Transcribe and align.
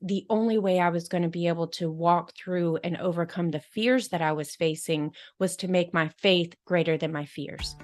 the 0.00 0.24
only 0.30 0.58
way 0.58 0.78
I 0.78 0.90
was 0.90 1.08
going 1.08 1.24
to 1.24 1.28
be 1.28 1.48
able 1.48 1.66
to 1.68 1.90
walk 1.90 2.32
through 2.36 2.76
and 2.84 2.96
overcome 2.98 3.50
the 3.50 3.60
fears 3.60 4.08
that 4.08 4.22
I 4.22 4.30
was 4.30 4.54
facing 4.54 5.12
was 5.40 5.56
to 5.56 5.68
make 5.68 5.92
my 5.92 6.08
faith 6.18 6.54
greater 6.64 6.96
than 6.96 7.12
my 7.12 7.24
fears. 7.24 7.74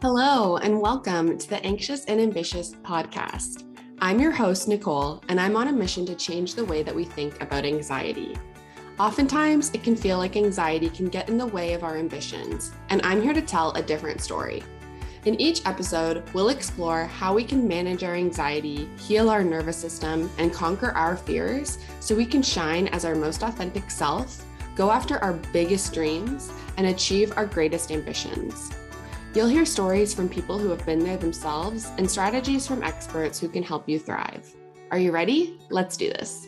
Hello, 0.00 0.58
and 0.58 0.80
welcome 0.80 1.38
to 1.38 1.48
the 1.48 1.64
Anxious 1.64 2.04
and 2.04 2.20
Ambitious 2.20 2.74
podcast. 2.84 3.64
I'm 4.00 4.20
your 4.20 4.32
host, 4.32 4.68
Nicole, 4.68 5.24
and 5.28 5.40
I'm 5.40 5.56
on 5.56 5.68
a 5.68 5.72
mission 5.72 6.06
to 6.06 6.14
change 6.14 6.54
the 6.54 6.64
way 6.64 6.84
that 6.84 6.94
we 6.94 7.04
think 7.04 7.42
about 7.42 7.64
anxiety. 7.64 8.36
Oftentimes, 9.00 9.72
it 9.74 9.82
can 9.82 9.96
feel 9.96 10.18
like 10.18 10.36
anxiety 10.36 10.88
can 10.88 11.08
get 11.08 11.28
in 11.28 11.36
the 11.36 11.46
way 11.46 11.72
of 11.72 11.82
our 11.82 11.96
ambitions, 11.96 12.70
and 12.90 13.02
I'm 13.02 13.20
here 13.20 13.32
to 13.32 13.42
tell 13.42 13.72
a 13.72 13.82
different 13.82 14.20
story. 14.20 14.62
In 15.24 15.40
each 15.40 15.64
episode, 15.64 16.22
we'll 16.34 16.50
explore 16.50 17.06
how 17.06 17.32
we 17.32 17.44
can 17.44 17.66
manage 17.66 18.04
our 18.04 18.14
anxiety, 18.14 18.86
heal 18.98 19.30
our 19.30 19.42
nervous 19.42 19.76
system, 19.76 20.30
and 20.36 20.52
conquer 20.52 20.90
our 20.90 21.16
fears 21.16 21.78
so 21.98 22.14
we 22.14 22.26
can 22.26 22.42
shine 22.42 22.88
as 22.88 23.06
our 23.06 23.14
most 23.14 23.42
authentic 23.42 23.90
self, 23.90 24.44
go 24.76 24.90
after 24.90 25.16
our 25.24 25.32
biggest 25.50 25.94
dreams, 25.94 26.52
and 26.76 26.88
achieve 26.88 27.32
our 27.38 27.46
greatest 27.46 27.90
ambitions. 27.90 28.70
You'll 29.34 29.48
hear 29.48 29.64
stories 29.64 30.12
from 30.12 30.28
people 30.28 30.58
who 30.58 30.68
have 30.68 30.84
been 30.84 30.98
there 30.98 31.16
themselves 31.16 31.90
and 31.96 32.10
strategies 32.10 32.66
from 32.66 32.82
experts 32.82 33.40
who 33.40 33.48
can 33.48 33.62
help 33.62 33.88
you 33.88 33.98
thrive. 33.98 34.54
Are 34.90 34.98
you 34.98 35.10
ready? 35.10 35.58
Let's 35.70 35.96
do 35.96 36.10
this. 36.10 36.46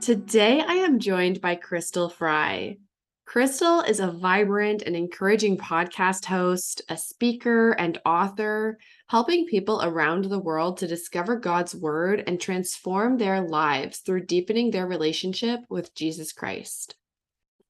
Today, 0.00 0.62
I 0.66 0.76
am 0.76 0.98
joined 0.98 1.42
by 1.42 1.56
Crystal 1.56 2.08
Freie. 2.08 2.78
Crystal 3.28 3.82
is 3.82 4.00
a 4.00 4.10
vibrant 4.10 4.80
and 4.86 4.96
encouraging 4.96 5.58
podcast 5.58 6.24
host, 6.24 6.80
a 6.88 6.96
speaker, 6.96 7.72
and 7.72 8.00
author, 8.06 8.78
helping 9.08 9.44
people 9.44 9.82
around 9.82 10.24
the 10.24 10.38
world 10.38 10.78
to 10.78 10.86
discover 10.86 11.36
God's 11.36 11.74
word 11.74 12.24
and 12.26 12.40
transform 12.40 13.18
their 13.18 13.42
lives 13.42 13.98
through 13.98 14.24
deepening 14.24 14.70
their 14.70 14.86
relationship 14.86 15.60
with 15.68 15.94
Jesus 15.94 16.32
Christ. 16.32 16.94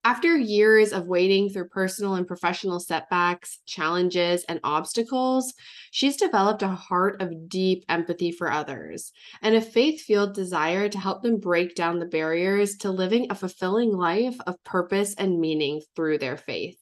After 0.09 0.39
years 0.39 0.95
of 0.95 1.07
wading 1.07 1.51
through 1.51 1.69
personal 1.69 2.15
and 2.15 2.27
professional 2.27 2.81
setbacks, 2.81 3.59
challenges, 3.67 4.43
and 4.45 4.59
obstacles, 4.65 5.53
she's 5.91 6.17
developed 6.17 6.63
a 6.63 6.69
heart 6.69 7.21
of 7.21 7.51
deep 7.51 7.85
empathy 7.91 8.33
for 8.33 8.51
others 8.51 9.13
and 9.43 9.55
a 9.55 9.61
faith 9.61 10.01
fueled 10.01 10.33
desire 10.33 10.89
to 10.89 10.99
help 10.99 11.21
them 11.21 11.39
break 11.39 11.75
down 11.75 11.99
the 11.99 12.07
barriers 12.07 12.77
to 12.79 12.91
living 12.91 13.27
a 13.29 13.35
fulfilling 13.35 13.93
life 13.93 14.39
of 14.47 14.65
purpose 14.65 15.15
and 15.17 15.39
meaning 15.41 15.83
through 15.95 16.17
their 16.17 16.39
faith. 16.39 16.79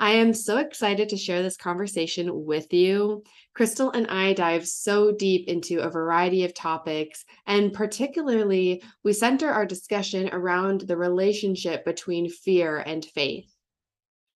I 0.00 0.12
am 0.12 0.32
so 0.32 0.56
excited 0.56 1.10
to 1.10 1.18
share 1.18 1.42
this 1.42 1.58
conversation 1.58 2.46
with 2.46 2.72
you. 2.72 3.22
Crystal 3.54 3.90
and 3.90 4.06
I 4.06 4.32
dive 4.32 4.66
so 4.66 5.12
deep 5.12 5.46
into 5.46 5.80
a 5.80 5.90
variety 5.90 6.44
of 6.46 6.54
topics, 6.54 7.26
and 7.46 7.70
particularly, 7.70 8.82
we 9.04 9.12
center 9.12 9.50
our 9.50 9.66
discussion 9.66 10.30
around 10.32 10.80
the 10.80 10.96
relationship 10.96 11.84
between 11.84 12.30
fear 12.30 12.78
and 12.78 13.04
faith. 13.04 13.54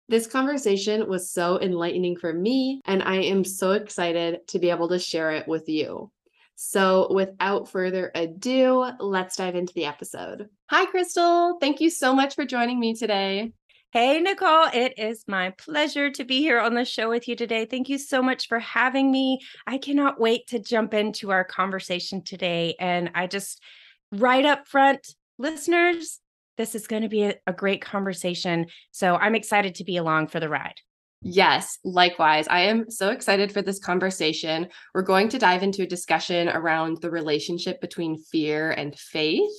This 0.07 0.27
conversation 0.27 1.09
was 1.09 1.31
so 1.31 1.59
enlightening 1.59 2.19
for 2.19 2.35
me, 2.35 2.83
and 2.85 3.03
I 3.03 3.23
am 3.23 3.43
so 3.43 3.73
excited 3.73 4.47
to 4.49 4.59
be 4.59 4.69
able 4.69 4.91
to 4.91 4.99
share 4.99 5.31
it 5.31 5.49
with 5.49 5.67
you. 5.71 6.13
So, 6.57 7.11
without 7.11 7.71
further 7.71 8.13
ado, 8.15 8.85
let's 9.01 9.37
dive 9.37 9.57
into 9.57 9.73
the 9.73 9.87
episode. 9.87 10.51
Hi, 10.69 10.85
Crystal. 10.85 11.57
Thank 11.59 11.81
you 11.81 11.89
so 11.89 12.15
much 12.15 12.35
for 12.35 12.45
joining 12.45 12.79
me 12.79 12.95
today. 12.95 13.55
Hey, 13.95 14.21
Nicole, 14.21 14.67
it 14.75 14.95
is 14.99 15.23
my 15.29 15.51
pleasure 15.51 16.11
to 16.11 16.25
be 16.25 16.41
here 16.41 16.59
on 16.59 16.75
the 16.75 16.85
show 16.85 17.09
with 17.09 17.29
you 17.29 17.37
today. 17.37 17.65
Thank 17.65 17.89
you 17.89 17.97
so 17.97 18.21
much 18.23 18.49
for 18.49 18.59
having 18.59 19.13
me. 19.13 19.39
I 19.69 19.79
cannot 19.79 20.19
wait 20.19 20.49
to 20.49 20.59
jump 20.59 20.95
into 20.95 21.31
our 21.31 21.45
conversation 21.45 22.21
today. 22.21 22.75
And 22.81 23.13
I 23.15 23.29
just, 23.29 23.63
right 24.11 24.45
up 24.45 24.67
front, 24.67 25.15
listeners, 25.39 26.19
this 26.57 26.75
is 26.75 26.89
going 26.89 27.03
to 27.03 27.09
be 27.09 27.23
a, 27.23 27.35
a 27.47 27.53
great 27.53 27.83
conversation. 27.83 28.67
So 28.91 29.15
I'm 29.15 29.37
excited 29.37 29.77
to 29.77 29.85
be 29.85 29.97
along 29.97 30.27
for 30.27 30.41
the 30.41 30.49
ride. 30.49 30.81
Yes, 31.23 31.79
likewise. 31.85 32.49
I 32.49 32.63
am 32.63 32.91
so 32.91 33.11
excited 33.11 33.53
for 33.53 33.63
this 33.63 33.79
conversation. 33.79 34.71
We're 34.93 35.03
going 35.03 35.29
to 35.29 35.39
dive 35.39 35.63
into 35.63 35.85
a 35.85 35.87
discussion 35.87 36.49
around 36.49 37.01
the 37.01 37.13
relationship 37.13 37.81
between 37.81 38.19
fear 38.19 38.73
and 38.73 38.99
faith. 38.99 39.55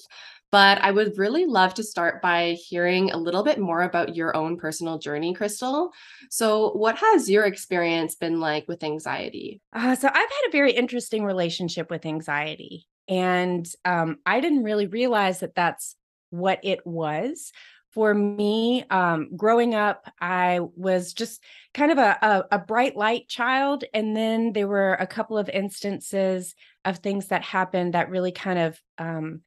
But 0.51 0.81
I 0.81 0.91
would 0.91 1.17
really 1.17 1.45
love 1.45 1.73
to 1.75 1.83
start 1.83 2.21
by 2.21 2.53
hearing 2.53 3.11
a 3.11 3.17
little 3.17 3.43
bit 3.43 3.59
more 3.59 3.81
about 3.81 4.15
your 4.15 4.35
own 4.35 4.57
personal 4.57 4.97
journey, 4.97 5.33
Crystal. 5.33 5.91
So, 6.29 6.71
what 6.71 6.97
has 6.97 7.29
your 7.29 7.45
experience 7.45 8.15
been 8.15 8.39
like 8.39 8.67
with 8.67 8.83
anxiety? 8.83 9.61
Uh, 9.73 9.95
so, 9.95 10.07
I've 10.07 10.15
had 10.15 10.47
a 10.47 10.51
very 10.51 10.71
interesting 10.71 11.25
relationship 11.25 11.89
with 11.89 12.05
anxiety. 12.05 12.87
And 13.07 13.67
um, 13.83 14.17
I 14.25 14.39
didn't 14.39 14.63
really 14.63 14.87
realize 14.87 15.39
that 15.39 15.55
that's 15.55 15.95
what 16.29 16.59
it 16.63 16.85
was. 16.85 17.51
For 17.91 18.13
me, 18.13 18.83
um, 18.89 19.29
growing 19.37 19.73
up, 19.73 20.11
I 20.19 20.59
was 20.75 21.13
just 21.13 21.41
kind 21.73 21.93
of 21.93 21.97
a, 21.97 22.17
a, 22.21 22.55
a 22.57 22.59
bright 22.59 22.97
light 22.97 23.29
child. 23.29 23.85
And 23.93 24.17
then 24.17 24.51
there 24.51 24.67
were 24.67 24.95
a 24.95 25.07
couple 25.07 25.37
of 25.37 25.47
instances 25.47 26.55
of 26.83 26.97
things 26.97 27.27
that 27.27 27.41
happened 27.41 27.93
that 27.93 28.09
really 28.09 28.33
kind 28.33 28.59
of 28.59 28.81
um, 28.97 29.41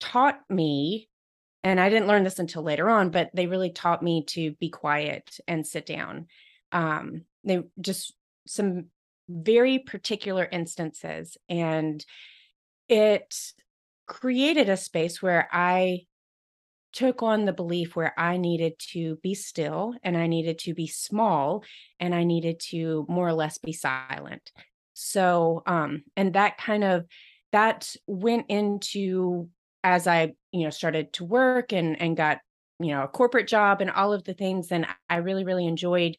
taught 0.00 0.40
me 0.48 1.08
and 1.62 1.78
I 1.78 1.90
didn't 1.90 2.08
learn 2.08 2.24
this 2.24 2.38
until 2.38 2.62
later 2.62 2.88
on, 2.88 3.10
but 3.10 3.30
they 3.34 3.46
really 3.46 3.70
taught 3.70 4.02
me 4.02 4.24
to 4.28 4.52
be 4.52 4.70
quiet 4.70 5.38
and 5.46 5.66
sit 5.66 5.84
down. 5.84 6.26
Um, 6.72 7.22
they 7.44 7.62
just 7.80 8.14
some 8.46 8.86
very 9.28 9.78
particular 9.78 10.48
instances, 10.50 11.36
and 11.48 12.04
it 12.88 13.34
created 14.06 14.68
a 14.68 14.76
space 14.76 15.22
where 15.22 15.48
I 15.52 16.06
took 16.92 17.22
on 17.22 17.44
the 17.44 17.52
belief 17.52 17.94
where 17.94 18.18
I 18.18 18.36
needed 18.36 18.72
to 18.92 19.16
be 19.22 19.34
still 19.34 19.94
and 20.02 20.16
I 20.16 20.26
needed 20.26 20.58
to 20.60 20.74
be 20.74 20.88
small 20.88 21.62
and 22.00 22.12
I 22.12 22.24
needed 22.24 22.58
to 22.70 23.06
more 23.08 23.28
or 23.28 23.32
less 23.32 23.58
be 23.58 23.72
silent. 23.72 24.50
So, 24.94 25.62
um, 25.66 26.02
and 26.16 26.32
that 26.32 26.58
kind 26.58 26.82
of 26.82 27.06
that 27.52 27.94
went 28.08 28.46
into 28.48 29.48
as 29.82 30.06
I, 30.06 30.32
you 30.52 30.64
know, 30.64 30.70
started 30.70 31.12
to 31.14 31.24
work 31.24 31.72
and 31.72 32.00
and 32.00 32.16
got, 32.16 32.38
you 32.78 32.88
know, 32.88 33.04
a 33.04 33.08
corporate 33.08 33.48
job 33.48 33.80
and 33.80 33.90
all 33.90 34.12
of 34.12 34.24
the 34.24 34.34
things 34.34 34.72
and 34.72 34.86
I 35.08 35.16
really 35.16 35.44
really 35.44 35.66
enjoyed 35.66 36.16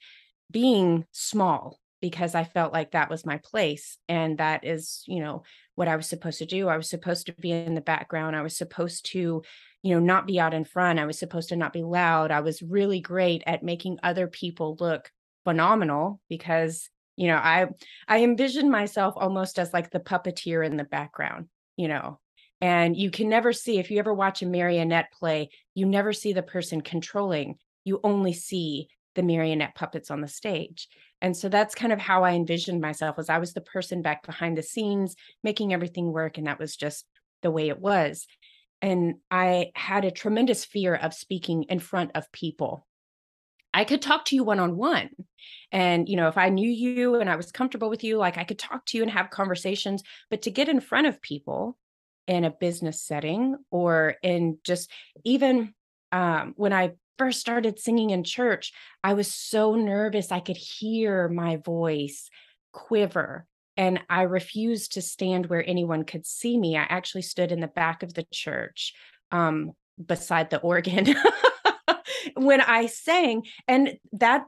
being 0.50 1.06
small 1.12 1.80
because 2.02 2.34
I 2.34 2.44
felt 2.44 2.74
like 2.74 2.92
that 2.92 3.10
was 3.10 3.26
my 3.26 3.38
place 3.38 3.98
and 4.10 4.40
that 4.40 4.66
is, 4.66 5.04
you 5.08 5.20
know, 5.20 5.44
what 5.76 5.88
I 5.88 5.96
was 5.96 6.08
supposed 6.08 6.40
to 6.40 6.46
do. 6.46 6.68
I 6.68 6.78
was 6.78 6.90
supposed 6.90 7.28
to 7.28 7.34
be 7.34 7.52
in 7.52 7.76
the 7.76 7.82
background. 7.82 8.36
I 8.36 8.42
was 8.42 8.58
supposed 8.58 9.06
to, 9.12 9.44
you 9.84 9.94
know, 9.94 10.00
not 10.00 10.26
be 10.26 10.40
out 10.40 10.56
in 10.56 10.66
front. 10.66 11.00
I 11.00 11.06
was 11.06 11.20
supposed 11.20 11.50
to 11.50 11.56
not 11.56 11.74
be 11.74 11.84
loud. 11.84 12.32
I 12.32 12.42
was 12.42 12.62
really 12.62 13.02
great 13.02 13.44
at 13.46 13.64
making 13.64 14.00
other 14.02 14.28
people 14.28 14.78
look 14.80 15.12
phenomenal 15.44 16.20
because 16.30 16.90
you 17.16 17.28
know 17.28 17.36
i 17.36 17.68
i 18.08 18.24
envisioned 18.24 18.70
myself 18.70 19.14
almost 19.18 19.60
as 19.60 19.74
like 19.74 19.90
the 19.92 20.00
puppeteer 20.00 20.66
in 20.66 20.78
the 20.78 20.84
background 20.84 21.48
you 21.78 21.88
know 21.88 22.20
and 22.62 22.96
you 22.96 23.10
can 23.10 23.28
never 23.28 23.52
see, 23.52 23.80
if 23.80 23.90
you 23.90 23.98
ever 23.98 24.14
watch 24.14 24.42
a 24.42 24.46
marionette 24.46 25.12
play, 25.12 25.50
you 25.74 25.86
never 25.86 26.14
see 26.14 26.32
the 26.32 26.44
person 26.44 26.82
controlling. 26.82 27.56
You 27.84 28.00
only 28.04 28.34
see 28.34 28.88
the 29.16 29.24
marionette 29.24 29.76
puppets 29.76 30.12
on 30.12 30.22
the 30.22 30.28
stage. 30.28 30.88
And 31.22 31.36
so 31.36 31.50
that's 31.50 31.76
kind 31.76 31.92
of 31.92 32.00
how 32.00 32.24
I 32.24 32.32
envisioned 32.32 32.80
myself 32.80 33.18
as 33.20 33.30
I 33.30 33.40
was 33.40 33.54
the 33.54 33.62
person 33.62 34.02
back 34.02 34.26
behind 34.26 34.58
the 34.58 34.64
scenes, 34.64 35.16
making 35.44 35.74
everything 35.74 36.14
work. 36.14 36.38
And 36.38 36.48
that 36.48 36.60
was 36.60 36.76
just 36.76 37.06
the 37.42 37.52
way 37.52 37.70
it 37.70 37.80
was. 37.80 38.28
And 38.82 39.16
I 39.30 39.72
had 39.76 40.06
a 40.06 40.12
tremendous 40.12 40.64
fear 40.64 40.96
of 40.96 41.14
speaking 41.14 41.64
in 41.64 41.80
front 41.80 42.12
of 42.16 42.32
people. 42.32 42.88
I 43.74 43.86
could 43.86 44.02
talk 44.02 44.26
to 44.26 44.36
you 44.36 44.44
one 44.44 44.60
on 44.60 44.76
one. 44.76 45.10
And, 45.72 46.10
you 46.10 46.16
know, 46.16 46.28
if 46.28 46.38
I 46.38 46.50
knew 46.50 46.70
you 46.70 47.16
and 47.16 47.30
I 47.30 47.36
was 47.36 47.52
comfortable 47.52 47.90
with 47.90 48.04
you, 48.04 48.18
like 48.18 48.38
I 48.38 48.44
could 48.44 48.60
talk 48.60 48.86
to 48.88 48.98
you 48.98 49.04
and 49.04 49.12
have 49.12 49.30
conversations. 49.30 50.04
But 50.30 50.44
to 50.44 50.52
get 50.52 50.70
in 50.70 50.80
front 50.80 51.08
of 51.08 51.22
people, 51.22 51.78
in 52.32 52.46
a 52.46 52.50
business 52.50 53.02
setting 53.02 53.58
or 53.72 54.16
in 54.24 54.58
just 54.64 54.90
even 55.26 55.74
um, 56.14 56.54
when 56.56 56.72
I 56.72 56.94
first 57.18 57.42
started 57.42 57.78
singing 57.78 58.12
in 58.12 58.24
church, 58.24 58.72
I 59.04 59.16
was 59.16 59.34
so 59.34 59.76
nervous. 59.76 60.32
I 60.32 60.40
could 60.40 60.56
hear 60.56 61.28
my 61.28 61.58
voice 61.58 62.30
quiver. 62.72 63.46
And 63.76 64.00
I 64.10 64.22
refused 64.22 64.94
to 64.94 65.02
stand 65.02 65.48
where 65.48 65.68
anyone 65.68 66.06
could 66.06 66.26
see 66.26 66.58
me. 66.58 66.78
I 66.78 66.84
actually 66.84 67.24
stood 67.24 67.52
in 67.52 67.60
the 67.60 67.68
back 67.68 68.02
of 68.02 68.14
the 68.14 68.26
church 68.32 68.94
um, 69.34 69.74
beside 70.04 70.52
the 70.52 70.60
organ 70.60 71.14
when 72.38 72.62
I 72.62 72.86
sang. 72.86 73.44
And 73.68 73.98
that 74.14 74.46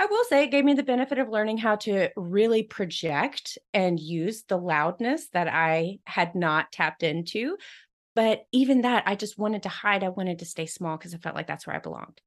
I 0.00 0.06
will 0.06 0.24
say 0.24 0.42
it 0.44 0.50
gave 0.50 0.64
me 0.64 0.74
the 0.74 0.82
benefit 0.82 1.18
of 1.18 1.28
learning 1.28 1.58
how 1.58 1.76
to 1.76 2.10
really 2.16 2.62
project 2.62 3.58
and 3.72 3.98
use 3.98 4.42
the 4.42 4.58
loudness 4.58 5.28
that 5.32 5.48
I 5.48 5.98
had 6.04 6.34
not 6.34 6.72
tapped 6.72 7.02
into. 7.02 7.56
But 8.14 8.44
even 8.52 8.82
that, 8.82 9.04
I 9.06 9.14
just 9.14 9.38
wanted 9.38 9.64
to 9.64 9.68
hide. 9.68 10.04
I 10.04 10.08
wanted 10.08 10.40
to 10.40 10.44
stay 10.44 10.66
small 10.66 10.96
because 10.96 11.14
I 11.14 11.18
felt 11.18 11.34
like 11.34 11.46
that's 11.46 11.66
where 11.66 11.76
I 11.76 11.80
belonged. 11.80 12.20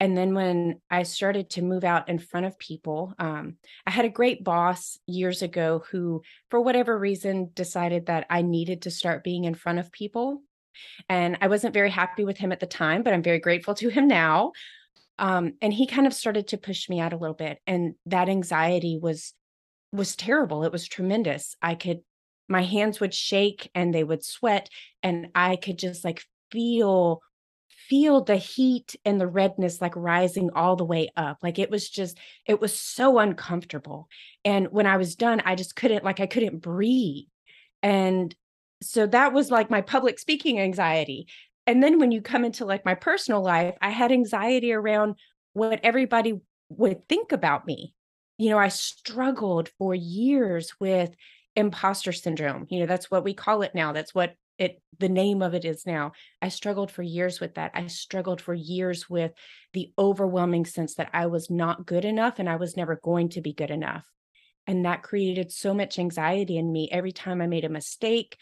And 0.00 0.16
then 0.16 0.34
when 0.34 0.80
I 0.90 1.02
started 1.02 1.50
to 1.50 1.62
move 1.62 1.84
out 1.84 2.08
in 2.08 2.18
front 2.18 2.46
of 2.46 2.58
people, 2.58 3.12
um, 3.18 3.56
I 3.86 3.90
had 3.90 4.06
a 4.06 4.10
great 4.10 4.42
boss 4.42 4.98
years 5.06 5.42
ago 5.42 5.84
who, 5.90 6.22
for 6.48 6.60
whatever 6.60 6.98
reason, 6.98 7.50
decided 7.52 8.06
that 8.06 8.26
I 8.30 8.40
needed 8.40 8.82
to 8.82 8.90
start 8.90 9.22
being 9.22 9.44
in 9.44 9.54
front 9.54 9.78
of 9.78 9.92
people. 9.92 10.42
And 11.08 11.36
I 11.42 11.48
wasn't 11.48 11.74
very 11.74 11.90
happy 11.90 12.24
with 12.24 12.38
him 12.38 12.50
at 12.50 12.60
the 12.60 12.66
time, 12.66 13.02
but 13.02 13.12
I'm 13.12 13.22
very 13.22 13.40
grateful 13.40 13.74
to 13.74 13.90
him 13.90 14.08
now. 14.08 14.52
Um, 15.20 15.52
and 15.62 15.72
he 15.72 15.86
kind 15.86 16.08
of 16.08 16.14
started 16.14 16.48
to 16.48 16.58
push 16.58 16.88
me 16.88 16.98
out 16.98 17.12
a 17.12 17.16
little 17.16 17.34
bit. 17.34 17.58
And 17.66 17.94
that 18.06 18.28
anxiety 18.28 18.98
was 19.00 19.32
was 19.92 20.16
terrible. 20.16 20.64
It 20.64 20.72
was 20.72 20.88
tremendous. 20.88 21.56
I 21.62 21.74
could 21.76 22.00
my 22.48 22.62
hands 22.62 22.98
would 22.98 23.14
shake 23.14 23.70
and 23.74 23.94
they 23.94 24.02
would 24.02 24.24
sweat 24.24 24.68
and 25.02 25.28
I 25.34 25.54
could 25.56 25.78
just 25.78 26.04
like 26.04 26.24
feel 26.50 27.22
feel 27.90 28.22
the 28.22 28.36
heat 28.36 28.94
and 29.04 29.20
the 29.20 29.26
redness 29.26 29.80
like 29.80 29.94
rising 29.96 30.50
all 30.54 30.76
the 30.76 30.84
way 30.84 31.10
up. 31.16 31.38
Like 31.42 31.58
it 31.58 31.70
was 31.70 31.90
just, 31.90 32.18
it 32.46 32.60
was 32.60 32.78
so 32.78 33.18
uncomfortable. 33.18 34.08
And 34.44 34.68
when 34.68 34.86
I 34.86 34.96
was 34.96 35.16
done, 35.16 35.40
I 35.44 35.56
just 35.56 35.74
couldn't, 35.74 36.04
like, 36.04 36.20
I 36.20 36.26
couldn't 36.26 36.58
breathe. 36.58 37.24
And 37.82 38.32
so 38.80 39.06
that 39.08 39.32
was 39.32 39.50
like 39.50 39.70
my 39.70 39.80
public 39.80 40.20
speaking 40.20 40.60
anxiety. 40.60 41.26
And 41.66 41.82
then 41.82 41.98
when 41.98 42.10
you 42.10 42.20
come 42.20 42.44
into 42.44 42.64
like 42.64 42.84
my 42.84 42.94
personal 42.94 43.42
life, 43.42 43.76
I 43.80 43.90
had 43.90 44.12
anxiety 44.12 44.72
around 44.72 45.16
what 45.52 45.80
everybody 45.82 46.40
would 46.68 47.08
think 47.08 47.32
about 47.32 47.66
me. 47.66 47.94
You 48.38 48.50
know, 48.50 48.58
I 48.58 48.68
struggled 48.68 49.70
for 49.78 49.94
years 49.94 50.74
with 50.80 51.10
imposter 51.56 52.12
syndrome. 52.12 52.66
You 52.70 52.80
know, 52.80 52.86
that's 52.86 53.10
what 53.10 53.24
we 53.24 53.34
call 53.34 53.62
it 53.62 53.74
now. 53.74 53.92
That's 53.92 54.14
what 54.14 54.34
it 54.60 54.80
the 54.98 55.08
name 55.08 55.42
of 55.42 55.54
it 55.54 55.64
is 55.64 55.86
now 55.86 56.12
i 56.42 56.48
struggled 56.48 56.90
for 56.90 57.02
years 57.02 57.40
with 57.40 57.54
that 57.54 57.72
i 57.74 57.86
struggled 57.86 58.40
for 58.40 58.54
years 58.54 59.08
with 59.08 59.32
the 59.72 59.90
overwhelming 59.98 60.66
sense 60.66 60.94
that 60.94 61.08
i 61.14 61.26
was 61.26 61.50
not 61.50 61.86
good 61.86 62.04
enough 62.04 62.38
and 62.38 62.48
i 62.48 62.56
was 62.56 62.76
never 62.76 63.00
going 63.02 63.28
to 63.30 63.40
be 63.40 63.54
good 63.54 63.70
enough 63.70 64.04
and 64.66 64.84
that 64.84 65.02
created 65.02 65.50
so 65.50 65.72
much 65.72 65.98
anxiety 65.98 66.58
in 66.58 66.70
me 66.70 66.88
every 66.92 67.10
time 67.10 67.40
i 67.40 67.46
made 67.46 67.64
a 67.64 67.70
mistake 67.70 68.36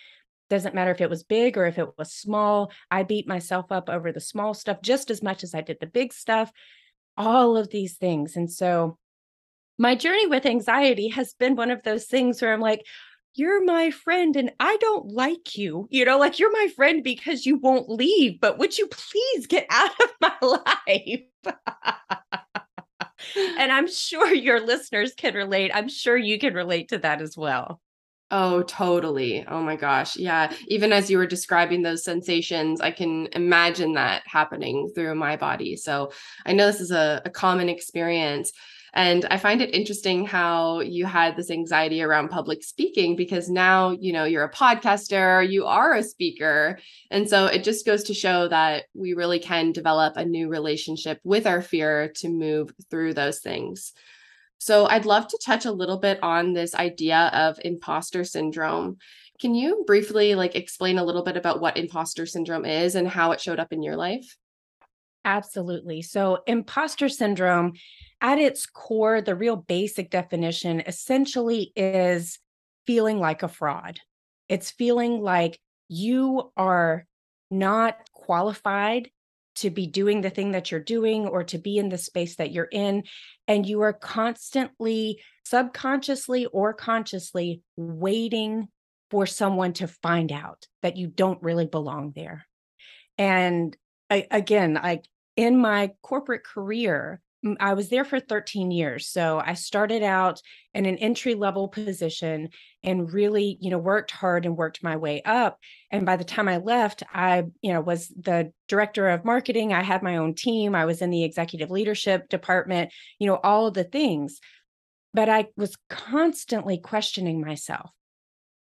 doesn't 0.49 0.75
matter 0.75 0.91
if 0.91 1.00
it 1.00 1.11
was 1.11 1.23
big 1.23 1.56
or 1.56 1.67
if 1.67 1.79
it 1.79 1.89
was 1.97 2.12
small 2.12 2.71
i 2.91 3.03
beat 3.03 3.29
myself 3.29 3.71
up 3.71 3.89
over 3.89 4.12
the 4.12 4.21
small 4.21 4.55
stuff 4.55 4.81
just 4.83 5.11
as 5.11 5.23
much 5.23 5.43
as 5.43 5.55
i 5.55 5.61
did 5.61 5.79
the 5.81 5.87
big 5.87 6.12
stuff 6.12 6.53
all 7.17 7.56
of 7.56 7.71
these 7.71 7.97
things 7.97 8.37
and 8.37 8.50
so 8.50 8.97
my 9.79 9.95
journey 9.95 10.27
with 10.27 10.47
anxiety 10.47 11.09
has 11.09 11.35
been 11.35 11.56
one 11.56 11.71
of 11.71 11.83
those 11.83 12.06
things 12.06 12.41
where 12.41 12.53
i'm 12.53 12.61
like 12.61 12.85
you're 13.35 13.65
my 13.65 13.91
friend 13.91 14.35
and 14.37 14.50
I 14.59 14.77
don't 14.79 15.12
like 15.12 15.56
you. 15.56 15.87
You 15.91 16.05
know, 16.05 16.19
like 16.19 16.39
you're 16.39 16.53
my 16.53 16.69
friend 16.75 17.05
because 17.05 17.47
you 17.47 17.56
won't 17.56 17.89
leave, 17.89 18.41
but 18.41 18.59
would 18.59 18.77
you 18.77 18.89
please 18.89 19.47
get 19.47 19.67
out 19.71 19.93
of 20.03 20.11
my 20.21 20.35
life? 20.43 21.23
and 23.37 23.73
I'm 23.73 23.89
sure 23.89 24.33
your 24.35 24.61
listeners 24.61 25.15
can 25.17 25.35
relate. 25.35 25.71
I'm 25.73 25.89
sure 25.89 26.17
you 26.17 26.39
can 26.39 26.55
relate 26.55 26.89
to 26.89 26.99
that 26.99 27.23
as 27.23 27.37
well. 27.37 27.81
Oh, 28.30 28.62
totally. 28.62 29.46
Oh 29.48 29.62
my 29.62 29.76
gosh. 29.76 30.16
Yeah. 30.16 30.52
Even 30.66 30.92
as 30.92 31.10
you 31.10 31.16
were 31.16 31.26
describing 31.26 31.82
those 31.82 32.04
sensations, 32.04 32.80
I 32.80 32.90
can 32.90 33.28
imagine 33.32 33.94
that 33.94 34.22
happening 34.26 34.90
through 34.94 35.14
my 35.14 35.36
body. 35.36 35.76
So 35.76 36.12
I 36.44 36.52
know 36.52 36.66
this 36.66 36.80
is 36.80 36.90
a, 36.90 37.22
a 37.25 37.30
common 37.30 37.70
experience. 37.70 38.52
And 38.94 39.25
I 39.30 39.38
find 39.38 39.62
it 39.62 39.75
interesting 39.75 40.26
how 40.26 40.80
you 40.80 41.06
had 41.06 41.36
this 41.36 41.50
anxiety 41.50 42.02
around 42.02 42.28
public 42.28 42.62
speaking 42.62 43.16
because 43.16 43.48
now, 43.48 43.90
you 43.92 44.12
know, 44.12 44.25
you're 44.25 44.44
a 44.44 44.52
podcaster, 44.52 45.48
you 45.48 45.66
are 45.66 45.94
a 45.94 46.02
speaker. 46.02 46.78
And 47.10 47.28
so 47.28 47.46
it 47.46 47.64
just 47.64 47.86
goes 47.86 48.02
to 48.04 48.14
show 48.14 48.48
that 48.48 48.84
we 48.94 49.14
really 49.14 49.38
can 49.38 49.72
develop 49.72 50.16
a 50.16 50.25
new 50.25 50.48
relationship 50.48 51.20
with 51.22 51.46
our 51.46 51.62
fear 51.62 52.12
to 52.16 52.28
move 52.28 52.72
through 52.90 53.14
those 53.14 53.40
things. 53.40 53.92
So 54.58 54.87
I'd 54.87 55.06
love 55.06 55.28
to 55.28 55.38
touch 55.44 55.64
a 55.64 55.72
little 55.72 55.99
bit 55.99 56.22
on 56.22 56.52
this 56.52 56.75
idea 56.75 57.31
of 57.32 57.60
imposter 57.64 58.25
syndrome. 58.25 58.96
Can 59.40 59.55
you 59.55 59.84
briefly 59.87 60.34
like 60.34 60.56
explain 60.56 60.99
a 60.99 61.05
little 61.05 61.22
bit 61.22 61.37
about 61.37 61.60
what 61.60 61.76
imposter 61.76 62.26
syndrome 62.26 62.64
is 62.64 62.94
and 62.94 63.06
how 63.08 63.32
it 63.32 63.40
showed 63.40 63.60
up 63.60 63.72
in 63.72 63.82
your 63.82 63.96
life? 63.96 64.37
Absolutely. 65.25 66.02
So 66.02 66.43
imposter 66.46 67.08
syndrome 67.08 67.75
at 68.20 68.38
its 68.38 68.66
core, 68.66 69.20
the 69.20 69.34
real 69.34 69.56
basic 69.56 70.10
definition 70.10 70.81
essentially 70.81 71.72
is 71.76 72.38
feeling 72.87 73.19
like 73.20 73.43
a 73.43 73.49
fraud. 73.49 74.00
It's 74.49 74.70
feeling 74.70 75.20
like 75.20 75.61
you 75.88 76.50
are 76.56 77.06
not 77.50 77.96
qualified 78.12 79.11
to 79.60 79.70
be 79.70 79.87
doing 79.87 80.20
the 80.20 80.31
thing 80.31 80.52
that 80.52 80.70
you're 80.70 80.81
doing 80.81 81.26
or 81.26 81.44
to 81.44 81.58
be 81.58 81.78
in 81.78 81.88
the 81.88 81.99
space 81.99 82.37
that 82.37 82.52
you're 82.52 82.69
in. 82.70 83.05
And 83.46 83.66
you 83.66 83.82
are 83.82 83.93
constantly, 83.93 85.20
subconsciously 85.44 86.46
or 86.46 86.75
consciously, 86.75 87.62
waiting 87.76 88.69
for 89.10 89.26
someone 89.26 89.72
to 89.75 89.88
find 89.88 90.32
out 90.32 90.66
that 90.82 90.96
you 90.96 91.06
don't 91.06 91.43
really 91.43 91.66
belong 91.66 92.12
there. 92.14 92.46
And 93.16 93.76
I, 94.10 94.26
again, 94.31 94.75
like 94.75 95.06
in 95.37 95.58
my 95.58 95.93
corporate 96.02 96.44
career, 96.44 97.20
I 97.61 97.75
was 97.75 97.88
there 97.88 98.05
for 98.05 98.19
13 98.19 98.70
years. 98.73 99.08
So 99.08 99.40
I 99.44 99.55
started 99.55 100.02
out 100.02 100.40
in 100.75 100.87
an 100.87 100.96
entry 100.96 101.35
level 101.35 101.69
position 101.69 102.49
and 102.82 103.12
really, 103.12 103.58
you 103.61 103.70
know, 103.70 103.79
worked 103.79 104.11
hard 104.11 104.44
and 104.44 104.56
worked 104.56 104.82
my 104.82 104.96
way 104.96 105.23
up. 105.23 105.58
And 105.93 106.05
by 106.05 106.17
the 106.17 106.25
time 106.25 106.49
I 106.49 106.56
left, 106.56 107.05
I, 107.12 107.44
you 107.62 107.73
know, 107.73 107.81
was 107.81 108.08
the 108.08 108.52
director 108.67 109.08
of 109.08 109.25
marketing. 109.25 109.73
I 109.73 109.82
had 109.82 110.02
my 110.02 110.17
own 110.17 110.35
team. 110.35 110.75
I 110.75 110.85
was 110.85 111.00
in 111.00 111.11
the 111.11 111.23
executive 111.23 111.70
leadership 111.70 112.29
department, 112.29 112.93
you 113.20 113.29
know, 113.29 113.37
all 113.37 113.69
of 113.69 113.75
the 113.75 113.85
things. 113.85 114.40
But 115.14 115.29
I 115.29 115.46
was 115.56 115.76
constantly 115.88 116.79
questioning 116.79 117.40
myself, 117.40 117.90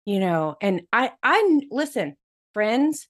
you 0.04 0.20
know, 0.20 0.56
and 0.62 0.82
I, 0.92 1.10
I, 1.22 1.60
listen, 1.70 2.16
friends, 2.54 3.08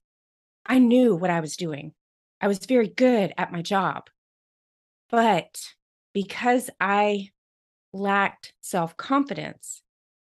I 0.64 0.78
knew 0.78 1.14
what 1.14 1.30
I 1.30 1.40
was 1.40 1.56
doing. 1.56 1.92
I 2.40 2.48
was 2.48 2.58
very 2.58 2.88
good 2.88 3.34
at 3.36 3.52
my 3.52 3.60
job. 3.60 4.04
But 5.10 5.60
because 6.12 6.70
I 6.80 7.30
lacked 7.92 8.52
self 8.60 8.96
confidence 8.96 9.82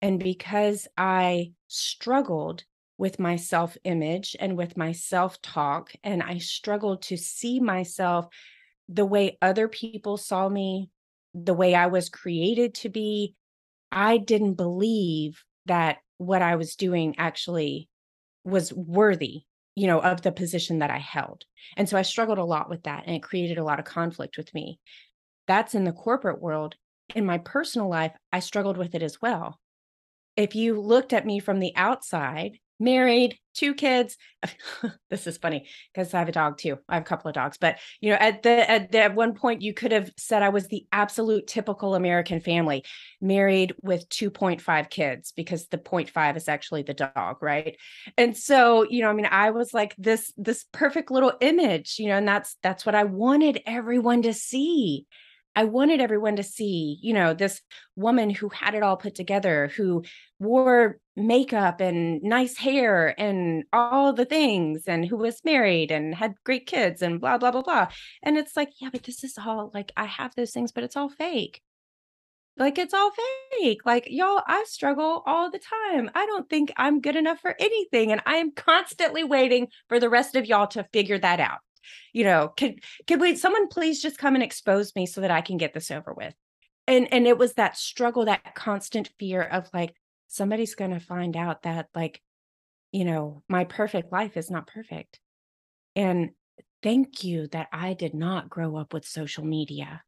and 0.01 0.19
because 0.19 0.87
I 0.97 1.51
struggled 1.67 2.63
with 2.97 3.19
my 3.19 3.35
self 3.35 3.77
image 3.83 4.35
and 4.39 4.55
with 4.55 4.77
my 4.77 4.91
self 4.93 5.41
talk, 5.41 5.91
and 6.03 6.23
I 6.23 6.37
struggled 6.37 7.01
to 7.03 7.17
see 7.17 7.59
myself 7.59 8.27
the 8.87 9.05
way 9.05 9.37
other 9.41 9.67
people 9.67 10.17
saw 10.17 10.47
me, 10.47 10.89
the 11.33 11.53
way 11.53 11.75
I 11.75 11.87
was 11.87 12.09
created 12.09 12.73
to 12.75 12.89
be, 12.89 13.35
I 13.91 14.17
didn't 14.17 14.53
believe 14.55 15.43
that 15.65 15.97
what 16.17 16.41
I 16.41 16.55
was 16.55 16.75
doing 16.75 17.15
actually 17.17 17.89
was 18.43 18.73
worthy 18.73 19.43
you 19.75 19.87
know, 19.87 19.99
of 19.99 20.21
the 20.21 20.31
position 20.31 20.79
that 20.79 20.89
I 20.89 20.97
held. 20.97 21.45
And 21.77 21.87
so 21.87 21.97
I 21.97 22.01
struggled 22.01 22.37
a 22.37 22.43
lot 22.43 22.69
with 22.69 22.83
that 22.83 23.03
and 23.05 23.15
it 23.15 23.23
created 23.23 23.57
a 23.57 23.63
lot 23.63 23.79
of 23.79 23.85
conflict 23.85 24.37
with 24.37 24.53
me. 24.53 24.79
That's 25.47 25.75
in 25.75 25.85
the 25.85 25.91
corporate 25.91 26.41
world. 26.41 26.75
In 27.15 27.25
my 27.25 27.37
personal 27.37 27.89
life, 27.89 28.13
I 28.31 28.39
struggled 28.39 28.77
with 28.77 28.95
it 28.95 29.03
as 29.03 29.21
well. 29.21 29.59
If 30.37 30.55
you 30.55 30.79
looked 30.79 31.13
at 31.13 31.25
me 31.25 31.39
from 31.39 31.59
the 31.59 31.73
outside, 31.75 32.57
married, 32.81 33.37
two 33.53 33.73
kids. 33.73 34.17
this 35.09 35.27
is 35.27 35.37
funny 35.37 35.67
because 35.93 36.13
I 36.13 36.19
have 36.19 36.29
a 36.29 36.33
dog 36.33 36.57
too. 36.57 36.77
I 36.89 36.95
have 36.95 37.03
a 37.03 37.05
couple 37.05 37.29
of 37.29 37.35
dogs, 37.35 37.57
but 37.57 37.77
you 38.01 38.09
know, 38.09 38.17
at 38.19 38.43
the, 38.43 38.69
at 38.69 38.91
the, 38.91 38.99
at 39.03 39.15
one 39.15 39.35
point 39.35 39.61
you 39.61 39.73
could 39.73 39.91
have 39.91 40.11
said 40.17 40.41
I 40.41 40.49
was 40.49 40.67
the 40.67 40.85
absolute 40.91 41.47
typical 41.47 41.95
American 41.95 42.41
family, 42.41 42.83
married 43.21 43.73
with 43.81 44.09
2.5 44.09 44.89
kids 44.89 45.31
because 45.31 45.67
the 45.67 45.77
0.5 45.77 46.37
is 46.37 46.49
actually 46.49 46.81
the 46.81 46.93
dog, 46.93 47.37
right? 47.41 47.77
And 48.17 48.35
so, 48.35 48.83
you 48.89 49.01
know, 49.01 49.09
I 49.09 49.13
mean, 49.13 49.27
I 49.29 49.51
was 49.51 49.73
like 49.73 49.95
this 49.97 50.33
this 50.37 50.65
perfect 50.71 51.11
little 51.11 51.33
image, 51.39 51.95
you 51.99 52.07
know, 52.07 52.17
and 52.17 52.27
that's 52.27 52.57
that's 52.63 52.85
what 52.85 52.95
I 52.95 53.03
wanted 53.03 53.61
everyone 53.65 54.23
to 54.23 54.33
see. 54.33 55.05
I 55.55 55.65
wanted 55.65 55.99
everyone 55.99 56.37
to 56.37 56.43
see, 56.43 56.97
you 57.01 57.13
know, 57.13 57.33
this 57.33 57.61
woman 57.95 58.29
who 58.29 58.49
had 58.49 58.73
it 58.73 58.83
all 58.83 58.95
put 58.97 59.15
together, 59.15 59.71
who 59.75 60.03
wore 60.39 60.97
makeup 61.15 61.81
and 61.81 62.21
nice 62.23 62.57
hair 62.57 63.13
and 63.19 63.63
all 63.73 64.13
the 64.13 64.25
things, 64.25 64.83
and 64.87 65.05
who 65.05 65.17
was 65.17 65.43
married 65.43 65.91
and 65.91 66.15
had 66.15 66.35
great 66.45 66.67
kids 66.67 67.01
and 67.01 67.19
blah, 67.19 67.37
blah, 67.37 67.51
blah, 67.51 67.61
blah. 67.61 67.87
And 68.23 68.37
it's 68.37 68.55
like, 68.55 68.69
yeah, 68.79 68.89
but 68.91 69.03
this 69.03 69.23
is 69.23 69.37
all 69.37 69.71
like, 69.73 69.91
I 69.97 70.05
have 70.05 70.33
those 70.35 70.51
things, 70.51 70.71
but 70.71 70.83
it's 70.83 70.95
all 70.95 71.09
fake. 71.09 71.61
Like, 72.57 72.77
it's 72.77 72.93
all 72.93 73.11
fake. 73.59 73.85
Like, 73.85 74.07
y'all, 74.09 74.43
I 74.45 74.65
struggle 74.67 75.23
all 75.25 75.49
the 75.49 75.59
time. 75.59 76.11
I 76.13 76.25
don't 76.25 76.49
think 76.49 76.71
I'm 76.77 77.01
good 77.01 77.15
enough 77.15 77.39
for 77.39 77.55
anything. 77.59 78.11
And 78.11 78.21
I 78.25 78.35
am 78.35 78.51
constantly 78.51 79.23
waiting 79.23 79.67
for 79.89 79.99
the 79.99 80.09
rest 80.09 80.35
of 80.35 80.45
y'all 80.45 80.67
to 80.67 80.87
figure 80.93 81.17
that 81.17 81.39
out 81.39 81.59
you 82.13 82.23
know 82.23 82.51
could 82.57 82.79
could 83.07 83.19
we 83.19 83.35
someone 83.35 83.67
please 83.67 84.01
just 84.01 84.17
come 84.17 84.35
and 84.35 84.43
expose 84.43 84.95
me 84.95 85.05
so 85.05 85.21
that 85.21 85.31
i 85.31 85.41
can 85.41 85.57
get 85.57 85.73
this 85.73 85.91
over 85.91 86.13
with 86.13 86.33
and 86.87 87.11
and 87.13 87.27
it 87.27 87.37
was 87.37 87.53
that 87.53 87.77
struggle 87.77 88.25
that 88.25 88.55
constant 88.55 89.09
fear 89.19 89.41
of 89.41 89.69
like 89.73 89.95
somebody's 90.27 90.75
going 90.75 90.91
to 90.91 90.99
find 90.99 91.35
out 91.35 91.63
that 91.63 91.87
like 91.95 92.21
you 92.91 93.05
know 93.05 93.43
my 93.47 93.63
perfect 93.63 94.11
life 94.11 94.37
is 94.37 94.49
not 94.49 94.67
perfect 94.67 95.19
and 95.95 96.31
thank 96.83 97.23
you 97.23 97.47
that 97.47 97.67
I 97.71 97.93
did 97.93 98.13
not 98.13 98.49
grow 98.49 98.75
up 98.75 98.93
with 98.93 99.05
social 99.05 99.45
media. 99.45 100.03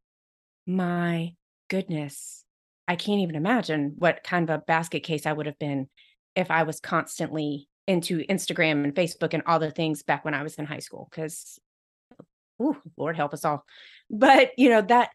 My 0.66 1.34
goodness. 1.68 2.44
I 2.86 2.96
can't 2.96 3.20
even 3.20 3.36
imagine 3.36 3.94
what 3.96 4.24
kind 4.24 4.48
of 4.48 4.54
a 4.54 4.62
basket 4.62 5.00
case 5.00 5.24
I 5.26 5.32
would 5.32 5.46
have 5.46 5.58
been 5.58 5.88
if 6.36 6.50
I 6.50 6.64
was 6.64 6.80
constantly 6.80 7.68
into 7.86 8.24
Instagram 8.30 8.84
and 8.84 8.94
Facebook 8.94 9.34
and 9.34 9.42
all 9.46 9.58
the 9.58 9.70
things 9.70 10.02
back 10.02 10.24
when 10.24 10.34
I 10.34 10.42
was 10.42 10.54
in 10.54 10.66
high 10.66 10.78
school. 10.78 11.08
Cause, 11.12 11.58
oh, 12.60 12.76
Lord 12.96 13.16
help 13.16 13.34
us 13.34 13.44
all. 13.44 13.64
But, 14.10 14.50
you 14.56 14.68
know, 14.70 14.82
that 14.82 15.10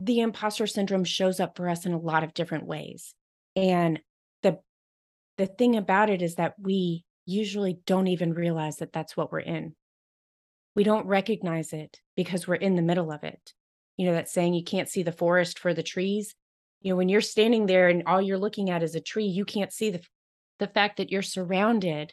the 0.00 0.20
imposter 0.20 0.66
syndrome 0.66 1.04
shows 1.04 1.40
up 1.40 1.56
for 1.56 1.68
us 1.68 1.86
in 1.86 1.92
a 1.92 1.98
lot 1.98 2.24
of 2.24 2.34
different 2.34 2.66
ways. 2.66 3.14
And 3.54 4.00
the 4.42 4.58
the 5.38 5.46
thing 5.46 5.76
about 5.76 6.10
it 6.10 6.22
is 6.22 6.36
that 6.36 6.54
we 6.58 7.04
usually 7.24 7.78
don't 7.86 8.06
even 8.06 8.32
realize 8.32 8.76
that 8.76 8.92
that's 8.92 9.16
what 9.16 9.32
we're 9.32 9.40
in. 9.40 9.74
We 10.74 10.84
don't 10.84 11.06
recognize 11.06 11.72
it 11.72 12.00
because 12.16 12.46
we're 12.46 12.54
in 12.54 12.76
the 12.76 12.82
middle 12.82 13.10
of 13.10 13.24
it. 13.24 13.52
You 13.96 14.06
know, 14.06 14.12
that 14.12 14.28
saying 14.28 14.54
you 14.54 14.62
can't 14.62 14.88
see 14.88 15.02
the 15.02 15.12
forest 15.12 15.58
for 15.58 15.72
the 15.72 15.82
trees. 15.82 16.34
You 16.82 16.92
know, 16.92 16.96
when 16.96 17.08
you're 17.08 17.22
standing 17.22 17.66
there 17.66 17.88
and 17.88 18.02
all 18.06 18.20
you're 18.20 18.38
looking 18.38 18.68
at 18.70 18.82
is 18.82 18.94
a 18.94 19.00
tree, 19.00 19.24
you 19.24 19.46
can't 19.46 19.72
see 19.72 19.90
the 19.90 20.02
the 20.58 20.66
fact 20.68 20.96
that 20.96 21.10
you're 21.10 21.22
surrounded 21.22 22.12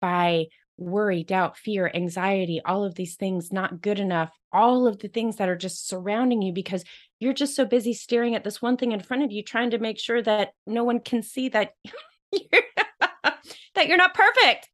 by 0.00 0.46
worry, 0.76 1.22
doubt, 1.22 1.56
fear, 1.56 1.90
anxiety, 1.94 2.60
all 2.64 2.84
of 2.84 2.94
these 2.94 3.16
things 3.16 3.52
not 3.52 3.80
good 3.80 4.00
enough, 4.00 4.30
all 4.52 4.86
of 4.86 4.98
the 4.98 5.08
things 5.08 5.36
that 5.36 5.48
are 5.48 5.56
just 5.56 5.88
surrounding 5.88 6.42
you 6.42 6.52
because 6.52 6.84
you're 7.20 7.32
just 7.32 7.54
so 7.54 7.64
busy 7.64 7.94
staring 7.94 8.34
at 8.34 8.44
this 8.44 8.60
one 8.60 8.76
thing 8.76 8.92
in 8.92 9.00
front 9.00 9.22
of 9.22 9.30
you 9.30 9.42
trying 9.42 9.70
to 9.70 9.78
make 9.78 9.98
sure 9.98 10.20
that 10.22 10.52
no 10.66 10.84
one 10.84 11.00
can 11.00 11.22
see 11.22 11.48
that 11.48 11.72
you're, 12.32 12.62
that 13.74 13.86
you're 13.88 13.96
not 13.96 14.14
perfect. 14.14 14.68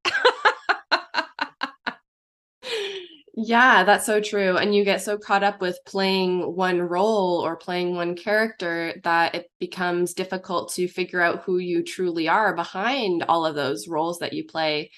Yeah, 3.42 3.85
that's 3.85 4.04
so 4.04 4.20
true. 4.20 4.56
And 4.59 4.75
you 4.75 4.85
get 4.85 5.02
so 5.02 5.16
caught 5.16 5.42
up 5.42 5.61
with 5.61 5.78
playing 5.87 6.54
one 6.56 6.80
role 6.82 7.40
or 7.40 7.56
playing 7.56 7.94
one 7.94 8.14
character 8.14 8.94
that 9.04 9.35
it 9.35 9.50
becomes 9.59 10.12
difficult 10.12 10.73
to 10.75 10.88
figure 10.88 11.23
out 11.23 11.42
who 11.44 11.59
you 11.59 11.82
truly 11.82 12.28
are 12.28 12.54
behind 12.54 13.23
all 13.28 13.47
of 13.47 13.54
those 13.54 13.88
roles 13.88 14.18
that 14.18 14.35
you 14.35 14.44
play. 14.44 14.90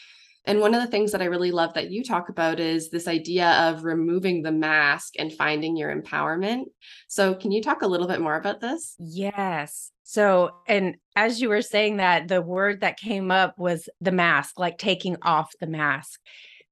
And 0.44 0.58
one 0.58 0.74
of 0.74 0.82
the 0.82 0.90
things 0.90 1.12
that 1.12 1.22
I 1.22 1.26
really 1.26 1.52
love 1.52 1.74
that 1.74 1.92
you 1.92 2.02
talk 2.02 2.28
about 2.28 2.58
is 2.58 2.90
this 2.90 3.06
idea 3.06 3.48
of 3.48 3.84
removing 3.84 4.42
the 4.42 4.50
mask 4.50 5.12
and 5.20 5.32
finding 5.32 5.76
your 5.76 5.94
empowerment. 5.94 6.64
So, 7.06 7.34
can 7.34 7.52
you 7.52 7.62
talk 7.62 7.82
a 7.82 7.86
little 7.86 8.08
bit 8.08 8.20
more 8.20 8.34
about 8.34 8.60
this? 8.60 8.96
Yes. 8.98 9.92
So, 10.02 10.50
and 10.66 10.96
as 11.14 11.40
you 11.40 11.48
were 11.48 11.62
saying 11.62 11.98
that, 11.98 12.26
the 12.26 12.42
word 12.42 12.80
that 12.80 12.98
came 12.98 13.30
up 13.30 13.56
was 13.56 13.88
the 14.00 14.10
mask, 14.10 14.58
like 14.58 14.78
taking 14.78 15.16
off 15.22 15.52
the 15.60 15.68
mask, 15.68 16.18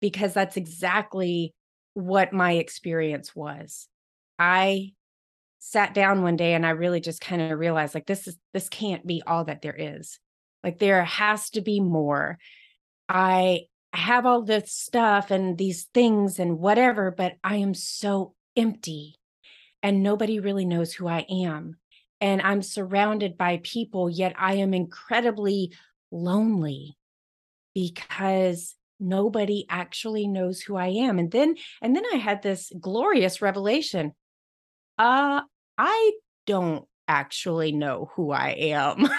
because 0.01 0.35
that's 0.35 0.57
exactly 0.57 1.55
what 1.95 2.33
my 2.33 2.53
experience 2.53 3.35
was. 3.35 3.89
I 4.39 4.93
sat 5.59 5.93
down 5.93 6.23
one 6.23 6.37
day 6.37 6.55
and 6.55 6.65
I 6.65 6.71
really 6.71 7.01
just 7.01 7.21
kind 7.21 7.43
of 7.43 7.59
realized 7.59 7.95
like 7.95 8.07
this 8.07 8.27
is 8.27 8.37
this 8.55 8.69
can't 8.69 9.07
be 9.07 9.23
all 9.27 9.45
that 9.45 9.63
there 9.63 9.77
is. 9.77 10.19
Like 10.65 10.79
there 10.79 11.05
has 11.05 11.51
to 11.51 11.61
be 11.61 11.81
more. 11.81 12.39
I 13.09 13.63
have 13.93 14.25
all 14.25 14.43
this 14.43 14.73
stuff 14.73 15.31
and 15.31 15.59
these 15.59 15.89
things 15.93 16.39
and 16.39 16.59
whatever, 16.59 17.11
but 17.11 17.35
I 17.43 17.57
am 17.57 17.75
so 17.75 18.35
empty 18.57 19.17
and 19.83 20.03
nobody 20.03 20.41
really 20.41 20.65
knows 20.65 20.93
who 20.93 21.09
I 21.09 21.27
am. 21.29 21.77
And 22.21 22.43
I'm 22.43 22.63
surrounded 22.63 23.39
by 23.39 23.61
people, 23.63 24.11
yet 24.11 24.35
I 24.39 24.55
am 24.55 24.75
incredibly 24.75 25.73
lonely 26.11 26.97
because 27.75 28.75
nobody 29.01 29.67
actually 29.69 30.29
knows 30.29 30.61
who 30.61 30.77
I 30.77 30.89
am. 30.89 31.19
And 31.19 31.31
then 31.31 31.57
and 31.83 31.97
then 31.97 32.05
I 32.13 32.17
had 32.17 32.43
this 32.43 32.73
glorious 32.79 33.43
revelation. 33.43 34.13
Uh 34.99 35.43
I 35.79 36.13
don't 36.47 36.85
actually 37.09 37.73
know 37.73 38.11
who 38.15 38.31
I 38.31 38.51
am. 38.51 39.09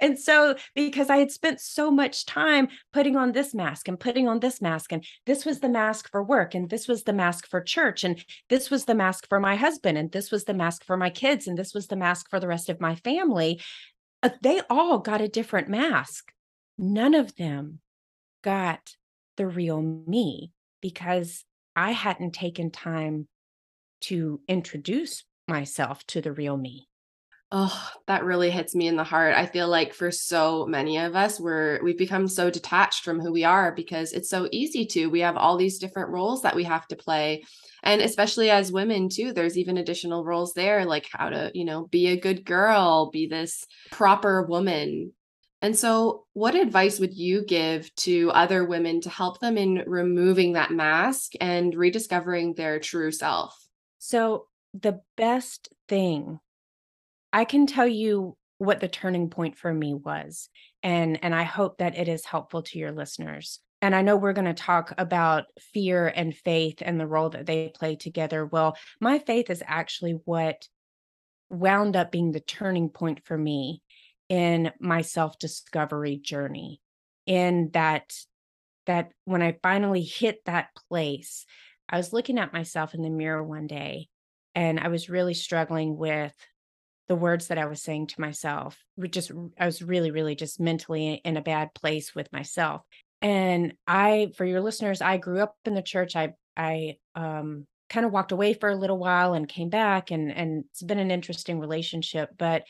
and 0.00 0.18
so 0.18 0.56
because 0.74 1.10
I 1.10 1.16
had 1.16 1.30
spent 1.30 1.60
so 1.60 1.90
much 1.90 2.26
time 2.26 2.68
putting 2.92 3.16
on 3.16 3.32
this 3.32 3.54
mask 3.54 3.88
and 3.88 3.98
putting 3.98 4.28
on 4.28 4.40
this 4.40 4.60
mask 4.60 4.92
and 4.92 5.04
this 5.26 5.44
was 5.44 5.60
the 5.60 5.68
mask 5.68 6.10
for 6.10 6.22
work 6.22 6.54
and 6.54 6.68
this 6.68 6.86
was 6.86 7.04
the 7.04 7.12
mask 7.12 7.48
for 7.48 7.60
church 7.60 8.04
and 8.04 8.22
this 8.48 8.70
was 8.70 8.84
the 8.84 8.94
mask 8.94 9.28
for 9.28 9.40
my 9.40 9.56
husband 9.56 9.96
and 9.96 10.12
this 10.12 10.30
was 10.30 10.44
the 10.44 10.54
mask 10.54 10.84
for 10.84 10.96
my 10.96 11.10
kids 11.10 11.46
and 11.46 11.58
this 11.58 11.74
was 11.74 11.86
the 11.86 11.96
mask 11.96 12.28
for 12.28 12.38
the 12.38 12.48
rest 12.48 12.68
of 12.68 12.80
my 12.80 12.94
family 12.96 13.60
uh, 14.22 14.30
they 14.42 14.60
all 14.68 14.98
got 14.98 15.20
a 15.20 15.28
different 15.28 15.68
mask 15.68 16.32
none 16.78 17.14
of 17.14 17.34
them 17.36 17.80
got 18.44 18.94
the 19.36 19.46
real 19.46 19.82
me 19.82 20.52
because 20.80 21.44
I 21.74 21.90
hadn't 21.90 22.32
taken 22.32 22.70
time 22.70 23.26
to 24.02 24.40
introduce 24.46 25.24
myself 25.48 26.06
to 26.08 26.20
the 26.20 26.32
real 26.32 26.56
me. 26.56 26.88
Oh, 27.56 27.88
that 28.06 28.24
really 28.24 28.50
hits 28.50 28.74
me 28.74 28.88
in 28.88 28.96
the 28.96 29.04
heart. 29.04 29.34
I 29.34 29.46
feel 29.46 29.68
like 29.68 29.94
for 29.94 30.10
so 30.10 30.66
many 30.66 30.98
of 30.98 31.14
us, 31.14 31.38
we're 31.38 31.80
we've 31.82 31.96
become 31.96 32.26
so 32.26 32.50
detached 32.50 33.04
from 33.04 33.20
who 33.20 33.32
we 33.32 33.44
are 33.44 33.72
because 33.72 34.12
it's 34.12 34.28
so 34.28 34.48
easy 34.50 34.84
to. 34.86 35.06
We 35.06 35.20
have 35.20 35.36
all 35.36 35.56
these 35.56 35.78
different 35.78 36.10
roles 36.10 36.42
that 36.42 36.56
we 36.56 36.64
have 36.64 36.86
to 36.88 36.96
play. 36.96 37.44
And 37.84 38.00
especially 38.00 38.50
as 38.50 38.72
women 38.72 39.08
too, 39.08 39.32
there's 39.32 39.56
even 39.56 39.78
additional 39.78 40.24
roles 40.24 40.52
there, 40.54 40.84
like 40.84 41.06
how 41.12 41.28
to, 41.28 41.52
you 41.54 41.64
know, 41.64 41.86
be 41.86 42.08
a 42.08 42.20
good 42.20 42.44
girl, 42.44 43.10
be 43.10 43.28
this 43.28 43.64
proper 43.92 44.42
woman, 44.42 45.12
and 45.64 45.74
so, 45.74 46.26
what 46.34 46.54
advice 46.54 47.00
would 47.00 47.14
you 47.14 47.42
give 47.42 47.92
to 47.96 48.30
other 48.32 48.66
women 48.66 49.00
to 49.00 49.08
help 49.08 49.40
them 49.40 49.56
in 49.56 49.82
removing 49.86 50.52
that 50.52 50.70
mask 50.70 51.32
and 51.40 51.74
rediscovering 51.74 52.52
their 52.52 52.78
true 52.78 53.10
self? 53.10 53.58
So, 53.98 54.46
the 54.74 55.00
best 55.16 55.70
thing 55.88 56.38
I 57.32 57.46
can 57.46 57.66
tell 57.66 57.86
you 57.86 58.36
what 58.58 58.80
the 58.80 58.88
turning 58.88 59.30
point 59.30 59.56
for 59.56 59.72
me 59.72 59.94
was 59.94 60.50
and 60.82 61.18
and 61.24 61.34
I 61.34 61.44
hope 61.44 61.78
that 61.78 61.96
it 61.96 62.08
is 62.08 62.26
helpful 62.26 62.60
to 62.64 62.78
your 62.78 62.92
listeners. 62.92 63.58
And 63.80 63.94
I 63.94 64.02
know 64.02 64.18
we're 64.18 64.34
going 64.34 64.44
to 64.44 64.52
talk 64.52 64.92
about 64.98 65.44
fear 65.72 66.12
and 66.14 66.36
faith 66.36 66.82
and 66.82 67.00
the 67.00 67.06
role 67.06 67.30
that 67.30 67.46
they 67.46 67.72
play 67.74 67.96
together. 67.96 68.44
Well, 68.44 68.76
my 69.00 69.18
faith 69.18 69.48
is 69.48 69.62
actually 69.66 70.20
what 70.26 70.68
wound 71.48 71.96
up 71.96 72.12
being 72.12 72.32
the 72.32 72.40
turning 72.40 72.90
point 72.90 73.24
for 73.24 73.38
me 73.38 73.80
in 74.34 74.72
my 74.80 75.00
self-discovery 75.00 76.16
journey 76.16 76.80
in 77.24 77.70
that 77.72 78.12
that 78.84 79.12
when 79.26 79.42
I 79.42 79.56
finally 79.62 80.02
hit 80.02 80.44
that 80.46 80.70
place, 80.88 81.46
I 81.88 81.98
was 81.98 82.12
looking 82.12 82.40
at 82.40 82.52
myself 82.52 82.94
in 82.94 83.02
the 83.02 83.10
mirror 83.10 83.44
one 83.44 83.68
day 83.68 84.08
and 84.56 84.80
I 84.80 84.88
was 84.88 85.08
really 85.08 85.34
struggling 85.34 85.96
with 85.96 86.34
the 87.06 87.14
words 87.14 87.46
that 87.46 87.58
I 87.58 87.66
was 87.66 87.80
saying 87.80 88.08
to 88.08 88.20
myself. 88.20 88.76
Just 89.08 89.30
I 89.56 89.66
was 89.66 89.80
really 89.80 90.10
really 90.10 90.34
just 90.34 90.58
mentally 90.58 91.20
in 91.24 91.36
a 91.36 91.40
bad 91.40 91.72
place 91.72 92.12
with 92.12 92.32
myself. 92.32 92.82
And 93.22 93.74
I 93.86 94.32
for 94.36 94.44
your 94.44 94.62
listeners, 94.62 95.00
I 95.00 95.18
grew 95.18 95.42
up 95.42 95.54
in 95.64 95.74
the 95.74 95.80
church. 95.80 96.16
I 96.16 96.32
I 96.56 96.96
um 97.14 97.68
kind 97.88 98.04
of 98.04 98.10
walked 98.10 98.32
away 98.32 98.54
for 98.54 98.68
a 98.68 98.76
little 98.76 98.98
while 98.98 99.34
and 99.34 99.48
came 99.48 99.68
back 99.68 100.10
and 100.10 100.32
and 100.32 100.64
it's 100.72 100.82
been 100.82 100.98
an 100.98 101.12
interesting 101.12 101.60
relationship, 101.60 102.30
but 102.36 102.64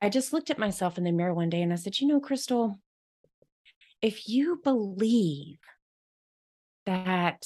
I 0.00 0.08
just 0.08 0.32
looked 0.32 0.50
at 0.50 0.58
myself 0.58 0.98
in 0.98 1.04
the 1.04 1.12
mirror 1.12 1.34
one 1.34 1.50
day 1.50 1.62
and 1.62 1.72
I 1.72 1.76
said, 1.76 1.98
you 2.00 2.06
know, 2.06 2.20
Crystal, 2.20 2.78
if 4.02 4.28
you 4.28 4.60
believe 4.62 5.58
that 6.86 7.44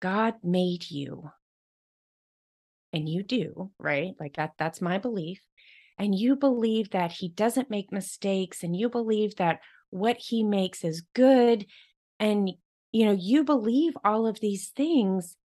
God 0.00 0.34
made 0.42 0.90
you, 0.90 1.30
and 2.92 3.08
you 3.08 3.22
do, 3.22 3.70
right? 3.78 4.14
Like 4.18 4.36
that, 4.36 4.52
that's 4.58 4.80
my 4.80 4.98
belief. 4.98 5.40
And 5.98 6.14
you 6.14 6.36
believe 6.36 6.90
that 6.90 7.12
he 7.12 7.28
doesn't 7.28 7.70
make 7.70 7.92
mistakes, 7.92 8.62
and 8.62 8.74
you 8.74 8.88
believe 8.88 9.36
that 9.36 9.60
what 9.90 10.16
he 10.18 10.42
makes 10.42 10.82
is 10.84 11.02
good, 11.14 11.66
and 12.18 12.50
you 12.92 13.06
know, 13.06 13.16
you 13.18 13.44
believe 13.44 13.92
all 14.04 14.26
of 14.26 14.40
these 14.40 14.70
things. 14.70 15.36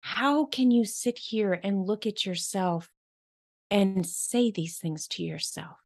How 0.00 0.46
can 0.46 0.70
you 0.70 0.84
sit 0.84 1.18
here 1.18 1.58
and 1.62 1.86
look 1.86 2.06
at 2.06 2.26
yourself 2.26 2.90
and 3.70 4.06
say 4.06 4.50
these 4.50 4.78
things 4.78 5.06
to 5.08 5.22
yourself. 5.22 5.76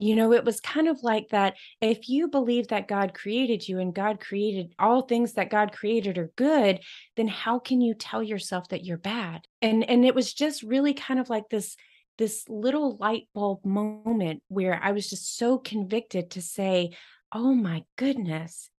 You 0.00 0.16
know, 0.16 0.32
it 0.32 0.46
was 0.46 0.62
kind 0.62 0.88
of 0.88 1.02
like 1.02 1.28
that. 1.28 1.56
If 1.82 2.08
you 2.08 2.28
believe 2.28 2.68
that 2.68 2.88
God 2.88 3.12
created 3.12 3.68
you 3.68 3.78
and 3.78 3.94
God 3.94 4.18
created 4.18 4.74
all 4.78 5.02
things 5.02 5.34
that 5.34 5.50
God 5.50 5.72
created 5.72 6.16
are 6.16 6.32
good, 6.36 6.80
then 7.16 7.28
how 7.28 7.58
can 7.58 7.82
you 7.82 7.92
tell 7.92 8.22
yourself 8.22 8.68
that 8.68 8.82
you're 8.82 8.96
bad? 8.96 9.42
And 9.60 9.84
and 9.84 10.06
it 10.06 10.14
was 10.14 10.32
just 10.32 10.62
really 10.62 10.94
kind 10.94 11.20
of 11.20 11.28
like 11.28 11.50
this 11.50 11.76
this 12.16 12.48
little 12.48 12.96
light 12.96 13.28
bulb 13.34 13.64
moment 13.64 14.42
where 14.48 14.80
I 14.82 14.92
was 14.92 15.08
just 15.08 15.36
so 15.36 15.58
convicted 15.58 16.30
to 16.30 16.42
say, 16.42 16.96
"Oh 17.30 17.54
my 17.54 17.84
goodness." 17.96 18.70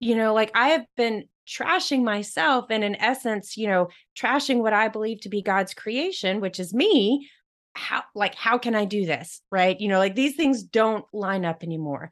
You 0.00 0.16
know, 0.16 0.34
like 0.34 0.50
I 0.54 0.70
have 0.70 0.86
been 0.96 1.28
trashing 1.46 2.02
myself 2.02 2.66
and 2.70 2.82
in 2.82 2.96
essence, 2.96 3.56
you 3.56 3.68
know, 3.68 3.88
trashing 4.18 4.58
what 4.58 4.72
I 4.72 4.88
believe 4.88 5.20
to 5.20 5.28
be 5.28 5.42
God's 5.42 5.74
creation, 5.74 6.40
which 6.40 6.58
is 6.58 6.74
me 6.74 7.30
how 7.76 8.02
like 8.14 8.34
how 8.34 8.58
can 8.58 8.74
i 8.74 8.84
do 8.84 9.06
this 9.06 9.42
right 9.50 9.80
you 9.80 9.88
know 9.88 9.98
like 9.98 10.14
these 10.14 10.36
things 10.36 10.62
don't 10.62 11.04
line 11.12 11.44
up 11.44 11.62
anymore 11.62 12.10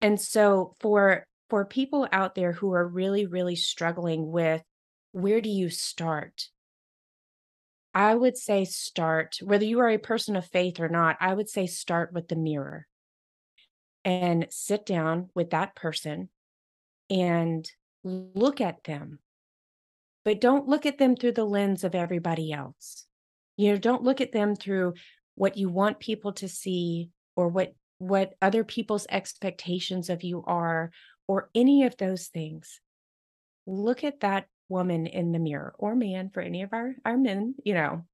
and 0.00 0.20
so 0.20 0.74
for 0.80 1.26
for 1.48 1.64
people 1.64 2.08
out 2.12 2.34
there 2.34 2.52
who 2.52 2.72
are 2.72 2.86
really, 2.86 3.26
really 3.26 3.56
struggling 3.56 4.30
with 4.30 4.62
where 5.12 5.40
do 5.40 5.48
you 5.48 5.70
start? 5.70 6.48
I 7.94 8.14
would 8.14 8.36
say 8.36 8.64
start, 8.64 9.36
whether 9.40 9.64
you 9.64 9.78
are 9.80 9.88
a 9.88 9.98
person 9.98 10.34
of 10.34 10.46
faith 10.46 10.80
or 10.80 10.88
not, 10.88 11.16
I 11.20 11.32
would 11.32 11.48
say 11.48 11.66
start 11.66 12.12
with 12.12 12.26
the 12.26 12.36
mirror 12.36 12.86
and 14.04 14.46
sit 14.50 14.84
down 14.84 15.30
with 15.34 15.50
that 15.50 15.76
person 15.76 16.28
and 17.08 17.70
look 18.02 18.60
at 18.60 18.82
them. 18.82 19.20
But 20.24 20.40
don't 20.40 20.66
look 20.66 20.86
at 20.86 20.98
them 20.98 21.14
through 21.14 21.32
the 21.32 21.44
lens 21.44 21.84
of 21.84 21.94
everybody 21.94 22.52
else. 22.52 23.06
You 23.56 23.72
know, 23.72 23.78
don't 23.78 24.02
look 24.02 24.20
at 24.20 24.32
them 24.32 24.56
through 24.56 24.94
what 25.34 25.56
you 25.56 25.68
want 25.68 26.00
people 26.00 26.32
to 26.34 26.48
see 26.48 27.10
or 27.36 27.48
what 27.48 27.74
what 27.98 28.34
other 28.42 28.64
people's 28.64 29.06
expectations 29.08 30.10
of 30.10 30.22
you 30.22 30.42
are 30.46 30.90
or 31.28 31.48
any 31.54 31.84
of 31.84 31.96
those 31.96 32.26
things. 32.26 32.80
Look 33.66 34.04
at 34.04 34.20
that 34.20 34.46
woman 34.68 35.06
in 35.06 35.32
the 35.32 35.38
mirror 35.38 35.74
or 35.78 35.94
man 35.94 36.30
for 36.30 36.40
any 36.40 36.62
of 36.62 36.72
our 36.72 36.94
our 37.04 37.16
men, 37.16 37.54
you 37.64 37.74
know. 37.74 38.04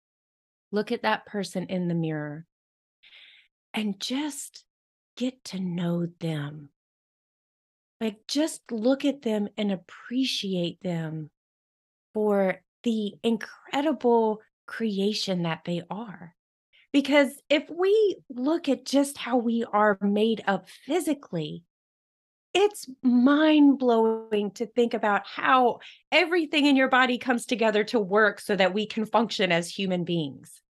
Look 0.73 0.93
at 0.93 1.03
that 1.03 1.27
person 1.27 1.67
in 1.67 1.89
the 1.89 1.95
mirror 1.95 2.47
and 3.75 3.99
just 3.99 4.65
get 5.17 5.43
to 5.45 5.61
know 5.61 6.07
them. 6.21 6.71
Like 8.01 8.21
just 8.29 8.63
look 8.71 9.05
at 9.05 9.23
them 9.23 9.49
and 9.59 9.73
appreciate 9.73 10.81
them 10.83 11.31
for 12.15 12.61
the 12.83 13.15
incredible 13.23 14.41
creation 14.71 15.43
that 15.43 15.63
they 15.65 15.83
are. 15.91 16.37
Because 16.93 17.43
if 17.51 17.69
we 17.69 18.17
look 18.31 18.69
at 18.69 18.87
just 18.87 19.19
how 19.19 19.37
we 19.37 19.65
are 19.65 19.99
made 20.01 20.45
up 20.47 20.69
physically, 20.87 21.65
it's 22.55 22.89
mind 23.03 23.81
blowing 23.81 24.53
to 24.53 24.67
think 24.67 24.95
about 24.95 25.27
how 25.27 25.81
everything 26.13 26.67
in 26.67 26.77
your 26.77 26.89
body 26.89 27.19
comes 27.19 27.47
together 27.47 27.83
to 27.85 27.99
work 27.99 28.39
so 28.39 28.55
that 28.55 28.73
we 28.73 28.87
can 28.87 29.07
function 29.07 29.51
as 29.51 29.69
human 29.69 30.05
beings. 30.05 30.63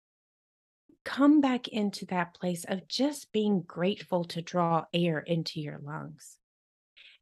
Come 1.03 1.41
back 1.41 1.67
into 1.67 2.05
that 2.05 2.33
place 2.33 2.63
of 2.65 2.87
just 2.87 3.31
being 3.33 3.61
grateful 3.61 4.23
to 4.25 4.41
draw 4.41 4.85
air 4.93 5.19
into 5.19 5.59
your 5.59 5.79
lungs. 5.81 6.37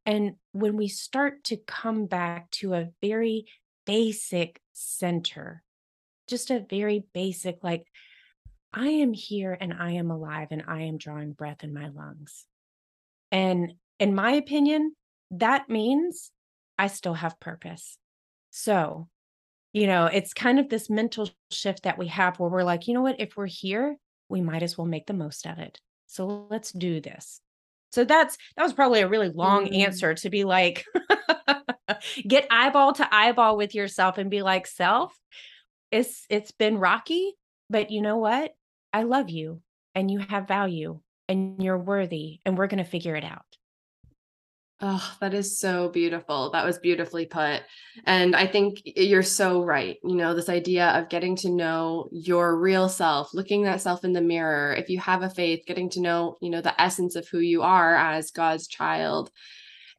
And 0.05 0.35
when 0.51 0.77
we 0.77 0.89
start 0.89 1.43
to 1.45 1.57
come 1.57 2.05
back 2.05 2.51
to 2.51 2.75
a 2.75 2.89
very 3.01 3.47
basic 3.85 4.61
center, 4.73 5.63
just 6.27 6.51
a 6.51 6.65
very 6.69 7.03
basic, 7.13 7.63
like, 7.63 7.85
I 8.73 8.87
am 8.87 9.13
here 9.13 9.57
and 9.59 9.73
I 9.73 9.91
am 9.93 10.11
alive 10.11 10.49
and 10.51 10.63
I 10.67 10.81
am 10.83 10.97
drawing 10.97 11.31
breath 11.31 11.63
in 11.63 11.73
my 11.73 11.89
lungs. 11.89 12.45
And 13.31 13.73
in 13.99 14.13
my 14.13 14.33
opinion, 14.33 14.93
that 15.31 15.69
means 15.69 16.31
I 16.77 16.87
still 16.87 17.13
have 17.15 17.39
purpose. 17.39 17.97
So, 18.51 19.07
you 19.73 19.87
know, 19.87 20.05
it's 20.05 20.33
kind 20.33 20.59
of 20.59 20.69
this 20.69 20.89
mental 20.89 21.29
shift 21.51 21.83
that 21.83 21.97
we 21.97 22.07
have 22.07 22.39
where 22.39 22.49
we're 22.49 22.63
like, 22.63 22.87
you 22.87 22.93
know 22.93 23.01
what, 23.01 23.19
if 23.19 23.35
we're 23.35 23.47
here, 23.47 23.95
we 24.29 24.41
might 24.41 24.63
as 24.63 24.77
well 24.77 24.87
make 24.87 25.07
the 25.07 25.13
most 25.13 25.45
of 25.47 25.59
it. 25.59 25.79
So 26.07 26.47
let's 26.49 26.71
do 26.71 27.01
this. 27.01 27.41
So 27.91 28.03
that's 28.05 28.37
that 28.55 28.63
was 28.63 28.73
probably 28.73 29.01
a 29.01 29.07
really 29.07 29.29
long 29.29 29.67
Mm. 29.67 29.81
answer 29.83 30.13
to 30.13 30.29
be 30.29 30.43
like 30.43 30.85
get 32.27 32.47
eyeball 32.51 32.93
to 32.93 33.15
eyeball 33.15 33.57
with 33.57 33.73
yourself 33.75 34.17
and 34.17 34.29
be 34.29 34.41
like, 34.41 34.67
self, 34.67 35.15
it's 35.91 36.25
it's 36.29 36.51
been 36.51 36.77
rocky, 36.77 37.33
but 37.69 37.91
you 37.91 38.01
know 38.01 38.17
what? 38.17 38.53
I 38.93 39.03
love 39.03 39.29
you 39.29 39.61
and 39.95 40.09
you 40.09 40.19
have 40.19 40.47
value 40.47 40.99
and 41.27 41.61
you're 41.61 41.77
worthy 41.77 42.39
and 42.45 42.57
we're 42.57 42.67
going 42.67 42.83
to 42.83 42.89
figure 42.89 43.15
it 43.15 43.23
out. 43.23 43.45
Oh, 44.79 45.15
that 45.21 45.33
is 45.33 45.59
so 45.59 45.89
beautiful. 45.89 46.51
That 46.51 46.63
was 46.63 46.77
beautifully 46.77 47.25
put. 47.25 47.63
And 48.05 48.35
I 48.35 48.45
think 48.45 48.79
you're 48.85 49.23
so 49.23 49.63
right. 49.63 49.97
You 50.03 50.15
know, 50.15 50.35
this 50.35 50.49
idea 50.49 50.89
of 50.89 51.09
getting 51.09 51.35
to 51.37 51.49
know 51.49 52.09
your 52.11 52.55
real 52.55 52.87
self, 52.87 53.33
looking 53.33 53.63
that 53.63 53.81
self 53.81 54.03
in 54.03 54.13
the 54.13 54.21
mirror. 54.21 54.75
If 54.75 54.89
you 54.89 54.99
have 54.99 55.23
a 55.23 55.31
faith, 55.31 55.63
getting 55.65 55.89
to 55.91 56.01
know, 56.01 56.37
you 56.41 56.51
know, 56.51 56.61
the 56.61 56.79
essence 56.79 57.15
of 57.15 57.27
who 57.27 57.39
you 57.39 57.63
are 57.63 57.95
as 57.95 58.29
God's 58.29 58.67
child. 58.67 59.31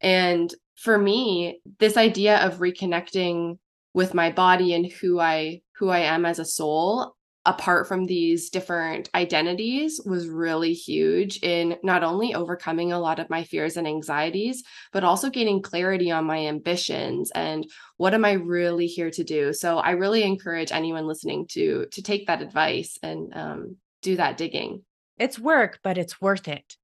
And 0.01 0.55
for 0.77 0.97
me, 0.97 1.61
this 1.81 1.97
idea 1.97 2.39
of 2.39 2.59
reconnecting 2.59 3.59
with 3.95 4.15
my 4.15 4.31
body 4.31 4.75
and 4.75 4.87
who 4.87 5.19
I 5.19 5.63
who 5.79 5.89
I 5.89 6.01
am 6.01 6.27
as 6.27 6.39
a 6.39 6.45
soul 6.45 7.15
apart 7.47 7.89
from 7.89 8.05
these 8.05 8.51
different 8.51 9.09
identities 9.15 10.01
was 10.05 10.29
really 10.29 10.75
huge 10.75 11.39
in 11.43 11.79
not 11.83 12.05
only 12.05 12.35
overcoming 12.35 12.93
a 12.93 12.99
lot 12.99 13.19
of 13.19 13.31
my 13.31 13.43
fears 13.43 13.79
and 13.79 13.87
anxieties 13.87 14.63
but 14.93 15.03
also 15.03 15.31
gaining 15.31 15.63
clarity 15.63 16.11
on 16.11 16.27
my 16.27 16.47
ambitions 16.47 17.31
and 17.31 17.67
what 17.97 18.13
am 18.13 18.25
I 18.25 18.33
really 18.33 18.87
here 18.87 19.11
to 19.13 19.25
do. 19.25 19.55
So 19.55 19.79
I 19.79 19.93
really 19.93 20.25
encourage 20.25 20.73
anyone 20.73 21.07
listening 21.07 21.47
to 21.53 21.87
to 21.93 22.03
take 22.03 22.27
that 22.27 22.43
advice 22.43 22.99
and 23.03 23.33
um, 23.35 23.77
do 24.03 24.17
that 24.17 24.37
digging. 24.37 24.83
It's 25.17 25.39
work, 25.39 25.81
but 25.83 25.97
it's 25.97 26.21
worth 26.21 26.49
it. 26.49 26.77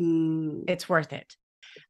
Mm. 0.00 0.64
It's 0.68 0.88
worth 0.88 1.12
it. 1.12 1.34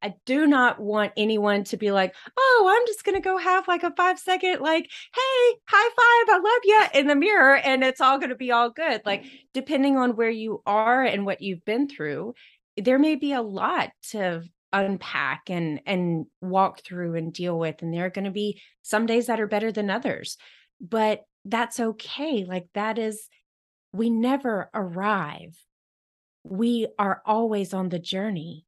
I 0.03 0.14
do 0.25 0.46
not 0.46 0.81
want 0.81 1.12
anyone 1.16 1.64
to 1.64 1.77
be 1.77 1.90
like, 1.92 2.14
"Oh, 2.37 2.75
I'm 2.75 2.87
just 2.87 3.05
gonna 3.05 3.20
go 3.20 3.37
have 3.38 3.68
like 3.68 3.83
a 3.83 3.92
5 3.96 4.18
second 4.18 4.61
like, 4.61 4.90
hey, 5.14 5.57
high 5.68 5.90
five, 5.90 6.35
I 6.35 6.40
love 6.42 6.61
you" 6.64 7.01
in 7.01 7.07
the 7.07 7.14
mirror 7.16 7.57
and 7.57 7.83
it's 7.85 8.01
all 8.01 8.18
gonna 8.18 8.35
be 8.37 8.53
all 8.53 8.70
good. 8.70 9.03
Like, 9.05 9.22
mm-hmm. 9.25 9.37
depending 9.55 9.96
on 9.96 10.16
where 10.16 10.31
you 10.31 10.62
are 10.66 11.03
and 11.05 11.27
what 11.27 11.42
you've 11.42 11.64
been 11.64 11.88
through, 11.88 12.35
there 12.77 12.99
may 12.99 13.14
be 13.16 13.33
a 13.33 13.42
lot 13.42 13.90
to 14.11 14.42
unpack 14.72 15.49
and 15.49 15.81
and 15.87 16.27
walk 16.40 16.83
through 16.83 17.14
and 17.14 17.33
deal 17.33 17.59
with, 17.59 17.83
and 17.83 17.92
there 17.94 18.07
are 18.07 18.11
gonna 18.11 18.31
be 18.31 18.61
some 18.83 19.07
days 19.07 19.27
that 19.27 19.40
are 19.40 19.46
better 19.46 19.72
than 19.72 19.90
others, 19.90 20.37
but 20.81 21.22
that's 21.44 21.79
okay. 21.81 22.44
Like, 22.44 22.68
that 22.75 22.99
is 22.99 23.29
we 23.92 24.11
never 24.11 24.70
arrive. 24.75 25.57
We 26.44 26.88
are 26.99 27.22
always 27.25 27.72
on 27.72 27.88
the 27.88 27.99
journey. 27.99 28.66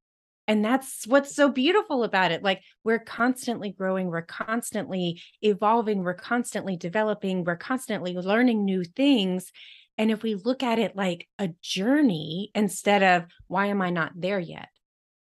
And 0.49 0.65
that's 0.65 1.07
what's 1.07 1.37
so 1.37 1.51
beautiful 1.51 2.05
about 2.05 2.33
it. 2.33 2.43
Like 2.43 2.63
we're 2.83 2.99
constantly 2.99 3.71
growing, 3.71 4.07
we're 4.07 4.23
constantly 4.23 5.23
evolving, 5.43 6.03
we're 6.03 6.15
constantly 6.15 6.75
developing, 6.77 7.45
we're 7.45 7.57
constantly 7.57 8.15
learning 8.15 8.65
new 8.65 8.83
things. 8.83 9.53
And 9.99 10.11
if 10.11 10.23
we 10.23 10.37
look 10.37 10.63
at 10.63 10.79
it 10.79 10.97
like 10.97 11.29
a 11.39 11.51
journey 11.61 12.51
instead 12.55 13.03
of 13.03 13.27
why 13.47 13.67
am 13.67 13.83
I 13.83 13.91
not 13.91 14.13
there 14.17 14.41
yet? 14.41 14.71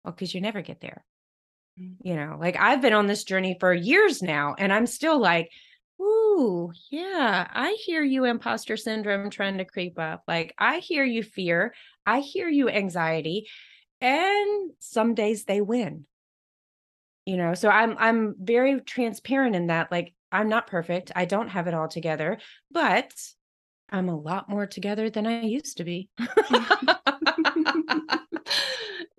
Well, 0.04 0.14
because 0.14 0.32
you 0.32 0.40
never 0.40 0.62
get 0.62 0.80
there. 0.80 1.04
Mm. 1.80 1.96
You 2.02 2.14
know, 2.14 2.36
like 2.38 2.56
I've 2.56 2.80
been 2.80 2.92
on 2.92 3.08
this 3.08 3.24
journey 3.24 3.56
for 3.58 3.74
years 3.74 4.22
now, 4.22 4.54
and 4.56 4.72
I'm 4.72 4.86
still 4.86 5.18
like, 5.18 5.50
ooh, 6.00 6.70
yeah, 6.90 7.48
I 7.52 7.76
hear 7.84 8.04
you, 8.04 8.26
imposter 8.26 8.76
syndrome 8.76 9.30
trying 9.30 9.58
to 9.58 9.64
creep 9.64 9.98
up. 9.98 10.22
Like, 10.28 10.54
I 10.56 10.78
hear 10.78 11.02
you, 11.02 11.24
fear. 11.24 11.74
I 12.04 12.20
hear 12.20 12.48
you, 12.48 12.68
anxiety 12.68 13.48
and 14.00 14.70
some 14.78 15.14
days 15.14 15.44
they 15.44 15.60
win 15.60 16.04
you 17.24 17.36
know 17.36 17.54
so 17.54 17.68
i'm 17.68 17.96
i'm 17.98 18.34
very 18.38 18.80
transparent 18.80 19.56
in 19.56 19.68
that 19.68 19.90
like 19.90 20.12
i'm 20.32 20.48
not 20.48 20.66
perfect 20.66 21.12
i 21.16 21.24
don't 21.24 21.48
have 21.48 21.66
it 21.66 21.74
all 21.74 21.88
together 21.88 22.38
but 22.70 23.12
i'm 23.90 24.08
a 24.08 24.16
lot 24.16 24.48
more 24.48 24.66
together 24.66 25.10
than 25.10 25.26
i 25.26 25.42
used 25.42 25.78
to 25.78 25.84
be 25.84 26.08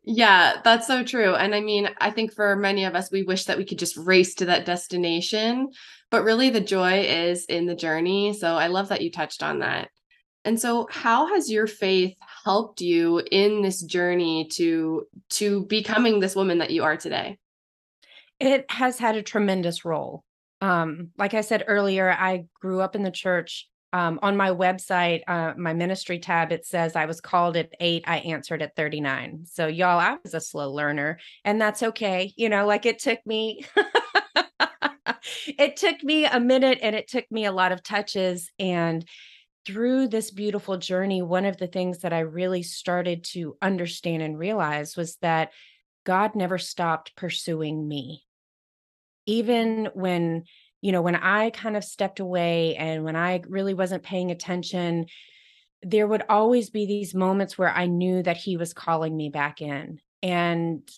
Yeah, 0.09 0.61
that's 0.63 0.87
so 0.87 1.03
true. 1.03 1.35
And 1.35 1.53
I 1.53 1.59
mean, 1.59 1.89
I 1.99 2.11
think 2.11 2.33
for 2.33 2.55
many 2.55 2.85
of 2.85 2.95
us, 2.95 3.11
we 3.11 3.23
wish 3.23 3.43
that 3.43 3.57
we 3.57 3.65
could 3.65 3.77
just 3.77 3.97
race 3.97 4.35
to 4.35 4.45
that 4.45 4.63
destination, 4.63 5.67
but 6.09 6.23
really 6.23 6.49
the 6.49 6.61
joy 6.61 7.01
is 7.01 7.43
in 7.47 7.65
the 7.65 7.75
journey. 7.75 8.31
So 8.31 8.55
I 8.55 8.67
love 8.67 8.87
that 8.87 9.01
you 9.01 9.11
touched 9.11 9.43
on 9.43 9.59
that. 9.59 9.89
And 10.45 10.57
so 10.57 10.87
how 10.89 11.27
has 11.33 11.51
your 11.51 11.67
faith 11.67 12.15
helped 12.47 12.79
you 12.79 13.21
in 13.29 13.61
this 13.61 13.81
journey 13.81 14.47
to 14.53 15.05
to 15.29 15.65
becoming 15.65 16.21
this 16.21 16.33
woman 16.33 16.59
that 16.59 16.71
you 16.71 16.83
are 16.83 16.95
today? 16.95 17.37
it 18.39 18.69
has 18.69 18.99
had 18.99 19.15
a 19.15 19.23
tremendous 19.23 19.83
role. 19.83 20.23
Um 20.61 21.09
like 21.17 21.33
i 21.33 21.41
said 21.41 21.63
earlier 21.67 22.09
i 22.11 22.45
grew 22.61 22.81
up 22.81 22.95
in 22.95 23.03
the 23.03 23.11
church. 23.11 23.67
Um, 23.93 24.19
on 24.21 24.35
my 24.35 24.49
website 24.49 25.21
uh, 25.27 25.53
my 25.57 25.73
ministry 25.73 26.19
tab 26.19 26.51
it 26.51 26.65
says 26.65 26.97
i 26.97 27.05
was 27.05 27.21
called 27.21 27.55
at 27.55 27.69
8 27.79 28.03
i 28.05 28.17
answered 28.33 28.61
at 28.61 28.75
39 28.75 29.45
so 29.45 29.67
y'all 29.67 29.97
i 29.97 30.17
was 30.23 30.33
a 30.33 30.41
slow 30.41 30.69
learner 30.73 31.19
and 31.45 31.59
that's 31.59 31.81
okay 31.81 32.33
you 32.35 32.49
know 32.49 32.67
like 32.67 32.85
it 32.85 32.99
took 32.99 33.19
me 33.25 33.63
it 35.63 35.77
took 35.77 36.03
me 36.03 36.25
a 36.25 36.39
minute 36.39 36.79
and 36.81 36.97
it 36.97 37.07
took 37.07 37.25
me 37.31 37.45
a 37.45 37.57
lot 37.61 37.71
of 37.71 37.81
touches 37.81 38.51
and 38.59 39.05
through 39.67 40.07
this 40.07 40.31
beautiful 40.31 40.77
journey 40.77 41.21
one 41.21 41.45
of 41.45 41.57
the 41.57 41.67
things 41.67 41.99
that 41.99 42.13
i 42.13 42.19
really 42.19 42.63
started 42.63 43.23
to 43.25 43.57
understand 43.61 44.23
and 44.23 44.39
realize 44.39 44.95
was 44.95 45.17
that 45.17 45.51
god 46.05 46.35
never 46.35 46.57
stopped 46.57 47.15
pursuing 47.17 47.85
me. 47.85 48.23
Even 49.25 49.89
when 49.93 50.45
you 50.81 50.93
know 50.93 51.01
when 51.01 51.15
i 51.15 51.49
kind 51.49 51.75
of 51.75 51.83
stepped 51.83 52.21
away 52.21 52.75
and 52.77 53.03
when 53.03 53.17
i 53.17 53.41
really 53.47 53.73
wasn't 53.73 54.03
paying 54.03 54.31
attention 54.31 55.05
there 55.83 56.07
would 56.07 56.23
always 56.29 56.69
be 56.69 56.85
these 56.85 57.13
moments 57.13 57.57
where 57.57 57.69
i 57.69 57.87
knew 57.87 58.23
that 58.23 58.37
he 58.37 58.55
was 58.57 58.73
calling 58.73 59.15
me 59.15 59.29
back 59.29 59.61
in. 59.61 59.99
And 60.23 60.89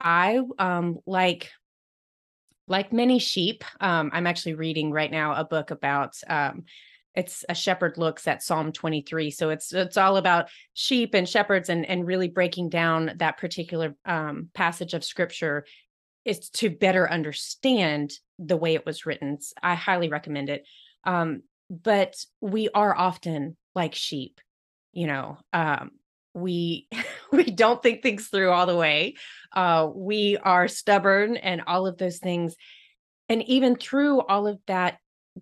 I 0.00 0.40
um 0.58 0.98
like 1.06 1.50
like 2.66 2.92
many 2.92 3.18
sheep, 3.18 3.64
um, 3.80 4.10
I'm 4.12 4.26
actually 4.26 4.54
reading 4.54 4.92
right 4.92 5.10
now 5.10 5.34
a 5.34 5.44
book 5.44 5.70
about 5.70 6.16
um 6.28 6.64
it's 7.18 7.44
a 7.48 7.54
shepherd 7.54 7.98
looks 7.98 8.28
at 8.28 8.44
Psalm 8.44 8.70
23. 8.70 9.32
So 9.32 9.50
it's 9.50 9.74
it's 9.74 9.96
all 9.96 10.16
about 10.16 10.50
sheep 10.74 11.14
and 11.14 11.28
shepherds 11.28 11.68
and 11.68 11.84
and 11.84 12.06
really 12.06 12.28
breaking 12.28 12.68
down 12.68 13.14
that 13.16 13.38
particular 13.38 13.96
um 14.04 14.50
passage 14.54 14.94
of 14.94 15.04
scripture 15.04 15.66
is 16.24 16.48
to 16.50 16.70
better 16.70 17.10
understand 17.10 18.12
the 18.38 18.56
way 18.56 18.74
it 18.74 18.86
was 18.86 19.04
written. 19.04 19.38
I 19.60 19.74
highly 19.74 20.08
recommend 20.08 20.48
it. 20.48 20.64
Um, 21.02 21.42
but 21.68 22.14
we 22.40 22.68
are 22.68 22.96
often 22.96 23.56
like 23.74 23.96
sheep, 23.96 24.40
you 24.92 25.08
know. 25.08 25.38
Um, 25.52 25.90
we 26.34 26.86
we 27.32 27.44
don't 27.50 27.82
think 27.82 28.00
things 28.00 28.28
through 28.28 28.50
all 28.50 28.66
the 28.66 28.76
way. 28.76 29.16
Uh, 29.52 29.88
we 29.92 30.36
are 30.36 30.68
stubborn 30.68 31.36
and 31.36 31.62
all 31.66 31.88
of 31.88 31.98
those 31.98 32.18
things. 32.18 32.54
And 33.28 33.42
even 33.42 33.74
through 33.74 34.20
all 34.20 34.46
of 34.46 34.60
that 34.68 34.98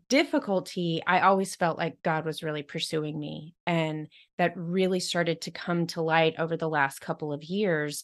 difficulty, 0.09 1.02
I 1.06 1.20
always 1.20 1.54
felt 1.54 1.78
like 1.78 2.02
God 2.02 2.24
was 2.24 2.42
really 2.42 2.62
pursuing 2.62 3.18
me. 3.18 3.54
And 3.66 4.09
that 4.38 4.56
really 4.56 5.00
started 5.00 5.42
to 5.42 5.50
come 5.50 5.87
to 5.88 6.02
light 6.02 6.35
over 6.38 6.56
the 6.56 6.68
last 6.68 7.00
couple 7.00 7.32
of 7.32 7.44
years 7.44 8.02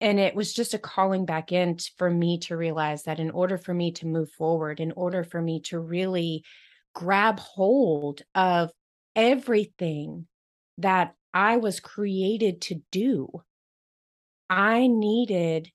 and 0.00 0.18
it 0.18 0.34
was 0.34 0.52
just 0.52 0.74
a 0.74 0.78
calling 0.78 1.26
back 1.26 1.52
in 1.52 1.76
for 1.98 2.10
me 2.10 2.38
to 2.38 2.56
realize 2.56 3.02
that 3.04 3.20
in 3.20 3.30
order 3.30 3.58
for 3.58 3.74
me 3.74 3.92
to 3.92 4.06
move 4.06 4.30
forward 4.32 4.80
in 4.80 4.92
order 4.92 5.24
for 5.24 5.40
me 5.40 5.60
to 5.60 5.78
really 5.78 6.42
grab 6.94 7.38
hold 7.38 8.22
of 8.34 8.70
everything 9.14 10.26
that 10.78 11.14
i 11.34 11.56
was 11.56 11.80
created 11.80 12.60
to 12.60 12.80
do 12.90 13.28
i 14.48 14.86
needed 14.86 15.70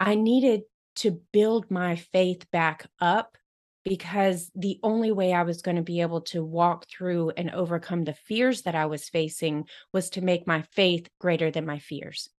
i 0.00 0.14
needed 0.14 0.62
to 0.94 1.20
build 1.32 1.70
my 1.70 1.96
faith 1.96 2.48
back 2.52 2.86
up 3.00 3.36
because 3.84 4.50
the 4.54 4.78
only 4.82 5.12
way 5.12 5.32
i 5.32 5.42
was 5.42 5.62
going 5.62 5.76
to 5.76 5.82
be 5.82 6.00
able 6.00 6.20
to 6.22 6.44
walk 6.44 6.86
through 6.88 7.30
and 7.30 7.50
overcome 7.50 8.04
the 8.04 8.14
fears 8.14 8.62
that 8.62 8.74
i 8.74 8.86
was 8.86 9.08
facing 9.08 9.66
was 9.92 10.10
to 10.10 10.20
make 10.22 10.46
my 10.46 10.62
faith 10.62 11.08
greater 11.20 11.50
than 11.50 11.66
my 11.66 11.78
fears 11.78 12.30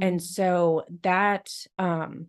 and 0.00 0.20
Mm. 0.20 0.22
so 0.22 0.84
that 1.02 1.48
um 1.78 2.28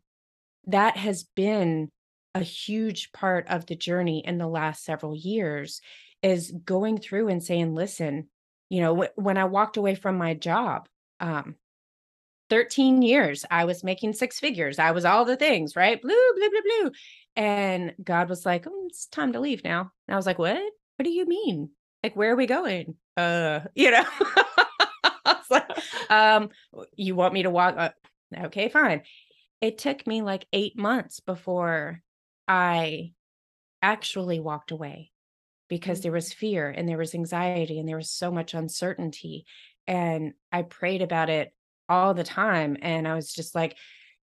that 0.68 0.98
has 0.98 1.24
been 1.36 1.90
a 2.36 2.42
huge 2.44 3.12
part 3.14 3.48
of 3.50 3.66
the 3.68 3.76
journey 3.76 4.26
in 4.26 4.38
the 4.38 4.48
last 4.48 4.84
several 4.84 5.16
years 5.16 5.82
is 6.22 6.52
going 6.66 6.98
through 7.00 7.30
and 7.30 7.44
saying 7.44 7.76
listen 7.76 8.30
you 8.70 8.82
know 8.82 9.04
wh- 9.04 9.18
when 9.20 9.38
i 9.38 9.46
walked 9.46 9.78
away 9.78 9.96
from 9.96 10.18
my 10.18 10.34
job 10.34 10.88
um 11.20 11.56
13 12.50 13.02
years 13.02 13.46
i 13.52 13.66
was 13.66 13.84
making 13.84 14.14
six 14.14 14.40
figures 14.40 14.80
i 14.80 14.92
was 14.92 15.06
all 15.06 15.26
the 15.26 15.36
things 15.38 15.76
right? 15.76 16.02
Blue 16.02 16.16
blue 16.36 16.50
blue 16.50 16.62
blue. 16.62 16.92
And 17.36 17.94
god 18.04 18.30
was 18.30 18.46
like 18.46 18.66
oh, 18.68 18.86
it's 18.88 19.08
time 19.08 19.34
to 19.34 19.40
leave 19.40 19.64
now. 19.64 19.92
And 20.08 20.16
i 20.16 20.18
was 20.18 20.26
like 20.26 20.40
what? 20.40 20.58
What 20.98 21.04
do 21.04 21.10
you 21.10 21.26
mean? 21.26 21.72
Like 22.04 22.16
where 22.16 22.32
are 22.34 22.36
we 22.36 22.46
going? 22.48 22.96
Uh 23.18 23.62
you 23.76 23.92
know? 23.92 24.04
I 25.04 25.14
was 25.26 25.50
like, 25.50 25.70
um 26.10 26.50
you 26.96 27.16
want 27.16 27.34
me 27.34 27.44
to 27.44 27.50
walk 27.50 27.76
uh, 27.78 27.90
okay 28.46 28.70
fine. 28.70 29.04
It 29.62 29.78
took 29.78 30.06
me 30.08 30.22
like 30.22 30.48
8 30.54 30.78
months 30.78 31.20
before 31.22 32.02
I 32.48 33.14
actually 33.82 34.40
walked 34.40 34.72
away 34.72 35.12
because 35.70 36.02
there 36.02 36.12
Mm. 36.12 36.16
was 36.16 36.34
fear 36.34 36.70
and 36.70 36.88
there 36.88 36.98
was 36.98 37.16
anxiety 37.16 37.80
and 37.80 37.88
there 37.88 37.98
was 37.98 38.12
so 38.12 38.32
much 38.32 38.54
uncertainty. 38.54 39.46
And 39.88 40.34
I 40.52 40.64
prayed 40.64 41.02
about 41.02 41.30
it 41.30 41.54
all 41.90 42.14
the 42.14 42.24
time. 42.24 42.78
And 42.82 43.08
I 43.08 43.16
was 43.16 43.34
just 43.34 43.56
like, 43.56 43.78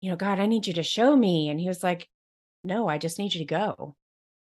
you 0.01 0.11
know, 0.11 0.17
God, 0.17 0.41
I 0.41 0.47
need 0.47 0.67
you 0.67 0.75
to 0.75 0.83
show 0.83 1.15
me. 1.17 1.49
And 1.49 1.61
he 1.61 1.69
was 1.69 1.83
like, 1.83 2.09
no, 2.65 2.89
I 2.89 2.99
just 2.99 3.19
need 3.19 3.35
you 3.35 3.41
to 3.41 3.45
go. 3.47 3.97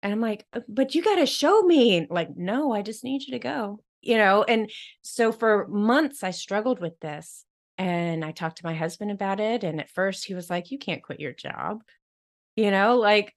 And 0.01 0.11
I'm 0.11 0.21
like, 0.21 0.45
"Uh, 0.53 0.61
but 0.67 0.95
you 0.95 1.03
got 1.03 1.15
to 1.15 1.25
show 1.25 1.61
me. 1.61 2.07
Like, 2.09 2.35
no, 2.35 2.73
I 2.73 2.81
just 2.81 3.03
need 3.03 3.23
you 3.23 3.33
to 3.33 3.39
go, 3.39 3.79
you 4.01 4.17
know? 4.17 4.43
And 4.43 4.69
so 5.01 5.31
for 5.31 5.67
months, 5.67 6.23
I 6.23 6.31
struggled 6.31 6.79
with 6.79 6.99
this. 6.99 7.45
And 7.77 8.23
I 8.23 8.31
talked 8.31 8.57
to 8.57 8.65
my 8.65 8.75
husband 8.75 9.11
about 9.11 9.39
it. 9.39 9.63
And 9.63 9.79
at 9.79 9.89
first, 9.89 10.25
he 10.25 10.33
was 10.35 10.49
like, 10.49 10.71
you 10.71 10.77
can't 10.77 11.01
quit 11.01 11.19
your 11.19 11.33
job, 11.33 11.81
you 12.55 12.71
know, 12.71 12.97
like, 12.97 13.33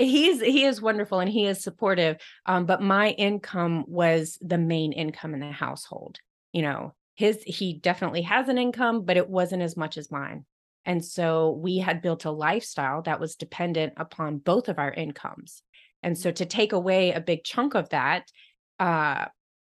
He's 0.00 0.40
he 0.40 0.64
is 0.64 0.80
wonderful 0.80 1.18
and 1.18 1.28
he 1.28 1.46
is 1.46 1.60
supportive, 1.62 2.18
um, 2.46 2.66
but 2.66 2.80
my 2.80 3.10
income 3.10 3.84
was 3.88 4.38
the 4.40 4.56
main 4.58 4.92
income 4.92 5.34
in 5.34 5.40
the 5.40 5.50
household, 5.50 6.18
you 6.52 6.62
know? 6.62 6.94
His 7.18 7.42
he 7.44 7.74
definitely 7.74 8.22
has 8.22 8.48
an 8.48 8.58
income, 8.58 9.02
but 9.04 9.16
it 9.16 9.28
wasn't 9.28 9.62
as 9.62 9.76
much 9.76 9.98
as 9.98 10.10
mine, 10.10 10.44
and 10.84 11.04
so 11.04 11.50
we 11.50 11.78
had 11.78 12.00
built 12.00 12.24
a 12.24 12.30
lifestyle 12.30 13.02
that 13.02 13.18
was 13.18 13.34
dependent 13.34 13.94
upon 13.96 14.38
both 14.38 14.68
of 14.68 14.78
our 14.78 14.92
incomes, 14.92 15.62
and 16.04 16.16
so 16.16 16.30
to 16.30 16.46
take 16.46 16.72
away 16.72 17.10
a 17.10 17.20
big 17.20 17.42
chunk 17.42 17.74
of 17.74 17.88
that, 17.88 18.30
uh, 18.78 19.26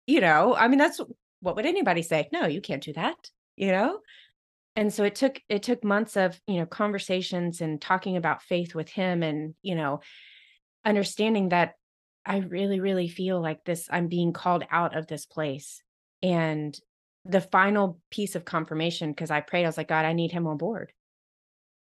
you 0.06 0.22
know, 0.22 0.56
I 0.56 0.68
mean, 0.68 0.78
that's 0.78 1.02
what 1.40 1.56
would 1.56 1.66
anybody 1.66 2.04
say? 2.04 2.30
"No, 2.32 2.46
you 2.46 2.62
can't 2.62 2.84
do 2.84 2.94
that," 2.94 3.18
you 3.56 3.72
know? 3.72 4.00
And 4.76 4.94
so 4.94 5.04
it 5.04 5.16
took 5.16 5.42
it 5.50 5.64
took 5.64 5.84
months 5.84 6.16
of, 6.18 6.40
you 6.48 6.60
know, 6.60 6.68
conversations 6.68 7.62
and 7.62 7.82
talking 7.82 8.18
about 8.18 8.44
faith 8.44 8.76
with 8.76 8.90
him 8.90 9.24
and, 9.24 9.56
you 9.64 9.76
know, 9.76 10.02
understanding 10.86 11.50
that 11.50 11.74
I 12.26 12.38
really, 12.38 12.80
really 12.80 13.10
feel 13.10 13.42
like 13.42 13.64
this, 13.66 13.88
I'm 13.92 14.08
being 14.10 14.32
called 14.34 14.64
out 14.70 14.96
of 14.96 15.08
this 15.08 15.26
place. 15.26 15.82
And 16.22 16.80
the 17.26 17.42
final 17.42 18.00
piece 18.10 18.36
of 18.36 18.46
confirmation, 18.46 19.12
because 19.12 19.32
I 19.32 19.42
prayed, 19.42 19.64
I 19.64 19.68
was 19.68 19.78
like, 19.78 19.88
God, 19.88 20.06
I 20.06 20.14
need 20.14 20.32
him 20.32 20.48
on 20.48 20.58
board. 20.58 20.92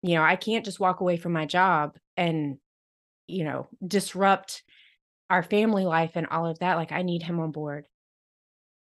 You 0.01 0.15
know, 0.15 0.23
I 0.23 0.35
can't 0.35 0.65
just 0.65 0.79
walk 0.79 0.99
away 0.99 1.17
from 1.17 1.33
my 1.33 1.45
job 1.45 1.97
and, 2.15 2.57
you 3.27 3.43
know, 3.43 3.67
disrupt 3.85 4.63
our 5.29 5.43
family 5.43 5.85
life 5.85 6.11
and 6.15 6.27
all 6.27 6.45
of 6.45 6.59
that. 6.59 6.75
Like, 6.75 6.91
I 6.91 7.01
need 7.01 7.23
him 7.23 7.39
on 7.39 7.51
board. 7.51 7.85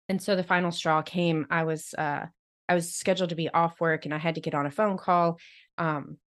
And 0.08 0.20
so 0.20 0.36
the 0.36 0.42
final 0.42 0.72
straw 0.72 1.02
came. 1.02 1.46
I 1.50 1.64
was, 1.64 1.94
uh, 1.96 2.26
I 2.68 2.74
was 2.74 2.94
scheduled 2.94 3.30
to 3.30 3.36
be 3.36 3.48
off 3.48 3.80
work 3.80 4.04
and 4.04 4.14
I 4.14 4.18
had 4.18 4.34
to 4.34 4.40
get 4.40 4.54
on 4.54 4.66
a 4.66 4.70
phone 4.70 4.96
call. 4.96 5.38
Um, 5.78 6.18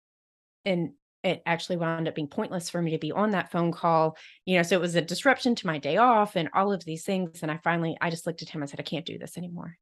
and 0.64 0.92
it 1.24 1.42
actually 1.46 1.78
wound 1.78 2.06
up 2.06 2.14
being 2.14 2.28
pointless 2.28 2.68
for 2.68 2.80
me 2.80 2.90
to 2.92 2.98
be 2.98 3.10
on 3.10 3.30
that 3.30 3.50
phone 3.50 3.72
call 3.72 4.16
you 4.44 4.56
know 4.56 4.62
so 4.62 4.76
it 4.76 4.80
was 4.80 4.94
a 4.94 5.00
disruption 5.00 5.54
to 5.54 5.66
my 5.66 5.78
day 5.78 5.96
off 5.96 6.36
and 6.36 6.50
all 6.54 6.72
of 6.72 6.84
these 6.84 7.04
things 7.04 7.42
and 7.42 7.50
i 7.50 7.58
finally 7.64 7.96
i 8.00 8.10
just 8.10 8.26
looked 8.26 8.42
at 8.42 8.50
him 8.50 8.60
and 8.60 8.70
said 8.70 8.78
i 8.78 8.84
can't 8.84 9.06
do 9.06 9.18
this 9.18 9.36
anymore 9.36 9.76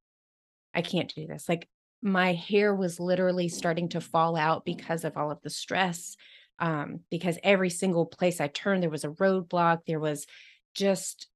i 0.74 0.82
can't 0.82 1.14
do 1.14 1.26
this 1.26 1.48
like 1.48 1.68
my 2.02 2.32
hair 2.32 2.74
was 2.74 2.98
literally 2.98 3.48
starting 3.48 3.88
to 3.88 4.00
fall 4.00 4.36
out 4.36 4.64
because 4.64 5.04
of 5.04 5.16
all 5.16 5.30
of 5.30 5.40
the 5.42 5.50
stress 5.50 6.16
um 6.58 7.00
because 7.10 7.38
every 7.42 7.70
single 7.70 8.06
place 8.06 8.40
i 8.40 8.48
turned 8.48 8.82
there 8.82 8.90
was 8.90 9.04
a 9.04 9.10
roadblock 9.10 9.80
there 9.86 10.00
was 10.00 10.26
just 10.74 11.28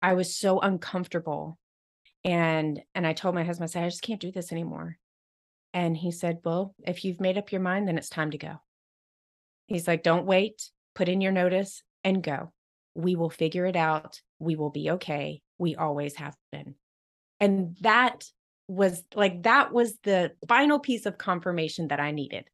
i 0.00 0.14
was 0.14 0.36
so 0.36 0.60
uncomfortable 0.60 1.58
and 2.24 2.82
and 2.94 3.06
i 3.06 3.12
told 3.12 3.34
my 3.34 3.44
husband 3.44 3.64
i 3.64 3.70
said 3.70 3.84
i 3.84 3.88
just 3.88 4.02
can't 4.02 4.20
do 4.20 4.32
this 4.32 4.52
anymore 4.52 4.98
and 5.74 5.96
he 5.96 6.10
said 6.10 6.38
well 6.44 6.74
if 6.86 7.04
you've 7.04 7.20
made 7.20 7.38
up 7.38 7.50
your 7.50 7.60
mind 7.60 7.88
then 7.88 7.98
it's 7.98 8.10
time 8.10 8.30
to 8.30 8.38
go 8.38 8.60
He's 9.66 9.88
like, 9.88 10.02
"Don't 10.02 10.26
wait, 10.26 10.70
put 10.94 11.08
in 11.08 11.20
your 11.20 11.32
notice 11.32 11.82
and 12.04 12.22
go. 12.22 12.52
We 12.94 13.16
will 13.16 13.30
figure 13.30 13.64
it 13.64 13.76
out. 13.76 14.20
We 14.38 14.54
will 14.54 14.70
be 14.70 14.90
okay. 14.92 15.40
We 15.58 15.76
always 15.76 16.16
have 16.16 16.36
been." 16.50 16.74
And 17.42 17.76
that 17.82 18.24
was 18.68 19.04
like 19.14 19.44
that 19.44 19.74
was 19.74 19.98
the 20.04 20.32
final 20.48 20.80
piece 20.80 21.06
of 21.06 21.18
confirmation 21.18 21.88
that 21.90 22.00
I 22.00 22.12
needed. 22.12 22.46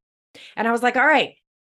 And 0.57 0.69
I 0.69 0.73
was 0.73 0.83
like, 0.83 0.97
"All 0.97 1.07
right, 1.07 1.35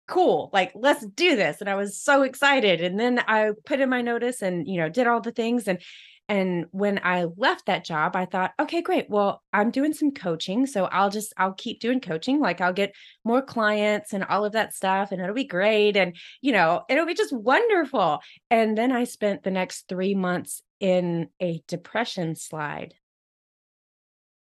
cool. 0.08 0.50
Like, 0.54 0.72
let's 0.76 1.06
do 1.06 1.36
this." 1.36 1.62
And 1.62 1.70
I 1.70 1.76
was 1.76 2.02
so 2.02 2.24
excited. 2.24 2.82
And 2.82 3.00
then 3.00 3.20
I 3.28 3.52
put 3.66 3.80
in 3.80 3.90
my 3.90 4.02
notice 4.02 4.42
and, 4.42 4.68
you 4.68 4.78
know, 4.80 4.90
did 4.90 5.08
all 5.08 5.22
the 5.22 5.32
things 5.32 5.68
and 5.68 5.82
and 6.28 6.66
when 6.72 7.00
I 7.04 7.26
left 7.38 7.66
that 7.66 7.84
job, 7.84 8.16
I 8.16 8.26
thought, 8.26 8.54
"Okay, 8.60 8.82
great. 8.84 9.10
Well, 9.10 9.42
I'm 9.52 9.72
doing 9.72 9.94
some 9.94 10.12
coaching, 10.12 10.68
so 10.68 10.86
I'll 10.86 11.10
just 11.10 11.34
I'll 11.38 11.54
keep 11.54 11.80
doing 11.80 12.00
coaching. 12.00 12.40
Like 12.40 12.62
I'll 12.62 12.74
get 12.74 12.94
more 13.26 13.42
clients 13.42 14.14
and 14.14 14.24
all 14.26 14.46
of 14.46 14.54
that 14.54 14.74
stuff 14.76 15.12
and 15.12 15.20
it'll 15.22 15.34
be 15.36 15.44
great 15.46 15.98
and, 15.98 16.16
you 16.42 16.52
know, 16.52 16.84
it'll 16.90 17.08
be 17.08 17.16
just 17.16 17.34
wonderful." 17.34 18.20
And 18.52 18.78
then 18.78 18.92
I 18.92 19.06
spent 19.06 19.44
the 19.44 19.52
next 19.52 19.88
3 19.90 20.14
months 20.16 20.62
in 20.80 21.30
a 21.42 21.62
depression 21.68 22.36
slide 22.36 22.94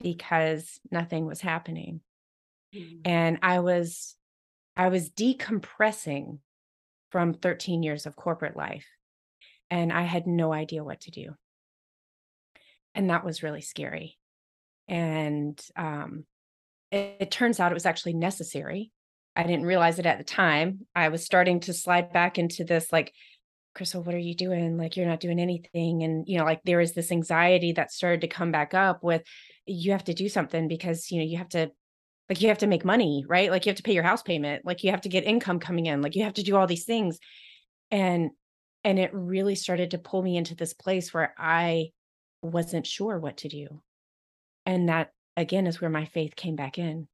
because 0.00 0.80
nothing 0.90 1.26
was 1.26 1.40
happening. 1.40 2.00
Mm. 2.74 3.00
And 3.04 3.38
I 3.42 3.61
was 3.61 4.16
I 4.76 4.88
was 4.88 5.11
decompressing 5.11 6.38
from 7.11 7.34
13 7.34 7.82
years 7.82 8.06
of 8.06 8.14
corporate 8.14 8.56
life, 8.56 8.87
and 9.70 9.92
I 9.92 10.02
had 10.02 10.26
no 10.26 10.52
idea 10.52 10.84
what 10.84 11.00
to 11.02 11.11
do. 11.11 11.34
And 12.94 13.11
that 13.11 13.24
was 13.24 13.42
really 13.42 13.61
scary. 13.61 14.16
And, 14.87 15.61
um, 15.76 16.24
it 16.90 17.16
it 17.20 17.30
turns 17.30 17.61
out 17.61 17.72
it 17.72 17.74
was 17.74 17.87
actually 17.87 18.14
necessary. 18.14 18.92
I 19.37 19.42
didn't 19.42 19.66
realize 19.66 19.98
it 19.98 20.06
at 20.06 20.18
the 20.18 20.24
time. 20.24 20.87
I 20.94 21.08
was 21.11 21.24
starting 21.24 21.61
to 21.61 21.72
slide 21.72 22.12
back 22.12 22.38
into 22.38 22.64
this, 22.64 22.92
like, 22.92 23.12
"Crystal, 23.79 24.03
what 24.03 24.14
are 24.14 24.19
you 24.19 24.35
doing? 24.35 24.77
Like, 24.77 24.97
you're 24.97 25.07
not 25.07 25.21
doing 25.21 25.41
anything." 25.41 26.03
And, 26.03 26.29
you 26.29 26.38
know, 26.38 26.45
like, 26.45 26.62
there 26.64 26.79
was 26.79 26.93
this 26.93 27.12
anxiety 27.12 27.73
that 27.73 27.93
started 27.93 28.21
to 28.23 28.29
come 28.29 28.53
back 28.53 28.75
up 28.75 29.03
with, 29.03 29.23
"You 29.67 29.93
have 29.93 30.05
to 30.05 30.14
do 30.14 30.29
something 30.29 30.69
because, 30.69 31.11
you 31.11 31.19
know, 31.21 31.27
you 31.27 31.38
have 31.38 31.49
to 31.51 31.71
like 32.29 32.43
you 32.43 32.49
have 32.49 32.59
to 32.59 32.67
make 32.67 32.85
money 32.85 33.25
right? 33.29 33.51
Like 33.51 33.64
you 33.64 33.71
have 33.71 33.77
to 33.79 33.83
pay 33.83 33.95
your 33.95 34.03
house 34.03 34.23
payment. 34.23 34.64
Like 34.64 34.85
you 34.85 34.91
have 34.91 35.01
to 35.03 35.09
get 35.09 35.25
income 35.25 35.61
coming 35.61 35.87
in. 35.87 36.03
Like 36.03 36.14
you 36.14 36.25
have 36.25 36.35
to 36.35 36.43
do 36.43 36.57
all 36.57 36.67
these 36.67 36.85
things. 36.85 37.19
And 37.91 38.31
and 38.85 38.99
it 38.99 39.11
really 39.12 39.55
started 39.55 39.91
to 39.93 39.99
pull 39.99 40.23
me 40.23 40.37
into 40.37 40.55
this 40.55 40.73
place 40.73 41.12
where 41.12 41.35
i 41.37 41.91
wasn't 42.43 42.87
sure 42.87 43.19
what 43.19 43.38
to 43.38 43.49
do. 43.49 43.83
And 44.67 44.88
that 44.88 45.12
again 45.37 45.67
is 45.67 45.81
where 45.81 45.91
my 45.91 46.05
faith 46.05 46.37
came 46.37 46.57
back 46.57 46.79
in. 46.79 47.09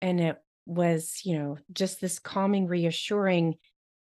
And 0.00 0.20
it 0.20 0.36
was 0.64 1.20
you 1.24 1.38
know 1.38 1.58
just 1.72 2.00
this 2.00 2.18
calming 2.18 2.66
reassuring 2.66 3.56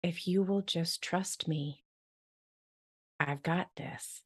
if 0.07 0.27
you 0.27 0.43
will 0.43 0.63
just 0.63 1.03
trust 1.03 1.49
me 1.49 1.83
i've 3.19 3.43
got 3.43 3.69
this 3.77 4.23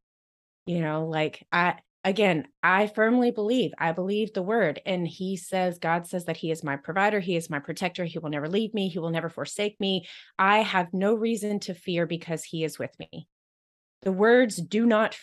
you 0.67 0.81
know 0.81 1.07
like 1.07 1.47
i 1.53 1.77
again, 2.05 2.47
I 2.63 2.87
firmly 2.87 3.31
believe, 3.31 3.73
I 3.79 3.93
believe 3.93 4.33
the 4.33 4.43
word. 4.43 4.81
And 4.87 5.07
he 5.07 5.37
says, 5.37 5.79
God 5.79 6.07
says 6.07 6.25
that 6.27 6.37
he 6.37 6.51
is 6.51 6.65
my 6.65 6.77
provider, 6.77 7.21
he 7.21 7.37
is 7.37 7.51
my 7.51 7.59
protector, 7.59 8.05
he 8.05 8.19
will 8.19 8.31
never 8.31 8.49
leave 8.49 8.75
me, 8.75 8.89
he 8.89 8.99
will 8.99 9.11
never 9.11 9.29
forsake 9.29 9.79
me. 9.81 10.07
I 10.39 10.59
have 10.59 10.93
no 10.93 11.15
reason 11.15 11.61
to 11.61 11.75
fear 11.75 12.07
because 12.07 12.45
he 12.45 12.65
is 12.65 12.79
with 12.79 12.95
me. 12.99 13.27
The 14.03 14.13
words 14.13 14.57
do 14.57 14.87
not 14.87 15.17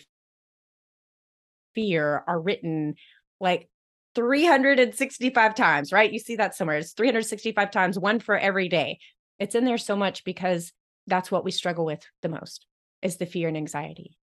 fear 1.74 2.24
are 2.28 2.40
written 2.40 2.96
like 3.40 3.70
365 4.16 5.56
times, 5.56 5.92
right? 5.92 6.12
You 6.12 6.20
see 6.20 6.36
that 6.38 6.56
somewhere. 6.56 6.78
It's 6.78 6.94
365 6.94 7.72
times, 7.72 8.00
one 8.00 8.20
for 8.20 8.38
every 8.38 8.70
day. 8.70 9.00
It's 9.40 9.56
in 9.56 9.66
there 9.66 9.78
so 9.78 9.96
much 9.96 10.24
because 10.24 10.74
that's 11.06 11.32
what 11.32 11.46
we 11.46 11.52
struggle 11.52 11.86
with 11.86 12.06
the 12.22 12.30
most 12.30 12.66
is 13.02 13.18
the 13.18 13.26
fear 13.26 13.48
and 13.48 13.58
anxiety. 13.58 14.18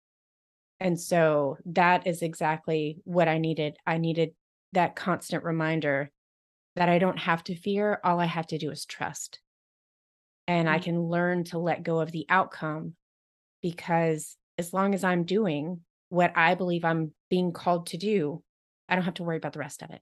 And 0.80 1.00
so 1.00 1.56
that 1.66 2.06
is 2.06 2.22
exactly 2.22 2.98
what 3.04 3.28
I 3.28 3.38
needed. 3.38 3.76
I 3.86 3.98
needed 3.98 4.34
that 4.72 4.96
constant 4.96 5.44
reminder 5.44 6.10
that 6.76 6.88
I 6.88 6.98
don't 6.98 7.18
have 7.18 7.44
to 7.44 7.54
fear. 7.54 8.00
All 8.02 8.18
I 8.18 8.26
have 8.26 8.48
to 8.48 8.58
do 8.58 8.70
is 8.70 8.84
trust. 8.84 9.40
And 10.46 10.68
I 10.68 10.78
mm. 10.78 10.82
can 10.82 11.00
learn 11.00 11.44
to 11.44 11.58
let 11.58 11.84
go 11.84 12.00
of 12.00 12.10
the 12.10 12.26
outcome 12.28 12.94
because 13.62 14.36
as 14.58 14.72
long 14.72 14.94
as 14.94 15.04
I'm 15.04 15.24
doing 15.24 15.80
what 16.08 16.32
I 16.36 16.54
believe 16.54 16.84
I'm 16.84 17.12
being 17.30 17.52
called 17.52 17.86
to 17.88 17.96
do, 17.96 18.42
I 18.88 18.94
don't 18.94 19.04
have 19.04 19.14
to 19.14 19.22
worry 19.22 19.36
about 19.36 19.52
the 19.52 19.60
rest 19.60 19.82
of 19.82 19.90
it. 19.90 20.00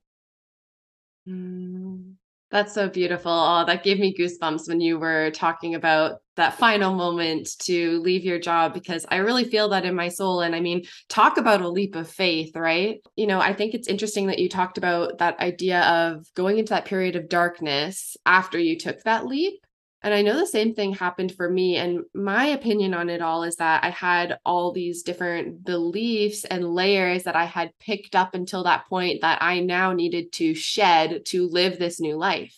Mm. 1.28 2.14
That's 2.52 2.74
so 2.74 2.90
beautiful. 2.90 3.32
Oh, 3.32 3.64
that 3.66 3.82
gave 3.82 3.98
me 3.98 4.14
goosebumps 4.14 4.68
when 4.68 4.78
you 4.78 4.98
were 4.98 5.30
talking 5.30 5.74
about 5.74 6.18
that 6.36 6.58
final 6.58 6.94
moment 6.94 7.48
to 7.60 7.98
leave 8.00 8.24
your 8.24 8.38
job 8.38 8.74
because 8.74 9.06
I 9.08 9.16
really 9.16 9.44
feel 9.44 9.70
that 9.70 9.86
in 9.86 9.94
my 9.94 10.08
soul. 10.08 10.42
And 10.42 10.54
I 10.54 10.60
mean, 10.60 10.84
talk 11.08 11.38
about 11.38 11.62
a 11.62 11.68
leap 11.68 11.96
of 11.96 12.10
faith, 12.10 12.54
right? 12.54 12.98
You 13.16 13.26
know, 13.26 13.40
I 13.40 13.54
think 13.54 13.72
it's 13.72 13.88
interesting 13.88 14.26
that 14.26 14.38
you 14.38 14.50
talked 14.50 14.76
about 14.76 15.16
that 15.18 15.40
idea 15.40 15.80
of 15.80 16.26
going 16.34 16.58
into 16.58 16.74
that 16.74 16.84
period 16.84 17.16
of 17.16 17.30
darkness 17.30 18.18
after 18.26 18.58
you 18.58 18.78
took 18.78 19.02
that 19.04 19.26
leap 19.26 19.54
and 20.02 20.12
I 20.12 20.22
know 20.22 20.36
the 20.36 20.46
same 20.46 20.74
thing 20.74 20.92
happened 20.92 21.32
for 21.34 21.48
me. 21.48 21.76
And 21.76 22.00
my 22.12 22.46
opinion 22.46 22.92
on 22.92 23.08
it 23.08 23.22
all 23.22 23.44
is 23.44 23.56
that 23.56 23.84
I 23.84 23.90
had 23.90 24.38
all 24.44 24.72
these 24.72 25.02
different 25.02 25.64
beliefs 25.64 26.44
and 26.44 26.74
layers 26.74 27.22
that 27.24 27.36
I 27.36 27.44
had 27.44 27.72
picked 27.78 28.16
up 28.16 28.34
until 28.34 28.64
that 28.64 28.86
point 28.88 29.20
that 29.20 29.40
I 29.40 29.60
now 29.60 29.92
needed 29.92 30.32
to 30.34 30.54
shed 30.54 31.24
to 31.26 31.48
live 31.48 31.78
this 31.78 32.00
new 32.00 32.16
life. 32.16 32.56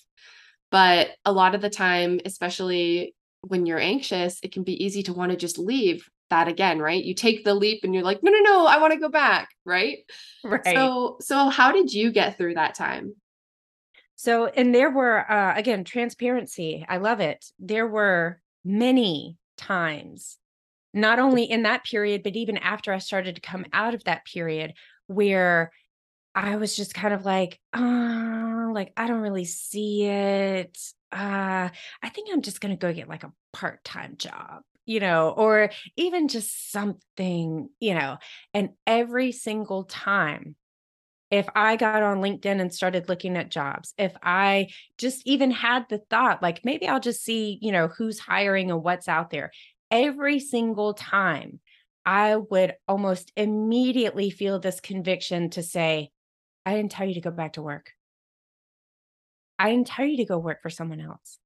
But 0.70 1.10
a 1.24 1.32
lot 1.32 1.54
of 1.54 1.60
the 1.60 1.70
time, 1.70 2.20
especially 2.24 3.14
when 3.42 3.66
you're 3.66 3.78
anxious, 3.78 4.40
it 4.42 4.52
can 4.52 4.62
be 4.62 4.82
easy 4.82 5.02
to 5.04 5.12
want 5.12 5.30
to 5.30 5.36
just 5.36 5.58
leave 5.58 6.08
that 6.30 6.48
again, 6.48 6.78
right? 6.78 7.04
You 7.04 7.14
take 7.14 7.44
the 7.44 7.54
leap 7.54 7.84
and 7.84 7.94
you're 7.94 8.02
like, 8.02 8.22
no, 8.22 8.32
no, 8.32 8.40
no, 8.40 8.66
I 8.66 8.78
want 8.78 8.94
to 8.94 8.98
go 8.98 9.10
back, 9.10 9.50
right? 9.66 9.98
Right. 10.42 10.64
So, 10.64 11.18
so 11.20 11.48
how 11.48 11.72
did 11.72 11.92
you 11.92 12.10
get 12.10 12.38
through 12.38 12.54
that 12.54 12.74
time? 12.74 13.14
So, 14.16 14.46
and 14.46 14.74
there 14.74 14.90
were, 14.90 15.30
uh, 15.30 15.54
again, 15.56 15.84
transparency. 15.84 16.84
I 16.88 16.98
love 16.98 17.20
it. 17.20 17.44
There 17.58 17.86
were 17.86 18.40
many 18.64 19.36
times, 19.56 20.38
not 20.92 21.18
only 21.18 21.44
in 21.44 21.64
that 21.64 21.84
period, 21.84 22.22
but 22.22 22.36
even 22.36 22.56
after 22.58 22.92
I 22.92 22.98
started 22.98 23.34
to 23.34 23.40
come 23.40 23.66
out 23.72 23.94
of 23.94 24.04
that 24.04 24.24
period, 24.24 24.74
where 25.06 25.72
I 26.34 26.56
was 26.56 26.76
just 26.76 26.94
kind 26.94 27.14
of 27.14 27.24
like, 27.24 27.60
uh, 27.72 28.68
like, 28.72 28.92
I 28.96 29.06
don't 29.06 29.20
really 29.20 29.44
see 29.44 30.04
it. 30.04 30.76
Uh, 31.12 31.68
I 32.02 32.08
think 32.08 32.28
I'm 32.32 32.42
just 32.42 32.60
going 32.60 32.76
to 32.76 32.80
go 32.80 32.92
get 32.92 33.08
like 33.08 33.24
a 33.24 33.32
part 33.52 33.84
time 33.84 34.16
job, 34.18 34.62
you 34.84 34.98
know, 35.00 35.30
or 35.30 35.70
even 35.96 36.28
just 36.28 36.72
something, 36.72 37.68
you 37.78 37.94
know. 37.94 38.18
And 38.52 38.70
every 38.86 39.30
single 39.32 39.84
time 39.84 40.56
if 41.30 41.48
I 41.54 41.76
got 41.76 42.02
on 42.02 42.18
LinkedIn 42.18 42.60
and 42.60 42.72
started 42.72 43.08
looking 43.08 43.36
at 43.36 43.50
jobs, 43.50 43.94
if 43.98 44.14
I 44.22 44.68
just 44.98 45.26
even 45.26 45.50
had 45.50 45.86
the 45.88 45.98
thought, 46.10 46.42
like 46.42 46.64
maybe 46.64 46.86
I'll 46.86 47.00
just 47.00 47.24
see, 47.24 47.58
you 47.60 47.72
know, 47.72 47.88
who's 47.88 48.18
hiring 48.18 48.70
and 48.70 48.82
what's 48.82 49.08
out 49.08 49.30
there, 49.30 49.50
every 49.90 50.38
single 50.38 50.94
time 50.94 51.60
I 52.06 52.36
would 52.36 52.74
almost 52.86 53.32
immediately 53.36 54.30
feel 54.30 54.58
this 54.58 54.80
conviction 54.80 55.50
to 55.50 55.62
say, 55.62 56.10
I 56.66 56.74
didn't 56.74 56.92
tell 56.92 57.06
you 57.06 57.14
to 57.14 57.20
go 57.20 57.30
back 57.30 57.54
to 57.54 57.62
work. 57.62 57.90
I 59.58 59.70
didn't 59.70 59.86
tell 59.86 60.04
you 60.04 60.18
to 60.18 60.24
go 60.24 60.38
work 60.38 60.62
for 60.62 60.70
someone 60.70 61.00
else. 61.00 61.38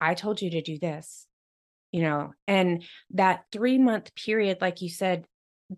I 0.00 0.14
told 0.14 0.40
you 0.40 0.50
to 0.50 0.62
do 0.62 0.78
this, 0.78 1.26
you 1.92 2.02
know, 2.02 2.32
and 2.46 2.84
that 3.10 3.44
three 3.52 3.78
month 3.78 4.14
period, 4.14 4.58
like 4.60 4.80
you 4.80 4.88
said, 4.88 5.24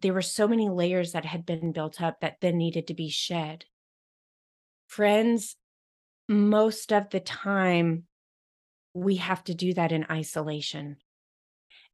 there 0.01 0.15
were 0.15 0.23
so 0.23 0.49
many 0.49 0.69
layers 0.71 1.13
that 1.13 1.27
had 1.27 1.45
been 1.45 1.73
built 1.73 2.01
up 2.01 2.21
that 2.21 2.39
then 2.41 2.57
needed 2.57 2.87
to 2.87 2.95
be 2.95 3.11
shed. 3.11 3.67
Friends, 4.87 5.57
most 6.29 6.93
of 6.93 7.11
the 7.11 7.21
time, 7.21 8.05
we 8.95 9.17
have 9.17 9.45
to 9.45 9.55
do 9.55 9.75
that 9.75 9.93
in 9.93 10.07
isolation. 10.11 10.97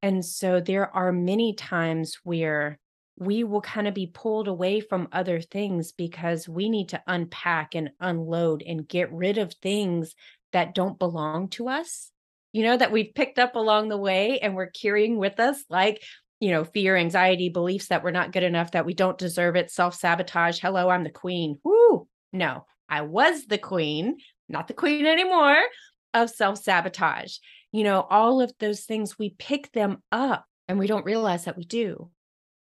And 0.00 0.24
so 0.24 0.60
there 0.60 0.94
are 0.94 1.12
many 1.12 1.54
times 1.54 2.18
where 2.22 2.78
we 3.16 3.42
will 3.42 3.60
kind 3.60 3.88
of 3.88 3.94
be 3.94 4.06
pulled 4.06 4.46
away 4.46 4.80
from 4.80 5.08
other 5.10 5.40
things 5.40 5.90
because 5.90 6.48
we 6.48 6.68
need 6.68 6.90
to 6.90 7.02
unpack 7.08 7.74
and 7.74 7.90
unload 7.98 8.62
and 8.62 8.86
get 8.86 9.12
rid 9.12 9.38
of 9.38 9.52
things 9.54 10.14
that 10.52 10.74
don't 10.74 11.00
belong 11.00 11.48
to 11.48 11.68
us, 11.68 12.12
you 12.52 12.62
know, 12.62 12.76
that 12.76 12.92
we've 12.92 13.14
picked 13.14 13.40
up 13.40 13.56
along 13.56 13.88
the 13.88 13.96
way 13.96 14.38
and 14.38 14.54
we're 14.54 14.70
carrying 14.70 15.16
with 15.16 15.40
us, 15.40 15.64
like 15.68 16.00
you 16.40 16.50
know, 16.50 16.64
fear, 16.64 16.96
anxiety, 16.96 17.48
beliefs 17.48 17.88
that 17.88 18.04
we're 18.04 18.10
not 18.10 18.32
good 18.32 18.42
enough, 18.42 18.72
that 18.72 18.86
we 18.86 18.94
don't 18.94 19.18
deserve 19.18 19.56
it, 19.56 19.70
self 19.70 19.94
sabotage. 19.94 20.60
Hello, 20.60 20.88
I'm 20.88 21.04
the 21.04 21.10
queen. 21.10 21.58
Woo! 21.64 22.06
No, 22.32 22.66
I 22.88 23.02
was 23.02 23.46
the 23.46 23.58
queen, 23.58 24.18
not 24.48 24.68
the 24.68 24.74
queen 24.74 25.06
anymore 25.06 25.56
of 26.14 26.30
self 26.30 26.58
sabotage. 26.58 27.38
You 27.72 27.84
know, 27.84 28.06
all 28.08 28.40
of 28.40 28.52
those 28.60 28.84
things, 28.84 29.18
we 29.18 29.30
pick 29.38 29.72
them 29.72 30.02
up 30.12 30.46
and 30.68 30.78
we 30.78 30.86
don't 30.86 31.04
realize 31.04 31.44
that 31.44 31.56
we 31.56 31.64
do. 31.64 32.10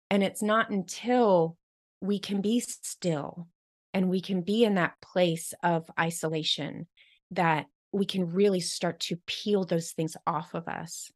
And 0.10 0.24
it's 0.24 0.42
not 0.42 0.70
until 0.70 1.58
we 2.02 2.20
can 2.20 2.42
be 2.42 2.60
still 2.60 3.48
and 3.94 4.10
we 4.10 4.22
can 4.22 4.42
be 4.42 4.64
in 4.64 4.76
that 4.76 4.94
place 5.02 5.54
of 5.64 5.90
isolation 6.00 6.88
that 7.32 7.66
we 7.92 8.06
can 8.06 8.32
really 8.32 8.60
start 8.60 9.00
to 9.00 9.18
peel 9.26 9.64
those 9.64 9.92
things 9.92 10.18
off 10.28 10.54
of 10.54 10.68
us 10.68 11.12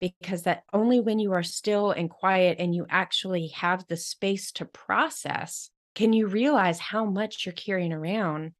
because 0.00 0.42
that 0.42 0.64
only 0.72 1.00
when 1.00 1.18
you 1.18 1.32
are 1.32 1.42
still 1.42 1.90
and 1.90 2.10
quiet 2.10 2.58
and 2.58 2.74
you 2.74 2.86
actually 2.88 3.48
have 3.48 3.86
the 3.88 3.96
space 3.96 4.52
to 4.52 4.64
process 4.64 5.70
can 5.94 6.12
you 6.12 6.26
realize 6.26 6.78
how 6.78 7.06
much 7.06 7.46
you're 7.46 7.54
carrying 7.54 7.92
around 7.92 8.52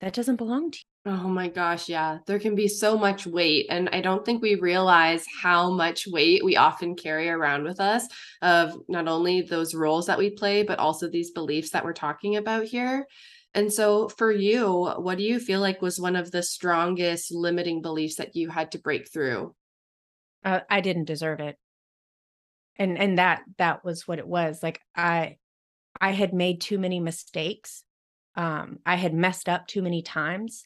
that 0.00 0.12
doesn't 0.12 0.36
belong 0.36 0.70
to 0.70 0.78
you. 0.78 1.12
Oh 1.12 1.28
my 1.28 1.48
gosh, 1.48 1.88
yeah. 1.88 2.18
There 2.26 2.38
can 2.38 2.54
be 2.54 2.68
so 2.68 2.96
much 2.96 3.26
weight. 3.26 3.66
And 3.68 3.90
I 3.92 4.00
don't 4.00 4.24
think 4.24 4.40
we 4.40 4.54
realize 4.54 5.24
how 5.42 5.70
much 5.70 6.06
weight 6.06 6.44
we 6.44 6.56
often 6.56 6.94
carry 6.94 7.28
around 7.28 7.64
with 7.64 7.78
us 7.78 8.06
of 8.40 8.74
not 8.88 9.08
only 9.08 9.42
those 9.42 9.74
roles 9.74 10.06
that 10.06 10.18
we 10.18 10.30
play, 10.30 10.62
but 10.62 10.78
also 10.78 11.08
these 11.08 11.32
beliefs 11.32 11.70
that 11.70 11.84
we're 11.84 11.92
talking 11.92 12.36
about 12.36 12.64
here. 12.64 13.06
And 13.52 13.72
so, 13.72 14.08
for 14.08 14.32
you, 14.32 14.86
what 14.96 15.18
do 15.18 15.24
you 15.24 15.38
feel 15.38 15.60
like 15.60 15.82
was 15.82 16.00
one 16.00 16.16
of 16.16 16.30
the 16.30 16.42
strongest 16.42 17.32
limiting 17.32 17.82
beliefs 17.82 18.16
that 18.16 18.34
you 18.34 18.48
had 18.48 18.72
to 18.72 18.78
break 18.78 19.12
through? 19.12 19.54
Uh, 20.44 20.60
I 20.68 20.80
didn't 20.80 21.04
deserve 21.04 21.40
it. 21.40 21.56
And 22.76 22.98
and 22.98 23.18
that 23.18 23.42
that 23.58 23.84
was 23.84 24.06
what 24.06 24.18
it 24.18 24.26
was. 24.26 24.62
Like 24.62 24.80
I 24.96 25.36
I 26.00 26.10
had 26.10 26.34
made 26.34 26.60
too 26.60 26.78
many 26.78 27.00
mistakes. 27.00 27.84
Um 28.36 28.78
I 28.84 28.96
had 28.96 29.14
messed 29.14 29.48
up 29.48 29.66
too 29.66 29.82
many 29.82 30.02
times 30.02 30.64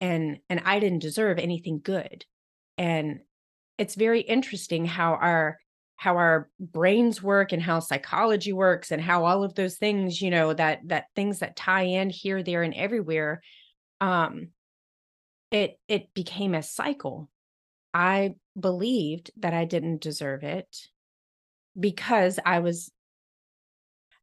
and 0.00 0.38
and 0.50 0.62
I 0.64 0.80
didn't 0.80 0.98
deserve 1.00 1.38
anything 1.38 1.80
good. 1.82 2.24
And 2.76 3.20
it's 3.78 3.94
very 3.94 4.20
interesting 4.20 4.84
how 4.84 5.14
our 5.14 5.58
how 5.96 6.16
our 6.16 6.50
brains 6.58 7.22
work 7.22 7.52
and 7.52 7.62
how 7.62 7.78
psychology 7.78 8.52
works 8.52 8.90
and 8.90 9.00
how 9.00 9.24
all 9.24 9.44
of 9.44 9.54
those 9.54 9.76
things, 9.76 10.20
you 10.20 10.30
know, 10.30 10.52
that 10.52 10.80
that 10.86 11.06
things 11.14 11.38
that 11.38 11.56
tie 11.56 11.82
in 11.84 12.10
here 12.10 12.42
there 12.42 12.62
and 12.64 12.74
everywhere 12.74 13.40
um 14.00 14.48
it 15.50 15.78
it 15.88 16.12
became 16.14 16.54
a 16.54 16.62
cycle 16.62 17.30
I 17.92 18.34
believed 18.58 19.30
that 19.38 19.54
I 19.54 19.64
didn't 19.64 20.00
deserve 20.02 20.42
it 20.42 20.88
because 21.78 22.38
I 22.44 22.60
was 22.60 22.90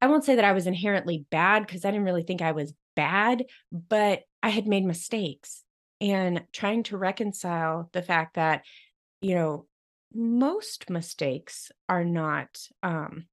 I 0.01 0.07
won't 0.07 0.23
say 0.23 0.35
that 0.35 0.45
I 0.45 0.53
was 0.53 0.65
inherently 0.65 1.25
bad 1.29 1.65
because 1.65 1.85
I 1.85 1.91
didn't 1.91 2.05
really 2.05 2.23
think 2.23 2.41
I 2.41 2.53
was 2.53 2.73
bad, 2.95 3.45
but 3.71 4.23
I 4.41 4.49
had 4.49 4.65
made 4.67 4.83
mistakes 4.83 5.63
and 5.99 6.43
trying 6.51 6.83
to 6.83 6.97
reconcile 6.97 7.89
the 7.93 8.01
fact 8.01 8.35
that, 8.35 8.63
you 9.21 9.35
know, 9.35 9.67
most 10.13 10.89
mistakes 10.89 11.71
are 11.87 12.03
not 12.03 12.59
um 12.83 13.25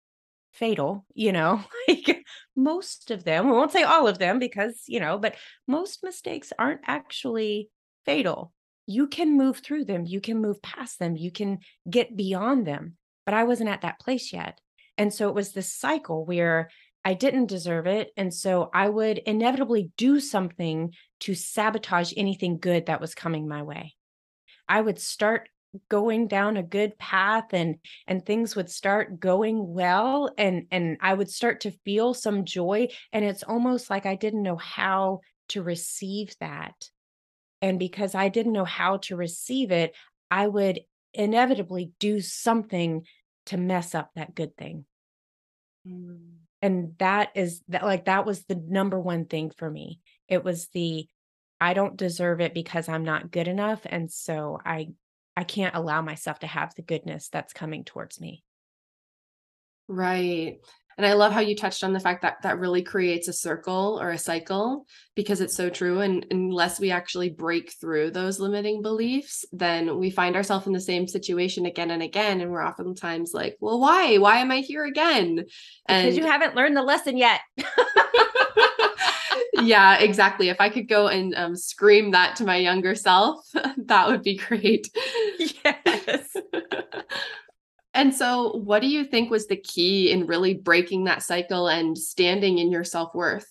fatal, 0.53 1.07
you 1.15 1.33
know, 1.33 1.63
like 1.89 2.25
most 2.55 3.11
of 3.11 3.25
them, 3.25 3.47
we 3.47 3.53
won't 3.53 3.73
say 3.73 3.83
all 3.83 4.07
of 4.07 4.19
them 4.19 4.39
because, 4.39 4.85
you 4.87 5.01
know, 5.01 5.19
but 5.19 5.37
most 5.67 6.05
mistakes 6.05 6.53
aren't 6.59 6.83
actually 6.87 7.71
fatal. 8.05 8.53
You 8.91 9.07
can 9.07 9.37
move 9.37 9.59
through 9.59 9.85
them, 9.85 10.07
you 10.07 10.21
can 10.21 10.41
move 10.41 10.63
past 10.63 10.99
them, 10.99 11.15
you 11.15 11.31
can 11.31 11.59
get 11.89 12.17
beyond 12.17 12.67
them. 12.67 12.97
But 13.27 13.35
I 13.35 13.45
wasn't 13.45 13.69
at 13.69 13.83
that 13.83 14.01
place 14.01 14.33
yet. 14.33 14.59
And 14.97 15.13
so 15.13 15.29
it 15.29 15.35
was 15.35 15.53
this 15.53 15.73
cycle 15.73 16.25
where 16.25 16.71
I 17.05 17.13
didn't 17.13 17.47
deserve 17.47 17.87
it. 17.87 18.11
And 18.17 18.33
so 18.33 18.71
I 18.73 18.89
would 18.89 19.19
inevitably 19.19 19.91
do 19.99 20.21
something 20.21 20.95
to 21.21 21.35
sabotage 21.35 22.15
anything 22.17 22.59
good 22.59 22.87
that 22.87 23.01
was 23.01 23.15
coming 23.15 23.47
my 23.47 23.63
way. 23.63 23.95
I 24.69 24.81
would 24.81 24.99
start 24.99 25.51
going 25.91 26.29
down 26.29 26.57
a 26.57 26.63
good 26.63 26.99
path 26.99 27.53
and 27.53 27.77
and 28.07 28.25
things 28.25 28.57
would 28.57 28.71
start 28.71 29.21
going 29.21 29.75
well 29.75 30.31
and 30.39 30.67
and 30.71 30.97
I 31.03 31.13
would 31.13 31.31
start 31.31 31.61
to 31.61 31.79
feel 31.85 32.15
some 32.15 32.47
joy 32.47 32.89
and 33.13 33.23
it's 33.23 33.43
almost 33.43 33.91
like 33.91 34.07
I 34.07 34.15
didn't 34.15 34.43
know 34.43 34.57
how 34.57 35.21
to 35.49 35.63
receive 35.63 36.35
that. 36.41 36.75
And 37.61 37.79
because 37.79 38.15
I 38.15 38.29
didn't 38.29 38.53
know 38.53 38.65
how 38.65 38.99
to 38.99 39.17
receive 39.17 39.71
it, 39.71 39.95
I 40.31 40.47
would 40.47 40.81
inevitably 41.15 41.93
do 41.99 42.21
something 42.21 43.05
to 43.47 43.57
mess 43.57 43.95
up 43.95 44.11
that 44.15 44.35
good 44.35 44.57
thing. 44.57 44.85
Mm. 45.87 46.35
And 46.61 46.95
that 46.99 47.31
is 47.35 47.63
that 47.69 47.85
like 47.85 48.07
that 48.07 48.27
was 48.27 48.45
the 48.45 48.57
number 48.57 48.99
one 48.99 49.27
thing 49.27 49.51
for 49.51 49.71
me. 49.71 50.01
It 50.29 50.45
was 50.45 50.69
the 50.69 51.07
I 51.61 51.75
don't 51.75 51.97
deserve 51.97 52.41
it 52.41 52.55
because 52.55 52.89
I'm 52.89 53.05
not 53.05 53.31
good 53.31 53.49
enough 53.49 53.81
and 53.85 54.11
so 54.11 54.59
I 54.65 54.89
I 55.37 55.45
can't 55.45 55.75
allow 55.75 56.03
myself 56.03 56.41
to 56.41 56.49
have 56.49 56.75
the 56.75 56.83
goodness 56.83 57.29
that's 57.29 57.53
coming 57.53 57.85
towards 57.85 58.21
me. 58.21 58.43
Right. 59.87 60.59
And 60.99 61.07
I 61.07 61.15
love 61.15 61.33
how 61.33 61.41
you 61.41 61.57
touched 61.57 61.85
on 61.85 61.95
the 61.95 62.01
fact 62.01 62.23
that 62.23 62.43
that 62.43 62.59
really 62.59 62.83
creates 62.83 63.29
a 63.29 63.33
circle 63.33 63.99
or 64.03 64.11
a 64.11 64.19
cycle 64.19 64.85
because 65.15 65.41
it's 65.41 65.57
so 65.57 65.71
true. 65.71 66.01
And 66.01 66.27
unless 66.31 66.79
we 66.79 66.91
actually 66.91 67.31
break 67.31 67.73
through 67.81 68.11
those 68.11 68.41
limiting 68.41 68.83
beliefs, 68.83 69.45
then 69.53 69.99
we 69.99 70.11
find 70.11 70.35
ourselves 70.35 70.67
in 70.67 70.73
the 70.73 70.81
same 70.81 71.07
situation 71.07 71.65
again 71.67 71.93
and 71.93 72.03
again. 72.03 72.41
And 72.41 72.51
we're 72.51 72.67
oftentimes 72.67 73.33
like, 73.33 73.57
well, 73.61 73.79
why? 73.79 74.19
Why 74.19 74.39
am 74.39 74.51
I 74.51 74.59
here 74.59 74.85
again? 74.85 75.45
Because 75.87 76.17
you 76.17 76.27
haven't 76.27 76.57
learned 76.57 76.77
the 76.77 76.83
lesson 76.83 77.17
yet. 77.17 77.41
yeah, 79.63 79.99
exactly. 79.99 80.49
If 80.49 80.61
I 80.61 80.69
could 80.69 80.89
go 80.89 81.09
and 81.09 81.35
um, 81.35 81.57
scream 81.57 82.11
that 82.13 82.37
to 82.37 82.45
my 82.45 82.57
younger 82.57 82.95
self, 82.95 83.47
that 83.87 84.09
would 84.09 84.23
be 84.23 84.37
great. 84.37 84.89
yes. 85.39 86.37
And 87.99 88.15
so, 88.15 88.53
what 88.53 88.81
do 88.81 88.87
you 88.87 89.05
think 89.05 89.29
was 89.29 89.49
the 89.49 89.57
key 89.57 90.13
in 90.13 90.29
really 90.29 90.55
breaking 90.55 91.05
that 91.05 91.25
cycle 91.25 91.67
and 91.67 91.99
standing 91.99 92.59
in 92.59 92.71
your 92.71 92.85
self 92.85 93.13
worth? 93.13 93.49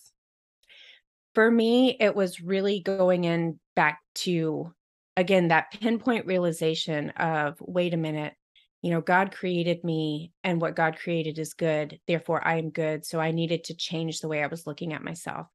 For 1.34 1.50
me, 1.50 1.98
it 2.00 2.16
was 2.16 2.40
really 2.40 2.80
going 2.80 3.24
in 3.24 3.60
back 3.76 4.00
to 4.14 4.72
again 5.18 5.48
that 5.48 5.70
pinpoint 5.78 6.24
realization 6.24 7.10
of 7.10 7.58
wait 7.60 7.92
a 7.92 7.98
minute, 7.98 8.32
you 8.80 8.90
know, 8.90 9.02
God 9.02 9.32
created 9.32 9.84
me 9.84 10.32
and 10.42 10.62
what 10.62 10.74
God 10.74 10.96
created 10.98 11.38
is 11.38 11.52
good. 11.52 12.00
Therefore, 12.08 12.40
I 12.42 12.56
am 12.56 12.70
good. 12.70 13.04
So 13.04 13.20
I 13.20 13.32
needed 13.32 13.64
to 13.64 13.74
change 13.74 14.20
the 14.20 14.28
way 14.28 14.42
I 14.42 14.46
was 14.46 14.66
looking 14.66 14.94
at 14.94 15.04
myself. 15.04 15.46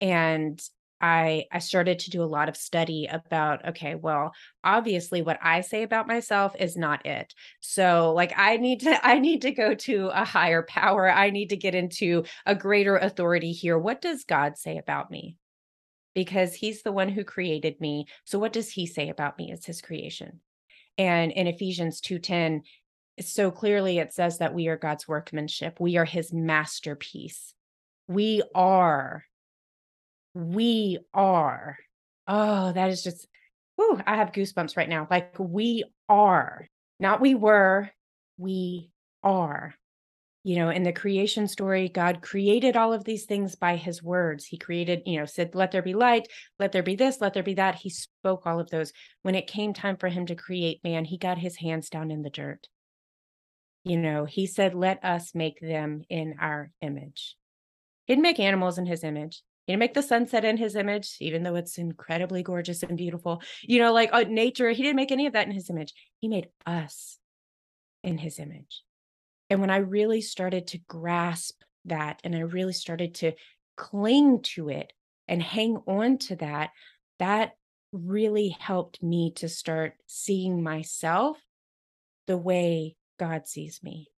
And 0.00 0.60
I 1.02 1.46
I 1.50 1.58
started 1.58 1.98
to 2.00 2.10
do 2.10 2.22
a 2.22 2.24
lot 2.24 2.48
of 2.48 2.56
study 2.56 3.08
about 3.10 3.68
okay, 3.70 3.96
well, 3.96 4.32
obviously 4.62 5.20
what 5.20 5.38
I 5.42 5.60
say 5.60 5.82
about 5.82 6.06
myself 6.06 6.54
is 6.58 6.76
not 6.76 7.04
it. 7.04 7.34
So 7.60 8.12
like 8.14 8.32
I 8.36 8.56
need 8.56 8.80
to 8.80 9.06
I 9.06 9.18
need 9.18 9.42
to 9.42 9.50
go 9.50 9.74
to 9.74 10.10
a 10.14 10.24
higher 10.24 10.62
power. 10.62 11.10
I 11.10 11.30
need 11.30 11.50
to 11.50 11.56
get 11.56 11.74
into 11.74 12.22
a 12.46 12.54
greater 12.54 12.96
authority 12.96 13.52
here. 13.52 13.76
What 13.76 14.00
does 14.00 14.24
God 14.24 14.56
say 14.56 14.78
about 14.78 15.10
me? 15.10 15.36
Because 16.14 16.54
he's 16.54 16.82
the 16.82 16.92
one 16.92 17.08
who 17.08 17.24
created 17.24 17.80
me. 17.80 18.06
So 18.24 18.38
what 18.38 18.52
does 18.52 18.70
he 18.70 18.86
say 18.86 19.08
about 19.08 19.36
me 19.38 19.50
as 19.50 19.64
his 19.64 19.80
creation? 19.80 20.40
And 20.98 21.32
in 21.32 21.48
Ephesians 21.48 22.00
2:10, 22.00 22.62
so 23.20 23.50
clearly 23.50 23.98
it 23.98 24.12
says 24.14 24.38
that 24.38 24.54
we 24.54 24.68
are 24.68 24.76
God's 24.76 25.08
workmanship. 25.08 25.80
We 25.80 25.96
are 25.96 26.04
his 26.04 26.32
masterpiece. 26.32 27.54
We 28.06 28.42
are 28.54 29.24
we 30.34 30.98
are. 31.12 31.76
Oh, 32.26 32.72
that 32.72 32.90
is 32.90 33.02
just, 33.02 33.26
whew, 33.76 34.00
I 34.06 34.16
have 34.16 34.32
goosebumps 34.32 34.76
right 34.76 34.88
now. 34.88 35.06
Like 35.10 35.34
we 35.38 35.84
are, 36.08 36.68
not 37.00 37.20
we 37.20 37.34
were, 37.34 37.90
we 38.38 38.90
are. 39.22 39.74
You 40.44 40.56
know, 40.56 40.70
in 40.70 40.82
the 40.82 40.92
creation 40.92 41.46
story, 41.46 41.88
God 41.88 42.20
created 42.20 42.76
all 42.76 42.92
of 42.92 43.04
these 43.04 43.26
things 43.26 43.54
by 43.54 43.76
his 43.76 44.02
words. 44.02 44.44
He 44.44 44.58
created, 44.58 45.02
you 45.06 45.20
know, 45.20 45.24
said, 45.24 45.54
let 45.54 45.70
there 45.70 45.82
be 45.82 45.94
light, 45.94 46.26
let 46.58 46.72
there 46.72 46.82
be 46.82 46.96
this, 46.96 47.20
let 47.20 47.32
there 47.32 47.44
be 47.44 47.54
that. 47.54 47.76
He 47.76 47.90
spoke 47.90 48.44
all 48.44 48.58
of 48.58 48.68
those. 48.68 48.92
When 49.22 49.36
it 49.36 49.46
came 49.46 49.72
time 49.72 49.96
for 49.96 50.08
him 50.08 50.26
to 50.26 50.34
create 50.34 50.82
man, 50.82 51.04
he 51.04 51.16
got 51.16 51.38
his 51.38 51.56
hands 51.56 51.90
down 51.90 52.10
in 52.10 52.22
the 52.22 52.30
dirt. 52.30 52.66
You 53.84 53.98
know, 53.98 54.24
he 54.24 54.46
said, 54.46 54.74
let 54.74 55.04
us 55.04 55.32
make 55.32 55.60
them 55.60 56.02
in 56.08 56.34
our 56.40 56.72
image. 56.80 57.36
He 58.06 58.14
didn't 58.14 58.22
make 58.22 58.40
animals 58.40 58.78
in 58.78 58.86
his 58.86 59.04
image. 59.04 59.42
He 59.66 59.72
didn't 59.72 59.80
make 59.80 59.94
the 59.94 60.02
sunset 60.02 60.44
in 60.44 60.56
his 60.56 60.74
image, 60.74 61.16
even 61.20 61.42
though 61.42 61.54
it's 61.54 61.78
incredibly 61.78 62.42
gorgeous 62.42 62.82
and 62.82 62.96
beautiful. 62.96 63.42
You 63.62 63.78
know, 63.78 63.92
like 63.92 64.10
uh, 64.12 64.24
nature, 64.28 64.70
he 64.70 64.82
didn't 64.82 64.96
make 64.96 65.12
any 65.12 65.26
of 65.26 65.34
that 65.34 65.46
in 65.46 65.52
his 65.52 65.70
image. 65.70 65.94
He 66.18 66.28
made 66.28 66.48
us 66.66 67.18
in 68.02 68.18
his 68.18 68.38
image. 68.38 68.82
And 69.50 69.60
when 69.60 69.70
I 69.70 69.78
really 69.78 70.20
started 70.20 70.68
to 70.68 70.78
grasp 70.88 71.62
that 71.84 72.20
and 72.24 72.34
I 72.34 72.40
really 72.40 72.72
started 72.72 73.14
to 73.16 73.32
cling 73.76 74.42
to 74.42 74.68
it 74.68 74.92
and 75.28 75.42
hang 75.42 75.76
on 75.86 76.18
to 76.18 76.36
that, 76.36 76.70
that 77.18 77.52
really 77.92 78.56
helped 78.58 79.02
me 79.02 79.32
to 79.36 79.48
start 79.48 79.94
seeing 80.06 80.62
myself 80.62 81.38
the 82.26 82.36
way 82.36 82.96
God 83.18 83.46
sees 83.46 83.80
me. 83.82 84.08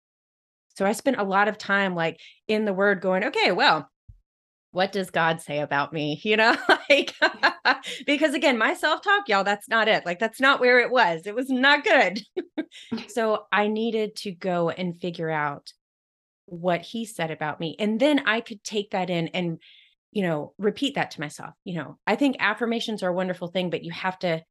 So 0.77 0.87
I 0.87 0.93
spent 0.93 1.19
a 1.19 1.25
lot 1.25 1.49
of 1.49 1.59
time 1.59 1.95
like 1.95 2.21
in 2.49 2.65
the 2.65 2.73
word 2.73 3.01
going, 3.01 3.25
okay, 3.25 3.53
well, 3.53 3.91
what 4.75 4.91
does 4.91 5.11
God 5.11 5.41
say 5.41 5.61
about 5.61 5.93
me? 5.93 6.21
You 6.25 6.37
know, 6.37 6.57
like, 6.91 7.15
because 8.07 8.35
again, 8.35 8.59
my 8.59 8.75
self 8.75 9.03
talk, 9.03 9.29
y'all, 9.29 9.45
that's 9.45 9.69
not 9.69 9.87
it. 9.87 10.05
Like, 10.05 10.19
that's 10.19 10.41
not 10.41 10.61
where 10.61 10.81
it 10.81 10.91
was. 10.91 11.23
It 11.27 11.35
was 11.35 11.49
not 11.49 11.85
good. 11.85 12.21
so 13.09 13.47
I 13.53 13.69
needed 13.69 14.17
to 14.17 14.33
go 14.33 14.71
and 14.71 15.01
figure 15.01 15.31
out 15.31 15.73
what 16.47 16.83
he 16.83 17.07
said 17.07 17.31
about 17.31 17.61
me. 17.61 17.77
And 17.79 18.01
then 18.01 18.27
I 18.27 18.41
could 18.41 18.65
take 18.65 18.91
that 18.91 19.11
in 19.11 19.29
and, 19.29 19.61
you 20.11 20.23
know, 20.23 20.55
repeat 20.59 20.97
that 20.97 21.13
to 21.13 21.21
myself. 21.21 21.55
You 21.65 21.77
know, 21.77 21.99
I 22.05 22.17
think 22.17 22.37
affirmations 22.41 23.05
are 23.05 23.11
a 23.11 23.15
wonderful 23.15 23.49
thing, 23.49 23.71
but 23.71 23.85
you 23.85 23.93
have 23.93 24.19
to, 24.21 24.43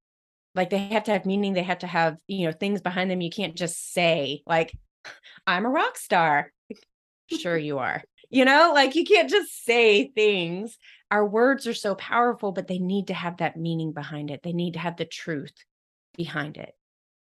like, 0.56 0.70
they 0.70 0.88
have 0.88 1.04
to 1.04 1.12
have 1.12 1.26
meaning. 1.26 1.54
They 1.54 1.64
have 1.64 1.80
to 1.80 1.88
have, 1.88 2.16
you 2.28 2.48
know, 2.48 2.54
things 2.54 2.80
behind 2.80 3.12
them. 3.12 3.20
You 3.20 3.30
can't 3.30 3.56
just 3.56 3.94
say, 3.94 4.42
like, 4.48 4.74
I'm 5.46 5.66
a 5.66 5.70
rock 5.70 5.98
star. 5.98 6.52
Sure, 7.30 7.58
you 7.58 7.80
are. 7.80 8.04
You 8.34 8.46
know, 8.46 8.72
like 8.74 8.96
you 8.96 9.04
can't 9.06 9.30
just 9.30 9.64
say 9.64 10.08
things. 10.08 10.80
Our 11.12 11.24
words 11.24 11.68
are 11.68 11.74
so 11.76 11.94
powerful, 11.94 12.52
but 12.52 12.68
they 12.68 12.80
need 12.80 13.08
to 13.10 13.14
have 13.14 13.38
that 13.38 13.58
meaning 13.58 13.94
behind 13.94 14.32
it. 14.32 14.42
They 14.42 14.54
need 14.54 14.74
to 14.74 14.80
have 14.80 14.98
the 14.98 15.06
truth 15.06 15.54
behind 16.18 16.58
it. 16.58 16.74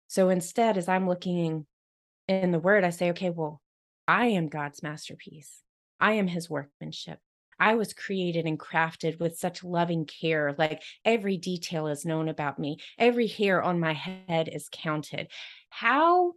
So 0.08 0.30
instead, 0.30 0.78
as 0.78 0.88
I'm 0.88 1.06
looking 1.06 1.66
in 2.30 2.52
the 2.52 2.60
word, 2.60 2.86
I 2.86 2.92
say, 2.92 3.10
okay, 3.10 3.32
well, 3.32 3.62
I 4.08 4.28
am 4.28 4.48
God's 4.48 4.82
masterpiece. 4.82 5.62
I 6.00 6.14
am 6.14 6.28
his 6.28 6.50
workmanship. 6.50 7.20
I 7.60 7.76
was 7.76 7.94
created 7.94 8.46
and 8.46 8.58
crafted 8.58 9.20
with 9.20 9.38
such 9.38 9.62
loving 9.62 10.06
care. 10.06 10.56
Like 10.58 10.82
every 11.04 11.36
detail 11.36 11.88
is 11.88 12.06
known 12.06 12.30
about 12.30 12.60
me, 12.60 12.78
every 12.98 13.28
hair 13.28 13.62
on 13.62 13.78
my 13.78 13.92
head 13.92 14.48
is 14.48 14.70
counted. 14.72 15.28
How 15.70 16.32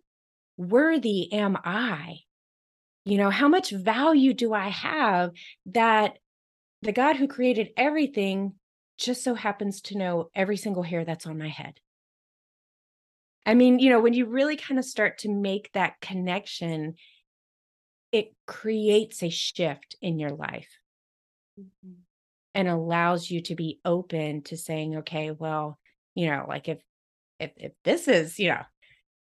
worthy 0.56 1.32
am 1.32 1.56
I 1.64 2.22
you 3.06 3.18
know, 3.18 3.30
how 3.30 3.46
much 3.46 3.70
value 3.70 4.34
do 4.34 4.52
I 4.52 4.68
have 4.68 5.30
that 5.66 6.18
the 6.82 6.92
God 6.92 7.14
who 7.14 7.28
created 7.28 7.70
everything 7.76 8.54
just 8.98 9.22
so 9.22 9.34
happens 9.34 9.80
to 9.82 9.96
know 9.96 10.28
every 10.34 10.56
single 10.56 10.82
hair 10.82 11.04
that's 11.04 11.24
on 11.24 11.38
my 11.38 11.48
head? 11.48 11.78
I 13.46 13.54
mean, 13.54 13.78
you 13.78 13.90
know, 13.90 14.00
when 14.00 14.12
you 14.12 14.26
really 14.26 14.56
kind 14.56 14.78
of 14.78 14.84
start 14.84 15.18
to 15.18 15.28
make 15.28 15.70
that 15.72 16.00
connection, 16.00 16.96
it 18.10 18.34
creates 18.44 19.22
a 19.22 19.30
shift 19.30 19.94
in 20.02 20.18
your 20.18 20.30
life 20.30 20.68
mm-hmm. 21.58 21.92
and 22.56 22.68
allows 22.68 23.30
you 23.30 23.40
to 23.42 23.54
be 23.54 23.78
open 23.84 24.42
to 24.44 24.56
saying, 24.56 24.96
okay, 24.96 25.30
well, 25.30 25.78
you 26.16 26.26
know, 26.26 26.44
like 26.48 26.68
if 26.68 26.80
if 27.38 27.52
if 27.56 27.72
this 27.84 28.08
is, 28.08 28.36
you 28.40 28.48
know, 28.48 28.62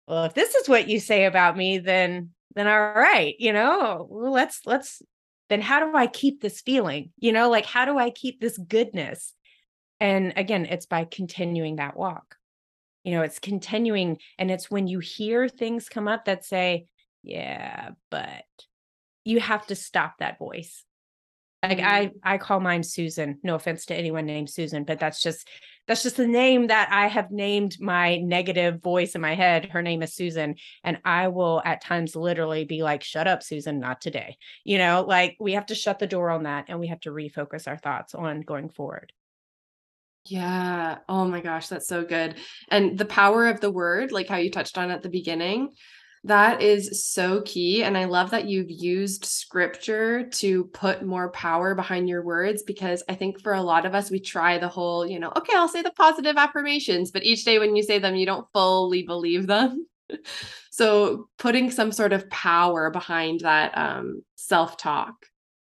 well, 0.09 0.25
if 0.25 0.33
this 0.33 0.55
is 0.55 0.67
what 0.67 0.89
you 0.89 0.99
say 0.99 1.27
about 1.27 1.59
me, 1.59 1.77
then 1.77 2.31
then 2.57 2.67
all 2.67 2.93
right, 2.95 3.37
you 3.39 3.53
know, 3.53 4.09
let's 4.11 4.63
let's 4.67 5.03
then 5.49 5.61
how 5.61 5.79
do 5.79 5.97
I 5.97 6.09
keep 6.09 6.41
this 6.41 6.61
feeling? 6.61 7.13
You 7.19 7.33
know, 7.33 7.51
like 7.51 7.67
how 7.67 7.85
do 7.85 7.99
I 7.99 8.11
keep 8.11 8.41
this 8.41 8.59
goodness? 8.59 9.33
And 10.01 10.33
again, 10.37 10.67
it's 10.67 10.87
by 10.87 11.05
continuing 11.05 11.77
that 11.77 11.97
walk. 11.97 12.37
You 13.05 13.13
know, 13.13 13.23
it's 13.23 13.39
continuing. 13.39 14.19
And 14.39 14.51
it's 14.51 14.71
when 14.71 14.89
you 14.89 14.99
hear 14.99 15.49
things 15.49 15.89
come 15.89 16.09
up 16.09 16.25
that 16.25 16.45
say, 16.45 16.87
yeah, 17.23 17.91
but 18.11 18.45
you 19.25 19.39
have 19.39 19.67
to 19.69 19.77
stop 19.77 20.19
that 20.19 20.39
voice. 20.39 20.85
Like 21.63 21.79
Mm. 21.79 21.85
I 21.85 22.11
I 22.35 22.39
call 22.39 22.61
mine 22.61 22.83
Susan. 22.83 23.39
No 23.43 23.55
offense 23.55 23.87
to 23.87 23.95
anyone 23.95 24.27
named 24.27 24.51
Susan, 24.51 24.85
but 24.85 24.99
that's 24.99 25.23
just 25.23 25.49
that's 25.87 26.03
just 26.03 26.17
the 26.17 26.27
name 26.27 26.67
that 26.69 26.89
I 26.91 27.07
have 27.07 27.31
named 27.31 27.77
my 27.81 28.19
negative 28.19 28.83
voice 28.83 29.15
in 29.15 29.21
my 29.21 29.35
head. 29.35 29.67
Her 29.67 29.83
name 29.83 30.03
is 30.03 30.15
Susan. 30.15 30.57
And 30.83 30.99
I 31.05 31.29
will 31.29 31.63
at 31.65 31.83
times 31.83 32.17
literally 32.17 32.65
be 32.65 32.83
like, 32.83 33.03
shut 33.03 33.29
up, 33.29 33.43
Susan, 33.43 33.79
not 33.79 34.01
today. 34.01 34.37
You 34.65 34.79
know, 34.79 35.05
like 35.07 35.37
we 35.39 35.53
have 35.53 35.67
to 35.67 35.75
shut 35.75 35.99
the 35.99 36.07
door 36.07 36.31
on 36.31 36.45
that 36.45 36.67
and 36.69 36.81
we 36.81 36.89
have 36.89 37.01
to 37.01 37.11
refocus 37.11 37.69
our 37.69 37.77
thoughts 37.77 38.15
on 38.15 38.41
going 38.41 38.69
forward. 38.69 39.13
Yeah. 40.25 40.99
Oh 41.09 41.25
my 41.25 41.41
gosh, 41.41 41.69
that's 41.69 41.87
so 41.87 42.05
good. 42.05 42.35
And 42.69 42.99
the 42.99 43.05
power 43.05 43.47
of 43.47 43.61
the 43.61 43.71
word, 43.71 44.11
like 44.11 44.29
how 44.29 44.37
you 44.37 44.51
touched 44.51 44.77
on 44.77 44.91
at 44.91 45.03
the 45.03 45.09
beginning, 45.09 45.71
that 46.25 46.61
is 46.61 47.05
so 47.05 47.43
key. 47.43 47.85
And 47.85 47.97
I 47.97 48.05
love 48.05 48.31
that 48.31 48.47
you've 48.47 48.71
used 48.71 49.25
scripture 49.25 50.29
to 50.31 50.65
put 50.67 51.05
more 51.05 51.31
power 51.31 51.75
behind 51.75 52.09
your 52.09 52.23
words 52.25 52.63
because 52.63 53.03
I 53.09 53.15
think 53.15 53.41
for 53.41 53.55
a 53.55 53.63
lot 53.63 53.87
of 53.87 53.95
us, 53.95 54.11
we 54.11 54.19
try 54.19 54.59
the 54.59 54.69
whole, 54.69 55.07
you 55.07 55.21
know, 55.21 55.33
okay, 55.37 55.53
I'll 55.55 55.69
say 55.69 55.83
the 55.83 55.93
positive 55.93 56.37
affirmations, 56.37 57.11
but 57.11 57.23
each 57.23 57.45
day 57.45 57.59
when 57.59 57.77
you 57.77 57.83
say 57.83 57.99
them, 57.99 58.17
you 58.17 58.27
don't 58.27 58.47
fully 58.53 59.05
believe 59.05 59.47
them. 59.47 59.87
so 60.71 61.29
putting 61.39 61.71
some 61.71 61.93
sort 61.93 62.13
of 62.13 62.29
power 62.31 62.91
behind 62.91 63.41
that 63.41 63.77
um, 63.77 64.23
self 64.35 64.77
talk. 64.77 65.15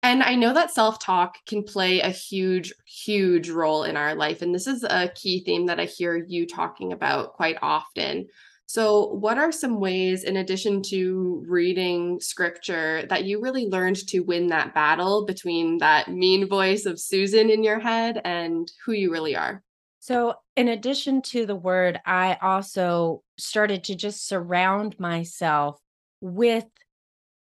And 0.03 0.21
I 0.21 0.35
know 0.35 0.53
that 0.53 0.71
self 0.71 0.99
talk 0.99 1.43
can 1.47 1.63
play 1.63 1.99
a 1.99 2.09
huge, 2.09 2.71
huge 2.85 3.49
role 3.49 3.83
in 3.83 3.97
our 3.97 4.13
life. 4.13 4.41
And 4.43 4.53
this 4.53 4.67
is 4.67 4.83
a 4.83 5.09
key 5.15 5.43
theme 5.43 5.65
that 5.65 5.79
I 5.79 5.85
hear 5.85 6.15
you 6.15 6.45
talking 6.45 6.93
about 6.93 7.33
quite 7.33 7.57
often. 7.61 8.27
So, 8.67 9.07
what 9.07 9.37
are 9.37 9.51
some 9.51 9.79
ways, 9.79 10.23
in 10.23 10.37
addition 10.37 10.81
to 10.83 11.43
reading 11.47 12.19
scripture, 12.19 13.05
that 13.09 13.23
you 13.25 13.39
really 13.39 13.67
learned 13.67 14.07
to 14.07 14.21
win 14.21 14.47
that 14.47 14.73
battle 14.73 15.25
between 15.25 15.77
that 15.77 16.09
mean 16.09 16.47
voice 16.47 16.85
of 16.85 16.99
Susan 16.99 17.49
in 17.49 17.63
your 17.63 17.79
head 17.79 18.19
and 18.25 18.71
who 18.83 18.93
you 18.93 19.11
really 19.11 19.35
are? 19.35 19.63
So, 19.99 20.35
in 20.55 20.67
addition 20.67 21.21
to 21.23 21.45
the 21.45 21.55
word, 21.55 21.99
I 22.05 22.37
also 22.41 23.23
started 23.37 23.83
to 23.85 23.95
just 23.95 24.27
surround 24.27 24.99
myself 24.99 25.79
with 26.21 26.65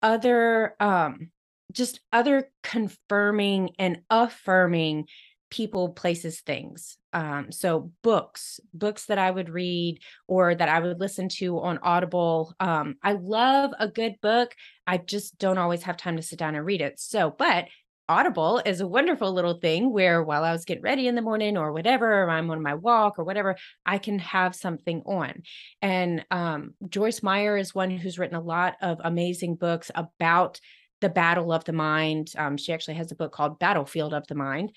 other 0.01 0.75
um 0.79 1.31
just 1.71 1.99
other 2.11 2.49
confirming 2.63 3.71
and 3.77 4.01
affirming 4.09 5.07
people 5.49 5.89
places 5.89 6.41
things. 6.41 6.97
Um 7.13 7.51
so 7.51 7.91
books 8.03 8.59
books 8.73 9.05
that 9.07 9.17
i 9.17 9.29
would 9.29 9.49
read 9.49 9.99
or 10.27 10.53
that 10.53 10.69
i 10.69 10.79
would 10.79 10.99
listen 10.99 11.29
to 11.29 11.59
on 11.59 11.79
audible. 11.79 12.53
Um 12.59 12.95
i 13.03 13.13
love 13.13 13.71
a 13.79 13.87
good 13.87 14.15
book. 14.21 14.55
I 14.85 14.97
just 14.97 15.37
don't 15.37 15.57
always 15.57 15.83
have 15.83 15.97
time 15.97 16.17
to 16.17 16.23
sit 16.23 16.39
down 16.39 16.55
and 16.55 16.65
read 16.65 16.81
it. 16.81 16.99
So 16.99 17.33
but 17.37 17.65
audible 18.07 18.59
is 18.65 18.81
a 18.81 18.87
wonderful 18.87 19.31
little 19.31 19.59
thing 19.59 19.93
where 19.93 20.23
while 20.23 20.43
i 20.43 20.51
was 20.51 20.65
getting 20.65 20.81
ready 20.81 21.07
in 21.07 21.13
the 21.13 21.21
morning 21.21 21.57
or 21.57 21.71
whatever 21.71 22.23
or 22.23 22.29
i'm 22.31 22.49
on 22.49 22.59
my 22.59 22.73
walk 22.73 23.19
or 23.19 23.23
whatever 23.23 23.55
i 23.85 23.99
can 23.99 24.17
have 24.19 24.55
something 24.55 25.01
on. 25.05 25.43
And 25.81 26.25
um 26.31 26.73
joyce 26.87 27.23
meyer 27.23 27.57
is 27.57 27.75
one 27.75 27.91
who's 27.91 28.19
written 28.19 28.35
a 28.35 28.41
lot 28.41 28.75
of 28.81 28.99
amazing 29.03 29.55
books 29.55 29.91
about 29.95 30.59
the 31.01 31.09
battle 31.09 31.51
of 31.51 31.63
the 31.63 31.73
mind. 31.73 32.31
Um, 32.37 32.57
she 32.57 32.73
actually 32.73 32.95
has 32.95 33.11
a 33.11 33.15
book 33.15 33.31
called 33.31 33.59
Battlefield 33.59 34.13
of 34.13 34.27
the 34.27 34.35
Mind, 34.35 34.71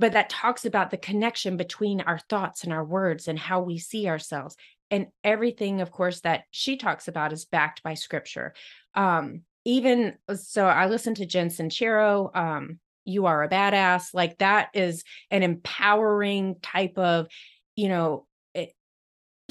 but 0.00 0.14
that 0.14 0.30
talks 0.30 0.64
about 0.64 0.90
the 0.90 0.96
connection 0.96 1.58
between 1.58 2.00
our 2.00 2.18
thoughts 2.18 2.64
and 2.64 2.72
our 2.72 2.84
words 2.84 3.28
and 3.28 3.38
how 3.38 3.60
we 3.60 3.76
see 3.78 4.08
ourselves. 4.08 4.56
And 4.90 5.08
everything, 5.22 5.82
of 5.82 5.92
course, 5.92 6.22
that 6.22 6.44
she 6.50 6.78
talks 6.78 7.06
about 7.06 7.34
is 7.34 7.44
backed 7.44 7.82
by 7.82 7.94
scripture. 7.94 8.54
Um, 8.94 9.42
even 9.66 10.14
so, 10.34 10.66
I 10.66 10.86
listened 10.86 11.18
to 11.18 11.26
Jen 11.26 11.48
Sincero. 11.48 12.34
Um, 12.34 12.80
you 13.04 13.26
are 13.26 13.42
a 13.42 13.48
badass. 13.48 14.14
Like 14.14 14.38
that 14.38 14.70
is 14.72 15.04
an 15.30 15.42
empowering 15.42 16.56
type 16.62 16.96
of, 16.96 17.26
you 17.76 17.90
know, 17.90 18.26
it, 18.54 18.72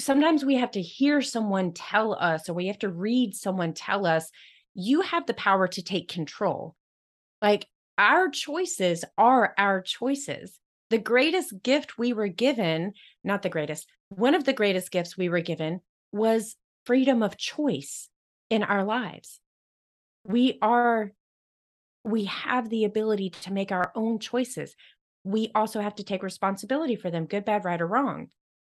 sometimes 0.00 0.44
we 0.44 0.56
have 0.56 0.72
to 0.72 0.82
hear 0.82 1.22
someone 1.22 1.72
tell 1.72 2.12
us, 2.12 2.48
or 2.48 2.54
we 2.54 2.66
have 2.66 2.80
to 2.80 2.88
read 2.88 3.36
someone 3.36 3.72
tell 3.72 4.04
us 4.04 4.28
you 4.74 5.02
have 5.02 5.26
the 5.26 5.34
power 5.34 5.68
to 5.68 5.82
take 5.82 6.08
control. 6.08 6.74
Like 7.40 7.66
our 8.00 8.28
choices 8.30 9.04
are 9.16 9.54
our 9.58 9.80
choices. 9.80 10.58
The 10.88 10.98
greatest 10.98 11.62
gift 11.62 11.98
we 11.98 12.12
were 12.12 12.28
given, 12.28 12.94
not 13.22 13.42
the 13.42 13.48
greatest, 13.48 13.86
one 14.08 14.34
of 14.34 14.44
the 14.44 14.52
greatest 14.52 14.90
gifts 14.90 15.16
we 15.16 15.28
were 15.28 15.40
given 15.40 15.80
was 16.10 16.56
freedom 16.84 17.22
of 17.22 17.36
choice 17.36 18.08
in 18.48 18.64
our 18.64 18.82
lives. 18.82 19.40
We 20.24 20.58
are, 20.60 21.12
we 22.02 22.24
have 22.24 22.70
the 22.70 22.84
ability 22.84 23.30
to 23.42 23.52
make 23.52 23.70
our 23.70 23.92
own 23.94 24.18
choices. 24.18 24.74
We 25.22 25.52
also 25.54 25.80
have 25.80 25.94
to 25.96 26.04
take 26.04 26.22
responsibility 26.22 26.96
for 26.96 27.10
them, 27.10 27.26
good, 27.26 27.44
bad, 27.44 27.64
right, 27.64 27.80
or 27.80 27.86
wrong. 27.86 28.28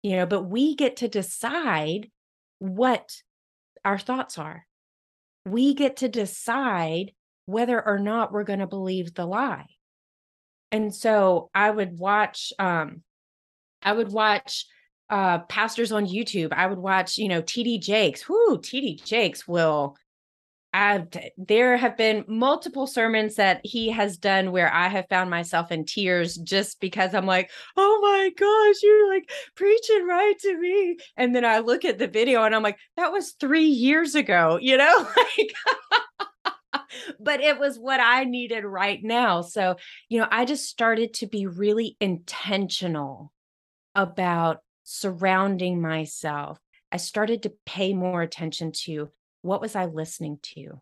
You 0.04 0.18
know, 0.18 0.26
but 0.26 0.44
we 0.44 0.76
get 0.76 0.98
to 0.98 1.08
decide 1.08 2.10
what 2.58 3.12
our 3.86 4.00
thoughts 4.00 4.38
are 4.38 4.66
we 5.46 5.74
get 5.74 5.98
to 5.98 6.08
decide 6.08 7.12
whether 7.52 7.86
or 7.86 8.00
not 8.00 8.32
we're 8.32 8.44
going 8.44 8.60
to 8.60 8.68
believe 8.68 9.14
the 9.14 9.26
lie. 9.26 9.68
And 10.72 10.94
so 10.94 11.50
I 11.54 11.70
would 11.70 12.00
watch 12.00 12.54
um 12.58 13.04
I 13.82 13.94
would 13.94 14.12
watch 14.12 14.66
uh 15.10 15.40
pastors 15.40 15.92
on 15.92 16.08
YouTube. 16.08 16.54
I 16.54 16.68
would 16.68 16.80
watch, 16.80 17.18
you 17.18 17.28
know, 17.28 17.42
TD 17.42 17.82
Jakes. 17.82 18.28
Whoo, 18.28 18.58
TD 18.58 19.04
Jakes 19.04 19.48
will 19.48 19.98
I've 20.74 21.08
there 21.38 21.76
have 21.76 21.98
been 21.98 22.24
multiple 22.28 22.88
sermons 22.88 23.36
that 23.36 23.60
he 23.64 23.90
has 23.90 24.18
done 24.18 24.54
where 24.54 24.74
I 24.74 24.88
have 24.88 25.10
found 25.10 25.30
myself 25.30 25.70
in 25.72 25.84
tears 25.84 26.36
just 26.38 26.80
because 26.80 27.14
I'm 27.14 27.26
like, 27.26 27.52
oh 27.76 28.00
my 28.02 28.30
gosh, 28.38 28.82
you're 28.82 29.14
like 29.14 29.30
preaching 29.56 30.08
right 30.08 30.40
to 30.40 30.58
me. 30.58 30.98
And 31.18 31.36
then 31.36 31.44
I 31.44 31.60
look 31.60 31.84
at 31.84 32.00
the 32.00 32.08
video 32.08 32.44
and 32.44 32.56
I'm 32.56 32.64
like, 32.64 32.78
that 32.96 33.12
was 33.12 33.32
three 33.32 33.66
years 33.66 34.16
ago, 34.16 34.58
you 34.62 34.78
know, 34.78 35.08
like 35.18 35.54
but 37.20 37.42
it 37.42 37.60
was 37.60 37.78
what 37.78 38.00
I 38.00 38.24
needed 38.24 38.64
right 38.64 39.00
now. 39.04 39.42
So, 39.42 39.76
you 40.10 40.20
know, 40.20 40.28
I 40.30 40.46
just 40.46 40.70
started 40.70 41.14
to 41.16 41.28
be 41.28 41.48
really 41.48 41.98
intentional 42.00 43.32
about 43.96 44.60
surrounding 44.84 45.82
myself. 45.82 46.60
I 46.92 46.98
started 46.98 47.44
to 47.44 47.54
pay 47.66 47.94
more 47.94 48.22
attention 48.22 48.72
to 48.84 49.10
what 49.42 49.62
was 49.62 49.76
I 49.76 49.86
listening 49.86 50.40
to? 50.56 50.82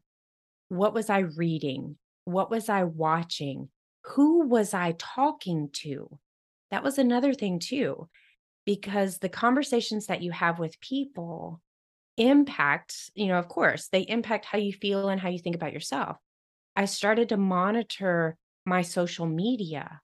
What 0.69 0.93
was 0.93 1.09
I 1.09 1.19
reading? 1.19 1.97
What 2.25 2.51
was 2.51 2.69
I 2.69 2.83
watching? 2.83 3.69
Who 4.05 4.47
was 4.47 4.73
I 4.73 4.95
talking 4.97 5.69
to? 5.73 6.19
That 6.71 6.83
was 6.83 6.97
another 6.97 7.33
thing, 7.33 7.59
too, 7.59 8.09
because 8.65 9.17
the 9.17 9.29
conversations 9.29 10.07
that 10.07 10.21
you 10.21 10.31
have 10.31 10.59
with 10.59 10.79
people 10.79 11.61
impact, 12.20 13.11
you 13.15 13.28
know, 13.28 13.39
of 13.39 13.47
course, 13.47 13.88
they 13.88 14.01
impact 14.01 14.45
how 14.45 14.57
you 14.57 14.74
feel 14.74 15.09
and 15.09 15.20
how 15.20 15.30
you 15.30 15.39
think 15.39 15.55
about 15.55 15.74
yourself. 15.74 16.17
I 16.76 16.86
started 16.86 17.30
to 17.30 17.38
monitor 17.38 18.38
my 18.65 18.84
social 18.84 19.26
media, 19.26 20.01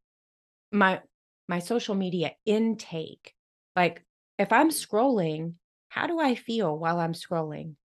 my 0.71 1.01
my 1.47 1.59
social 1.59 1.93
media 1.93 2.31
intake. 2.45 3.33
Like 3.75 4.03
if 4.39 4.51
I'm 4.51 4.71
scrolling, 4.71 5.55
how 5.89 6.07
do 6.07 6.19
I 6.19 6.35
feel 6.35 6.75
while 6.77 6.99
I'm 6.99 7.13
scrolling? 7.13 7.75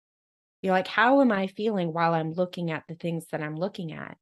You're 0.62 0.72
like, 0.72 0.88
how 0.88 1.20
am 1.20 1.32
I 1.32 1.48
feeling 1.48 1.92
while 1.92 2.14
I'm 2.14 2.32
looking 2.32 2.70
at 2.70 2.84
the 2.88 2.94
things 2.94 3.26
that 3.32 3.42
I'm 3.42 3.56
looking 3.56 3.92
at? 3.92 4.16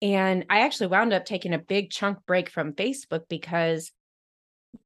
And 0.00 0.46
I 0.48 0.60
actually 0.60 0.88
wound 0.88 1.12
up 1.12 1.24
taking 1.24 1.52
a 1.52 1.58
big 1.58 1.90
chunk 1.90 2.18
break 2.26 2.50
from 2.50 2.72
Facebook 2.74 3.22
because 3.28 3.90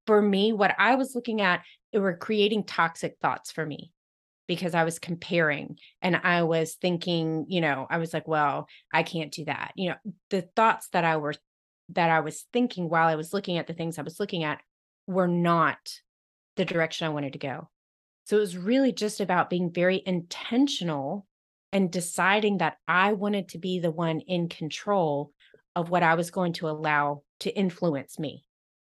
for 0.06 0.22
me, 0.22 0.52
what 0.52 0.74
I 0.78 0.94
was 0.94 1.14
looking 1.14 1.42
at, 1.42 1.62
it 1.92 1.98
were 1.98 2.16
creating 2.16 2.64
toxic 2.64 3.16
thoughts 3.20 3.52
for 3.52 3.66
me 3.66 3.92
because 4.46 4.74
I 4.74 4.84
was 4.84 4.98
comparing 4.98 5.78
and 6.00 6.16
I 6.16 6.42
was 6.42 6.74
thinking, 6.74 7.46
you 7.48 7.60
know, 7.60 7.86
I 7.88 7.98
was 7.98 8.12
like, 8.12 8.26
well, 8.26 8.66
I 8.92 9.02
can't 9.02 9.32
do 9.32 9.44
that. 9.46 9.72
You 9.76 9.90
know, 9.90 9.96
the 10.30 10.42
thoughts 10.56 10.88
that 10.92 11.04
I 11.04 11.16
were 11.16 11.34
that 11.90 12.10
I 12.10 12.20
was 12.20 12.46
thinking 12.52 12.88
while 12.88 13.08
I 13.08 13.16
was 13.16 13.32
looking 13.32 13.58
at 13.58 13.66
the 13.66 13.74
things 13.74 13.98
I 13.98 14.02
was 14.02 14.18
looking 14.18 14.44
at 14.44 14.60
were 15.06 15.28
not 15.28 15.78
the 16.56 16.64
direction 16.64 17.06
I 17.06 17.10
wanted 17.10 17.34
to 17.34 17.38
go. 17.38 17.68
So 18.24 18.36
it 18.36 18.40
was 18.40 18.56
really 18.56 18.92
just 18.92 19.20
about 19.20 19.50
being 19.50 19.72
very 19.72 20.02
intentional 20.04 21.26
and 21.72 21.90
deciding 21.90 22.58
that 22.58 22.76
I 22.86 23.14
wanted 23.14 23.48
to 23.50 23.58
be 23.58 23.78
the 23.78 23.90
one 23.90 24.20
in 24.20 24.48
control 24.48 25.32
of 25.74 25.90
what 25.90 26.02
I 26.02 26.14
was 26.14 26.30
going 26.30 26.52
to 26.54 26.68
allow 26.68 27.22
to 27.40 27.50
influence 27.50 28.18
me. 28.18 28.44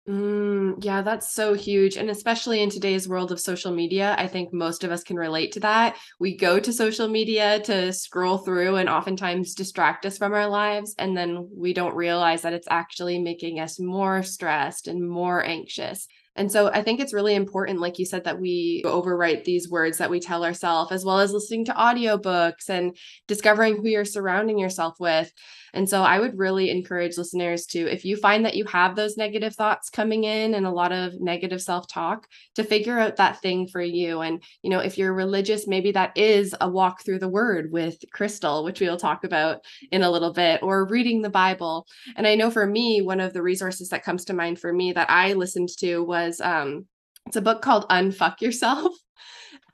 Mm, 0.07 0.81
yeah, 0.85 1.01
that's 1.01 1.33
so 1.33 1.53
huge. 1.53 1.97
And 1.97 2.09
especially 2.09 2.61
in 2.61 2.69
today's 2.69 3.09
world 3.09 3.29
of 3.33 3.41
social 3.41 3.73
media, 3.73 4.15
I 4.17 4.27
think 4.27 4.53
most 4.53 4.85
of 4.85 4.91
us 4.91 5.03
can 5.03 5.17
relate 5.17 5.51
to 5.53 5.59
that. 5.61 5.97
We 6.17 6.37
go 6.37 6.59
to 6.61 6.71
social 6.71 7.09
media 7.09 7.59
to 7.63 7.91
scroll 7.91 8.37
through 8.37 8.77
and 8.77 8.87
oftentimes 8.87 9.53
distract 9.53 10.05
us 10.05 10.17
from 10.17 10.33
our 10.33 10.47
lives. 10.47 10.95
And 10.97 11.17
then 11.17 11.49
we 11.53 11.73
don't 11.73 11.93
realize 11.95 12.41
that 12.43 12.53
it's 12.53 12.67
actually 12.69 13.19
making 13.19 13.59
us 13.59 13.81
more 13.81 14.23
stressed 14.23 14.87
and 14.87 15.09
more 15.09 15.43
anxious. 15.43 16.07
And 16.37 16.51
so 16.51 16.67
I 16.67 16.83
think 16.83 16.99
it's 16.99 17.13
really 17.13 17.35
important, 17.35 17.81
like 17.81 17.99
you 17.99 18.05
said, 18.05 18.23
that 18.25 18.39
we 18.39 18.83
overwrite 18.85 19.43
these 19.43 19.69
words 19.69 19.97
that 19.97 20.09
we 20.09 20.19
tell 20.19 20.45
ourselves, 20.45 20.91
as 20.91 21.03
well 21.03 21.19
as 21.19 21.33
listening 21.33 21.65
to 21.65 21.73
audiobooks 21.73 22.69
and 22.69 22.95
discovering 23.27 23.77
who 23.77 23.87
you're 23.87 24.05
surrounding 24.05 24.59
yourself 24.59 24.95
with. 24.99 25.31
And 25.73 25.87
so 25.87 26.01
I 26.01 26.19
would 26.19 26.37
really 26.37 26.69
encourage 26.69 27.17
listeners 27.17 27.65
to, 27.67 27.79
if 27.91 28.05
you 28.05 28.15
find 28.15 28.45
that 28.45 28.55
you 28.55 28.65
have 28.65 28.95
those 28.95 29.17
negative 29.17 29.53
thoughts 29.55 29.89
coming 29.89 30.23
in 30.23 30.53
and 30.53 30.65
a 30.65 30.71
lot 30.71 30.91
of 30.91 31.19
negative 31.19 31.61
self 31.61 31.87
talk, 31.87 32.27
to 32.55 32.63
figure 32.63 32.97
out 32.97 33.17
that 33.17 33.41
thing 33.41 33.67
for 33.67 33.81
you. 33.81 34.21
And, 34.21 34.41
you 34.63 34.69
know, 34.69 34.79
if 34.79 34.97
you're 34.97 35.13
religious, 35.13 35.67
maybe 35.67 35.91
that 35.91 36.17
is 36.17 36.55
a 36.61 36.69
walk 36.69 37.03
through 37.03 37.19
the 37.19 37.29
word 37.29 37.71
with 37.71 37.97
Crystal, 38.13 38.63
which 38.63 38.79
we'll 38.79 38.97
talk 38.97 39.23
about 39.23 39.59
in 39.91 40.03
a 40.03 40.09
little 40.09 40.33
bit, 40.33 40.63
or 40.63 40.87
reading 40.87 41.21
the 41.21 41.29
Bible. 41.29 41.85
And 42.15 42.25
I 42.25 42.35
know 42.35 42.49
for 42.49 42.65
me, 42.65 43.01
one 43.01 43.19
of 43.19 43.33
the 43.33 43.41
resources 43.41 43.89
that 43.89 44.03
comes 44.03 44.25
to 44.25 44.33
mind 44.33 44.59
for 44.59 44.71
me 44.71 44.93
that 44.93 45.09
I 45.09 45.33
listened 45.33 45.69
to 45.79 45.99
was 46.03 46.26
um, 46.41 46.85
it's 47.25 47.35
a 47.35 47.41
book 47.41 47.61
called 47.61 47.87
Unfuck 47.89 48.41
Yourself. 48.41 48.93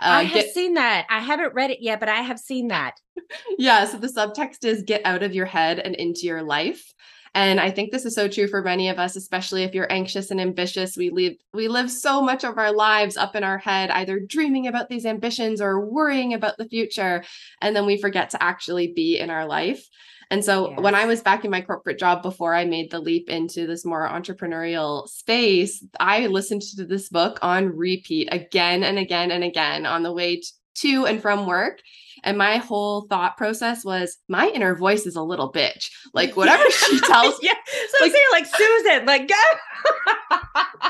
Uh, 0.01 0.07
I 0.07 0.23
have 0.23 0.33
get, 0.33 0.53
seen 0.53 0.73
that. 0.73 1.05
I 1.09 1.19
haven't 1.19 1.53
read 1.53 1.71
it 1.71 1.77
yet, 1.79 1.99
but 2.01 2.09
I 2.09 2.21
have 2.21 2.37
seen 2.37 2.67
that. 2.69 2.95
yeah. 3.57 3.85
So 3.85 3.97
the 3.97 4.07
subtext 4.07 4.65
is 4.65 4.81
get 4.81 5.01
out 5.05 5.23
of 5.23 5.33
your 5.33 5.45
head 5.45 5.79
and 5.79 5.95
into 5.95 6.21
your 6.21 6.41
life. 6.41 6.93
And 7.35 7.59
I 7.59 7.71
think 7.71 7.91
this 7.91 8.05
is 8.05 8.13
so 8.13 8.27
true 8.27 8.47
for 8.47 8.61
many 8.61 8.89
of 8.89 8.99
us, 8.99 9.15
especially 9.15 9.63
if 9.63 9.73
you're 9.73 9.91
anxious 9.91 10.29
and 10.29 10.39
ambitious. 10.39 10.95
We 10.95 11.09
live 11.09 11.33
we 11.53 11.67
live 11.67 11.89
so 11.89 12.21
much 12.21 12.43
of 12.43 12.57
our 12.57 12.71
lives 12.71 13.17
up 13.17 13.35
in 13.35 13.43
our 13.43 13.57
head, 13.57 13.89
either 13.89 14.19
dreaming 14.19 14.67
about 14.67 14.89
these 14.89 15.05
ambitions 15.05 15.59
or 15.59 15.79
worrying 15.79 16.33
about 16.33 16.57
the 16.57 16.67
future, 16.67 17.23
and 17.61 17.75
then 17.75 17.85
we 17.85 17.99
forget 17.99 18.31
to 18.31 18.43
actually 18.43 18.93
be 18.93 19.17
in 19.17 19.29
our 19.29 19.47
life. 19.47 19.87
And 20.29 20.43
so 20.43 20.69
yes. 20.69 20.79
when 20.79 20.95
I 20.95 21.05
was 21.05 21.21
back 21.21 21.45
in 21.45 21.51
my 21.51 21.61
corporate 21.61 21.99
job 21.99 22.21
before 22.21 22.53
I 22.53 22.65
made 22.65 22.91
the 22.91 22.99
leap 22.99 23.29
into 23.29 23.67
this 23.67 23.85
more 23.85 24.07
entrepreneurial 24.07 25.07
space, 25.07 25.85
I 25.99 26.27
listened 26.27 26.61
to 26.77 26.85
this 26.85 27.09
book 27.09 27.39
on 27.41 27.75
repeat 27.75 28.29
again 28.31 28.83
and 28.83 28.97
again 28.97 29.31
and 29.31 29.43
again 29.43 29.85
on 29.85 30.03
the 30.03 30.13
way 30.13 30.41
to 30.75 31.05
and 31.05 31.21
from 31.21 31.45
work. 31.45 31.81
And 32.23 32.37
my 32.37 32.57
whole 32.57 33.07
thought 33.07 33.37
process 33.37 33.83
was 33.83 34.17
my 34.27 34.47
inner 34.49 34.75
voice 34.75 35.05
is 35.05 35.15
a 35.15 35.21
little 35.21 35.51
bitch. 35.51 35.89
Like 36.13 36.37
whatever 36.37 36.69
she 36.69 36.99
tells 37.01 37.41
me. 37.41 37.49
yeah. 37.49 37.53
So 37.89 38.05
like, 38.05 38.11
I'm 38.11 38.11
saying 38.11 38.27
like 38.31 38.45
Susan, 38.45 39.05
like 39.05 39.27
go. 39.27 40.89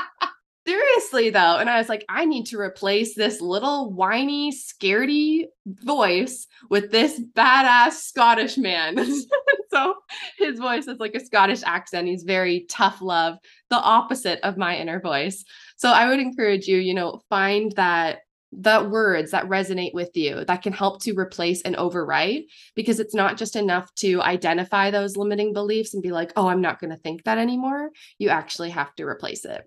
Seriously 0.66 1.28
though. 1.28 1.56
And 1.58 1.68
I 1.68 1.78
was 1.78 1.90
like, 1.90 2.06
I 2.08 2.24
need 2.24 2.46
to 2.46 2.58
replace 2.58 3.14
this 3.14 3.40
little 3.40 3.92
whiny, 3.92 4.50
scaredy 4.50 5.44
voice 5.66 6.46
with 6.70 6.90
this 6.90 7.20
badass 7.20 7.92
Scottish 7.92 8.56
man. 8.56 8.96
so 9.70 9.94
his 10.38 10.58
voice 10.58 10.86
is 10.86 10.98
like 10.98 11.14
a 11.14 11.24
Scottish 11.24 11.62
accent. 11.66 12.08
He's 12.08 12.22
very 12.22 12.64
tough 12.70 13.02
love, 13.02 13.36
the 13.68 13.76
opposite 13.76 14.40
of 14.40 14.56
my 14.56 14.76
inner 14.76 15.00
voice. 15.00 15.44
So 15.76 15.90
I 15.90 16.08
would 16.08 16.20
encourage 16.20 16.66
you, 16.66 16.78
you 16.78 16.94
know, 16.94 17.20
find 17.28 17.72
that 17.72 18.20
that 18.60 18.88
words 18.88 19.32
that 19.32 19.48
resonate 19.48 19.92
with 19.94 20.10
you 20.14 20.44
that 20.44 20.62
can 20.62 20.72
help 20.72 21.02
to 21.02 21.18
replace 21.18 21.60
and 21.62 21.76
overwrite 21.76 22.44
because 22.76 23.00
it's 23.00 23.14
not 23.14 23.36
just 23.36 23.56
enough 23.56 23.92
to 23.96 24.22
identify 24.22 24.90
those 24.90 25.16
limiting 25.16 25.52
beliefs 25.52 25.92
and 25.92 26.04
be 26.04 26.12
like 26.12 26.32
oh 26.36 26.46
i'm 26.46 26.60
not 26.60 26.80
going 26.80 26.90
to 26.90 26.96
think 26.98 27.24
that 27.24 27.36
anymore 27.36 27.90
you 28.18 28.28
actually 28.28 28.70
have 28.70 28.94
to 28.94 29.04
replace 29.04 29.44
it 29.44 29.64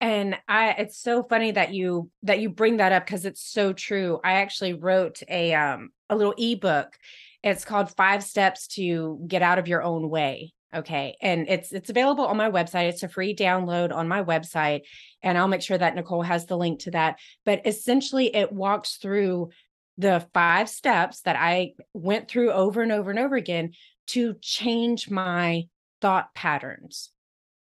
and 0.00 0.36
i 0.48 0.70
it's 0.70 0.98
so 0.98 1.22
funny 1.22 1.50
that 1.50 1.72
you 1.74 2.10
that 2.22 2.40
you 2.40 2.48
bring 2.48 2.78
that 2.78 2.92
up 2.92 3.04
because 3.04 3.24
it's 3.24 3.42
so 3.42 3.72
true. 3.72 4.20
I 4.24 4.34
actually 4.34 4.74
wrote 4.74 5.22
a 5.28 5.54
um 5.54 5.90
a 6.08 6.16
little 6.16 6.34
ebook. 6.36 6.96
It's 7.42 7.64
called 7.64 7.94
five 7.96 8.22
steps 8.22 8.66
to 8.74 9.22
get 9.26 9.42
out 9.42 9.58
of 9.58 9.68
your 9.68 9.82
own 9.82 10.08
way 10.10 10.52
okay? 10.74 11.16
And 11.20 11.48
it's 11.48 11.72
it's 11.72 11.90
available 11.90 12.26
on 12.26 12.36
my 12.36 12.50
website. 12.50 12.88
It's 12.88 13.02
a 13.02 13.08
free 13.08 13.34
download 13.34 13.92
on 13.92 14.08
my 14.08 14.22
website 14.22 14.82
and 15.22 15.36
i'll 15.36 15.48
make 15.48 15.62
sure 15.62 15.76
that 15.76 15.94
nicole 15.94 16.22
has 16.22 16.46
the 16.46 16.56
link 16.56 16.80
to 16.80 16.92
that. 16.92 17.18
But 17.44 17.66
essentially 17.66 18.34
it 18.34 18.52
walks 18.52 18.96
through 18.96 19.50
the 19.98 20.26
five 20.32 20.68
steps 20.68 21.20
that 21.22 21.36
i 21.36 21.72
went 21.92 22.28
through 22.28 22.52
over 22.52 22.80
and 22.80 22.92
over 22.92 23.10
and 23.10 23.18
over 23.18 23.36
again 23.36 23.72
to 24.08 24.34
change 24.40 25.10
my 25.10 25.64
thought 26.00 26.34
patterns. 26.34 27.10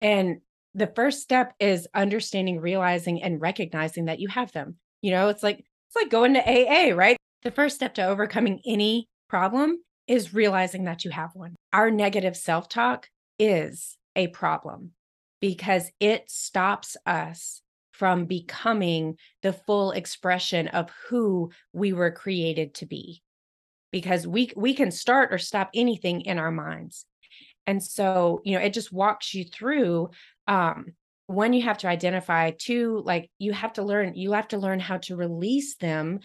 And 0.00 0.40
the 0.78 0.92
first 0.94 1.20
step 1.20 1.54
is 1.58 1.88
understanding, 1.94 2.60
realizing, 2.60 3.22
and 3.22 3.40
recognizing 3.40 4.06
that 4.06 4.20
you 4.20 4.28
have 4.28 4.52
them. 4.52 4.76
You 5.02 5.10
know, 5.10 5.28
it's 5.28 5.42
like 5.42 5.58
it's 5.58 5.96
like 5.96 6.10
going 6.10 6.34
to 6.34 6.40
AA, 6.40 6.94
right? 6.94 7.16
The 7.42 7.50
first 7.50 7.76
step 7.76 7.94
to 7.94 8.06
overcoming 8.06 8.60
any 8.66 9.08
problem 9.28 9.78
is 10.06 10.34
realizing 10.34 10.84
that 10.84 11.04
you 11.04 11.10
have 11.10 11.30
one. 11.34 11.54
Our 11.72 11.90
negative 11.90 12.36
self-talk 12.36 13.08
is 13.38 13.96
a 14.16 14.28
problem 14.28 14.92
because 15.40 15.90
it 16.00 16.30
stops 16.30 16.96
us 17.06 17.62
from 17.92 18.26
becoming 18.26 19.16
the 19.42 19.52
full 19.52 19.92
expression 19.92 20.68
of 20.68 20.90
who 21.08 21.50
we 21.72 21.92
were 21.92 22.10
created 22.10 22.74
to 22.74 22.86
be 22.86 23.22
because 23.90 24.26
we 24.26 24.52
we 24.56 24.74
can 24.74 24.90
start 24.90 25.32
or 25.32 25.38
stop 25.38 25.70
anything 25.74 26.20
in 26.22 26.38
our 26.38 26.50
minds 26.50 27.06
and 27.68 27.82
so 27.82 28.40
you 28.44 28.56
know 28.56 28.64
it 28.64 28.72
just 28.72 28.92
walks 28.92 29.34
you 29.34 29.44
through 29.44 30.10
um 30.48 30.86
one 31.26 31.52
you 31.52 31.62
have 31.62 31.78
to 31.78 31.86
identify 31.86 32.50
two 32.50 33.02
like 33.04 33.30
you 33.38 33.52
have 33.52 33.72
to 33.74 33.82
learn 33.82 34.14
you 34.14 34.32
have 34.32 34.48
to 34.48 34.58
learn 34.58 34.80
how 34.80 34.96
to 34.96 35.14
release 35.14 35.76
them 35.76 36.18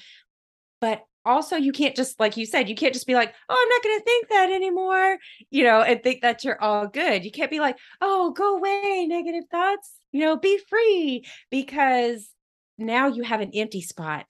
but 0.82 1.04
also 1.26 1.56
you 1.56 1.72
can't 1.72 1.96
just 1.96 2.20
like 2.20 2.36
you 2.38 2.46
said 2.46 2.68
you 2.68 2.76
can't 2.76 2.94
just 2.94 3.08
be 3.08 3.16
like 3.16 3.34
oh 3.50 3.58
i'm 3.62 3.70
not 3.70 3.84
going 3.84 4.00
to 4.00 4.04
think 4.04 4.30
that 4.30 4.52
anymore 4.52 5.18
you 5.52 5.64
know 5.64 5.82
and 5.82 6.02
think 6.02 6.22
that 6.22 6.44
you're 6.44 6.62
all 6.62 6.88
good. 6.88 7.24
You 7.24 7.32
can't 7.32 7.52
be 7.52 7.60
like 7.60 7.78
oh 8.02 8.32
go 8.32 8.58
away 8.58 9.06
negative 9.08 9.44
thoughts 9.52 9.94
you 10.12 10.22
know 10.22 10.38
be 10.38 10.60
free 10.70 11.26
because 11.50 12.34
now 12.78 13.08
you 13.08 13.24
have 13.24 13.42
an 13.42 13.52
empty 13.54 13.82
spot. 13.82 14.26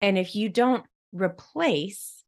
And 0.00 0.18
if 0.18 0.34
you 0.34 0.48
don't 0.48 0.84
replace 1.12 2.22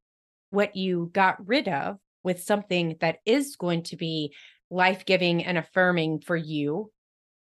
what 0.50 0.76
you 0.76 1.10
got 1.12 1.46
rid 1.46 1.68
of 1.68 1.98
with 2.28 2.42
something 2.42 2.94
that 3.00 3.20
is 3.24 3.56
going 3.56 3.84
to 3.84 3.96
be 3.96 4.34
life 4.68 5.06
giving 5.06 5.42
and 5.42 5.56
affirming 5.56 6.20
for 6.20 6.36
you, 6.36 6.92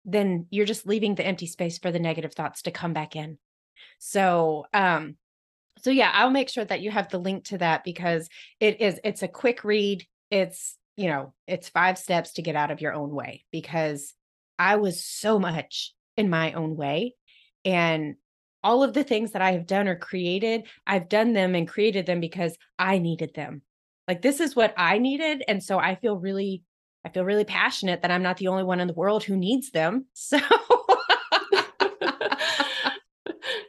then 0.05 0.47
you're 0.51 0.65
just 0.65 0.87
leaving 0.87 1.17
the 1.17 1.27
empty 1.27 1.49
space 1.49 1.77
for 1.77 1.91
the 1.91 1.99
negative 1.99 2.35
thoughts 2.35 2.63
to 2.63 2.71
come 2.71 2.93
back 2.93 3.17
in. 3.17 3.37
So, 3.99 4.67
um, 4.73 5.17
so 5.83 5.91
yeah, 5.91 6.13
I'll 6.15 6.31
make 6.31 6.49
sure 6.49 6.65
that 6.65 6.83
you 6.83 6.93
have 6.93 7.09
the 7.09 7.19
link 7.19 7.47
to 7.47 7.59
that 7.59 7.83
because 7.83 8.29
it 8.61 8.81
is 8.81 9.01
it's 9.03 9.25
a 9.25 9.29
quick 9.43 9.65
read. 9.65 10.07
It's, 10.31 10.77
you 10.97 11.09
know, 11.09 11.35
it's 11.49 11.69
five 11.69 11.99
steps 11.99 12.35
to 12.35 12.43
get 12.43 12.55
out 12.55 12.71
of 12.71 12.81
your 12.81 12.93
own 12.93 13.11
way 13.11 13.45
because 13.51 14.15
I 14.57 14.77
was 14.77 15.05
so 15.05 15.41
much 15.41 15.95
in 16.17 16.31
my 16.31 16.53
own 16.53 16.77
way 16.77 17.17
and 17.65 18.15
all 18.63 18.85
of 18.85 18.95
the 18.95 19.03
things 19.03 19.33
that 19.33 19.43
I 19.43 19.51
have 19.51 19.67
done 19.67 19.89
or 19.89 19.97
created, 19.97 20.69
I've 20.87 21.09
done 21.09 21.33
them 21.33 21.57
and 21.57 21.67
created 21.67 22.07
them 22.07 22.21
because 22.21 22.57
I 22.79 22.99
needed 22.99 23.35
them. 23.35 23.63
Like 24.09 24.23
this 24.23 24.41
is 24.41 24.57
what 24.57 24.75
I 24.77 24.99
needed 24.99 25.43
and 25.49 25.63
so 25.63 25.79
I 25.79 25.97
feel 25.97 26.17
really 26.17 26.63
I 27.05 27.09
feel 27.09 27.25
really 27.25 27.45
passionate 27.45 28.03
that 28.03 28.11
I'm 28.11 28.23
not 28.23 28.37
the 28.37 28.49
only 28.49 28.65
one 28.65 28.81
in 28.81 28.89
the 28.89 28.95
world 28.95 29.25
who 29.25 29.37
needs 29.37 29.71
them. 29.71 30.07
So 30.15 30.39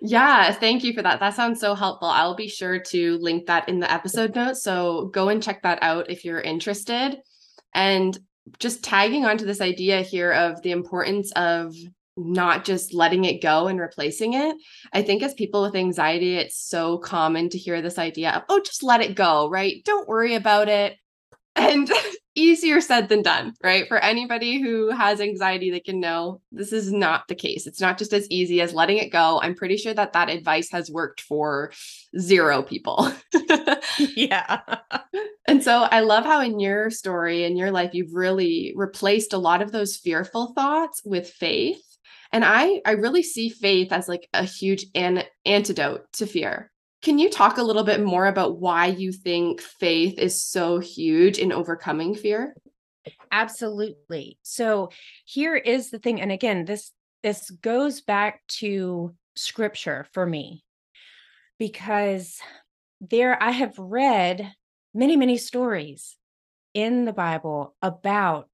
Yeah, 0.02 0.54
thank 0.54 0.84
you 0.86 0.94
for 0.94 1.02
that. 1.02 1.20
That 1.20 1.34
sounds 1.34 1.60
so 1.60 1.76
helpful. 1.76 2.08
I'll 2.08 2.36
be 2.36 2.48
sure 2.48 2.80
to 2.80 3.18
link 3.18 3.46
that 3.48 3.68
in 3.68 3.80
the 3.80 3.92
episode 3.92 4.36
notes. 4.36 4.64
So 4.64 5.08
go 5.14 5.28
and 5.28 5.44
check 5.44 5.64
that 5.64 5.80
out 5.82 6.10
if 6.10 6.24
you're 6.24 6.40
interested. 6.40 7.18
And 7.74 8.18
just 8.60 8.84
tagging 8.84 9.26
onto 9.26 9.46
this 9.46 9.60
idea 9.60 10.02
here 10.02 10.32
of 10.32 10.62
the 10.62 10.72
importance 10.72 11.32
of 11.34 11.76
not 12.18 12.66
just 12.66 12.94
letting 12.94 13.26
it 13.26 13.42
go 13.42 13.68
and 13.68 13.80
replacing 13.80 14.34
it. 14.34 14.56
I 14.92 15.04
think 15.04 15.22
as 15.22 15.34
people 15.34 15.62
with 15.62 15.76
anxiety, 15.76 16.36
it's 16.36 16.60
so 16.60 16.98
common 16.98 17.50
to 17.50 17.58
hear 17.58 17.82
this 17.82 17.98
idea 17.98 18.32
of, 18.32 18.44
oh, 18.50 18.60
just 18.60 18.84
let 18.84 19.02
it 19.02 19.16
go, 19.16 19.50
right? 19.50 19.84
Don't 19.86 20.08
worry 20.08 20.36
about 20.36 20.68
it. 20.70 20.98
And 21.60 21.92
easier 22.38 22.80
said 22.80 23.10
than 23.10 23.24
done, 23.24 23.56
right? 23.64 23.88
For 23.88 23.98
anybody 23.98 24.62
who 24.62 24.92
has 24.92 25.20
anxiety, 25.20 25.72
they 25.72 25.80
can 25.80 26.00
know 26.00 26.40
this 26.52 26.72
is 26.72 26.92
not 26.94 27.28
the 27.28 27.36
case. 27.36 27.66
It's 27.66 27.82
not 27.82 27.98
just 27.98 28.14
as 28.14 28.30
easy 28.30 28.62
as 28.62 28.76
letting 28.76 28.98
it 28.98 29.12
go. 29.12 29.40
I'm 29.42 29.56
pretty 29.56 29.76
sure 29.76 29.94
that 29.96 30.14
that 30.14 30.30
advice 30.30 30.70
has 30.70 30.92
worked 30.92 31.22
for 31.22 31.72
zero 32.18 32.62
people. 32.62 33.12
yeah. 33.98 34.62
and 35.48 35.64
so 35.64 35.82
I 35.82 36.02
love 36.02 36.26
how 36.26 36.42
in 36.42 36.60
your 36.60 36.92
story, 36.92 37.44
in 37.44 37.58
your 37.58 37.72
life, 37.72 37.96
you've 37.96 38.14
really 38.14 38.72
replaced 38.76 39.34
a 39.34 39.40
lot 39.40 39.64
of 39.64 39.72
those 39.72 39.98
fearful 39.98 40.54
thoughts 40.54 41.02
with 41.04 41.28
faith. 41.28 41.82
And 42.32 42.44
I, 42.46 42.82
I 42.86 42.92
really 42.92 43.24
see 43.24 43.50
faith 43.50 43.92
as 43.92 44.08
like 44.08 44.28
a 44.34 44.44
huge 44.44 44.86
an- 44.96 45.24
antidote 45.46 46.06
to 46.14 46.28
fear. 46.28 46.72
Can 47.02 47.20
you 47.20 47.30
talk 47.30 47.58
a 47.58 47.64
little 47.64 47.84
bit 47.84 48.04
more 48.04 48.26
about 48.26 48.60
why 48.60 48.88
you 48.88 49.12
think 49.12 49.62
faith 49.62 50.18
is 50.18 50.44
so 50.44 50.80
huge 50.80 51.38
in 51.38 51.52
overcoming 51.52 52.16
fear? 52.16 52.56
Absolutely. 53.32 54.38
So 54.42 54.90
here 55.26 55.56
is 55.56 55.92
the 55.92 56.00
thing 56.00 56.20
and 56.20 56.32
again 56.32 56.66
this 56.66 56.92
this 57.24 57.50
goes 57.50 58.02
back 58.02 58.42
to 58.48 59.16
scripture 59.36 60.08
for 60.12 60.26
me 60.26 60.64
because 61.58 62.40
there 63.00 63.42
I 63.42 63.52
have 63.52 63.78
read 63.78 64.54
many 64.94 65.16
many 65.16 65.38
stories 65.38 66.18
in 66.74 67.06
the 67.06 67.14
Bible 67.14 67.76
about 67.82 68.50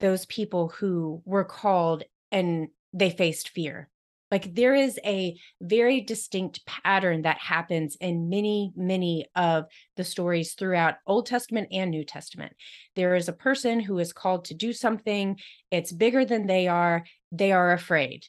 those 0.00 0.26
people 0.26 0.68
who 0.68 1.22
were 1.24 1.44
called 1.44 2.02
and 2.32 2.68
they 2.92 3.10
faced 3.10 3.50
fear. 3.50 3.88
Like 4.30 4.54
there 4.54 4.74
is 4.74 4.98
a 5.04 5.36
very 5.60 6.00
distinct 6.00 6.64
pattern 6.64 7.22
that 7.22 7.38
happens 7.38 7.96
in 8.00 8.28
many, 8.28 8.72
many 8.76 9.26
of 9.34 9.64
the 9.96 10.04
stories 10.04 10.54
throughout 10.54 10.94
Old 11.06 11.26
Testament 11.26 11.68
and 11.72 11.90
New 11.90 12.04
Testament. 12.04 12.52
There 12.94 13.16
is 13.16 13.28
a 13.28 13.32
person 13.32 13.80
who 13.80 13.98
is 13.98 14.12
called 14.12 14.44
to 14.46 14.54
do 14.54 14.72
something, 14.72 15.38
it's 15.70 15.90
bigger 15.90 16.24
than 16.24 16.46
they 16.46 16.68
are, 16.68 17.04
they 17.32 17.50
are 17.50 17.72
afraid. 17.72 18.26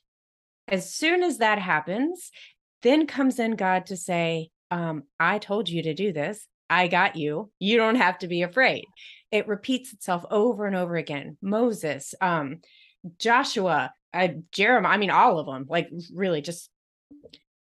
As 0.68 0.92
soon 0.92 1.22
as 1.22 1.38
that 1.38 1.60
happens, 1.60 2.32
then 2.82 3.06
comes 3.06 3.38
in 3.38 3.56
God 3.56 3.88
to 3.88 3.98
say, 3.98 4.50
um, 4.72 5.04
I 5.20 5.38
told 5.38 5.70
you 5.70 5.84
to 5.84 5.94
do 5.94 6.14
this. 6.14 6.48
I 6.70 6.88
got 6.88 7.18
you. 7.18 7.52
You 7.60 7.78
don't 7.78 7.96
have 7.96 8.18
to 8.20 8.28
be 8.28 8.44
afraid. 8.44 8.86
It 9.30 9.48
repeats 9.48 9.94
itself 9.94 10.26
over 10.32 10.66
and 10.66 10.76
over 10.76 10.96
again. 10.96 11.38
Moses, 11.42 12.16
um, 12.22 12.62
Joshua, 13.18 13.94
uh, 14.14 14.28
Jeremiah, 14.52 14.94
I 14.94 14.98
mean, 14.98 15.12
all 15.12 15.40
of 15.40 15.46
them, 15.46 15.66
like 15.70 15.90
really 16.14 16.42
just, 16.42 16.70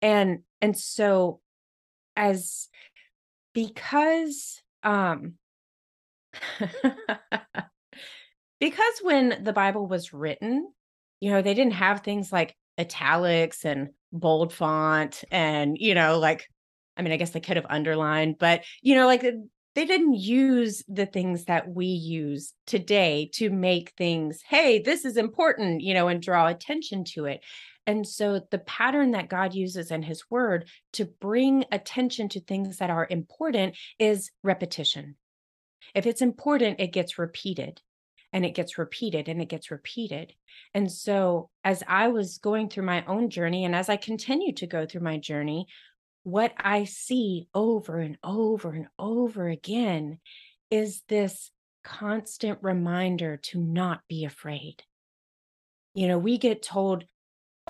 and, 0.01 0.41
and 0.61 0.77
so 0.77 1.41
as, 2.17 2.69
because, 3.53 4.63
um, 4.83 5.35
because 8.61 8.95
when 9.03 9.43
the 9.43 9.53
Bible 9.53 9.87
was 9.87 10.13
written, 10.13 10.71
you 11.21 11.31
know, 11.31 11.43
they 11.43 11.55
didn't 11.55 11.75
have 11.75 12.01
things 12.01 12.33
like 12.33 12.55
italics 12.79 13.65
and 13.65 13.89
bold 14.13 14.53
font 14.53 15.25
and, 15.31 15.77
you 15.79 15.95
know, 15.95 16.19
like, 16.19 16.47
I 16.97 17.03
mean, 17.03 17.13
I 17.13 17.17
guess 17.17 17.31
they 17.31 17.41
could 17.41 17.57
have 17.57 17.67
underlined, 17.69 18.37
but, 18.39 18.65
you 18.83 18.95
know, 18.95 19.07
like 19.07 19.25
they 19.77 19.85
didn't 19.85 20.15
use 20.15 20.83
the 20.89 21.05
things 21.05 21.45
that 21.45 21.69
we 21.69 21.85
use 21.85 22.55
today 22.67 23.31
to 23.35 23.51
make 23.51 23.91
things, 23.91 24.41
hey, 24.49 24.81
this 24.81 25.05
is 25.05 25.19
important, 25.19 25.83
you 25.83 25.93
know, 25.93 26.09
and 26.09 26.23
draw 26.23 26.47
attention 26.47 27.05
to 27.05 27.27
it. 27.27 27.43
And 27.87 28.09
so 28.09 28.41
the 28.51 28.59
pattern 28.59 29.11
that 29.11 29.29
God 29.29 29.55
uses 29.55 29.91
in 29.91 30.03
his 30.03 30.25
word 30.31 30.69
to 30.95 31.05
bring 31.05 31.67
attention 31.71 32.31
to 32.31 32.41
things 32.41 32.79
that 32.79 32.89
are 32.89 33.07
important 33.11 33.77
is 33.99 34.31
repetition. 34.43 35.17
If 35.95 36.07
it's 36.07 36.23
important, 36.23 36.81
it 36.81 36.93
gets 36.93 37.19
repeated 37.19 37.83
and 38.33 38.47
it 38.47 38.55
gets 38.55 38.79
repeated 38.79 39.29
and 39.29 39.43
it 39.43 39.51
gets 39.51 39.71
repeated. 39.71 40.33
And 40.73 40.91
so, 40.91 41.51
as 41.65 41.83
I 41.87 42.09
was 42.09 42.39
going 42.39 42.71
through 42.71 42.85
my 42.85 43.05
own 43.05 43.29
journey, 43.29 43.67
and 43.67 43.77
as 43.77 43.91
I 43.91 43.97
continue 43.99 44.55
to 44.55 44.67
go 44.67 44.87
through 44.87 45.03
my 45.03 45.19
journey, 45.19 45.67
what 46.27 46.53
I 46.59 46.83
see 46.83 47.47
over 47.55 48.01
and 48.01 48.19
over 48.25 48.73
and 48.73 48.89
over 48.99 49.49
again 49.49 50.19
is 50.73 51.05
this 51.09 51.53
constant 51.85 52.59
reminder 52.63 53.37
to 53.45 53.61
not 53.61 54.01
be 54.09 54.25
afraid. 54.25 54.83
You 55.95 56.09
know, 56.09 56.19
we 56.19 56.37
get 56.37 56.65
told 56.65 57.05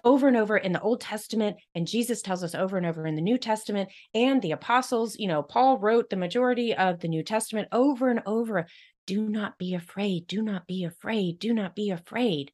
over 0.04 0.26
and 0.26 0.38
over 0.38 0.56
in 0.56 0.72
the 0.72 0.80
Old 0.80 1.02
Testament, 1.02 1.58
and 1.74 1.86
Jesus 1.86 2.22
tells 2.22 2.42
us 2.42 2.54
over 2.54 2.78
and 2.78 2.86
over 2.86 3.06
in 3.06 3.14
the 3.14 3.20
New 3.20 3.36
Testament, 3.36 3.90
and 4.14 4.40
the 4.40 4.52
apostles, 4.52 5.18
you 5.18 5.28
know, 5.28 5.42
Paul 5.42 5.76
wrote 5.76 6.08
the 6.08 6.16
majority 6.16 6.74
of 6.74 7.00
the 7.00 7.08
New 7.08 7.22
Testament 7.22 7.68
over 7.72 8.08
and 8.08 8.22
over 8.24 8.66
do 9.06 9.28
not 9.28 9.58
be 9.58 9.74
afraid, 9.74 10.28
do 10.28 10.40
not 10.40 10.66
be 10.66 10.84
afraid, 10.84 11.40
do 11.40 11.52
not 11.52 11.76
be 11.76 11.90
afraid. 11.90 12.52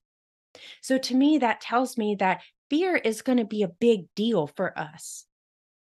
So 0.80 0.98
to 0.98 1.14
me, 1.14 1.38
that 1.38 1.60
tells 1.60 1.96
me 1.96 2.16
that 2.16 2.42
fear 2.70 2.96
is 2.96 3.22
going 3.22 3.38
to 3.38 3.44
be 3.44 3.62
a 3.62 3.68
big 3.68 4.12
deal 4.16 4.48
for 4.48 4.76
us 4.76 5.26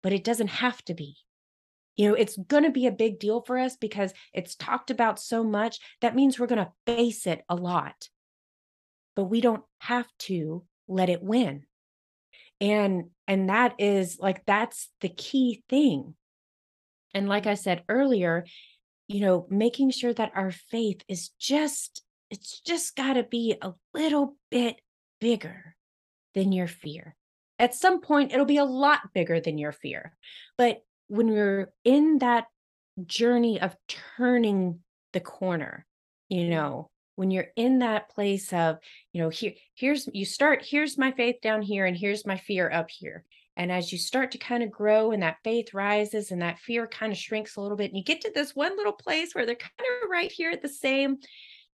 but 0.01 0.13
it 0.13 0.23
doesn't 0.23 0.47
have 0.47 0.83
to 0.85 0.93
be. 0.93 1.17
You 1.95 2.09
know, 2.09 2.13
it's 2.15 2.37
going 2.37 2.63
to 2.63 2.71
be 2.71 2.87
a 2.87 2.91
big 2.91 3.19
deal 3.19 3.41
for 3.41 3.57
us 3.57 3.75
because 3.75 4.13
it's 4.33 4.55
talked 4.55 4.89
about 4.91 5.19
so 5.19 5.43
much. 5.43 5.79
That 6.01 6.15
means 6.15 6.39
we're 6.39 6.47
going 6.47 6.65
to 6.65 6.71
face 6.85 7.27
it 7.27 7.43
a 7.49 7.55
lot, 7.55 8.09
but 9.15 9.25
we 9.25 9.41
don't 9.41 9.63
have 9.79 10.07
to 10.19 10.63
let 10.87 11.09
it 11.09 11.21
win. 11.21 11.63
And 12.59 13.09
and 13.27 13.49
that 13.49 13.75
is 13.79 14.19
like 14.19 14.45
that's 14.45 14.89
the 15.01 15.09
key 15.09 15.63
thing. 15.67 16.15
And 17.13 17.27
like 17.27 17.47
I 17.47 17.55
said 17.55 17.83
earlier, 17.89 18.45
you 19.07 19.19
know, 19.19 19.47
making 19.49 19.91
sure 19.91 20.13
that 20.13 20.31
our 20.35 20.51
faith 20.51 21.01
is 21.07 21.29
just 21.39 22.03
it's 22.29 22.61
just 22.61 22.95
got 22.95 23.13
to 23.13 23.23
be 23.23 23.55
a 23.61 23.73
little 23.93 24.37
bit 24.49 24.79
bigger 25.19 25.75
than 26.33 26.51
your 26.51 26.67
fear 26.67 27.15
at 27.61 27.75
some 27.75 28.01
point 28.01 28.33
it'll 28.33 28.45
be 28.45 28.57
a 28.57 28.65
lot 28.65 29.13
bigger 29.13 29.39
than 29.39 29.57
your 29.57 29.71
fear. 29.71 30.17
But 30.57 30.81
when 31.07 31.27
you're 31.27 31.71
in 31.85 32.17
that 32.17 32.47
journey 33.05 33.61
of 33.61 33.75
turning 34.17 34.79
the 35.13 35.19
corner 35.19 35.85
you 36.31 36.47
know 36.47 36.89
when 37.15 37.29
you're 37.29 37.49
in 37.55 37.79
that 37.79 38.09
place 38.09 38.51
of 38.53 38.77
you 39.11 39.21
know 39.21 39.29
here 39.29 39.53
here's 39.75 40.07
you 40.13 40.25
start 40.25 40.65
here's 40.65 40.97
my 40.97 41.11
faith 41.11 41.35
down 41.43 41.61
here 41.61 41.85
and 41.85 41.97
here's 41.97 42.25
my 42.25 42.37
fear 42.37 42.71
up 42.71 42.89
here. 42.89 43.23
And 43.57 43.69
as 43.69 43.91
you 43.91 43.97
start 43.97 44.31
to 44.31 44.37
kind 44.37 44.63
of 44.63 44.71
grow 44.71 45.11
and 45.11 45.21
that 45.21 45.37
faith 45.43 45.73
rises 45.73 46.31
and 46.31 46.41
that 46.41 46.57
fear 46.59 46.87
kind 46.87 47.11
of 47.11 47.17
shrinks 47.17 47.57
a 47.57 47.61
little 47.61 47.75
bit 47.75 47.91
and 47.91 47.97
you 47.97 48.03
get 48.03 48.21
to 48.21 48.31
this 48.33 48.55
one 48.55 48.77
little 48.77 48.93
place 48.93 49.35
where 49.35 49.45
they're 49.45 49.55
kind 49.55 49.71
of 50.03 50.09
right 50.09 50.31
here 50.31 50.51
at 50.51 50.61
the 50.61 50.69
same 50.69 51.17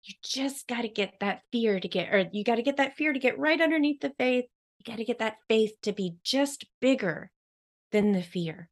you 0.03 0.13
just 0.23 0.67
got 0.67 0.83
to 0.83 0.87
get 0.87 1.13
that 1.19 1.41
fear 1.51 1.79
to 1.79 1.87
get 1.87 2.13
or 2.13 2.29
you 2.31 2.43
got 2.43 2.55
to 2.55 2.63
get 2.63 2.77
that 2.77 2.95
fear 2.95 3.11
to 3.11 3.19
get 3.19 3.37
right 3.37 3.59
underneath 3.59 3.99
the 3.99 4.13
faith 4.17 4.45
got 4.85 4.97
to 4.97 5.05
get 5.05 5.19
that 5.19 5.37
faith 5.47 5.73
to 5.83 5.91
be 5.91 6.15
just 6.23 6.65
bigger 6.79 7.31
than 7.91 8.11
the 8.11 8.21
fear. 8.21 8.69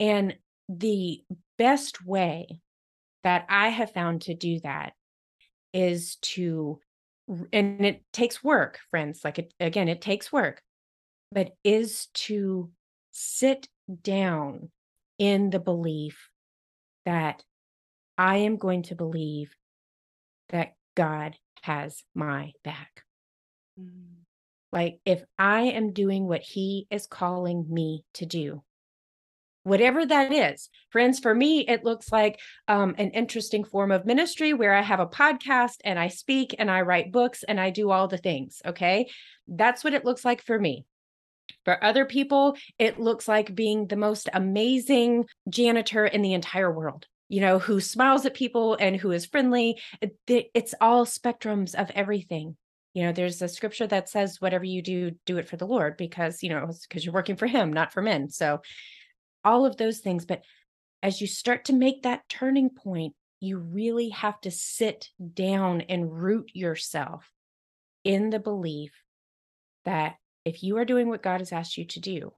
And 0.00 0.36
the 0.68 1.22
best 1.56 2.04
way 2.04 2.60
that 3.24 3.46
I 3.48 3.68
have 3.68 3.92
found 3.92 4.22
to 4.22 4.34
do 4.34 4.60
that 4.60 4.92
is 5.72 6.16
to, 6.16 6.80
and 7.52 7.84
it 7.84 8.02
takes 8.12 8.42
work, 8.42 8.78
friends, 8.90 9.20
like 9.24 9.38
it, 9.38 9.52
again, 9.60 9.88
it 9.88 10.00
takes 10.00 10.32
work, 10.32 10.62
but 11.32 11.52
is 11.64 12.06
to 12.14 12.70
sit 13.10 13.68
down 14.02 14.70
in 15.18 15.50
the 15.50 15.58
belief 15.58 16.30
that 17.04 17.42
I 18.16 18.38
am 18.38 18.56
going 18.56 18.82
to 18.84 18.94
believe 18.94 19.54
that 20.50 20.74
God 20.96 21.36
has 21.62 22.02
my 22.14 22.52
back. 22.64 23.02
Mm. 23.78 24.17
Like, 24.72 25.00
if 25.04 25.22
I 25.38 25.62
am 25.62 25.92
doing 25.92 26.26
what 26.26 26.42
he 26.42 26.86
is 26.90 27.06
calling 27.06 27.66
me 27.68 28.04
to 28.14 28.26
do, 28.26 28.62
whatever 29.68 30.04
that 30.04 30.32
is. 30.32 30.70
Friends, 30.90 31.18
for 31.20 31.34
me, 31.34 31.60
it 31.60 31.84
looks 31.84 32.10
like 32.10 32.40
um, 32.66 32.94
an 32.98 33.10
interesting 33.10 33.64
form 33.64 33.92
of 33.92 34.06
ministry 34.06 34.54
where 34.54 34.74
I 34.74 34.80
have 34.80 35.00
a 35.00 35.06
podcast 35.06 35.76
and 35.84 35.98
I 35.98 36.08
speak 36.08 36.54
and 36.58 36.70
I 36.70 36.82
write 36.82 37.12
books 37.12 37.44
and 37.46 37.60
I 37.60 37.70
do 37.70 37.90
all 37.90 38.08
the 38.08 38.16
things. 38.16 38.62
Okay. 38.64 39.10
That's 39.46 39.84
what 39.84 39.94
it 39.94 40.04
looks 40.04 40.24
like 40.24 40.42
for 40.42 40.58
me. 40.58 40.86
For 41.64 41.82
other 41.82 42.04
people, 42.04 42.56
it 42.78 42.98
looks 42.98 43.28
like 43.28 43.54
being 43.54 43.86
the 43.86 43.96
most 43.96 44.28
amazing 44.32 45.26
janitor 45.48 46.06
in 46.06 46.22
the 46.22 46.34
entire 46.34 46.72
world, 46.72 47.06
you 47.28 47.40
know, 47.40 47.58
who 47.58 47.80
smiles 47.80 48.24
at 48.26 48.34
people 48.34 48.76
and 48.78 48.96
who 48.96 49.10
is 49.12 49.26
friendly. 49.26 49.80
It's 50.26 50.74
all 50.80 51.04
spectrums 51.04 51.74
of 51.74 51.90
everything 51.94 52.56
you 52.94 53.02
know 53.02 53.12
there's 53.12 53.42
a 53.42 53.48
scripture 53.48 53.86
that 53.86 54.08
says 54.08 54.40
whatever 54.40 54.64
you 54.64 54.82
do 54.82 55.12
do 55.26 55.38
it 55.38 55.48
for 55.48 55.56
the 55.56 55.66
lord 55.66 55.96
because 55.96 56.42
you 56.42 56.48
know 56.48 56.70
because 56.88 57.04
you're 57.04 57.14
working 57.14 57.36
for 57.36 57.46
him 57.46 57.72
not 57.72 57.92
for 57.92 58.02
men 58.02 58.28
so 58.28 58.60
all 59.44 59.66
of 59.66 59.76
those 59.76 59.98
things 59.98 60.24
but 60.24 60.42
as 61.02 61.20
you 61.20 61.26
start 61.26 61.64
to 61.64 61.72
make 61.72 62.02
that 62.02 62.28
turning 62.28 62.70
point 62.70 63.14
you 63.40 63.58
really 63.58 64.08
have 64.08 64.40
to 64.40 64.50
sit 64.50 65.10
down 65.34 65.82
and 65.82 66.12
root 66.12 66.50
yourself 66.54 67.30
in 68.04 68.30
the 68.30 68.38
belief 68.38 68.92
that 69.84 70.16
if 70.44 70.62
you 70.62 70.78
are 70.78 70.84
doing 70.84 71.08
what 71.08 71.22
God 71.22 71.40
has 71.40 71.52
asked 71.52 71.76
you 71.76 71.84
to 71.86 72.00
do, 72.00 72.32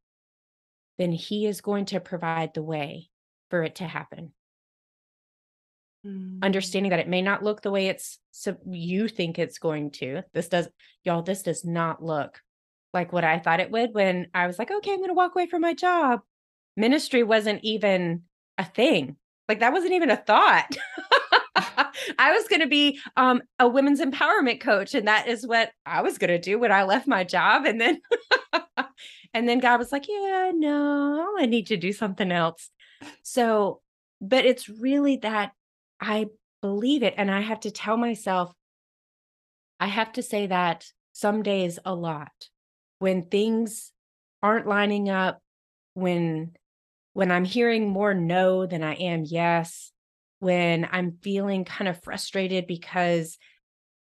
then 0.99 1.13
He 1.13 1.47
is 1.47 1.61
going 1.61 1.87
to 1.87 2.01
provide 2.01 2.55
the 2.55 2.63
way 2.63 3.09
for 3.51 3.63
it 3.63 3.77
to 3.77 3.85
happen. 3.85 4.33
Mm. 6.05 6.43
Understanding 6.43 6.91
that 6.91 7.01
it 7.01 7.09
may 7.09 7.21
not 7.21 7.43
look 7.43 7.61
the 7.61 7.71
way 7.71 7.89
it's 7.89 8.19
so 8.31 8.57
you 8.67 9.09
think 9.09 9.39
it's 9.39 9.59
going 9.59 9.91
to. 9.93 10.23
This 10.33 10.49
does 10.49 10.69
y'all 11.05 11.23
this 11.23 11.43
does 11.43 11.65
not 11.65 12.03
look 12.03 12.41
like 12.95 13.13
what 13.13 13.25
I 13.25 13.39
thought 13.39 13.61
it 13.61 13.71
would 13.71 13.93
when 13.93 14.29
I 14.33 14.47
was 14.47 14.59
like, 14.59 14.71
"Okay, 14.71 14.93
I'm 14.93 14.99
going 14.99 15.11
to 15.11 15.15
walk 15.15 15.35
away 15.35 15.47
from 15.47 15.61
my 15.61 15.75
job." 15.75 16.21
Ministry 16.77 17.23
wasn't 17.23 17.63
even 17.63 18.23
a 18.57 18.65
thing. 18.65 19.17
Like 19.49 19.61
that 19.61 19.73
wasn't 19.73 19.93
even 19.93 20.11
a 20.11 20.17
thought. 20.17 20.77
I 22.19 22.33
was 22.33 22.49
going 22.49 22.61
to 22.61 22.67
be 22.67 23.01
um, 23.17 23.43
a 23.59 23.69
women's 23.69 24.01
empowerment 24.01 24.61
coach, 24.61 24.95
and 24.95 25.07
that 25.09 25.29
is 25.29 25.47
what 25.47 25.71
I 25.85 26.03
was 26.03 26.19
going 26.19 26.31
to 26.31 26.39
do 26.39 26.59
when 26.59 26.73
I 26.73 26.85
left 26.85 27.07
my 27.07 27.25
job. 27.25 27.67
And 27.67 27.81
then, 27.81 28.01
and 29.35 29.49
then 29.49 29.59
God 29.59 29.79
was 29.79 29.93
like, 29.93 30.07
"Yeah, 30.09 30.53
no, 30.55 31.35
I 31.39 31.47
need 31.47 31.67
to 31.67 31.77
do 31.77 31.93
something 31.93 32.33
else." 32.33 32.71
So, 33.23 33.81
but 34.21 34.45
it's 34.47 34.69
really 34.69 35.17
that 35.19 35.53
I 36.01 36.27
believe 36.63 37.03
it. 37.03 37.15
And 37.17 37.31
I 37.31 37.41
have 37.41 37.61
to 37.61 37.71
tell 37.71 37.97
myself, 37.97 38.53
I 39.79 39.87
have 39.87 40.13
to 40.13 40.23
say 40.23 40.47
that 40.47 40.87
some 41.13 41.43
days 41.43 41.79
a 41.85 41.95
lot 41.95 42.33
when 42.99 43.23
things 43.23 43.93
aren't 44.43 44.67
lining 44.67 45.09
up, 45.09 45.41
when 45.95 46.53
when 47.13 47.33
I'm 47.33 47.45
hearing 47.45 47.89
more 47.89 48.15
no 48.15 48.67
than 48.67 48.85
I 48.85 48.95
am 48.95 49.25
yes, 49.25 49.91
when 50.39 50.89
I'm 50.91 51.19
feeling 51.23 51.65
kind 51.65 51.89
of 51.89 52.03
frustrated 52.03 52.67
because 52.67 53.37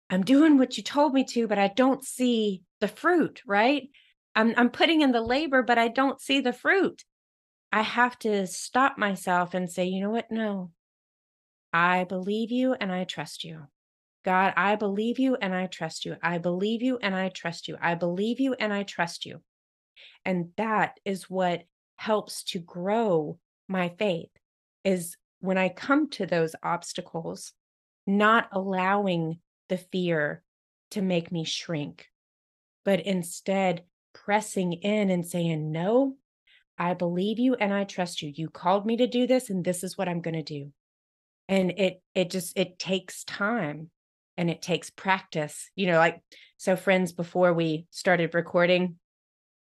I'm 0.09 0.23
doing 0.23 0.57
what 0.57 0.77
you 0.77 0.83
told 0.83 1.13
me 1.13 1.23
to, 1.25 1.47
but 1.47 1.57
I 1.57 1.69
don't 1.69 2.03
see 2.03 2.61
the 2.79 2.87
fruit, 2.87 3.41
right? 3.47 3.89
I'm 4.35 4.53
I'm 4.57 4.69
putting 4.69 5.01
in 5.01 5.11
the 5.11 5.21
labor, 5.21 5.63
but 5.63 5.77
I 5.77 5.87
don't 5.87 6.21
see 6.21 6.41
the 6.41 6.53
fruit. 6.53 7.03
I 7.71 7.81
have 7.81 8.17
to 8.19 8.47
stop 8.47 8.97
myself 8.97 9.53
and 9.53 9.71
say, 9.71 9.85
you 9.85 10.01
know 10.01 10.09
what? 10.09 10.31
No, 10.31 10.71
I 11.71 12.03
believe 12.03 12.51
you 12.51 12.73
and 12.73 12.91
I 12.91 13.03
trust 13.03 13.43
you. 13.43 13.67
God, 14.25 14.53
I 14.57 14.75
believe 14.75 15.19
you 15.19 15.35
and 15.35 15.53
I 15.53 15.67
trust 15.67 16.05
you. 16.05 16.15
I 16.21 16.37
believe 16.39 16.81
you 16.81 16.97
and 17.01 17.15
I 17.15 17.29
trust 17.29 17.67
you. 17.67 17.77
I 17.81 17.95
believe 17.95 18.39
you 18.39 18.53
and 18.53 18.73
I 18.73 18.83
trust 18.83 19.25
you. 19.25 19.41
And 20.25 20.49
that 20.57 20.99
is 21.05 21.29
what 21.29 21.63
helps 21.95 22.43
to 22.43 22.59
grow 22.59 23.37
my 23.67 23.89
faith 23.97 24.29
is 24.83 25.15
when 25.39 25.57
I 25.57 25.69
come 25.69 26.09
to 26.11 26.25
those 26.25 26.55
obstacles, 26.63 27.53
not 28.05 28.49
allowing 28.51 29.39
the 29.69 29.77
fear 29.77 30.43
to 30.91 31.01
make 31.01 31.31
me 31.31 31.45
shrink, 31.45 32.07
but 32.83 33.01
instead 33.01 33.83
pressing 34.13 34.73
in 34.73 35.09
and 35.09 35.25
saying, 35.25 35.71
No, 35.71 36.15
I 36.77 36.93
believe 36.93 37.39
you 37.39 37.55
and 37.55 37.73
I 37.73 37.83
trust 37.83 38.21
you. 38.21 38.31
You 38.33 38.49
called 38.49 38.85
me 38.85 38.97
to 38.97 39.07
do 39.07 39.27
this, 39.27 39.49
and 39.49 39.63
this 39.63 39.83
is 39.83 39.97
what 39.97 40.09
I'm 40.09 40.21
going 40.21 40.35
to 40.35 40.43
do. 40.43 40.71
And 41.49 41.71
it, 41.71 42.01
it 42.15 42.29
just, 42.29 42.57
it 42.57 42.79
takes 42.79 43.25
time 43.25 43.89
and 44.37 44.49
it 44.49 44.61
takes 44.61 44.89
practice. 44.89 45.69
You 45.75 45.87
know, 45.87 45.97
like, 45.97 46.21
so 46.55 46.77
friends, 46.77 47.11
before 47.11 47.53
we 47.53 47.87
started 47.91 48.33
recording, 48.33 48.95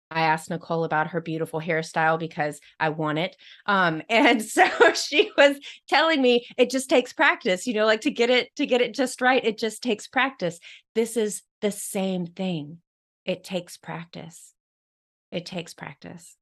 I 0.09 0.21
asked 0.21 0.49
Nicole 0.49 0.83
about 0.83 1.07
her 1.07 1.21
beautiful 1.21 1.59
hairstyle 1.59 2.17
because 2.17 2.59
I 2.79 2.89
want 2.89 3.19
it. 3.19 3.35
Um, 3.65 4.01
and 4.09 4.43
so 4.43 4.67
she 4.93 5.31
was 5.37 5.57
telling 5.87 6.21
me 6.21 6.45
it 6.57 6.69
just 6.69 6.89
takes 6.89 7.13
practice, 7.13 7.67
you 7.67 7.73
know, 7.73 7.85
like 7.85 8.01
to 8.01 8.11
get 8.11 8.29
it 8.29 8.55
to 8.55 8.65
get 8.65 8.81
it 8.81 8.93
just 8.93 9.21
right, 9.21 9.43
it 9.43 9.57
just 9.57 9.81
takes 9.81 10.07
practice. 10.07 10.59
This 10.95 11.17
is 11.17 11.41
the 11.61 11.71
same 11.71 12.27
thing. 12.27 12.79
It 13.25 13.43
takes 13.43 13.77
practice. 13.77 14.53
It 15.31 15.45
takes 15.45 15.73
practice. 15.73 16.37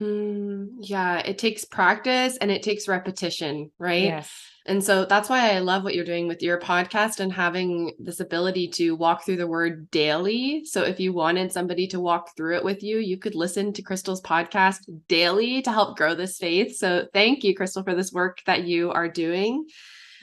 Mm, 0.00 0.68
yeah, 0.80 1.18
it 1.18 1.38
takes 1.38 1.64
practice 1.64 2.36
and 2.36 2.50
it 2.50 2.62
takes 2.62 2.86
repetition, 2.86 3.70
right? 3.78 4.04
Yes. 4.04 4.32
And 4.64 4.84
so 4.84 5.06
that's 5.06 5.30
why 5.30 5.50
I 5.50 5.60
love 5.60 5.82
what 5.82 5.94
you're 5.94 6.04
doing 6.04 6.28
with 6.28 6.42
your 6.42 6.60
podcast 6.60 7.20
and 7.20 7.32
having 7.32 7.92
this 7.98 8.20
ability 8.20 8.68
to 8.72 8.94
walk 8.94 9.24
through 9.24 9.38
the 9.38 9.46
word 9.46 9.90
daily. 9.90 10.64
So 10.66 10.82
if 10.82 11.00
you 11.00 11.12
wanted 11.12 11.50
somebody 11.50 11.86
to 11.88 12.00
walk 12.00 12.36
through 12.36 12.56
it 12.56 12.64
with 12.64 12.82
you, 12.82 12.98
you 12.98 13.16
could 13.16 13.34
listen 13.34 13.72
to 13.72 13.82
Crystal's 13.82 14.20
podcast 14.20 14.80
daily 15.08 15.62
to 15.62 15.72
help 15.72 15.96
grow 15.96 16.14
this 16.14 16.36
faith. 16.36 16.76
So 16.76 17.08
thank 17.14 17.42
you, 17.44 17.56
Crystal, 17.56 17.82
for 17.82 17.94
this 17.94 18.12
work 18.12 18.42
that 18.44 18.64
you 18.64 18.92
are 18.92 19.08
doing. 19.08 19.66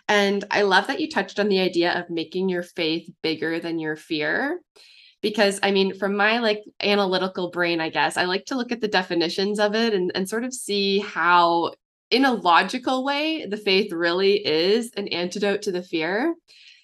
And 0.07 0.45
I 0.51 0.61
love 0.61 0.88
that 0.88 1.01
you 1.01 1.09
touched 1.09 1.39
on 1.39 1.49
the 1.49 1.59
idea 1.59 1.99
of 1.99 2.11
making 2.11 2.47
your 2.47 2.63
faith 2.63 3.09
bigger 3.23 3.59
than 3.59 3.80
your 3.80 3.95
fear 3.95 4.61
because 5.26 5.59
I 5.63 5.71
mean, 5.71 5.97
from 5.97 6.15
my 6.15 6.38
like 6.38 6.63
analytical 6.84 7.49
brain, 7.49 7.82
I 7.82 7.89
guess, 7.89 8.15
I 8.15 8.26
like 8.26 8.45
to 8.45 8.55
look 8.55 8.71
at 8.71 8.80
the 8.80 8.88
definitions 8.88 9.59
of 9.59 9.73
it 9.73 9.91
and, 9.91 10.11
and 10.13 10.30
sort 10.30 10.43
of 10.43 10.53
see 10.53 10.99
how, 10.99 11.73
in 12.11 12.26
a 12.26 12.34
logical 12.34 13.03
way, 13.03 13.47
the 13.47 13.57
faith 13.57 13.91
really 13.91 14.45
is 14.45 14.91
an 14.95 15.07
antidote 15.07 15.63
to 15.63 15.71
the 15.71 15.82
fear. 15.82 16.36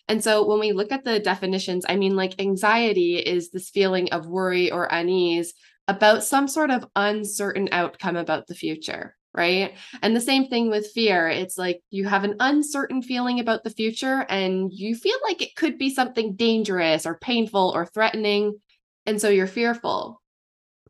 And 0.07 0.23
so 0.23 0.43
when 0.47 0.59
we 0.59 0.71
look 0.71 0.91
at 0.91 1.05
the 1.05 1.19
definitions, 1.19 1.85
I 1.87 1.97
mean, 1.97 2.15
like 2.15 2.41
anxiety 2.41 3.17
is 3.17 3.51
this 3.51 3.69
feeling 3.69 4.11
of 4.11 4.25
worry 4.25 4.71
or 4.71 4.85
unease 4.85 5.53
about 5.87 6.23
some 6.23 6.47
sort 6.47 6.71
of 6.71 6.87
uncertain 6.95 7.69
outcome 7.71 8.15
about 8.15 8.47
the 8.47 8.55
future 8.55 9.15
right? 9.33 9.73
And 10.01 10.15
the 10.15 10.21
same 10.21 10.47
thing 10.47 10.69
with 10.69 10.91
fear. 10.91 11.29
It's 11.29 11.57
like 11.57 11.81
you 11.89 12.05
have 12.05 12.23
an 12.23 12.35
uncertain 12.39 13.01
feeling 13.01 13.39
about 13.39 13.63
the 13.63 13.69
future 13.69 14.25
and 14.29 14.71
you 14.73 14.95
feel 14.95 15.17
like 15.23 15.41
it 15.41 15.55
could 15.55 15.77
be 15.77 15.93
something 15.93 16.35
dangerous 16.35 17.05
or 17.05 17.17
painful 17.17 17.71
or 17.73 17.85
threatening. 17.85 18.59
And 19.05 19.21
so 19.21 19.29
you're 19.29 19.47
fearful. 19.47 20.21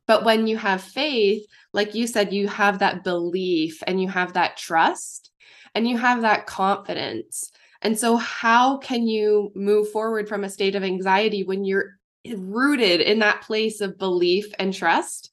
But 0.08 0.26
when 0.26 0.48
you 0.48 0.58
have 0.58 0.82
faith, 0.82 1.46
like 1.74 1.96
you 1.96 2.08
said, 2.08 2.34
you 2.34 2.48
have 2.48 2.80
that 2.80 3.04
belief 3.04 3.82
and 3.86 4.02
you 4.02 4.10
have 4.10 4.34
that 4.34 4.58
trust 4.58 5.32
and 5.76 5.88
you 5.88 5.98
have 5.98 6.22
that 6.22 6.48
confidence. 6.48 7.52
And 7.82 7.98
so, 7.98 8.18
how 8.18 8.78
can 8.78 9.08
you 9.08 9.52
move 9.56 9.89
forward 9.89 10.28
from 10.28 10.44
a 10.44 10.50
state 10.50 10.76
of 10.76 10.84
anxiety 10.84 11.44
when 11.44 11.64
you're 11.64 11.98
rooted 12.36 13.02
in 13.02 13.20
that 13.20 13.42
place 13.42 13.82
of 13.82 13.98
belief 13.98 14.54
and 14.60 14.74
trust? 14.74 15.30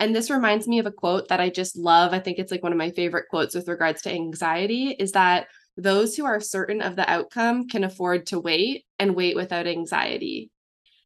And 0.00 0.14
this 0.14 0.30
reminds 0.30 0.66
me 0.66 0.78
of 0.78 0.86
a 0.86 0.92
quote 0.92 1.28
that 1.28 1.40
I 1.40 1.50
just 1.50 1.76
love. 1.76 2.12
I 2.12 2.18
think 2.18 2.38
it's 2.38 2.50
like 2.50 2.62
one 2.62 2.72
of 2.72 2.78
my 2.78 2.90
favorite 2.90 3.28
quotes 3.28 3.54
with 3.54 3.68
regards 3.68 4.02
to 4.02 4.12
anxiety 4.12 4.90
is 4.90 5.12
that 5.12 5.46
those 5.76 6.16
who 6.16 6.24
are 6.24 6.40
certain 6.40 6.80
of 6.80 6.96
the 6.96 7.08
outcome 7.10 7.68
can 7.68 7.84
afford 7.84 8.26
to 8.26 8.40
wait 8.40 8.84
and 8.98 9.16
wait 9.16 9.36
without 9.36 9.66
anxiety. 9.66 10.50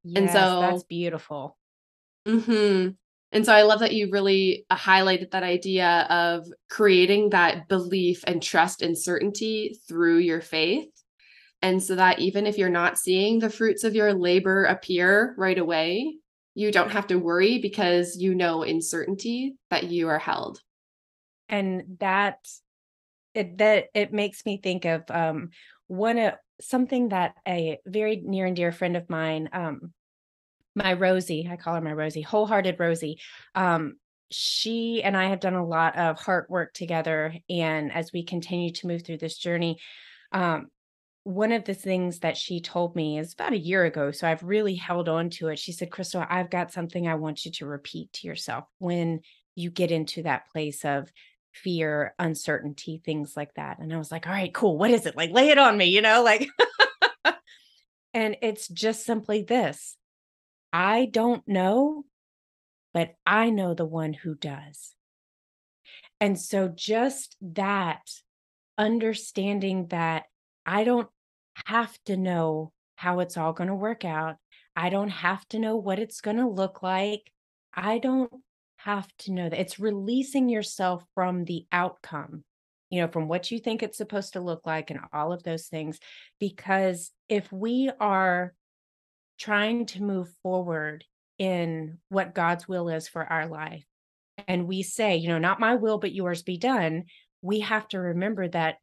Yes, 0.04 0.20
and 0.20 0.30
so 0.30 0.60
that's 0.60 0.84
beautiful. 0.84 1.56
Mm-hmm. 2.26 2.90
And 3.30 3.44
so 3.44 3.52
I 3.52 3.62
love 3.62 3.80
that 3.80 3.94
you 3.94 4.10
really 4.10 4.64
uh, 4.70 4.76
highlighted 4.76 5.32
that 5.32 5.42
idea 5.42 6.06
of 6.08 6.46
creating 6.70 7.30
that 7.30 7.68
belief 7.68 8.24
and 8.26 8.42
trust 8.42 8.80
and 8.80 8.96
certainty 8.96 9.78
through 9.86 10.18
your 10.18 10.40
faith. 10.40 10.88
And 11.60 11.82
so 11.82 11.96
that 11.96 12.20
even 12.20 12.46
if 12.46 12.56
you're 12.56 12.70
not 12.70 12.98
seeing 12.98 13.38
the 13.38 13.50
fruits 13.50 13.84
of 13.84 13.94
your 13.94 14.14
labor 14.14 14.64
appear 14.64 15.34
right 15.36 15.58
away, 15.58 16.16
you 16.58 16.72
don't 16.72 16.90
have 16.90 17.06
to 17.06 17.20
worry 17.20 17.60
because 17.60 18.16
you 18.16 18.34
know 18.34 18.64
in 18.64 18.82
certainty 18.82 19.54
that 19.70 19.84
you 19.84 20.08
are 20.08 20.18
held. 20.18 20.60
And 21.48 21.98
that 22.00 22.48
it 23.32 23.58
that 23.58 23.84
it 23.94 24.12
makes 24.12 24.44
me 24.44 24.58
think 24.60 24.84
of 24.84 25.04
um 25.08 25.50
one 25.86 26.18
of 26.18 26.34
something 26.60 27.10
that 27.10 27.34
a 27.46 27.78
very 27.86 28.20
near 28.24 28.46
and 28.46 28.56
dear 28.56 28.72
friend 28.72 28.96
of 28.96 29.08
mine 29.08 29.48
um 29.52 29.92
my 30.74 30.94
rosie 30.94 31.48
i 31.48 31.56
call 31.56 31.76
her 31.76 31.80
my 31.80 31.92
rosie 31.92 32.22
wholehearted 32.22 32.74
rosie 32.80 33.20
um 33.54 33.94
she 34.30 35.00
and 35.02 35.16
i 35.16 35.26
have 35.26 35.40
done 35.40 35.54
a 35.54 35.64
lot 35.64 35.96
of 35.96 36.18
heart 36.18 36.50
work 36.50 36.72
together 36.72 37.34
and 37.48 37.92
as 37.92 38.12
we 38.12 38.24
continue 38.24 38.72
to 38.72 38.88
move 38.88 39.04
through 39.04 39.18
this 39.18 39.38
journey 39.38 39.78
um 40.32 40.66
one 41.24 41.52
of 41.52 41.64
the 41.64 41.74
things 41.74 42.20
that 42.20 42.36
she 42.36 42.60
told 42.60 42.96
me 42.96 43.18
is 43.18 43.34
about 43.34 43.52
a 43.52 43.58
year 43.58 43.84
ago. 43.84 44.10
So 44.10 44.28
I've 44.28 44.42
really 44.42 44.74
held 44.74 45.08
on 45.08 45.30
to 45.30 45.48
it. 45.48 45.58
She 45.58 45.72
said, 45.72 45.90
Crystal, 45.90 46.24
I've 46.28 46.50
got 46.50 46.72
something 46.72 47.06
I 47.06 47.16
want 47.16 47.44
you 47.44 47.52
to 47.52 47.66
repeat 47.66 48.12
to 48.14 48.26
yourself 48.26 48.64
when 48.78 49.20
you 49.54 49.70
get 49.70 49.90
into 49.90 50.22
that 50.22 50.48
place 50.50 50.84
of 50.84 51.10
fear, 51.52 52.14
uncertainty, 52.18 53.02
things 53.04 53.34
like 53.36 53.52
that. 53.54 53.78
And 53.78 53.92
I 53.92 53.98
was 53.98 54.12
like, 54.12 54.26
all 54.26 54.32
right, 54.32 54.54
cool. 54.54 54.78
What 54.78 54.90
is 54.90 55.06
it? 55.06 55.16
Like, 55.16 55.30
lay 55.30 55.48
it 55.48 55.58
on 55.58 55.76
me, 55.76 55.86
you 55.86 56.00
know, 56.00 56.22
like, 56.22 56.48
and 58.14 58.36
it's 58.40 58.68
just 58.68 59.04
simply 59.04 59.42
this 59.42 59.96
I 60.72 61.06
don't 61.10 61.46
know, 61.48 62.04
but 62.92 63.14
I 63.26 63.50
know 63.50 63.74
the 63.74 63.86
one 63.86 64.12
who 64.12 64.34
does. 64.34 64.94
And 66.20 66.38
so 66.38 66.68
just 66.68 67.36
that 67.40 68.02
understanding 68.76 69.88
that 69.88 70.24
I 70.68 70.84
don't 70.84 71.08
have 71.64 71.96
to 72.04 72.18
know 72.18 72.72
how 72.96 73.20
it's 73.20 73.38
all 73.38 73.54
going 73.54 73.68
to 73.68 73.74
work 73.74 74.04
out. 74.04 74.36
I 74.76 74.90
don't 74.90 75.08
have 75.08 75.48
to 75.48 75.58
know 75.58 75.76
what 75.76 75.98
it's 75.98 76.20
going 76.20 76.36
to 76.36 76.46
look 76.46 76.82
like. 76.82 77.22
I 77.72 77.96
don't 77.98 78.30
have 78.76 79.08
to 79.20 79.32
know 79.32 79.48
that. 79.48 79.58
It's 79.58 79.80
releasing 79.80 80.50
yourself 80.50 81.02
from 81.14 81.46
the 81.46 81.64
outcome, 81.72 82.44
you 82.90 83.00
know, 83.00 83.08
from 83.08 83.28
what 83.28 83.50
you 83.50 83.58
think 83.60 83.82
it's 83.82 83.96
supposed 83.96 84.34
to 84.34 84.40
look 84.40 84.66
like 84.66 84.90
and 84.90 85.00
all 85.10 85.32
of 85.32 85.42
those 85.42 85.68
things. 85.68 85.98
Because 86.38 87.12
if 87.30 87.50
we 87.50 87.90
are 87.98 88.52
trying 89.38 89.86
to 89.86 90.02
move 90.02 90.28
forward 90.42 91.02
in 91.38 91.96
what 92.10 92.34
God's 92.34 92.68
will 92.68 92.90
is 92.90 93.08
for 93.08 93.24
our 93.24 93.46
life, 93.46 93.86
and 94.46 94.68
we 94.68 94.82
say, 94.82 95.16
you 95.16 95.28
know, 95.28 95.38
not 95.38 95.60
my 95.60 95.76
will, 95.76 95.96
but 95.96 96.12
yours 96.12 96.42
be 96.42 96.58
done, 96.58 97.04
we 97.40 97.60
have 97.60 97.88
to 97.88 97.98
remember 97.98 98.48
that 98.48 98.76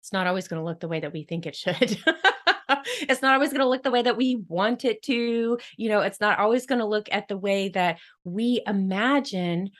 it's 0.00 0.12
not 0.12 0.26
always 0.26 0.48
going 0.48 0.60
to 0.60 0.64
look 0.64 0.80
the 0.80 0.88
way 0.88 1.00
that 1.00 1.12
we 1.12 1.24
think 1.24 1.46
it 1.46 1.56
should. 1.56 1.98
it's 3.00 3.22
not 3.22 3.34
always 3.34 3.50
going 3.50 3.60
to 3.60 3.68
look 3.68 3.82
the 3.82 3.90
way 3.90 4.02
that 4.02 4.16
we 4.16 4.36
want 4.48 4.84
it 4.84 5.02
to. 5.02 5.58
You 5.76 5.88
know, 5.88 6.00
it's 6.00 6.20
not 6.20 6.38
always 6.38 6.66
going 6.66 6.80
to 6.80 6.86
look 6.86 7.08
at 7.10 7.28
the 7.28 7.36
way 7.36 7.70
that 7.70 7.98
we 8.24 8.62
imagine. 8.66 9.70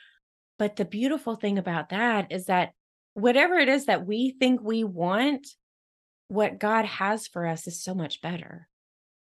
But 0.57 0.75
the 0.75 0.85
beautiful 0.85 1.35
thing 1.35 1.57
about 1.57 1.89
that 1.89 2.31
is 2.31 2.45
that 2.45 2.71
whatever 3.13 3.55
it 3.55 3.69
is 3.69 3.85
that 3.85 4.05
we 4.05 4.35
think 4.39 4.61
we 4.61 4.83
want, 4.83 5.47
what 6.27 6.59
God 6.59 6.85
has 6.85 7.27
for 7.27 7.47
us 7.47 7.67
is 7.67 7.83
so 7.83 7.93
much 7.93 8.21
better. 8.21 8.67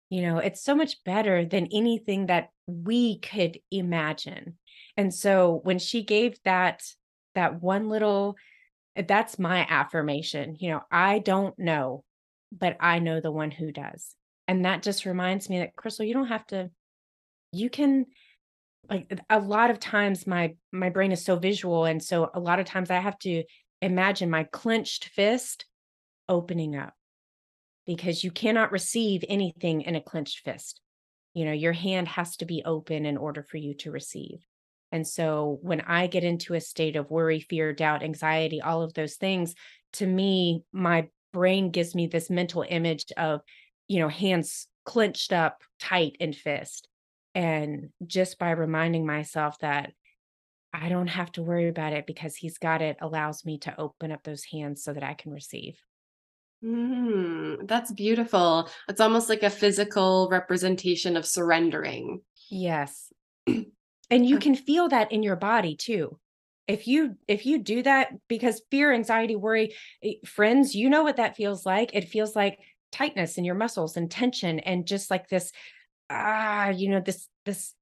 You 0.09 0.23
know, 0.23 0.39
it's 0.39 0.63
so 0.63 0.75
much 0.75 1.03
better 1.05 1.45
than 1.45 1.69
anything 1.73 2.27
that 2.27 2.51
we 2.67 3.19
could 3.19 3.59
imagine. 3.71 4.57
And 4.97 5.13
so 5.13 5.61
when 5.65 5.79
she 5.79 6.03
gave 6.03 6.39
that 6.45 6.83
that 7.35 7.61
one 7.63 7.89
little 7.89 8.37
Eh, 8.97 9.03
that's 9.07 9.39
my 9.39 9.67
affirmation. 9.69 10.57
You 10.59 10.71
know, 10.71 10.81
I 10.91 11.21
don't 11.21 11.57
know, 11.59 12.05
but 12.51 12.77
I 12.81 12.99
know 12.99 13.21
the 13.21 13.33
one 13.33 13.51
who 13.51 13.71
does. 13.71 14.15
And 14.49 14.65
that 14.65 14.83
just 14.83 15.07
reminds 15.07 15.49
me 15.49 15.61
that 15.61 15.77
Crystal, 15.77 16.05
you 16.05 16.15
don't 16.15 16.29
have 16.29 16.47
to, 16.49 16.71
you 17.53 17.71
can 17.71 18.07
like 18.89 19.21
a 19.29 19.41
lot 19.41 19.71
of 19.71 19.81
times 19.81 20.27
my 20.27 20.55
my 20.73 20.91
brain 20.91 21.11
is 21.11 21.25
so 21.25 21.37
visual 21.37 21.85
and 21.87 22.03
so 22.03 22.31
a 22.35 22.41
lot 22.41 22.61
of 22.61 22.67
times 22.67 22.91
I 22.91 23.01
have 23.01 23.19
to 23.21 23.43
imagine 23.83 24.31
my 24.31 24.45
clenched 24.45 25.07
fist 25.07 25.65
opening 26.29 26.77
up 26.77 26.95
because 27.87 28.25
you 28.25 28.31
cannot 28.31 28.73
receive 28.73 29.25
anything 29.29 29.83
in 29.83 29.97
a 29.97 30.01
clenched 30.01 30.41
fist. 30.41 30.81
You 31.35 31.45
know, 31.45 31.53
your 31.53 31.73
hand 31.73 32.09
has 32.09 32.37
to 32.39 32.47
be 32.47 32.63
open 32.65 33.07
in 33.07 33.17
order 33.17 33.43
for 33.43 33.57
you 33.57 33.75
to 33.75 33.91
receive. 33.91 34.39
And 34.97 35.07
so 35.07 35.59
when 35.61 35.83
I 35.83 36.07
get 36.07 36.25
into 36.25 36.55
a 36.55 36.61
state 36.61 36.97
of 36.97 37.11
worry, 37.11 37.39
fear, 37.39 37.75
doubt, 37.75 38.03
anxiety, 38.03 38.63
all 38.63 38.81
of 38.81 38.95
those 38.95 39.17
things, 39.17 39.55
to 39.93 40.07
me, 40.07 40.65
my 40.73 41.09
brain 41.35 41.71
gives 41.71 41.95
me 41.95 42.07
this 42.07 42.31
mental 42.31 42.65
image 42.67 43.05
of, 43.19 43.43
you 43.89 44.01
know, 44.01 44.09
hands 44.09 44.69
clenched 44.87 45.35
up 45.35 45.61
tight 45.79 46.17
and 46.19 46.35
fist. 46.35 46.89
And 47.35 47.91
just 48.07 48.39
by 48.39 48.53
reminding 48.53 49.05
myself 49.05 49.59
that 49.59 49.93
I 50.73 50.89
don't 50.89 51.09
have 51.09 51.31
to 51.33 51.43
worry 51.43 51.69
about 51.69 51.93
it 51.93 52.07
because 52.07 52.35
he's 52.35 52.57
got 52.57 52.81
it 52.81 52.97
allows 53.03 53.45
me 53.45 53.59
to 53.59 53.79
open 53.79 54.13
up 54.13 54.23
those 54.23 54.45
hands 54.45 54.83
so 54.83 54.95
that 54.95 55.03
I 55.03 55.13
can 55.13 55.31
receive. 55.31 55.79
Mm, 56.65 57.69
that's 57.69 57.93
beautiful. 57.93 58.71
It's 58.89 59.03
almost 59.03 59.29
like 59.29 59.43
a 59.43 59.51
physical 59.51 60.29
representation 60.31 61.19
of 61.19 61.27
surrendering. 61.27 62.23
Yes. 62.49 63.13
And 64.11 64.27
you 64.27 64.37
Uh, 64.37 64.41
can 64.41 64.55
feel 64.55 64.89
that 64.89 65.13
in 65.13 65.23
your 65.23 65.37
body 65.37 65.77
too. 65.77 66.19
If 66.67 66.87
you 66.89 67.17
if 67.29 67.47
you 67.47 67.59
do 67.59 67.83
that 67.85 68.13
because 68.29 68.63
fear, 68.71 68.93
anxiety, 68.93 69.37
worry, 69.37 69.75
eh, 70.03 70.15
friends, 70.25 70.75
you 70.75 70.91
know 70.91 71.03
what 71.03 71.17
that 71.17 71.37
feels 71.37 71.65
like. 71.65 71.95
It 71.95 72.09
feels 72.09 72.35
like 72.35 72.59
tightness 72.93 73.39
in 73.39 73.45
your 73.45 73.55
muscles 73.55 73.97
and 73.97 74.11
tension 74.11 74.61
and 74.61 74.87
just 74.87 75.11
like 75.11 75.29
this 75.29 75.53
ah, 76.11 76.69
you 76.71 76.89
know, 76.91 77.01
this 77.01 77.29
this 77.45 77.75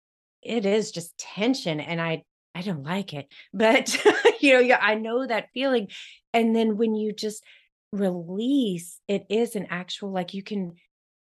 it 0.42 0.66
is 0.66 0.92
just 0.92 1.16
tension 1.18 1.80
and 1.80 2.00
I 2.00 2.24
I 2.54 2.62
don't 2.62 2.82
like 2.84 3.14
it. 3.14 3.28
But 3.52 3.94
you 4.42 4.54
know, 4.54 4.60
yeah, 4.60 4.78
I 4.80 4.94
know 4.94 5.26
that 5.26 5.50
feeling. 5.54 5.88
And 6.32 6.54
then 6.54 6.76
when 6.76 6.94
you 6.94 7.12
just 7.12 7.44
release, 7.92 9.00
it 9.08 9.26
is 9.30 9.56
an 9.56 9.66
actual 9.70 10.12
like 10.12 10.34
you 10.34 10.42
can 10.42 10.74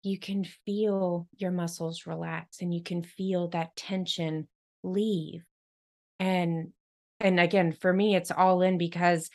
you 0.03 0.17
can 0.19 0.45
feel 0.65 1.27
your 1.37 1.51
muscles 1.51 2.07
relax 2.07 2.61
and 2.61 2.73
you 2.73 2.81
can 2.83 3.03
feel 3.03 3.49
that 3.49 3.75
tension 3.75 4.47
leave. 4.83 5.43
And 6.19 6.71
and 7.19 7.39
again, 7.39 7.71
for 7.73 7.91
me 7.91 8.15
it's 8.15 8.31
all 8.31 8.61
in 8.61 8.77
because 8.77 9.29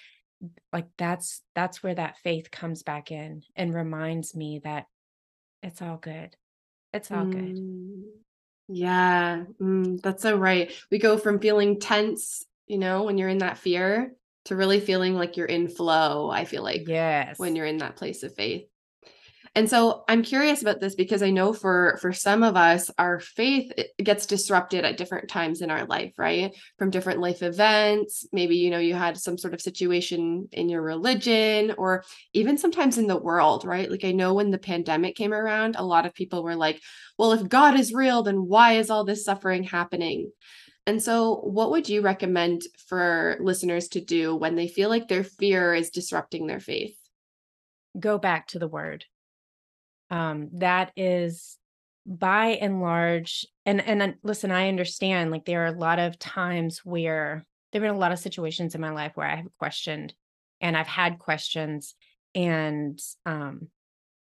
like 0.73 0.87
that's 0.99 1.43
that's 1.55 1.83
where 1.83 1.95
that 1.95 2.19
faith 2.19 2.51
comes 2.51 2.83
back 2.83 3.11
in 3.11 3.43
and 3.55 3.75
reminds 3.75 4.35
me 4.35 4.61
that 4.65 4.87
it's 5.63 5.81
all 5.83 5.97
good. 5.97 6.37
It's 6.93 7.11
all 7.11 7.25
good. 7.25 7.57
mm, 7.57 8.03
yeah, 8.69 9.45
mm, 9.61 10.01
that's 10.03 10.23
so 10.23 10.37
right. 10.37 10.73
We 10.91 10.99
go 10.99 11.19
from 11.19 11.41
feeling 11.41 11.81
tense, 11.81 12.45
you 12.67 12.79
know, 12.79 13.05
when 13.05 13.19
you're 13.19 13.29
in 13.29 13.39
that 13.39 13.59
fear 13.59 14.13
to 14.47 14.57
really 14.57 14.81
feeling 14.81 15.15
like 15.15 15.37
you're 15.37 15.47
in 15.47 15.69
flow, 15.69 16.31
I 16.31 16.45
feel 16.45 16.63
like, 16.63 16.87
Yes. 16.87 17.39
when 17.39 17.57
you're 17.57 17.67
in 17.67 17.79
that 17.79 17.97
place 17.97 18.23
of 18.23 18.35
faith. 18.35 18.67
And 19.57 19.71
so 19.71 20.05
I'm 20.07 20.23
curious 20.23 20.61
about 20.61 20.81
this 20.81 20.95
because 20.95 21.23
I 21.23 21.31
know 21.31 21.55
for 21.55 21.99
for 22.03 22.13
some 22.13 22.43
of 22.43 22.57
us 22.57 22.91
our 22.99 23.19
faith 23.19 23.73
gets 23.97 24.27
disrupted 24.27 24.85
at 24.85 24.99
different 24.99 25.31
times 25.31 25.63
in 25.63 25.71
our 25.71 25.87
life, 25.87 26.13
right? 26.19 26.55
From 26.79 26.91
different 26.91 27.21
life 27.21 27.43
events, 27.43 28.29
maybe 28.33 28.57
you 28.57 28.69
know 28.69 28.79
you 28.79 28.95
had 28.95 29.17
some 29.17 29.39
sort 29.39 29.55
of 29.55 29.63
situation 29.63 30.47
in 30.53 30.69
your 30.69 30.83
religion 30.83 31.75
or 31.79 32.05
even 32.35 32.59
sometimes 32.59 32.99
in 32.99 33.07
the 33.07 33.17
world, 33.17 33.65
right? 33.65 33.91
Like 33.91 34.05
I 34.05 34.13
know 34.13 34.35
when 34.35 34.51
the 34.51 34.59
pandemic 34.59 35.17
came 35.17 35.33
around, 35.33 35.77
a 35.77 35.83
lot 35.83 36.05
of 36.05 36.13
people 36.13 36.45
were 36.45 36.55
like, 36.55 36.83
well, 37.19 37.33
if 37.33 37.49
God 37.49 37.81
is 37.81 37.95
real, 37.95 38.23
then 38.23 38.47
why 38.47 38.75
is 38.75 38.91
all 38.91 39.05
this 39.05 39.25
suffering 39.25 39.63
happening? 39.63 40.31
And 40.87 41.03
so 41.03 41.37
what 41.37 41.71
would 41.71 41.89
you 41.89 42.03
recommend 42.03 42.61
for 42.89 43.39
listeners 43.41 43.89
to 43.89 44.03
do 44.03 44.37
when 44.37 44.55
they 44.55 44.69
feel 44.69 44.91
like 44.91 45.09
their 45.09 45.25
fear 45.25 45.73
is 45.73 45.89
disrupting 45.89 46.47
their 46.47 46.61
faith? 46.61 46.99
Go 47.99 48.19
back 48.19 48.49
to 48.49 48.59
the 48.59 48.69
word. 48.69 49.07
Um 50.11 50.51
that 50.55 50.93
is 50.97 51.59
by 52.07 52.59
and 52.61 52.81
large 52.81 53.47
and 53.65 53.81
and 53.81 54.15
listen, 54.23 54.51
I 54.51 54.69
understand 54.69 55.31
like 55.31 55.45
there 55.45 55.65
are 55.65 55.75
a 55.75 55.79
lot 55.79 55.99
of 55.99 56.19
times 56.19 56.81
where 56.85 57.45
there've 57.73 57.83
been 57.83 57.95
a 57.95 57.99
lot 57.99 58.13
of 58.13 58.19
situations 58.19 58.75
in 58.75 58.81
my 58.81 58.91
life 58.91 59.13
where 59.15 59.27
I 59.27 59.37
have 59.37 59.59
questioned 59.59 60.15
and 60.61 60.77
I've 60.77 60.87
had 60.87 61.19
questions 61.19 61.95
and 62.35 62.99
um 63.25 63.69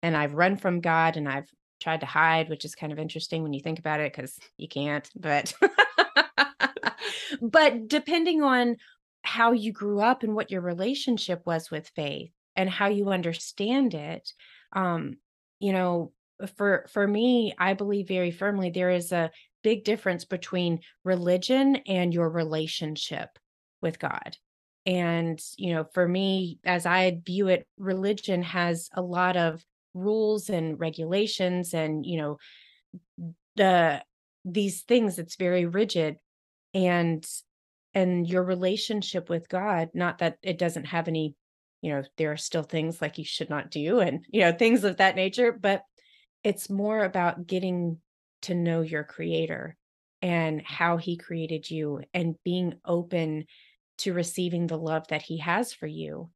and 0.04 0.16
I've 0.16 0.34
run 0.34 0.58
from 0.58 0.82
God 0.82 1.18
and 1.18 1.28
I've 1.28 1.50
tried 1.82 2.02
to 2.02 2.06
hide, 2.06 2.50
which 2.50 2.66
is 2.66 2.76
kind 2.76 2.94
of 2.94 3.00
interesting 3.00 3.44
when 3.44 3.54
you 3.54 3.62
think 3.62 3.80
about 3.80 4.00
it 4.00 4.14
because 4.14 4.38
you 4.58 4.68
can't. 4.68 5.10
But 5.16 5.54
but 7.42 7.88
depending 7.88 8.42
on 8.42 8.78
how 9.24 9.52
you 9.54 9.72
grew 9.72 10.00
up 10.00 10.24
and 10.24 10.36
what 10.36 10.52
your 10.52 10.62
relationship 10.62 11.42
was 11.46 11.72
with 11.72 11.92
faith 11.96 12.32
and 12.56 12.70
how 12.70 12.88
you 12.88 13.10
understand 13.10 13.94
it, 13.94 14.32
um, 14.74 15.18
you 15.64 15.72
know, 15.72 16.12
for 16.58 16.86
for 16.92 17.08
me, 17.08 17.54
I 17.58 17.74
believe 17.74 18.10
very 18.10 18.32
firmly 18.32 18.70
there 18.70 18.92
is 18.92 19.14
a 19.14 19.32
big 19.64 19.86
difference 19.86 20.26
between 20.26 20.82
religion 21.06 21.78
and 21.88 22.14
your 22.14 22.30
relationship 22.30 23.30
with 23.82 23.98
God. 23.98 24.36
And, 24.86 25.40
you 25.56 25.74
know, 25.74 25.86
for 25.94 26.06
me, 26.06 26.60
as 26.66 26.86
I 26.86 27.22
view 27.26 27.48
it, 27.48 27.66
religion 27.78 28.44
has 28.44 28.90
a 28.94 29.02
lot 29.02 29.38
of 29.38 29.64
rules 29.94 30.50
and 30.50 30.78
regulations 30.78 31.74
and, 31.74 32.06
you 32.06 32.18
know, 32.18 32.38
the 33.56 34.04
these 34.44 34.82
things 34.82 35.18
it's 35.18 35.38
very 35.38 35.66
rigid 35.66 36.18
and 36.74 37.26
and 37.94 38.28
your 38.28 38.44
relationship 38.44 39.30
with 39.30 39.48
God, 39.48 39.92
not 39.94 40.18
that 40.18 40.40
it 40.42 40.58
doesn't 40.58 40.88
have 40.88 41.08
any, 41.08 41.36
you 41.84 41.94
know, 41.94 42.02
there 42.18 42.32
are 42.32 42.38
still 42.38 42.64
things 42.64 43.02
like 43.02 43.18
you 43.18 43.26
should 43.26 43.50
not 43.50 43.70
do 43.70 44.00
and, 44.00 44.26
you 44.30 44.40
know, 44.40 44.54
things 44.54 44.86
of 44.86 44.98
that 44.98 45.18
nature, 45.18 45.52
but 45.52 45.84
it's 46.42 46.70
more 46.70 47.04
about 47.04 47.46
getting 47.46 47.98
to 48.44 48.56
know 48.56 48.82
your 48.82 49.04
creator 49.04 49.76
and 50.22 50.62
how 50.66 50.96
he 50.96 51.18
created 51.18 51.70
you 51.70 52.00
and 52.14 52.36
being 52.46 52.76
open 52.86 53.46
to 53.98 54.14
receiving 54.14 54.66
the 54.66 54.78
love 54.78 55.06
that 55.10 55.22
he 55.22 55.40
has 55.40 55.74
for 55.74 55.86
you. 55.86 56.30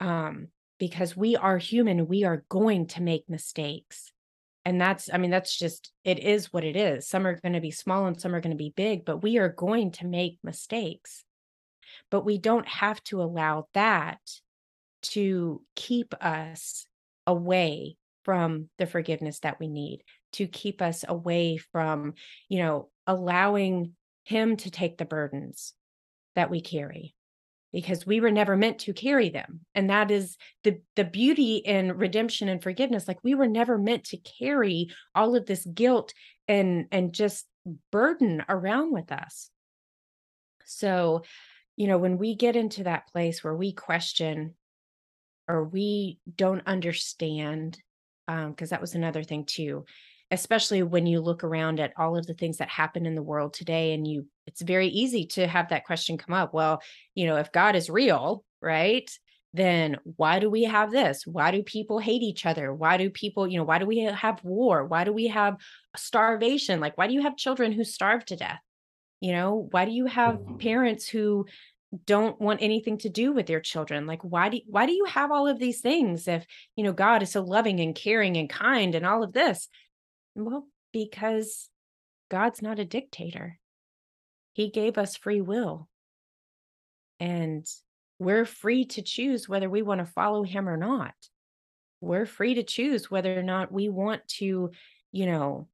Um, 0.00 0.48
because 0.78 1.16
we 1.16 1.34
are 1.34 1.56
human, 1.56 2.06
we 2.06 2.24
are 2.24 2.44
going 2.50 2.86
to 2.88 3.02
make 3.02 3.24
mistakes. 3.26 4.12
And 4.66 4.78
that's, 4.78 5.08
I 5.10 5.16
mean, 5.16 5.30
that's 5.30 5.58
just, 5.58 5.92
it 6.04 6.18
is 6.18 6.52
what 6.52 6.64
it 6.64 6.76
is. 6.76 7.08
Some 7.08 7.26
are 7.26 7.40
going 7.40 7.54
to 7.54 7.60
be 7.60 7.70
small 7.70 8.04
and 8.04 8.20
some 8.20 8.34
are 8.34 8.40
going 8.42 8.56
to 8.56 8.62
be 8.62 8.74
big, 8.76 9.06
but 9.06 9.22
we 9.22 9.38
are 9.38 9.48
going 9.48 9.92
to 9.92 10.06
make 10.06 10.38
mistakes. 10.42 11.24
But 12.10 12.26
we 12.26 12.36
don't 12.36 12.68
have 12.68 13.02
to 13.04 13.22
allow 13.22 13.66
that 13.72 14.20
to 15.02 15.62
keep 15.76 16.14
us 16.20 16.86
away 17.26 17.96
from 18.24 18.68
the 18.78 18.86
forgiveness 18.86 19.40
that 19.40 19.58
we 19.58 19.68
need, 19.68 20.02
to 20.32 20.46
keep 20.46 20.82
us 20.82 21.04
away 21.08 21.56
from, 21.56 22.14
you 22.48 22.58
know, 22.58 22.88
allowing 23.06 23.94
Him 24.24 24.56
to 24.58 24.70
take 24.70 24.98
the 24.98 25.04
burdens 25.04 25.74
that 26.36 26.50
we 26.50 26.60
carry 26.60 27.14
because 27.72 28.06
we 28.06 28.20
were 28.20 28.30
never 28.30 28.56
meant 28.56 28.80
to 28.80 28.92
carry 28.92 29.28
them 29.28 29.60
and 29.74 29.90
that 29.90 30.10
is 30.10 30.36
the 30.64 30.80
the 30.96 31.04
beauty 31.04 31.56
in 31.56 31.96
redemption 31.96 32.48
and 32.48 32.62
forgiveness 32.62 33.06
like 33.06 33.18
we 33.22 33.34
were 33.34 33.46
never 33.46 33.78
meant 33.78 34.04
to 34.04 34.16
carry 34.16 34.88
all 35.14 35.36
of 35.36 35.46
this 35.46 35.64
guilt 35.66 36.12
and 36.48 36.86
and 36.90 37.12
just 37.12 37.46
burden 37.92 38.42
around 38.48 38.92
with 38.92 39.12
us. 39.12 39.50
So 40.64 41.22
you 41.76 41.86
know 41.86 41.98
when 41.98 42.18
we 42.18 42.34
get 42.34 42.56
into 42.56 42.84
that 42.84 43.08
place 43.08 43.42
where 43.42 43.54
we 43.54 43.72
question 43.72 44.54
or 45.50 45.64
we 45.64 46.18
don't 46.36 46.66
understand 46.66 47.78
um 48.28 48.50
because 48.50 48.70
that 48.70 48.80
was 48.80 48.94
another 48.94 49.22
thing 49.22 49.44
too 49.44 49.84
especially 50.32 50.82
when 50.84 51.06
you 51.06 51.20
look 51.20 51.42
around 51.42 51.80
at 51.80 51.92
all 51.98 52.16
of 52.16 52.26
the 52.26 52.34
things 52.34 52.58
that 52.58 52.68
happen 52.68 53.04
in 53.04 53.16
the 53.16 53.22
world 53.22 53.52
today 53.52 53.92
and 53.92 54.06
you 54.06 54.26
it's 54.46 54.62
very 54.62 54.88
easy 54.88 55.26
to 55.26 55.46
have 55.46 55.68
that 55.68 55.84
question 55.84 56.16
come 56.16 56.34
up 56.34 56.54
well 56.54 56.80
you 57.14 57.26
know 57.26 57.36
if 57.36 57.52
god 57.52 57.74
is 57.76 57.90
real 57.90 58.44
right 58.62 59.10
then 59.52 59.96
why 60.16 60.38
do 60.38 60.48
we 60.48 60.62
have 60.62 60.92
this? 60.92 61.26
Why 61.26 61.50
do 61.50 61.64
people 61.64 61.98
hate 61.98 62.22
each 62.22 62.46
other? 62.46 62.72
Why 62.72 62.96
do 62.96 63.10
people 63.10 63.48
you 63.48 63.58
know 63.58 63.64
why 63.64 63.78
do 63.78 63.86
we 63.86 63.98
have 63.98 64.44
war? 64.44 64.86
Why 64.86 65.02
do 65.02 65.12
we 65.12 65.26
have 65.26 65.56
starvation? 65.96 66.78
Like 66.78 66.96
why 66.96 67.08
do 67.08 67.14
you 67.14 67.22
have 67.22 67.36
children 67.36 67.72
who 67.72 67.82
starve 67.82 68.24
to 68.26 68.36
death? 68.36 68.60
You 69.20 69.32
know 69.32 69.68
why 69.70 69.84
do 69.84 69.90
you 69.90 70.06
have 70.06 70.36
Mhm. 70.36 70.60
parents 70.60 71.08
who 71.08 71.46
don't 72.06 72.40
want 72.40 72.62
anything 72.62 72.98
to 72.98 73.08
do 73.08 73.32
with 73.32 73.46
their 73.46 73.60
children 73.60 74.06
like 74.06 74.22
why 74.22 74.48
do 74.48 74.60
why 74.66 74.86
do 74.86 74.92
you 74.92 75.04
have 75.06 75.32
all 75.32 75.48
of 75.48 75.58
these 75.58 75.80
things 75.80 76.28
if 76.28 76.46
you 76.76 76.84
know 76.84 76.92
god 76.92 77.22
is 77.22 77.32
so 77.32 77.42
loving 77.42 77.80
and 77.80 77.96
caring 77.96 78.36
and 78.36 78.48
kind 78.48 78.94
and 78.94 79.04
all 79.04 79.24
of 79.24 79.32
this 79.32 79.68
well 80.36 80.68
because 80.92 81.68
god's 82.30 82.62
not 82.62 82.78
a 82.78 82.84
dictator 82.84 83.58
he 84.52 84.70
gave 84.70 84.98
us 84.98 85.16
free 85.16 85.40
will 85.40 85.88
and 87.20 87.66
we're 88.18 88.44
free 88.44 88.84
to 88.84 89.02
choose 89.02 89.48
whether 89.48 89.68
we 89.68 89.82
want 89.82 90.00
to 90.00 90.12
follow 90.12 90.42
him 90.42 90.68
or 90.68 90.76
not. 90.76 91.14
We're 92.00 92.26
free 92.26 92.54
to 92.54 92.62
choose 92.62 93.10
whether 93.10 93.38
or 93.38 93.42
not 93.42 93.72
we 93.72 93.88
want 93.88 94.26
to, 94.38 94.70
you 95.10 95.26
know, 95.26 95.68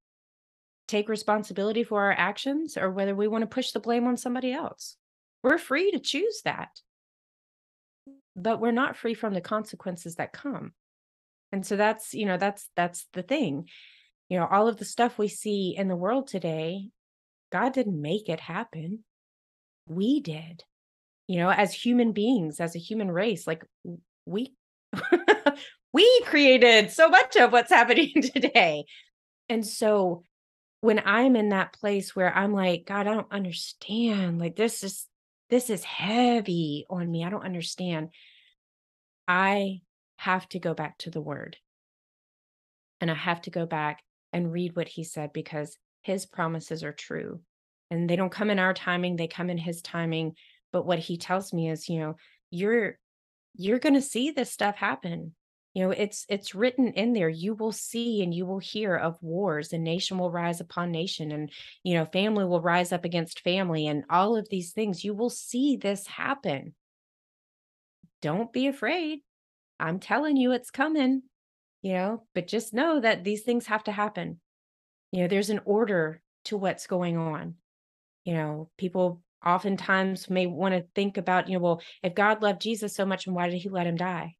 take 0.88 1.08
responsibility 1.08 1.82
for 1.82 2.02
our 2.02 2.12
actions 2.12 2.76
or 2.76 2.90
whether 2.90 3.14
we 3.14 3.26
want 3.26 3.42
to 3.42 3.52
push 3.52 3.72
the 3.72 3.80
blame 3.80 4.06
on 4.06 4.16
somebody 4.16 4.52
else. 4.52 4.96
We're 5.43 5.59
free 5.59 5.91
to 5.93 5.99
choose 5.99 6.43
that. 6.45 6.70
But 8.34 8.61
we're 8.61 8.72
not 8.72 8.97
free 8.97 9.14
from 9.14 9.34
the 9.34 9.41
consequences 9.41 10.16
that 10.16 10.32
come. 10.32 10.72
And 11.53 11.64
so 11.64 11.76
that's, 11.76 12.12
you 12.12 12.26
know, 12.26 12.37
that's 12.37 12.68
that's 12.76 13.07
the 13.12 13.22
thing. 13.22 13.68
You 14.28 14.39
know, 14.39 14.47
all 14.47 14.68
of 14.68 14.76
the 14.76 14.84
stuff 14.84 15.18
we 15.18 15.28
see 15.28 15.74
in 15.76 15.89
the 15.89 15.97
world 15.97 16.26
today, 16.26 16.91
God 17.53 17.72
didn't 17.72 18.01
make 18.01 18.28
it 18.28 18.41
happen. 18.41 19.05
We 19.89 20.20
did. 20.20 20.64
You 21.28 21.39
know, 21.39 21.51
as 21.51 21.72
human 21.72 22.12
beings, 22.12 22.61
as 22.61 22.74
a 22.74 22.80
human 22.80 23.11
race, 23.11 23.47
like 23.47 23.64
we 24.26 24.53
we 25.93 26.22
created 26.26 26.91
so 26.91 27.09
much 27.09 27.37
of 27.37 27.53
what's 27.53 27.70
happening 27.72 28.12
today. 28.20 28.84
And 29.49 29.66
so 29.66 30.24
when 30.80 31.01
I'm 31.05 31.37
in 31.37 31.51
that 31.51 31.72
place 31.72 32.14
where 32.14 32.34
I'm 32.34 32.53
like, 32.53 32.84
God, 32.87 33.07
I 33.07 33.14
don't 33.14 33.32
understand. 33.32 34.39
Like 34.39 34.57
this 34.57 34.82
is 34.84 35.07
this 35.51 35.70
is 35.70 35.84
heavy 35.84 36.86
on 36.90 37.11
me. 37.11 37.24
I 37.24 37.30
don't 37.30 37.44
understand. 37.44 38.11
I 39.28 39.80
have 40.16 40.49
to 40.51 40.59
go 40.59 40.74
back 40.74 40.99
to 40.99 41.11
the 41.11 41.20
word. 41.20 41.57
And 43.01 43.11
I 43.11 43.14
have 43.14 43.42
to 43.42 43.51
go 43.51 43.66
back 43.66 44.03
and 44.32 44.53
read 44.53 44.74
what 44.74 44.88
he 44.88 45.05
said 45.05 45.32
because 45.32 45.76
his 46.03 46.26
promises 46.26 46.82
are 46.82 46.92
true. 46.92 47.40
And 47.90 48.09
they 48.09 48.16
don't 48.16 48.32
come 48.32 48.51
in 48.51 48.59
our 48.59 48.74
timing, 48.74 49.16
they 49.16 49.28
come 49.28 49.51
in 49.51 49.59
his 49.59 49.82
timing. 49.82 50.32
But 50.72 50.86
what 50.86 50.99
he 50.99 51.16
tells 51.16 51.53
me 51.53 51.70
is, 51.70 51.88
you 51.88 52.01
know, 52.01 52.16
you're 52.51 52.99
you're 53.55 53.78
going 53.78 53.94
to 53.94 54.03
see 54.03 54.30
this 54.30 54.53
stuff 54.53 54.76
happen 54.76 55.34
you 55.77 55.83
know 55.83 55.91
it's 55.91 56.24
it's 56.31 56.55
written 56.55 56.91
in 56.93 57.12
there 57.12 57.29
you 57.29 57.53
will 57.53 57.70
see 57.70 58.22
and 58.22 58.33
you 58.33 58.47
will 58.47 58.59
hear 58.59 58.97
of 58.97 59.22
wars 59.22 59.74
and 59.74 59.85
nation 59.85 60.16
will 60.16 60.31
rise 60.31 60.59
upon 60.59 60.91
nation 60.91 61.31
and 61.31 61.53
you 61.83 61.93
know 61.93 62.07
family 62.07 62.47
will 62.47 62.62
rise 62.62 62.93
up 62.93 63.05
against 63.05 63.41
family 63.41 63.87
and 63.87 64.05
all 64.09 64.39
of 64.39 64.49
these 64.49 64.72
things 64.72 65.05
you 65.05 65.12
will 65.12 65.29
see 65.29 65.77
this 65.77 66.07
happen. 66.07 66.74
Don't 68.22 68.55
be 68.55 68.68
afraid. 68.68 69.18
I'm 69.79 70.01
telling 70.01 70.39
you 70.39 70.53
it's 70.53 70.70
coming 70.70 71.24
you 71.83 71.93
know 71.93 72.22
but 72.35 72.49
just 72.49 72.72
know 72.72 72.99
that 72.99 73.22
these 73.22 73.43
things 73.43 73.66
have 73.66 73.85
to 73.85 73.93
happen. 73.93 74.41
You 75.12 75.22
know 75.22 75.29
there's 75.29 75.51
an 75.51 75.61
order 75.66 76.22
to 76.47 76.57
what's 76.57 76.87
going 76.87 77.18
on. 77.18 77.57
You 78.24 78.33
know 78.33 78.70
people 78.79 79.20
oftentimes 79.45 80.31
may 80.31 80.47
want 80.47 80.74
to 80.74 80.87
think 80.95 81.18
about 81.18 81.49
you 81.49 81.59
know 81.59 81.62
well 81.62 81.83
if 82.03 82.14
god 82.14 82.43
loved 82.43 82.61
jesus 82.61 82.97
so 82.97 83.05
much 83.05 83.27
and 83.27 83.37
why 83.37 83.49
did 83.49 83.59
he 83.59 83.68
let 83.68 83.87
him 83.87 83.95
die 83.95 84.36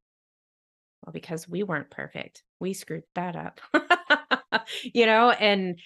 well, 1.05 1.13
because 1.13 1.47
we 1.47 1.63
weren't 1.63 1.89
perfect. 1.89 2.43
We 2.59 2.73
screwed 2.73 3.03
that 3.15 3.35
up. 3.35 3.61
you 4.83 5.05
know, 5.05 5.31
and 5.31 5.79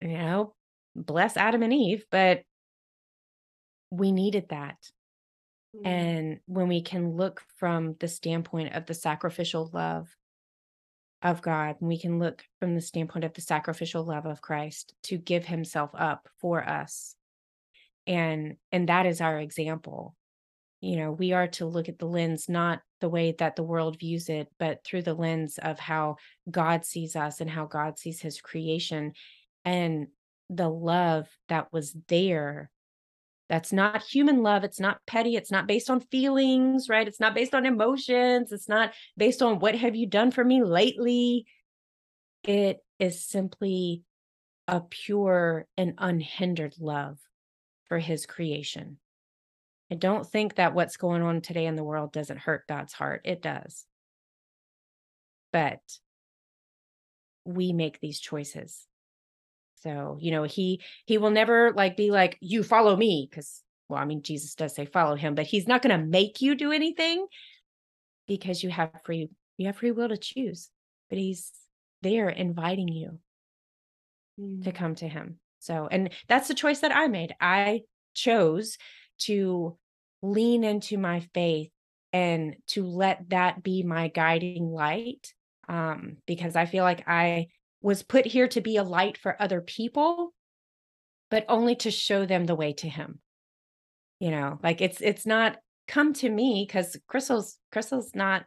you 0.00 0.18
know, 0.18 0.54
bless 0.94 1.36
Adam 1.36 1.62
and 1.62 1.72
Eve, 1.72 2.04
but 2.10 2.42
we 3.90 4.12
needed 4.12 4.48
that. 4.50 4.76
Mm-hmm. 5.76 5.86
And 5.86 6.40
when 6.46 6.68
we 6.68 6.82
can 6.82 7.16
look 7.16 7.42
from 7.56 7.96
the 8.00 8.08
standpoint 8.08 8.74
of 8.74 8.86
the 8.86 8.94
sacrificial 8.94 9.70
love 9.72 10.08
of 11.22 11.40
God, 11.40 11.76
we 11.80 11.98
can 11.98 12.18
look 12.18 12.44
from 12.58 12.74
the 12.74 12.80
standpoint 12.80 13.24
of 13.24 13.34
the 13.34 13.40
sacrificial 13.40 14.04
love 14.04 14.26
of 14.26 14.42
Christ 14.42 14.94
to 15.04 15.18
give 15.18 15.46
himself 15.46 15.90
up 15.94 16.28
for 16.40 16.66
us. 16.66 17.16
And 18.06 18.56
and 18.72 18.88
that 18.88 19.06
is 19.06 19.20
our 19.20 19.38
example 19.38 20.16
you 20.82 20.96
know 20.96 21.12
we 21.12 21.32
are 21.32 21.46
to 21.46 21.64
look 21.64 21.88
at 21.88 21.98
the 21.98 22.06
lens 22.06 22.48
not 22.48 22.82
the 23.00 23.08
way 23.08 23.34
that 23.38 23.56
the 23.56 23.62
world 23.62 23.98
views 23.98 24.28
it 24.28 24.48
but 24.58 24.84
through 24.84 25.00
the 25.00 25.14
lens 25.14 25.58
of 25.62 25.78
how 25.78 26.16
god 26.50 26.84
sees 26.84 27.16
us 27.16 27.40
and 27.40 27.48
how 27.48 27.64
god 27.64 27.98
sees 27.98 28.20
his 28.20 28.40
creation. 28.40 29.12
And 29.64 30.08
the 30.50 30.68
love 30.68 31.28
that 31.48 31.72
was 31.72 31.96
there 32.08 32.68
that's 33.48 33.72
not 33.72 34.02
human 34.02 34.42
love 34.42 34.64
it's 34.64 34.80
not 34.80 34.98
petty 35.06 35.36
it's 35.36 35.52
not 35.52 35.66
based 35.66 35.88
on 35.88 36.00
feelings 36.00 36.88
right? 36.88 37.06
It's 37.08 37.20
not 37.20 37.34
based 37.34 37.54
on 37.54 37.64
emotions 37.64 38.50
it's 38.52 38.68
not 38.68 38.92
based 39.16 39.40
on 39.40 39.60
what 39.60 39.76
have 39.76 39.94
you 39.94 40.06
done 40.06 40.32
for 40.32 40.44
me 40.44 40.62
lately? 40.62 41.46
It 42.42 42.78
is 42.98 43.24
simply 43.24 44.02
a 44.66 44.80
pure 44.80 45.66
and 45.76 45.94
unhindered 45.98 46.74
love 46.80 47.18
for 47.84 47.98
his 47.98 48.26
creation 48.26 48.98
I 49.92 49.94
don't 49.94 50.26
think 50.26 50.54
that 50.54 50.72
what's 50.72 50.96
going 50.96 51.20
on 51.20 51.42
today 51.42 51.66
in 51.66 51.76
the 51.76 51.84
world 51.84 52.14
doesn't 52.14 52.38
hurt 52.38 52.66
God's 52.66 52.94
heart. 52.94 53.20
It 53.26 53.42
does. 53.42 53.84
But 55.52 55.80
we 57.44 57.74
make 57.74 58.00
these 58.00 58.18
choices. 58.18 58.86
So, 59.82 60.16
you 60.18 60.30
know, 60.30 60.44
he 60.44 60.80
he 61.04 61.18
will 61.18 61.28
never 61.28 61.74
like 61.76 61.98
be 61.98 62.10
like 62.10 62.38
you 62.40 62.62
follow 62.62 62.96
me 62.96 63.28
cuz 63.30 63.60
well, 63.90 64.00
I 64.00 64.06
mean 64.06 64.22
Jesus 64.22 64.54
does 64.54 64.74
say 64.74 64.86
follow 64.86 65.14
him, 65.14 65.34
but 65.34 65.44
he's 65.44 65.68
not 65.68 65.82
going 65.82 66.00
to 66.00 66.06
make 66.06 66.40
you 66.40 66.54
do 66.54 66.72
anything 66.72 67.26
because 68.26 68.62
you 68.62 68.70
have 68.70 68.98
free 69.04 69.28
you 69.58 69.66
have 69.66 69.76
free 69.76 69.90
will 69.90 70.08
to 70.08 70.16
choose. 70.16 70.70
But 71.10 71.18
he's 71.18 71.52
there 72.00 72.30
inviting 72.30 72.88
you 72.88 73.18
mm. 74.40 74.64
to 74.64 74.72
come 74.72 74.94
to 74.94 75.06
him. 75.06 75.38
So, 75.58 75.86
and 75.90 76.08
that's 76.28 76.48
the 76.48 76.54
choice 76.54 76.80
that 76.80 76.96
I 76.96 77.08
made. 77.08 77.34
I 77.42 77.82
chose 78.14 78.78
to 79.26 79.76
lean 80.22 80.64
into 80.64 80.96
my 80.96 81.20
faith 81.34 81.70
and 82.12 82.56
to 82.68 82.86
let 82.86 83.28
that 83.30 83.62
be 83.62 83.82
my 83.82 84.08
guiding 84.08 84.70
light 84.70 85.32
um, 85.68 86.16
because 86.26 86.56
I 86.56 86.66
feel 86.66 86.84
like 86.84 87.06
I 87.08 87.48
was 87.80 88.02
put 88.02 88.24
here 88.26 88.48
to 88.48 88.60
be 88.60 88.76
a 88.76 88.84
light 88.84 89.18
for 89.18 89.40
other 89.40 89.60
people, 89.60 90.32
but 91.30 91.44
only 91.48 91.74
to 91.76 91.90
show 91.90 92.24
them 92.26 92.44
the 92.44 92.54
way 92.54 92.72
to 92.74 92.88
Him. 92.88 93.20
You 94.20 94.30
know, 94.30 94.58
like 94.62 94.80
it's 94.80 95.00
it's 95.00 95.26
not 95.26 95.56
come 95.88 96.12
to 96.14 96.28
me 96.28 96.64
because 96.66 96.96
Crystal's 97.08 97.58
Crystal's 97.72 98.14
not 98.14 98.44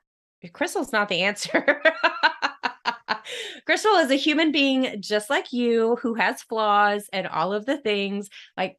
Crystal's 0.54 0.92
not 0.92 1.10
the 1.10 1.24
answer. 1.24 1.82
Crystal 3.66 3.96
is 3.96 4.12
a 4.12 4.16
human 4.16 4.52
being 4.52 5.02
just 5.02 5.30
like 5.30 5.52
you 5.52 5.98
who 6.02 6.14
has 6.14 6.44
flaws 6.44 7.10
and 7.12 7.28
all 7.28 7.52
of 7.52 7.66
the 7.66 7.78
things 7.78 8.30
like 8.56 8.78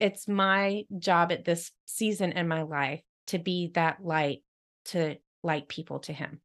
it's 0.00 0.28
my 0.28 0.84
job 0.98 1.32
at 1.32 1.44
this 1.44 1.70
season 1.86 2.32
in 2.32 2.48
my 2.48 2.62
life 2.62 3.02
to 3.28 3.38
be 3.38 3.70
that 3.74 4.04
light 4.04 4.42
to 4.86 5.16
light 5.42 5.68
people 5.68 6.00
to 6.00 6.12
him. 6.12 6.40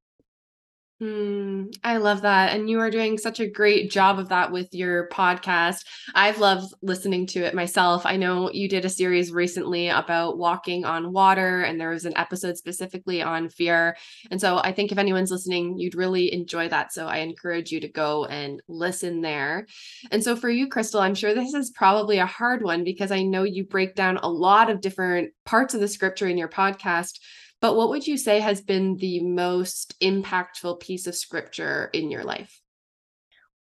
Mm, 1.02 1.76
I 1.84 1.97
love 1.97 2.22
that. 2.22 2.54
And 2.54 2.70
you 2.70 2.80
are 2.80 2.91
doing 2.91 3.18
such 3.18 3.39
a 3.39 3.49
great 3.49 3.89
job 3.89 4.20
of 4.20 4.30
that 4.30 4.52
with 4.52 4.68
your 4.72 5.10
podcast. 5.10 5.84
I've 6.14 6.38
loved 6.38 6.76
listening 6.84 7.26
to 7.28 7.39
it 7.39 7.56
myself. 7.56 8.06
I 8.06 8.18
know 8.18 8.52
you 8.52 8.70
did 8.70 8.86
a 8.86 8.89
series 8.89 9.32
recently 9.32 9.88
about 9.89 10.38
walking 10.38 10.86
on 10.86 11.12
water, 11.12 11.64
and 11.64 11.82
there 11.82 11.89
was 11.89 12.06
an 12.06 12.16
episode 12.18 12.56
specifically 12.56 13.20
on 13.20 13.49
fear. 13.49 13.97
And 14.30 14.39
so 14.39 14.60
I 14.60 14.74
think 14.74 14.91
if 14.91 14.99
anyone's 14.99 15.32
listening, 15.32 15.80
you'd 15.80 15.95
really 15.95 16.32
enjoy 16.32 16.70
that. 16.70 16.93
So 16.93 17.08
I 17.08 17.18
encourage 17.18 17.72
you 17.72 17.80
to 17.80 17.88
go 17.88 18.26
and 18.26 18.62
listen 18.68 19.22
there. 19.22 19.66
And 20.12 20.24
so 20.24 20.36
for 20.36 20.52
you, 20.52 20.68
Crystal, 20.68 21.02
I'm 21.02 21.16
sure 21.16 21.34
this 21.34 21.56
is 21.56 21.72
probably 21.72 22.20
a 22.20 22.28
hard 22.28 22.62
one 22.62 22.84
because 22.84 23.12
I 23.12 23.24
know 23.24 23.41
you 23.41 23.64
break 23.64 23.95
down 23.95 24.18
a 24.18 24.30
lot 24.30 24.70
of 24.70 24.82
different 24.82 25.34
parts 25.45 25.74
of 25.74 25.80
the 25.80 25.88
scripture 25.88 26.28
in 26.28 26.38
your 26.38 26.47
podcast. 26.49 27.18
But 27.62 27.76
what 27.76 27.89
would 27.89 28.07
you 28.07 28.18
say 28.18 28.39
has 28.39 28.62
been 28.62 28.97
the 28.97 29.24
most 29.24 29.99
impactful 30.01 30.80
piece 30.80 31.05
of 31.05 31.16
scripture 31.16 31.89
in 31.93 32.09
your 32.09 32.24
life? 32.24 32.59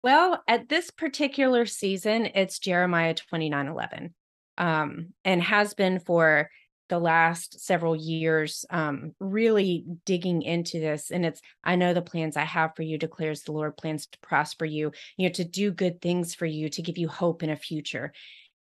Well, 0.03 0.43
at 0.47 0.69
this 0.69 0.91
particular 0.91 1.65
season, 1.65 2.27
it's 2.35 2.59
Jeremiah 2.59 3.15
29 3.15 3.67
11, 3.67 4.13
um, 4.57 5.13
and 5.23 5.41
has 5.41 5.73
been 5.73 5.99
for 5.99 6.49
the 6.89 6.99
last 6.99 7.59
several 7.61 7.95
years, 7.95 8.65
um, 8.69 9.13
really 9.19 9.85
digging 10.05 10.43
into 10.43 10.79
this. 10.79 11.09
And 11.09 11.25
it's, 11.25 11.41
I 11.63 11.75
know 11.75 11.93
the 11.93 12.01
plans 12.01 12.37
I 12.37 12.43
have 12.43 12.75
for 12.75 12.83
you, 12.83 12.97
declares 12.97 13.41
the 13.41 13.53
Lord, 13.53 13.77
plans 13.77 14.05
to 14.07 14.19
prosper 14.19 14.65
you, 14.65 14.91
you 15.17 15.27
know, 15.27 15.33
to 15.33 15.43
do 15.43 15.71
good 15.71 16.01
things 16.01 16.35
for 16.35 16.45
you, 16.45 16.69
to 16.69 16.81
give 16.83 16.97
you 16.97 17.07
hope 17.07 17.41
in 17.41 17.49
a 17.49 17.55
future. 17.55 18.13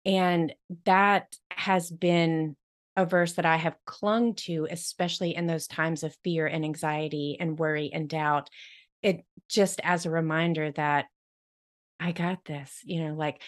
And 0.06 0.54
that 0.86 1.36
has 1.52 1.92
been 1.92 2.56
a 2.96 3.06
verse 3.06 3.34
that 3.34 3.46
I 3.46 3.58
have 3.58 3.76
clung 3.86 4.36
to, 4.36 4.68
especially 4.70 5.36
in 5.36 5.48
those 5.48 5.68
times 5.68 6.04
of 6.04 6.16
fear 6.24 6.46
and 6.46 6.64
anxiety 6.64 7.38
and 7.40 7.58
worry 7.58 7.92
and 7.92 8.08
doubt. 8.08 8.50
It 9.02 9.26
just 9.50 9.82
as 9.84 10.06
a 10.06 10.12
reminder 10.12 10.72
that 10.72 11.06
I 12.00 12.12
got 12.12 12.46
this, 12.46 12.80
you 12.84 13.04
know, 13.04 13.16
like 13.16 13.42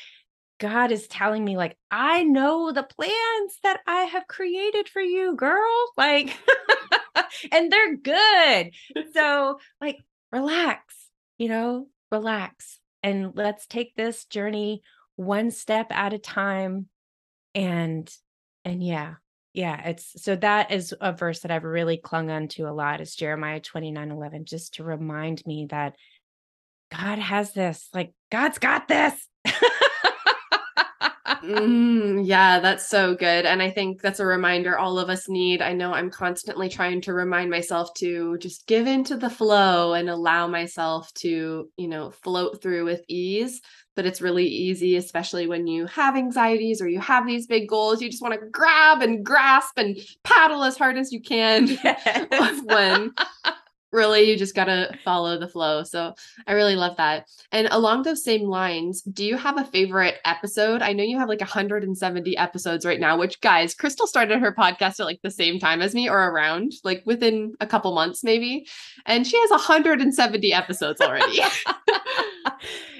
God 0.60 0.92
is 0.92 1.08
telling 1.08 1.44
me, 1.44 1.58
like, 1.58 1.78
I 1.92 2.24
know 2.24 2.72
the 2.72 2.84
plans 2.84 3.60
that 3.64 3.82
I 3.86 4.04
have 4.04 4.28
created 4.28 4.88
for 4.88 5.02
you, 5.02 5.36
girl. 5.36 5.92
Like, 5.98 6.38
and 7.52 7.72
they're 7.72 7.98
good. 7.98 8.72
So, 9.14 9.60
like, 9.82 10.00
relax, 10.32 10.96
you 11.38 11.50
know, 11.50 11.88
relax. 12.12 12.80
And 13.04 13.34
let's 13.36 13.68
take 13.68 13.96
this 13.96 14.26
journey 14.26 14.82
one 15.18 15.52
step 15.52 15.88
at 15.92 16.14
a 16.14 16.20
time. 16.20 16.88
And, 17.54 18.10
and 18.64 18.82
yeah, 18.82 19.16
Yeah, 19.56 19.88
it's 19.88 20.22
so 20.22 20.36
that 20.36 20.72
is 20.72 20.94
a 21.00 21.14
verse 21.14 21.40
that 21.40 21.52
I've 21.52 21.64
really 21.64 21.96
clung 21.96 22.30
on 22.30 22.50
to 22.50 22.64
a 22.64 22.74
lot 22.74 23.00
is 23.00 23.16
Jeremiah 23.16 23.62
29 23.62 24.12
11, 24.12 24.44
just 24.44 24.74
to 24.76 24.84
remind 24.84 25.46
me 25.46 25.68
that 25.70 25.96
God 26.92 27.20
has 27.20 27.54
this, 27.54 27.88
like, 27.94 28.14
God's 28.30 28.60
got 28.60 28.90
this. 28.90 29.14
Mm, 31.46 32.26
yeah, 32.26 32.60
that's 32.60 32.90
so 32.90 33.14
good. 33.16 33.46
And 33.46 33.62
I 33.62 33.70
think 33.70 34.02
that's 34.02 34.20
a 34.20 34.26
reminder 34.26 34.78
all 34.80 34.98
of 34.98 35.10
us 35.10 35.30
need. 35.30 35.62
I 35.62 35.74
know 35.74 35.94
I'm 35.94 36.10
constantly 36.10 36.70
trying 36.70 37.02
to 37.02 37.14
remind 37.14 37.52
myself 37.52 37.94
to 37.96 38.38
just 38.40 38.66
give 38.66 38.88
into 38.88 39.16
the 39.16 39.30
flow 39.30 39.94
and 39.94 40.10
allow 40.10 40.48
myself 40.48 41.14
to, 41.16 41.70
you 41.78 41.88
know, 41.88 42.10
float 42.10 42.64
through 42.64 42.86
with 42.86 43.04
ease. 43.08 43.62
But 43.96 44.06
it's 44.06 44.22
really 44.22 44.46
easy, 44.46 44.98
especially 44.98 45.48
when 45.48 45.68
you 45.68 45.86
have 45.88 46.16
anxieties 46.16 46.82
or 46.82 46.88
you 46.90 47.00
have 47.00 47.26
these 47.26 47.48
big 47.48 47.68
goals. 47.70 48.02
You 48.02 48.10
just 48.10 48.22
want 48.22 48.34
to 48.40 48.48
grab 48.50 49.02
and 49.02 49.26
grasp 49.26 49.78
and 49.78 49.98
paddle 50.24 50.64
as 50.64 50.78
hard 50.78 50.98
as 50.98 51.12
you 51.12 51.22
can. 51.22 51.68
Yes. 52.32 52.62
when 52.66 53.14
really 53.92 54.24
you 54.30 54.36
just 54.36 54.56
got 54.56 54.66
to 54.66 54.90
follow 55.06 55.40
the 55.40 55.48
flow 55.48 55.82
so 55.84 56.14
i 56.48 56.52
really 56.52 56.76
love 56.76 56.98
that 56.98 57.26
and 57.54 57.68
along 57.72 58.04
those 58.04 58.24
same 58.24 58.42
lines 58.50 59.02
do 59.04 59.24
you 59.24 59.38
have 59.38 59.58
a 59.58 59.64
favorite 59.64 60.16
episode 60.26 60.82
i 60.82 60.92
know 60.92 61.04
you 61.04 61.18
have 61.18 61.30
like 61.30 61.40
170 61.40 62.38
episodes 62.38 62.86
right 62.86 63.00
now 63.00 63.18
which 63.18 63.40
guys 63.40 63.74
crystal 63.74 64.06
started 64.06 64.40
her 64.40 64.54
podcast 64.54 65.00
at 65.00 65.06
like 65.06 65.22
the 65.24 65.32
same 65.32 65.60
time 65.60 65.82
as 65.82 65.96
me 65.96 66.10
or 66.10 66.30
around 66.30 66.74
like 66.84 67.04
within 67.06 67.54
a 67.62 67.68
couple 67.68 67.94
months 67.96 68.22
maybe 68.24 68.68
and 69.06 69.26
she 69.26 69.40
has 69.40 69.50
170 69.50 70.52
episodes 70.52 71.00
already 71.00 71.40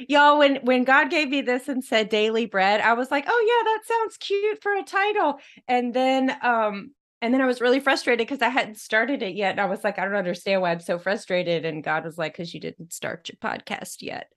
y'all 0.10 0.38
when 0.38 0.58
when 0.58 0.84
god 0.84 1.10
gave 1.10 1.30
me 1.30 1.42
this 1.42 1.68
and 1.68 1.84
said 1.84 2.10
daily 2.10 2.46
bread 2.46 2.82
i 2.82 2.94
was 2.94 3.12
like 3.12 3.26
oh 3.28 3.46
yeah 3.48 3.72
that 3.72 3.86
sounds 3.86 4.18
cute 4.18 4.62
for 4.62 4.74
a 4.74 4.84
title 4.84 5.40
and 5.68 5.94
then 5.94 6.36
um 6.42 6.92
and 7.22 7.34
then 7.34 7.42
I 7.42 7.48
was 7.48 7.60
really 7.60 7.80
frustrated 7.80 8.28
because 8.28 8.44
I 8.44 8.50
hadn't 8.50 8.78
started 8.78 9.24
it 9.24 9.36
yet. 9.36 9.52
And 9.52 9.60
I 9.60 9.66
was 9.66 9.84
like, 9.84 9.98
I 9.98 10.06
don't 10.06 10.14
understand 10.14 10.62
why 10.62 10.72
I'm 10.72 10.80
so 10.80 11.00
frustrated. 11.00 11.66
And 11.66 11.84
God 11.84 12.06
was 12.06 12.20
like, 12.20 12.34
because 12.34 12.54
you 12.54 12.60
didn't 12.60 12.94
start 12.94 13.30
your 13.30 13.38
podcast 13.38 14.02
yet. 14.02 14.28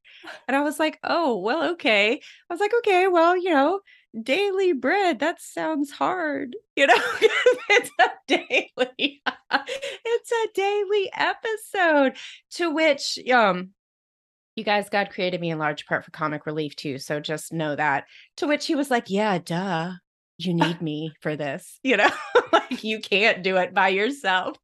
And 0.46 0.56
I 0.56 0.62
was 0.62 0.78
like, 0.78 0.98
oh, 1.04 1.36
well, 1.36 1.72
okay. 1.72 2.12
I 2.14 2.54
was 2.54 2.60
like, 2.60 2.72
okay, 2.78 3.06
well, 3.06 3.36
you 3.36 3.50
know, 3.50 3.80
daily 4.22 4.72
bread, 4.72 5.18
that 5.18 5.40
sounds 5.40 5.90
hard. 5.90 6.56
You 6.76 6.86
know, 6.86 6.94
it's 7.68 7.90
a 8.00 8.08
daily, 8.26 9.22
it's 9.52 10.32
a 10.32 10.46
daily 10.54 11.10
episode 11.14 12.16
to 12.52 12.70
which 12.70 13.18
um 13.30 13.70
you 14.58 14.64
guys, 14.64 14.90
God 14.90 15.10
created 15.10 15.40
me 15.40 15.50
in 15.50 15.58
large 15.58 15.86
part 15.86 16.04
for 16.04 16.10
comic 16.10 16.44
relief 16.44 16.76
too. 16.76 16.98
So 16.98 17.20
just 17.20 17.52
know 17.52 17.74
that. 17.76 18.04
To 18.38 18.46
which 18.46 18.66
he 18.66 18.74
was 18.74 18.90
like, 18.90 19.08
Yeah, 19.08 19.38
duh 19.38 19.92
you 20.38 20.54
need 20.54 20.80
me 20.80 21.12
for 21.20 21.36
this, 21.36 21.78
you 21.82 21.96
know, 21.96 22.08
like 22.52 22.84
you 22.84 23.00
can't 23.00 23.42
do 23.42 23.56
it 23.56 23.74
by 23.74 23.88
yourself. 23.88 24.56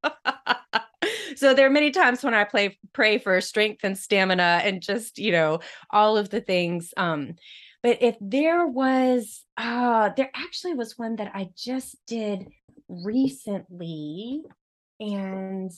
so 1.37 1.53
there 1.53 1.67
are 1.67 1.71
many 1.71 1.91
times 1.91 2.23
when 2.23 2.35
I 2.35 2.45
play 2.45 2.79
pray 2.93 3.19
for 3.19 3.41
strength 3.41 3.81
and 3.85 3.99
stamina 3.99 4.61
and 4.65 4.81
just, 4.81 5.19
you 5.19 5.33
know, 5.33 5.61
all 5.91 6.17
of 6.17 6.31
the 6.31 6.41
things. 6.41 6.95
Um, 6.97 7.35
but 7.83 7.99
if 8.01 8.17
there 8.21 8.67
was 8.67 9.45
uh 9.57 10.11
there 10.17 10.31
actually 10.35 10.75
was 10.75 10.99
one 10.99 11.17
that 11.17 11.33
I 11.35 11.51
just 11.57 11.97
did 12.07 12.49
recently, 12.89 14.43
and 15.01 15.71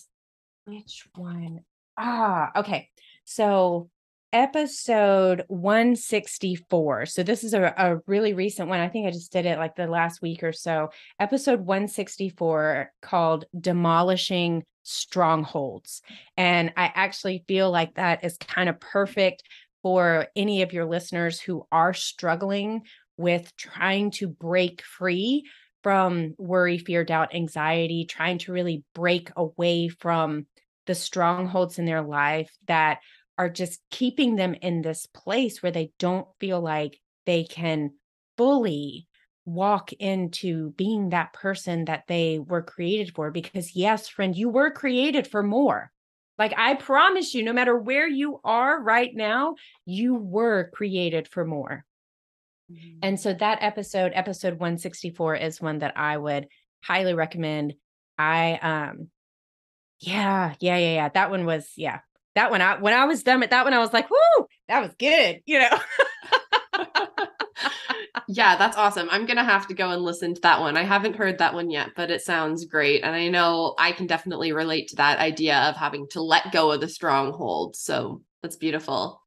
which 0.67 1.09
one? 1.17 1.61
Ah, 1.99 2.53
okay. 2.57 2.91
So 3.25 3.91
episode 4.33 5.45
164. 5.49 7.07
So 7.07 7.23
this 7.23 7.45
is 7.45 7.55
a, 7.55 7.75
a, 7.77 7.99
really 8.07 8.33
recent 8.35 8.69
one. 8.69 8.81
I 8.81 8.89
think 8.89 9.07
I 9.07 9.11
just 9.11 9.33
did 9.33 9.47
it 9.47 9.59
like 9.59 9.77
the 9.77 9.87
last 9.87 10.21
week 10.21 10.43
or 10.43 10.53
so. 10.53 10.91
Episode 11.19 11.61
164 11.61 12.93
called 13.03 13.45
Demolishing 13.59 14.65
Strongholds. 14.83 16.03
And 16.37 16.73
I 16.77 16.93
actually 16.95 17.45
feel 17.49 17.71
like 17.71 17.95
that 17.95 18.25
is 18.25 18.37
kind 18.37 18.69
of 18.69 18.81
perfect 18.81 19.43
for 19.83 20.27
any 20.35 20.63
of 20.63 20.73
your 20.73 20.87
listeners 20.87 21.41
who 21.41 21.67
are 21.71 21.95
struggling 21.95 22.83
with 23.17 23.55
trying 23.57 24.11
to 24.13 24.29
break 24.29 24.83
free 24.83 25.45
from 25.83 26.35
worry, 26.37 26.79
fear, 26.79 27.05
doubt, 27.05 27.35
anxiety, 27.35 28.05
trying 28.05 28.39
to 28.39 28.53
really 28.53 28.83
break 28.95 29.31
away 29.37 29.89
from 29.89 30.47
the 30.87 30.95
strongholds 30.95 31.79
in 31.79 31.85
their 31.85 32.03
life 32.03 32.51
that 32.67 32.99
are 33.39 33.51
just 33.51 33.81
keeping 33.91 34.37
them 34.37 34.55
in 34.55 34.83
this 34.83 35.07
place 35.07 35.63
where 35.63 35.73
they 35.73 35.93
don't 35.99 36.27
feel 36.41 36.61
like 36.61 37.01
they 37.27 37.45
can 37.45 37.93
fully 38.37 39.07
walk 39.45 39.93
into 39.95 40.71
being 40.73 41.11
that 41.11 41.33
person 41.33 41.85
that 41.87 42.05
they 42.09 42.39
were 42.39 42.63
created 42.63 43.15
for. 43.15 43.31
Because, 43.31 43.77
yes, 43.77 44.09
friend, 44.09 44.35
you 44.37 44.49
were 44.49 44.71
created 44.71 45.27
for 45.27 45.43
more. 45.43 45.91
Like, 46.39 46.53
I 46.57 46.75
promise 46.75 47.35
you, 47.35 47.43
no 47.43 47.53
matter 47.53 47.77
where 47.77 48.09
you 48.09 48.41
are 48.45 48.83
right 48.83 49.11
now, 49.15 49.55
you 49.87 50.15
were 50.15 50.71
created 50.75 51.29
for 51.29 51.45
more. 51.45 51.85
Mm-hmm. 52.71 52.99
And 53.03 53.21
so, 53.21 53.33
that 53.33 53.59
episode, 53.63 54.13
episode 54.15 54.55
164, 54.55 55.37
is 55.37 55.61
one 55.61 55.79
that 55.79 55.97
I 55.97 56.17
would 56.19 56.49
highly 56.83 57.15
recommend. 57.15 57.75
I, 58.19 58.59
um, 58.61 59.09
yeah, 60.01 60.55
yeah, 60.61 60.77
yeah, 60.77 60.95
yeah. 60.95 61.09
That 61.09 61.31
one 61.31 61.47
was, 61.47 61.71
yeah, 61.77 62.01
that 62.37 62.51
one 62.51 62.61
when 62.81 62.95
I 62.95 63.05
was 63.07 63.23
done 63.23 63.41
with 63.41 63.51
that 63.51 63.65
one, 63.65 63.75
I 63.75 63.79
was 63.79 63.93
like, 63.93 64.09
whoo, 64.11 64.47
that 64.69 64.81
was 64.81 64.93
good, 64.99 65.41
you 65.47 65.59
know. 65.59 65.79
yeah, 68.29 68.57
that's 68.57 68.77
awesome. 68.77 69.09
I'm 69.11 69.27
gonna 69.27 69.45
have 69.45 69.67
to 69.69 69.75
go 69.75 69.91
and 69.91 70.03
listen 70.03 70.35
to 70.35 70.41
that 70.43 70.61
one. 70.61 70.77
I 70.77 70.83
haven't 70.83 71.17
heard 71.17 71.39
that 71.39 71.55
one 71.55 71.71
yet, 71.71 71.91
but 71.97 72.11
it 72.11 72.21
sounds 72.21 72.67
great. 72.67 73.03
And 73.03 73.17
I 73.17 73.29
know 73.29 73.75
I 73.79 73.93
can 73.93 74.07
definitely 74.07 74.53
relate 74.53 74.89
to 74.89 74.97
that 74.97 75.19
idea 75.19 75.57
of 75.61 75.77
having 75.77 76.07
to 76.11 76.23
let 76.23 76.53
go 76.53 76.71
of 76.71 76.81
the 76.81 76.89
stronghold. 76.89 77.75
So 77.75 78.23
that's 78.43 78.57
beautiful. 78.57 79.23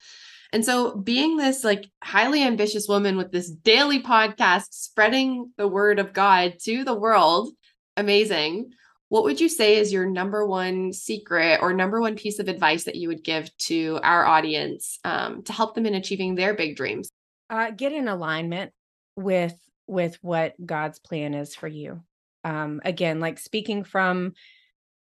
And 0.51 0.64
so 0.64 0.95
being 0.95 1.38
this 1.38 1.64
like 1.64 1.89
highly 2.03 2.43
ambitious 2.43 2.88
woman 2.88 3.18
with 3.18 3.32
this 3.32 3.49
daily 3.49 4.01
podcast 4.01 4.68
spreading 4.72 5.51
the 5.57 5.68
word 5.68 5.99
of 5.99 6.14
God 6.14 6.55
to 6.64 6.84
the 6.84 6.95
world, 6.95 7.53
amazing 7.97 8.72
what 9.10 9.24
would 9.24 9.41
you 9.41 9.49
say 9.49 9.78
is 9.78 9.91
your 9.91 10.05
number 10.05 10.45
one 10.45 10.93
secret 10.93 11.60
or 11.62 11.74
number 11.74 11.99
one 11.99 12.16
piece 12.16 12.39
of 12.39 12.47
advice 12.47 12.84
that 12.84 12.95
you 12.95 13.07
would 13.07 13.24
give 13.24 13.55
to 13.57 13.99
our 14.03 14.24
audience 14.26 14.99
um, 15.03 15.41
to 15.43 15.53
help 15.53 15.76
them 15.76 15.88
in 15.88 15.95
achieving 15.95 16.36
their 16.36 16.53
big 16.53 16.76
dreams? 16.76 17.10
Uh, 17.49 17.72
get 17.72 17.91
in 17.91 18.07
alignment 18.07 18.72
with 19.16 19.55
with 19.88 20.20
what 20.22 20.53
god's 20.64 20.99
plan 20.99 21.34
is 21.34 21.55
for 21.55 21.68
you. 21.68 22.01
Um, 22.43 22.80
again 22.86 23.20
like 23.20 23.39
speaking 23.39 23.84
from 23.84 24.34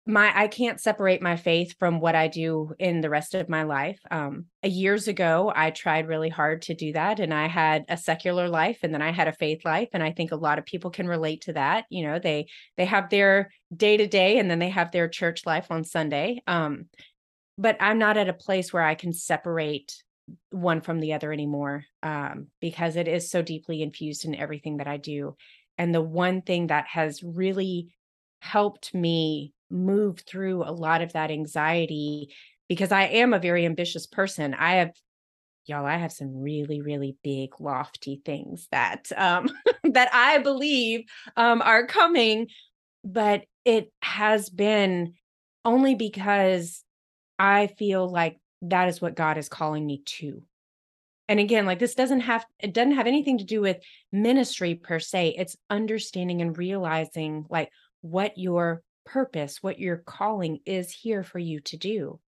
my 0.07 0.33
I 0.35 0.47
can't 0.47 0.81
separate 0.81 1.21
my 1.21 1.37
faith 1.37 1.75
from 1.79 1.99
what 1.99 2.15
I 2.15 2.29
do 2.29 2.73
in 2.79 3.01
the 3.01 3.11
rest 3.11 3.35
of 3.35 3.49
my 3.49 3.65
life. 3.65 3.99
Um, 4.11 4.47
years 4.63 5.09
ago, 5.09 5.53
I 5.55 5.71
tried 5.71 6.07
really 6.07 6.29
hard 6.29 6.63
to 6.63 6.75
do 6.75 6.93
that, 6.93 7.19
and 7.19 7.35
I 7.35 7.49
had 7.49 7.85
a 7.89 7.97
secular 7.97 8.49
life, 8.49 8.79
and 8.83 8.95
then 8.95 9.03
I 9.03 9.11
had 9.11 9.27
a 9.27 9.33
faith 9.33 9.65
life, 9.65 9.89
and 9.93 10.03
I 10.03 10.13
think 10.13 10.31
a 10.31 10.37
lot 10.37 10.59
of 10.59 10.65
people 10.65 10.91
can 10.91 11.09
relate 11.09 11.43
to 11.43 11.55
that. 11.55 11.87
You 11.91 12.07
know, 12.07 12.19
they 12.21 12.47
they 12.77 12.85
have 12.85 13.11
their 13.11 13.51
day 13.77 13.97
to 13.97 14.07
day, 14.07 14.39
and 14.39 14.49
then 14.49 14.61
they 14.61 14.71
have 14.71 14.93
their 14.93 15.09
church 15.09 15.45
life 15.45 15.67
on 15.71 15.83
Sunday. 15.83 16.41
Um, 16.47 16.87
but 17.59 17.77
I'm 17.81 17.99
not 17.99 18.17
at 18.17 18.29
a 18.29 18.35
place 18.35 18.73
where 18.73 18.85
I 18.85 18.95
can 18.95 19.13
separate 19.13 19.93
one 20.51 20.80
from 20.80 21.01
the 21.01 21.14
other 21.14 21.33
anymore 21.33 21.85
um, 22.03 22.49
because 22.61 22.97
it 22.97 23.09
is 23.09 23.30
so 23.30 23.43
deeply 23.43 23.83
infused 23.83 24.25
in 24.25 24.35
everything 24.35 24.76
that 24.76 24.87
I 24.87 24.97
do. 24.99 25.37
And 25.79 25.95
the 25.95 26.03
one 26.03 26.43
thing 26.43 26.68
that 26.68 26.87
has 26.89 27.22
really 27.22 27.89
helped 28.41 28.95
me 28.95 29.53
move 29.71 30.21
through 30.21 30.63
a 30.63 30.72
lot 30.72 31.03
of 31.03 31.13
that 31.13 31.30
anxiety 31.30 32.34
because 32.68 32.93
I 32.93 33.05
am 33.05 33.33
a 33.33 33.38
very 33.38 33.67
ambitious 33.67 34.07
person. 34.07 34.55
I 34.55 34.76
have 34.76 34.93
y'all 35.67 35.84
I 35.84 35.97
have 35.97 36.13
some 36.13 36.43
really 36.43 36.80
really 36.80 37.17
big 37.25 37.61
lofty 37.61 38.22
things 38.25 38.68
that 38.71 39.11
um 39.17 39.49
that 39.84 40.09
I 40.13 40.38
believe 40.38 41.05
um 41.37 41.61
are 41.61 41.87
coming 41.87 42.47
but 43.05 43.45
it 43.64 43.93
has 44.03 44.49
been 44.51 45.14
only 45.64 45.95
because 45.95 46.83
I 47.38 47.68
feel 47.68 48.09
like 48.09 48.38
that 48.63 48.88
is 48.88 49.01
what 49.01 49.14
God 49.14 49.38
is 49.38 49.49
calling 49.49 49.87
me 49.87 50.03
to. 50.07 50.43
And 51.29 51.41
again, 51.41 51.67
like 51.67 51.79
this 51.79 51.95
doesn't 51.95 52.21
have 52.21 52.45
it 52.61 52.72
doesn't 52.72 52.95
have 52.95 53.07
anything 53.07 53.38
to 53.38 53.45
do 53.45 53.61
with 53.61 53.79
ministry 54.13 54.75
per 54.76 54.99
se. 54.99 55.34
It's 55.38 55.57
understanding 55.68 56.41
and 56.41 56.57
realizing 56.57 57.47
like 57.51 57.71
what 58.01 58.38
your 58.38 58.83
purpose, 59.07 59.62
what 59.62 59.78
your 59.78 59.96
calling 59.96 60.58
is 60.66 60.92
here 60.92 61.22
for 61.22 61.38
you 61.38 61.61
to 61.61 61.78
do. 61.78 62.20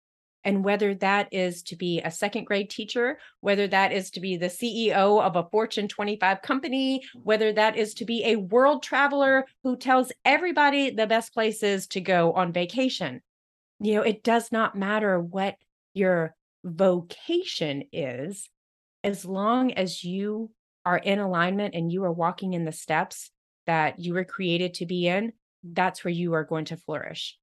And 0.45 0.65
whether 0.65 0.95
that 0.95 1.29
is 1.33 1.63
to 1.65 1.77
be 1.77 2.01
a 2.01 2.11
second 2.11 2.45
grade 2.45 2.71
teacher, 2.71 3.19
whether 3.41 3.67
that 3.67 3.93
is 3.93 4.11
to 4.13 4.21
be 4.21 4.37
the 4.37 4.47
CEO 4.47 5.21
of 5.21 5.37
a 5.37 5.47
Fortune 5.51 5.89
25 5.89 6.41
company, 6.41 7.03
whether 7.23 7.53
that 7.53 7.77
is 7.77 7.93
to 7.95 8.07
be 8.07 8.25
a 8.25 8.37
world 8.37 8.83
traveler 8.83 9.45
who 9.63 9.77
tells 9.77 10.13
everybody 10.25 10.91
the 10.91 11.07
best 11.07 11.35
places 11.35 11.89
to 11.89 12.01
go 12.01 12.33
on 12.33 12.53
vacation. 12.53 13.21
You 13.81 13.97
know, 13.97 14.03
it 14.03 14.23
does 14.23 14.51
not 14.51 14.77
matter 14.77 15.21
what 15.21 15.57
your 15.93 16.35
vocation 16.65 17.85
is, 17.93 18.49
as 19.05 19.25
long 19.25 19.73
as 19.73 20.03
you 20.03 20.51
are 20.85 20.99
in 20.99 21.19
alignment 21.19 21.75
and 21.75 21.93
you 21.93 22.05
are 22.05 22.13
walking 22.13 22.55
in 22.55 22.65
the 22.65 22.73
steps 22.73 23.31
that 23.67 23.99
you 23.99 24.15
were 24.15 24.25
created 24.25 24.75
to 24.75 24.87
be 24.87 25.07
in, 25.07 25.33
that's 25.63 26.05
where 26.05 26.13
you 26.13 26.35
are 26.35 26.45
going 26.45 26.67
to 26.67 26.77
flourish. 26.77 27.37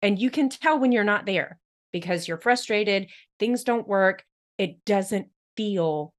And 0.00 0.18
you 0.18 0.30
can 0.30 0.48
tell 0.48 0.78
when 0.78 0.92
you're 0.92 1.04
not 1.04 1.26
there 1.26 1.58
because 1.92 2.26
you're 2.26 2.38
frustrated, 2.38 3.08
things 3.38 3.64
don't 3.64 3.86
work, 3.86 4.24
it 4.58 4.84
doesn't 4.84 5.28
feel 5.56 6.14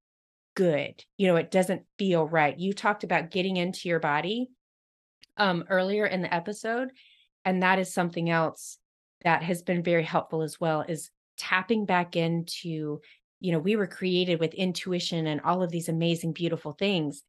good. 0.54 1.04
You 1.16 1.28
know, 1.28 1.36
it 1.36 1.50
doesn't 1.50 1.82
feel 1.98 2.26
right. 2.26 2.58
You 2.58 2.72
talked 2.72 3.04
about 3.04 3.30
getting 3.30 3.56
into 3.56 3.88
your 3.88 4.00
body 4.00 4.48
um 5.36 5.64
earlier 5.68 6.06
in 6.06 6.22
the 6.22 6.32
episode 6.32 6.90
and 7.44 7.62
that 7.62 7.78
is 7.78 7.92
something 7.92 8.30
else 8.30 8.78
that 9.22 9.42
has 9.42 9.62
been 9.62 9.82
very 9.82 10.04
helpful 10.04 10.42
as 10.42 10.60
well 10.60 10.84
is 10.86 11.10
tapping 11.36 11.84
back 11.84 12.16
into 12.16 13.00
you 13.40 13.52
know 13.52 13.58
we 13.58 13.76
were 13.76 13.86
created 13.86 14.38
with 14.40 14.54
intuition 14.54 15.26
and 15.26 15.40
all 15.40 15.62
of 15.62 15.70
these 15.70 15.88
amazing 15.88 16.32
beautiful 16.32 16.72
things 16.72 17.22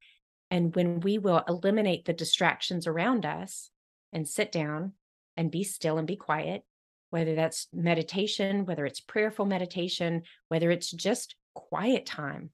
and 0.52 0.76
when 0.76 0.99
we 0.99 1.18
will 1.18 1.43
eliminate 1.47 2.06
the 2.06 2.14
distractions 2.14 2.85
around 2.85 3.26
us 3.26 3.72
and 4.16 4.28
sit 4.28 4.52
down 4.52 4.94
and 5.38 5.52
be 5.52 5.64
still 5.64 6.00
and 6.00 6.08
be 6.08 6.16
quiet 6.16 6.64
whether 7.12 7.36
that's 7.36 7.68
meditation 7.72 8.66
whether 8.66 8.86
it's 8.86 9.00
prayerful 9.00 9.46
meditation 9.46 10.24
whether 10.48 10.72
it's 10.72 10.90
just 10.90 11.36
quiet 11.54 12.06
time 12.06 12.50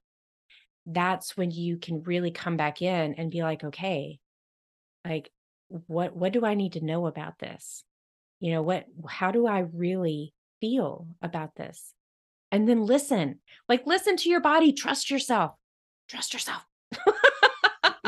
that's 0.86 1.38
when 1.38 1.52
you 1.52 1.78
can 1.78 2.04
really 2.04 2.32
come 2.32 2.58
back 2.58 2.82
in 2.82 3.14
and 3.14 3.32
be 3.32 3.42
like 3.44 3.64
okay 3.64 4.20
like 5.06 5.32
what 5.88 6.16
what 6.16 6.34
do 6.34 6.46
i 6.46 6.54
need 6.54 6.74
to 6.74 6.86
know 6.86 7.08
about 7.08 7.40
this? 7.40 7.84
You 8.40 8.54
know 8.54 8.62
what 8.62 8.86
how 9.08 9.32
do 9.32 9.46
i 9.48 9.60
really 9.60 10.34
feel 10.60 11.08
about 11.22 11.56
this? 11.56 11.94
And 12.52 12.68
then 12.68 12.86
listen 12.86 13.40
like 13.70 13.88
listen 13.88 14.18
to 14.18 14.30
your 14.30 14.42
body 14.42 14.74
trust 14.74 15.10
yourself 15.10 15.54
trust 16.10 16.34
yourself 16.34 16.66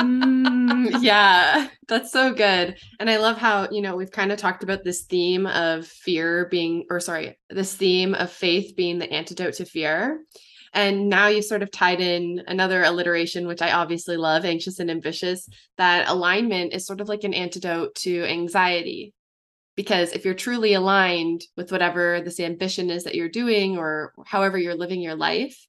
mm, 0.03 1.01
yeah 1.01 1.67
that's 1.87 2.11
so 2.11 2.33
good 2.33 2.77
and 2.99 3.09
i 3.09 3.17
love 3.17 3.37
how 3.37 3.67
you 3.71 3.81
know 3.81 3.95
we've 3.95 4.11
kind 4.11 4.31
of 4.31 4.37
talked 4.37 4.63
about 4.63 4.83
this 4.83 5.03
theme 5.03 5.45
of 5.47 5.87
fear 5.87 6.47
being 6.49 6.85
or 6.89 6.99
sorry 6.99 7.37
this 7.49 7.75
theme 7.75 8.13
of 8.13 8.31
faith 8.31 8.75
being 8.75 8.99
the 8.99 9.11
antidote 9.11 9.55
to 9.55 9.65
fear 9.65 10.19
and 10.73 11.07
now 11.07 11.27
you've 11.27 11.45
sort 11.45 11.61
of 11.61 11.69
tied 11.69 12.01
in 12.01 12.43
another 12.47 12.83
alliteration, 12.83 13.45
which 13.45 13.61
I 13.61 13.71
obviously 13.71 14.17
love, 14.17 14.43
anxious 14.43 14.79
and 14.79 14.89
ambitious, 14.89 15.47
that 15.77 16.09
alignment 16.09 16.73
is 16.73 16.87
sort 16.87 16.99
of 16.99 17.07
like 17.07 17.23
an 17.23 17.33
antidote 17.33 17.93
to 17.95 18.23
anxiety. 18.23 19.13
Because 19.75 20.13
if 20.13 20.25
you're 20.25 20.33
truly 20.33 20.73
aligned 20.73 21.43
with 21.55 21.71
whatever 21.71 22.21
this 22.21 22.39
ambition 22.39 22.89
is 22.89 23.03
that 23.03 23.15
you're 23.15 23.29
doing 23.29 23.77
or 23.77 24.13
however 24.25 24.57
you're 24.57 24.75
living 24.75 25.01
your 25.01 25.15
life, 25.15 25.67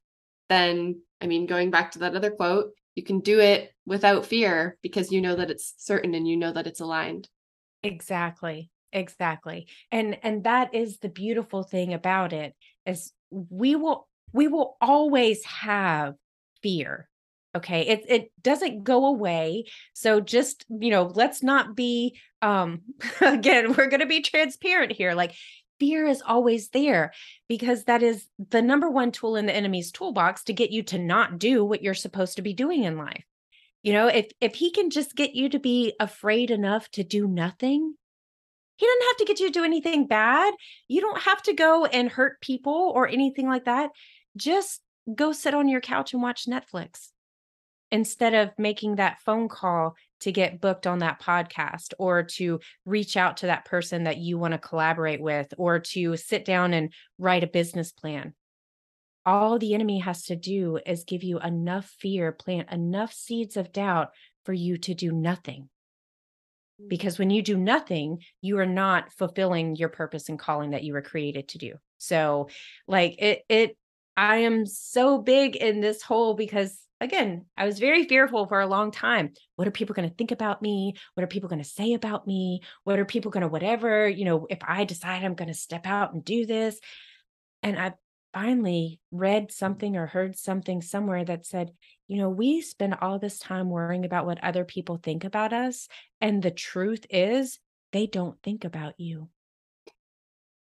then, 0.49 1.03
I 1.21 1.27
mean, 1.27 1.47
going 1.47 1.71
back 1.71 1.93
to 1.93 1.99
that 2.01 2.15
other 2.15 2.31
quote, 2.31 2.71
you 2.95 3.03
can 3.03 3.21
do 3.21 3.41
it 3.41 3.73
without 3.87 4.27
fear 4.27 4.79
because 4.83 5.11
you 5.13 5.21
know 5.21 5.37
that 5.37 5.51
it's 5.51 5.75
certain 5.79 6.15
and 6.15 6.27
you 6.27 6.37
know 6.37 6.53
that 6.53 6.67
it's 6.67 6.81
aligned. 6.81 7.29
Exactly. 7.83 8.71
Exactly. 8.93 9.67
And 9.91 10.19
and 10.23 10.45
that 10.45 10.75
is 10.75 10.99
the 10.99 11.09
beautiful 11.09 11.65
thing 11.65 11.93
about 11.93 12.33
it 12.33 12.55
is 12.87 13.13
we 13.31 13.75
will 13.75 14.09
we 14.33 14.47
will 14.47 14.77
always 14.81 15.45
have 15.45 16.15
fear 16.63 17.09
okay 17.55 17.83
it 17.83 18.05
it 18.09 18.33
doesn't 18.43 18.85
go 18.85 19.07
away 19.07 19.65
so 19.93 20.21
just 20.21 20.65
you 20.69 20.91
know 20.91 21.05
let's 21.15 21.43
not 21.43 21.77
be 21.77 22.19
um 22.43 22.81
again 23.21 23.75
we're 23.75 23.89
going 23.89 24.01
to 24.01 24.07
be 24.07 24.21
transparent 24.21 24.93
here 24.93 25.15
like 25.15 25.35
fear 25.79 26.07
is 26.07 26.23
always 26.23 26.69
there 26.71 27.13
because 27.49 27.85
that 27.85 28.03
is 28.03 28.27
the 28.51 28.63
number 28.63 28.91
one 28.91 29.13
tool 29.13 29.37
in 29.37 29.47
the 29.47 29.55
enemy's 29.55 29.93
toolbox 29.93 30.45
to 30.45 30.53
get 30.53 30.71
you 30.71 30.83
to 30.85 30.99
not 30.99 31.39
do 31.39 31.65
what 31.65 31.83
you're 31.83 31.95
supposed 31.95 32.37
to 32.37 32.43
be 32.43 32.53
doing 32.53 32.85
in 32.85 32.97
life. 32.97 33.25
You 33.83 33.93
know 33.93 34.07
if 34.07 34.31
if 34.41 34.55
he 34.55 34.71
can 34.71 34.91
just 34.91 35.15
get 35.15 35.35
you 35.35 35.49
to 35.51 35.59
be 35.59 35.95
afraid 36.01 36.51
enough 36.51 36.91
to 36.93 37.05
do 37.05 37.27
nothing 37.27 37.95
he 38.77 38.87
doesn't 38.87 39.07
have 39.09 39.17
to 39.19 39.25
get 39.25 39.41
you 39.41 39.47
to 39.47 39.53
do 39.53 39.65
anything 39.65 40.07
bad. 40.07 40.53
You 40.89 41.01
don't 41.01 41.23
have 41.23 41.43
to 41.43 41.53
go 41.53 41.85
and 41.85 42.09
hurt 42.09 42.41
people 42.41 42.93
or 42.95 43.07
anything 43.07 43.49
like 43.49 43.67
that. 43.67 43.91
Just 44.37 44.81
go 45.13 45.33
sit 45.33 45.55
on 45.55 45.69
your 45.69 45.81
couch 45.81 46.13
and 46.13 46.23
watch 46.23 46.47
Netflix 46.47 47.11
instead 47.93 48.35
of 48.35 48.51
making 48.59 48.97
that 48.97 49.21
phone 49.21 49.49
call 49.49 49.95
to 50.25 50.33
get 50.33 50.61
booked 50.61 50.87
on 50.87 51.01
that 51.01 51.21
podcast 51.21 51.93
or 51.99 52.23
to 52.23 52.59
reach 52.87 53.17
out 53.17 53.37
to 53.39 53.47
that 53.47 53.67
person 53.67 54.05
that 54.05 54.17
you 54.17 54.39
want 54.39 54.53
to 54.53 54.59
collaborate 54.59 55.21
with 55.21 55.53
or 55.59 55.79
to 55.79 56.17
sit 56.17 56.47
down 56.47 56.73
and 56.73 56.93
write 57.19 57.45
a 57.45 57.47
business 57.47 57.93
plan. 57.93 58.33
All 59.27 59.59
the 59.59 59.75
enemy 59.75 59.99
has 59.99 60.25
to 60.25 60.37
do 60.37 60.79
is 60.87 61.05
give 61.05 61.23
you 61.23 61.39
enough 61.41 61.87
fear, 61.99 62.33
plant 62.33 62.71
enough 62.73 63.13
seeds 63.13 63.59
of 63.59 63.73
doubt 63.73 64.09
for 64.47 64.55
you 64.55 64.79
to 64.79 64.95
do 64.95 65.13
nothing. 65.13 65.69
Mm. 66.81 66.89
Because 66.89 67.19
when 67.19 67.29
you 67.29 67.43
do 67.43 67.59
nothing, 67.59 68.21
you 68.41 68.59
are 68.59 68.67
not 68.67 69.13
fulfilling 69.13 69.77
your 69.77 69.91
purpose 69.91 70.31
and 70.31 70.39
calling 70.39 70.71
that 70.71 70.85
you 70.85 70.95
were 70.95 71.03
created 71.03 71.49
to 71.49 71.59
do. 71.59 71.75
So, 71.99 72.49
like 72.87 73.21
it, 73.21 73.43
it 73.51 73.77
I 74.17 74.39
am 74.39 74.65
so 74.65 75.19
big 75.19 75.57
in 75.57 75.81
this 75.81 76.03
hole 76.03 76.35
because 76.35 76.79
again, 77.01 77.47
I 77.57 77.67
was 77.67 77.79
very 77.79 78.05
fearful 78.05 78.47
for 78.47 78.61
a 78.61 78.67
long 78.67 78.91
time. 78.91 79.33
What 79.57 79.69
are 79.69 79.73
people 79.73 79.95
going 79.95 80.09
to 80.09 80.15
think 80.15 80.31
about 80.31 80.63
me? 80.63 80.95
What 81.15 81.25
are 81.25 81.29
people 81.29 81.49
going 81.49 81.63
to 81.63 81.69
say 81.69 81.93
about 81.95 82.27
me? 82.27 82.63
What 82.85 82.99
are 82.99 83.05
people 83.05 83.31
going 83.31 83.43
to 83.43 83.49
whatever, 83.49 84.09
you 84.09 84.25
know, 84.25 84.47
if 84.49 84.59
I 84.67 84.85
decide 84.85 85.23
I'm 85.23 85.35
going 85.35 85.49
to 85.49 85.55
step 85.55 85.87
out 85.87 86.13
and 86.13 86.25
do 86.25 86.47
this? 86.47 86.79
And 87.63 87.79
I 87.79 87.95
finally 88.33 89.01
read 89.13 89.53
something 89.53 89.97
or 89.97 90.07
heard 90.07 90.37
something 90.37 90.83
somewhere 90.83 91.25
that 91.25 91.47
said, 91.47 91.73
you 92.09 92.19
know, 92.19 92.29
we 92.29 92.61
spend 92.61 92.97
all 93.01 93.19
this 93.19 93.39
time 93.39 93.71
worrying 93.71 94.05
about 94.05 94.27
what 94.27 94.43
other 94.43 94.65
people 94.65 94.99
think 95.03 95.25
about 95.25 95.53
us. 95.53 95.89
And 96.21 96.43
the 96.43 96.51
truth 96.51 97.07
is, 97.11 97.59
they 97.93 98.07
don't 98.07 98.37
think 98.43 98.65
about 98.65 98.95
you. 98.99 99.29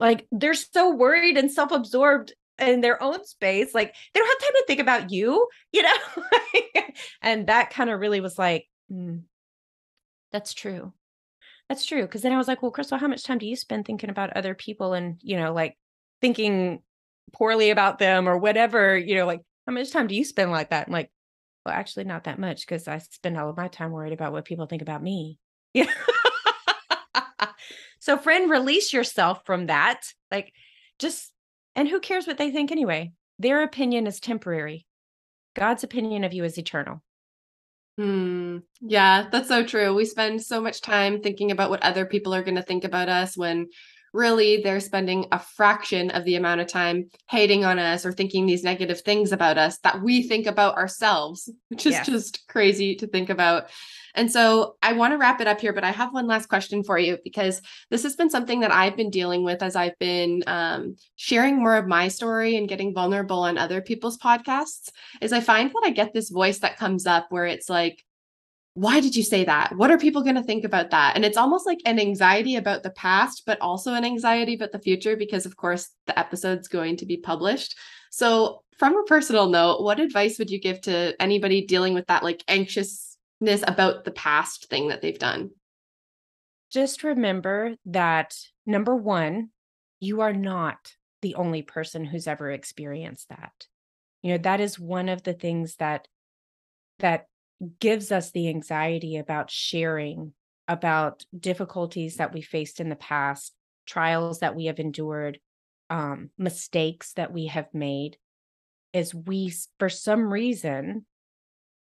Like 0.00 0.26
they're 0.32 0.54
so 0.54 0.90
worried 0.90 1.36
and 1.36 1.50
self 1.50 1.70
absorbed 1.70 2.34
in 2.68 2.80
their 2.80 3.02
own 3.02 3.24
space 3.24 3.74
like 3.74 3.94
they 4.12 4.20
don't 4.20 4.28
have 4.28 4.38
time 4.48 4.54
to 4.54 4.64
think 4.66 4.80
about 4.80 5.10
you 5.10 5.48
you 5.72 5.82
know? 5.82 5.94
And 7.22 7.46
that 7.46 7.70
kind 7.70 7.88
of 7.88 8.00
really 8.00 8.20
was 8.20 8.38
like 8.38 8.66
mm, 8.92 9.22
that's 10.30 10.54
true. 10.54 10.92
That's 11.68 11.86
true 11.86 12.02
because 12.02 12.20
then 12.20 12.32
i 12.32 12.36
was 12.36 12.48
like 12.48 12.60
well 12.60 12.70
crystal 12.70 12.98
how 12.98 13.08
much 13.08 13.24
time 13.24 13.38
do 13.38 13.46
you 13.46 13.56
spend 13.56 13.86
thinking 13.86 14.10
about 14.10 14.36
other 14.36 14.54
people 14.54 14.92
and 14.92 15.16
you 15.22 15.38
know 15.38 15.54
like 15.54 15.78
thinking 16.20 16.82
poorly 17.32 17.70
about 17.70 17.98
them 17.98 18.28
or 18.28 18.36
whatever 18.36 18.96
you 18.96 19.14
know 19.14 19.24
like 19.24 19.40
how 19.66 19.72
much 19.72 19.90
time 19.90 20.06
do 20.06 20.14
you 20.14 20.24
spend 20.24 20.50
like 20.50 20.70
that? 20.70 20.88
I'm 20.88 20.92
like 20.92 21.10
well 21.64 21.74
actually 21.74 22.04
not 22.04 22.24
that 22.24 22.38
much 22.38 22.66
because 22.66 22.88
i 22.88 22.98
spend 22.98 23.38
all 23.38 23.48
of 23.48 23.56
my 23.56 23.68
time 23.68 23.90
worried 23.90 24.12
about 24.12 24.32
what 24.32 24.44
people 24.44 24.66
think 24.66 24.82
about 24.82 25.02
me. 25.02 25.38
Yeah 25.74 25.86
so 28.02 28.18
friend 28.18 28.50
release 28.50 28.92
yourself 28.92 29.46
from 29.46 29.66
that. 29.66 30.00
Like 30.28 30.52
just 30.98 31.31
and 31.74 31.88
who 31.88 32.00
cares 32.00 32.26
what 32.26 32.38
they 32.38 32.50
think 32.50 32.70
anyway? 32.70 33.12
Their 33.38 33.62
opinion 33.62 34.06
is 34.06 34.20
temporary. 34.20 34.86
God's 35.54 35.84
opinion 35.84 36.24
of 36.24 36.32
you 36.32 36.44
is 36.44 36.58
eternal. 36.58 37.02
Hmm. 37.98 38.58
Yeah, 38.80 39.28
that's 39.30 39.48
so 39.48 39.64
true. 39.64 39.94
We 39.94 40.04
spend 40.04 40.42
so 40.42 40.60
much 40.60 40.80
time 40.80 41.20
thinking 41.20 41.50
about 41.50 41.70
what 41.70 41.82
other 41.82 42.06
people 42.06 42.34
are 42.34 42.42
going 42.42 42.56
to 42.56 42.62
think 42.62 42.84
about 42.84 43.08
us 43.08 43.36
when 43.36 43.68
really 44.12 44.60
they're 44.62 44.80
spending 44.80 45.26
a 45.32 45.38
fraction 45.38 46.10
of 46.10 46.24
the 46.24 46.36
amount 46.36 46.60
of 46.60 46.66
time 46.66 47.08
hating 47.28 47.64
on 47.64 47.78
us 47.78 48.04
or 48.04 48.12
thinking 48.12 48.46
these 48.46 48.62
negative 48.62 49.00
things 49.00 49.32
about 49.32 49.58
us 49.58 49.78
that 49.78 50.02
we 50.02 50.22
think 50.22 50.46
about 50.46 50.76
ourselves, 50.76 51.50
which 51.68 51.86
is 51.86 51.98
just 52.04 52.46
crazy 52.48 52.94
to 52.96 53.06
think 53.06 53.30
about. 53.30 53.70
And 54.14 54.30
so 54.30 54.76
I 54.82 54.92
want 54.92 55.12
to 55.12 55.18
wrap 55.18 55.40
it 55.40 55.46
up 55.46 55.60
here, 55.60 55.72
but 55.72 55.84
I 55.84 55.90
have 55.90 56.12
one 56.12 56.26
last 56.26 56.48
question 56.48 56.84
for 56.84 56.98
you 56.98 57.16
because 57.24 57.62
this 57.90 58.02
has 58.02 58.14
been 58.14 58.28
something 58.28 58.60
that 58.60 58.70
I've 58.70 58.96
been 58.96 59.08
dealing 59.08 59.42
with 59.42 59.62
as 59.62 59.74
I've 59.74 59.98
been 59.98 60.42
um, 60.46 60.96
sharing 61.16 61.58
more 61.58 61.76
of 61.76 61.86
my 61.86 62.08
story 62.08 62.56
and 62.56 62.68
getting 62.68 62.92
vulnerable 62.92 63.40
on 63.40 63.56
other 63.56 63.80
people's 63.80 64.18
podcasts. 64.18 64.90
Is 65.22 65.32
I 65.32 65.40
find 65.40 65.70
that 65.70 65.82
I 65.84 65.90
get 65.90 66.12
this 66.12 66.28
voice 66.28 66.58
that 66.58 66.76
comes 66.76 67.06
up 67.06 67.26
where 67.30 67.46
it's 67.46 67.70
like, 67.70 68.04
why 68.74 69.00
did 69.00 69.14
you 69.14 69.22
say 69.22 69.44
that? 69.44 69.76
What 69.76 69.90
are 69.90 69.98
people 69.98 70.22
going 70.22 70.36
to 70.36 70.42
think 70.42 70.64
about 70.64 70.90
that? 70.90 71.14
And 71.14 71.24
it's 71.24 71.36
almost 71.36 71.66
like 71.66 71.80
an 71.84 72.00
anxiety 72.00 72.56
about 72.56 72.82
the 72.82 72.90
past, 72.90 73.42
but 73.44 73.60
also 73.60 73.92
an 73.92 74.04
anxiety 74.04 74.54
about 74.54 74.72
the 74.72 74.78
future 74.78 75.14
because, 75.14 75.44
of 75.44 75.56
course, 75.56 75.90
the 76.06 76.18
episode's 76.18 76.68
going 76.68 76.96
to 76.96 77.06
be 77.06 77.18
published. 77.18 77.76
So, 78.10 78.62
from 78.78 78.96
a 78.96 79.04
personal 79.04 79.48
note, 79.48 79.82
what 79.82 80.00
advice 80.00 80.38
would 80.38 80.50
you 80.50 80.58
give 80.58 80.80
to 80.82 81.14
anybody 81.20 81.66
dealing 81.66 81.92
with 81.92 82.06
that 82.06 82.24
like 82.24 82.42
anxiousness 82.48 83.62
about 83.66 84.04
the 84.04 84.10
past 84.10 84.70
thing 84.70 84.88
that 84.88 85.02
they've 85.02 85.18
done? 85.18 85.50
Just 86.72 87.04
remember 87.04 87.76
that 87.84 88.34
number 88.64 88.96
one, 88.96 89.50
you 90.00 90.22
are 90.22 90.32
not 90.32 90.94
the 91.20 91.34
only 91.34 91.60
person 91.60 92.06
who's 92.06 92.26
ever 92.26 92.50
experienced 92.50 93.28
that. 93.28 93.66
You 94.22 94.32
know, 94.32 94.38
that 94.38 94.60
is 94.60 94.80
one 94.80 95.10
of 95.10 95.22
the 95.22 95.34
things 95.34 95.76
that 95.76 96.08
that 96.98 97.26
gives 97.78 98.10
us 98.10 98.30
the 98.30 98.48
anxiety 98.48 99.16
about 99.16 99.50
sharing 99.50 100.32
about 100.68 101.24
difficulties 101.38 102.16
that 102.16 102.32
we 102.32 102.40
faced 102.40 102.80
in 102.80 102.88
the 102.88 102.96
past, 102.96 103.52
trials 103.86 104.40
that 104.40 104.54
we 104.54 104.66
have 104.66 104.78
endured, 104.78 105.38
um, 105.90 106.30
mistakes 106.38 107.12
that 107.14 107.32
we 107.32 107.46
have 107.46 107.68
made, 107.74 108.16
is 108.92 109.14
we, 109.14 109.52
for 109.78 109.88
some 109.88 110.32
reason, 110.32 111.04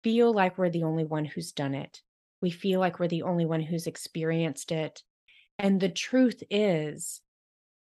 feel 0.02 0.32
like 0.32 0.58
we're 0.58 0.70
the 0.70 0.84
only 0.84 1.04
one 1.04 1.24
who's 1.24 1.52
done 1.52 1.74
it. 1.74 2.00
We 2.40 2.50
feel 2.50 2.80
like 2.80 2.98
we're 2.98 3.08
the 3.08 3.22
only 3.22 3.46
one 3.46 3.60
who's 3.60 3.86
experienced 3.86 4.72
it. 4.72 5.02
And 5.58 5.80
the 5.80 5.88
truth 5.88 6.42
is, 6.50 7.20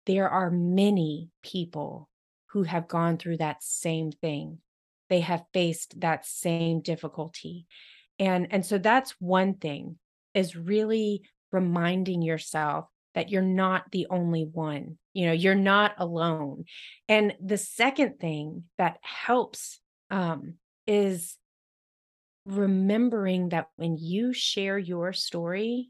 there 0.05 0.29
are 0.29 0.49
many 0.49 1.29
people 1.43 2.09
who 2.47 2.63
have 2.63 2.87
gone 2.87 3.17
through 3.17 3.37
that 3.37 3.63
same 3.63 4.11
thing. 4.11 4.59
They 5.09 5.21
have 5.21 5.43
faced 5.53 5.99
that 6.01 6.25
same 6.25 6.81
difficulty. 6.81 7.65
And 8.19 8.47
and 8.51 8.65
so 8.65 8.77
that's 8.77 9.15
one 9.19 9.55
thing 9.55 9.97
is 10.33 10.55
really 10.55 11.23
reminding 11.51 12.21
yourself 12.21 12.85
that 13.15 13.29
you're 13.29 13.41
not 13.41 13.91
the 13.91 14.07
only 14.09 14.43
one. 14.43 14.97
You 15.13 15.27
know, 15.27 15.33
you're 15.33 15.55
not 15.55 15.93
alone. 15.97 16.65
And 17.07 17.35
the 17.43 17.57
second 17.57 18.19
thing 18.19 18.65
that 18.77 18.97
helps 19.01 19.79
um, 20.11 20.55
is 20.85 21.37
remembering 22.45 23.49
that 23.49 23.67
when 23.75 23.97
you 23.97 24.33
share 24.33 24.77
your 24.77 25.13
story, 25.13 25.89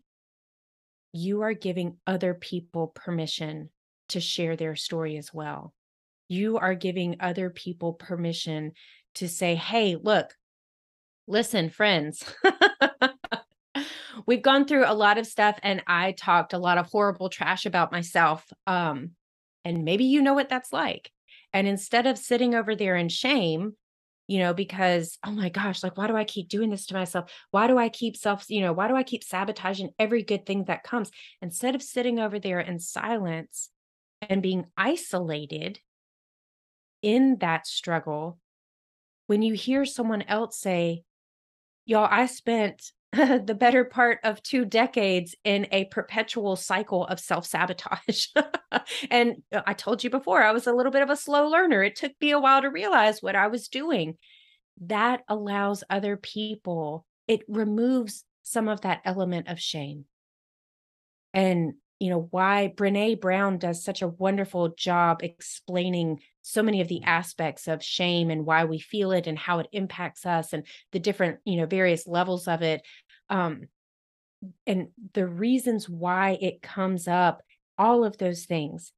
you 1.12 1.42
are 1.42 1.54
giving 1.54 1.98
other 2.06 2.34
people 2.34 2.88
permission 2.88 3.70
to 4.10 4.20
share 4.20 4.56
their 4.56 4.76
story 4.76 5.18
as 5.18 5.34
well. 5.34 5.74
You 6.28 6.58
are 6.58 6.76
giving 6.76 7.18
other 7.20 7.50
people 7.50 7.94
permission 7.94 8.74
to 9.16 9.28
say, 9.28 9.56
hey, 9.56 9.96
look, 10.02 10.34
listen, 11.28 11.70
friends, 11.70 12.24
we've 14.26 14.42
gone 14.42 14.66
through 14.66 14.86
a 14.86 14.94
lot 14.94 15.18
of 15.18 15.28
stuff 15.28 15.58
and 15.64 15.84
I 15.88 16.14
talked 16.14 16.54
a 16.54 16.60
lot 16.60 16.78
of 16.78 16.88
horrible 16.88 17.30
trash 17.30 17.66
about 17.66 17.92
myself. 17.92 18.46
Um, 18.68 19.12
and 19.66 19.84
maybe 19.84 20.06
you 20.06 20.22
know 20.22 20.34
what 20.34 20.50
that's 20.50 20.74
like. 20.74 21.12
And 21.54 21.68
instead 21.68 22.08
of 22.08 22.18
sitting 22.18 22.56
over 22.56 22.76
there 22.76 22.96
in 22.96 23.10
shame, 23.10 23.74
you 24.28 24.38
know, 24.38 24.54
because, 24.54 25.18
oh 25.26 25.32
my 25.32 25.50
gosh, 25.50 25.82
like, 25.82 25.98
why 25.98 26.06
do 26.06 26.16
I 26.16 26.24
keep 26.24 26.50
doing 26.50 26.70
this 26.70 26.86
to 26.88 26.94
myself? 26.94 27.32
Why 27.50 27.66
do 27.66 27.80
I 27.80 27.90
keep 27.90 28.16
self, 28.16 28.46
you 28.48 28.62
know, 28.62 28.74
why 28.74 28.88
do 28.88 28.96
I 28.96 29.02
keep 29.02 29.24
sabotaging 29.24 29.90
every 29.98 30.22
good 30.22 30.46
thing 30.46 30.66
that 30.66 30.84
comes? 30.84 31.10
Instead 31.42 31.74
of 31.74 31.82
sitting 31.82 32.20
over 32.20 32.40
there 32.40 32.60
in 32.60 32.80
silence 32.80 33.72
and 34.22 34.44
being 34.44 34.66
isolated 34.78 35.80
in 37.02 37.38
that 37.40 37.66
struggle, 37.66 38.38
when 39.30 39.44
you 39.44 39.54
hear 39.54 39.86
someone 39.86 40.24
else 40.24 40.58
say, 40.58 41.04
y'all, 41.86 42.08
I 42.10 42.26
spent 42.26 42.92
the 43.14 43.56
better 43.58 43.86
part 43.86 44.18
of 44.24 44.42
two 44.42 44.66
decades 44.66 45.36
in 45.44 45.68
a 45.72 45.86
perpetual 45.86 46.56
cycle 46.56 47.06
of 47.06 47.20
self 47.20 47.46
sabotage. 47.46 48.26
and 49.12 49.44
uh, 49.54 49.62
I 49.68 49.74
told 49.74 50.04
you 50.04 50.10
before, 50.10 50.42
I 50.42 50.52
was 50.52 50.66
a 50.66 50.74
little 50.74 50.92
bit 50.92 51.04
of 51.04 51.12
a 51.12 51.16
slow 51.16 51.48
learner. 51.48 51.84
It 51.84 51.96
took 51.96 52.14
me 52.20 52.32
a 52.32 52.40
while 52.40 52.64
to 52.64 52.72
realize 52.72 53.22
what 53.22 53.36
I 53.36 53.50
was 53.50 53.68
doing. 53.68 54.18
That 54.82 55.22
allows 55.28 55.84
other 55.92 56.18
people, 56.18 57.06
it 57.28 57.42
removes 57.48 58.24
some 58.42 58.68
of 58.68 58.82
that 58.82 59.02
element 59.06 59.48
of 59.48 59.60
shame. 59.60 60.06
And 61.36 61.74
you 62.00 62.10
know 62.10 62.28
why 62.32 62.74
Brené 62.76 63.22
Brown 63.22 63.60
does 63.60 63.84
such 63.84 64.02
a 64.02 64.08
wonderful 64.08 64.70
job 64.70 65.22
explaining 65.22 66.22
so 66.42 66.64
many 66.64 66.82
of 66.82 66.88
the 66.88 67.04
aspects 67.04 67.68
of 67.68 67.84
shame 67.84 68.30
and 68.30 68.46
why 68.46 68.66
we 68.66 68.80
feel 68.80 69.12
it 69.12 69.28
and 69.28 69.38
how 69.38 69.60
it 69.60 69.68
impacts 69.72 70.26
us 70.26 70.54
and 70.54 70.66
the 70.92 71.00
different 71.00 71.40
you 71.46 71.58
know 71.58 71.66
various 71.66 72.08
levels 72.08 72.48
of 72.48 72.62
it 72.62 72.82
um 73.30 73.68
and 74.66 74.88
the 75.14 75.28
reasons 75.28 75.90
why 75.90 76.38
it 76.42 76.62
comes 76.62 77.08
up 77.08 77.42
all 77.78 78.04
of 78.04 78.18
those 78.18 78.46
things 78.46 78.94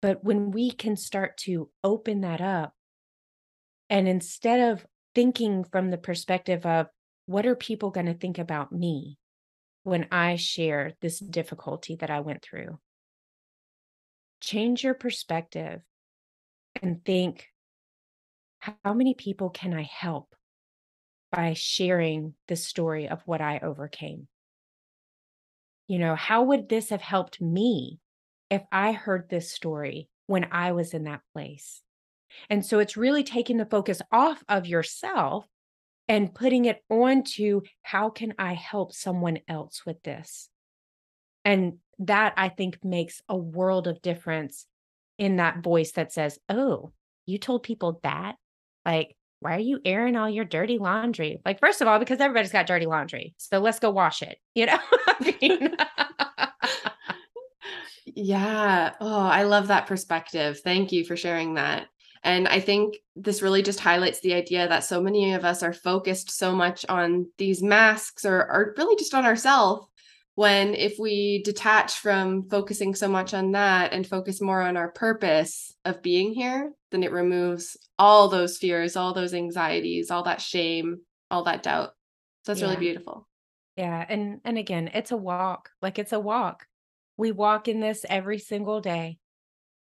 but 0.00 0.22
when 0.22 0.50
we 0.50 0.70
can 0.70 0.96
start 0.96 1.36
to 1.36 1.70
open 1.82 2.20
that 2.20 2.40
up 2.40 2.72
and 3.90 4.06
instead 4.08 4.72
of 4.72 4.86
thinking 5.14 5.64
from 5.64 5.90
the 5.90 5.98
perspective 5.98 6.66
of 6.66 6.86
what 7.26 7.46
are 7.46 7.54
people 7.54 7.90
going 7.90 8.06
to 8.06 8.14
think 8.14 8.38
about 8.38 8.72
me 8.72 9.18
when 9.82 10.06
I 10.10 10.36
share 10.36 10.94
this 11.00 11.18
difficulty 11.18 11.96
that 11.96 12.10
I 12.10 12.20
went 12.20 12.42
through. 12.42 12.78
Change 14.40 14.82
your 14.82 14.94
perspective 14.94 15.82
and 16.82 17.04
think 17.04 17.48
how 18.58 18.94
many 18.94 19.14
people 19.14 19.50
can 19.50 19.74
I 19.74 19.82
help 19.82 20.34
by 21.30 21.52
sharing 21.52 22.34
the 22.48 22.56
story 22.56 23.08
of 23.08 23.22
what 23.26 23.40
I 23.40 23.58
overcame? 23.58 24.28
You 25.86 25.98
know, 25.98 26.14
how 26.14 26.44
would 26.44 26.68
this 26.68 26.88
have 26.88 27.02
helped 27.02 27.40
me 27.40 27.98
if 28.50 28.62
I 28.72 28.92
heard 28.92 29.28
this 29.28 29.52
story 29.52 30.08
when 30.26 30.46
I 30.50 30.72
was 30.72 30.94
in 30.94 31.04
that 31.04 31.20
place? 31.34 31.82
And 32.48 32.64
so 32.64 32.78
it's 32.78 32.96
really 32.96 33.22
taking 33.22 33.58
the 33.58 33.66
focus 33.66 34.00
off 34.10 34.42
of 34.48 34.66
yourself 34.66 35.46
and 36.08 36.34
putting 36.34 36.64
it 36.64 36.82
onto 36.90 37.62
how 37.82 38.10
can 38.10 38.34
I 38.38 38.54
help 38.54 38.92
someone 38.92 39.40
else 39.48 39.84
with 39.86 40.02
this? 40.02 40.48
And 41.44 41.74
that 41.98 42.34
I 42.36 42.48
think 42.48 42.82
makes 42.82 43.22
a 43.28 43.36
world 43.36 43.86
of 43.86 44.02
difference 44.02 44.66
in 45.18 45.36
that 45.36 45.62
voice 45.62 45.92
that 45.92 46.12
says, 46.12 46.38
Oh, 46.48 46.92
you 47.26 47.38
told 47.38 47.62
people 47.62 48.00
that? 48.02 48.36
Like, 48.84 49.16
why 49.40 49.56
are 49.56 49.60
you 49.60 49.78
airing 49.84 50.16
all 50.16 50.28
your 50.28 50.44
dirty 50.44 50.78
laundry? 50.78 51.38
Like, 51.44 51.60
first 51.60 51.80
of 51.80 51.88
all, 51.88 51.98
because 51.98 52.20
everybody's 52.20 52.52
got 52.52 52.66
dirty 52.66 52.86
laundry. 52.86 53.34
So 53.36 53.58
let's 53.58 53.78
go 53.78 53.90
wash 53.90 54.22
it, 54.22 54.38
you 54.54 54.66
know? 54.66 54.78
yeah. 58.06 58.94
Oh, 59.00 59.26
I 59.26 59.42
love 59.42 59.68
that 59.68 59.86
perspective. 59.86 60.60
Thank 60.60 60.92
you 60.92 61.04
for 61.04 61.16
sharing 61.16 61.54
that. 61.54 61.88
And 62.22 62.48
I 62.48 62.58
think 62.58 62.96
this 63.16 63.42
really 63.42 63.62
just 63.62 63.80
highlights 63.80 64.20
the 64.20 64.32
idea 64.32 64.66
that 64.66 64.84
so 64.84 65.02
many 65.02 65.34
of 65.34 65.44
us 65.44 65.62
are 65.62 65.74
focused 65.74 66.30
so 66.30 66.54
much 66.56 66.86
on 66.88 67.26
these 67.36 67.62
masks 67.62 68.24
or, 68.24 68.38
or 68.38 68.74
really 68.78 68.96
just 68.96 69.12
on 69.12 69.26
ourselves. 69.26 69.86
When 70.36 70.74
if 70.74 70.98
we 70.98 71.42
detach 71.44 71.98
from 72.00 72.48
focusing 72.48 72.94
so 72.94 73.06
much 73.06 73.34
on 73.34 73.52
that 73.52 73.92
and 73.92 74.06
focus 74.06 74.40
more 74.40 74.60
on 74.60 74.76
our 74.76 74.90
purpose 74.90 75.72
of 75.84 76.02
being 76.02 76.34
here, 76.34 76.72
then 76.90 77.04
it 77.04 77.12
removes 77.12 77.76
all 77.98 78.28
those 78.28 78.58
fears, 78.58 78.96
all 78.96 79.14
those 79.14 79.32
anxieties, 79.32 80.10
all 80.10 80.24
that 80.24 80.40
shame, 80.40 81.00
all 81.30 81.44
that 81.44 81.62
doubt. 81.62 81.90
So 82.44 82.52
that's 82.52 82.60
yeah. 82.60 82.66
really 82.66 82.80
beautiful. 82.80 83.28
Yeah. 83.76 84.04
And 84.08 84.40
and 84.44 84.58
again, 84.58 84.90
it's 84.92 85.12
a 85.12 85.16
walk. 85.16 85.70
Like 85.80 85.98
it's 85.98 86.12
a 86.12 86.20
walk. 86.20 86.66
We 87.16 87.30
walk 87.30 87.68
in 87.68 87.80
this 87.80 88.04
every 88.08 88.38
single 88.38 88.80
day. 88.80 89.18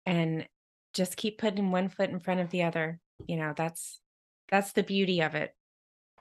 And 0.05 0.47
just 0.93 1.15
keep 1.15 1.37
putting 1.37 1.71
one 1.71 1.89
foot 1.89 2.09
in 2.09 2.19
front 2.19 2.39
of 2.41 2.49
the 2.49 2.63
other. 2.63 2.99
You 3.27 3.37
know, 3.37 3.53
that's 3.55 3.99
that's 4.49 4.73
the 4.73 4.83
beauty 4.83 5.21
of 5.21 5.35
it. 5.35 5.55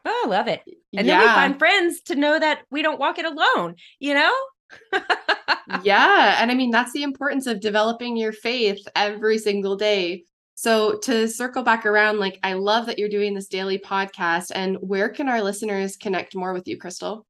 Oh, 0.04 0.26
love 0.28 0.48
it. 0.48 0.62
And 0.96 1.06
yeah. 1.06 1.18
then 1.18 1.20
we 1.20 1.26
find 1.26 1.58
friends 1.58 2.00
to 2.02 2.14
know 2.14 2.38
that 2.38 2.60
we 2.70 2.82
don't 2.82 3.00
walk 3.00 3.18
it 3.18 3.24
alone, 3.24 3.76
you 3.98 4.14
know? 4.14 4.34
yeah. 5.82 6.36
And 6.40 6.50
I 6.50 6.54
mean, 6.54 6.70
that's 6.70 6.92
the 6.92 7.02
importance 7.02 7.46
of 7.46 7.60
developing 7.60 8.16
your 8.16 8.32
faith 8.32 8.86
every 8.94 9.38
single 9.38 9.76
day. 9.76 10.24
So, 10.54 10.98
to 10.98 11.26
circle 11.26 11.62
back 11.62 11.86
around, 11.86 12.18
like, 12.18 12.38
I 12.42 12.52
love 12.52 12.84
that 12.86 12.98
you're 12.98 13.08
doing 13.08 13.34
this 13.34 13.48
daily 13.48 13.78
podcast. 13.78 14.52
And 14.54 14.76
where 14.80 15.08
can 15.08 15.26
our 15.26 15.42
listeners 15.42 15.96
connect 15.96 16.36
more 16.36 16.52
with 16.52 16.68
you, 16.68 16.76
Crystal? 16.76 17.26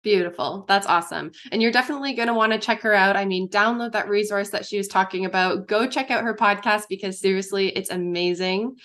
Beautiful. 0.03 0.65
That's 0.67 0.87
awesome. 0.87 1.31
And 1.51 1.61
you're 1.61 1.71
definitely 1.71 2.13
going 2.13 2.27
to 2.27 2.33
want 2.33 2.53
to 2.53 2.57
check 2.57 2.81
her 2.81 2.93
out. 2.93 3.15
I 3.15 3.25
mean, 3.25 3.49
download 3.49 3.91
that 3.91 4.09
resource 4.09 4.49
that 4.49 4.65
she 4.65 4.77
was 4.77 4.87
talking 4.87 5.25
about. 5.25 5.67
Go 5.67 5.87
check 5.87 6.09
out 6.09 6.23
her 6.23 6.35
podcast 6.35 6.85
because 6.89 7.19
seriously, 7.19 7.69
it's 7.69 7.91
amazing. 7.91 8.77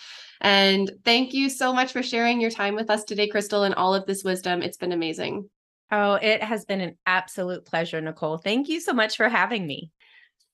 And 0.43 0.91
thank 1.07 1.33
you 1.33 1.49
so 1.49 1.73
much 1.73 1.93
for 1.93 2.03
sharing 2.03 2.39
your 2.39 2.51
time 2.51 2.75
with 2.75 2.91
us 2.91 3.05
today, 3.05 3.29
Crystal, 3.29 3.63
and 3.63 3.75
all 3.75 3.95
of 3.95 4.05
this 4.05 4.25
wisdom. 4.25 4.61
It's 4.61 4.77
been 4.77 4.93
amazing. 4.93 5.49
Oh, 5.91 6.15
it 6.15 6.43
has 6.43 6.65
been 6.65 6.81
an 6.81 6.97
absolute 7.07 7.65
pleasure, 7.65 8.01
Nicole. 8.01 8.39
Thank 8.39 8.69
you 8.69 8.81
so 8.81 8.93
much 8.93 9.17
for 9.17 9.29
having 9.29 9.67
me. 9.67 9.91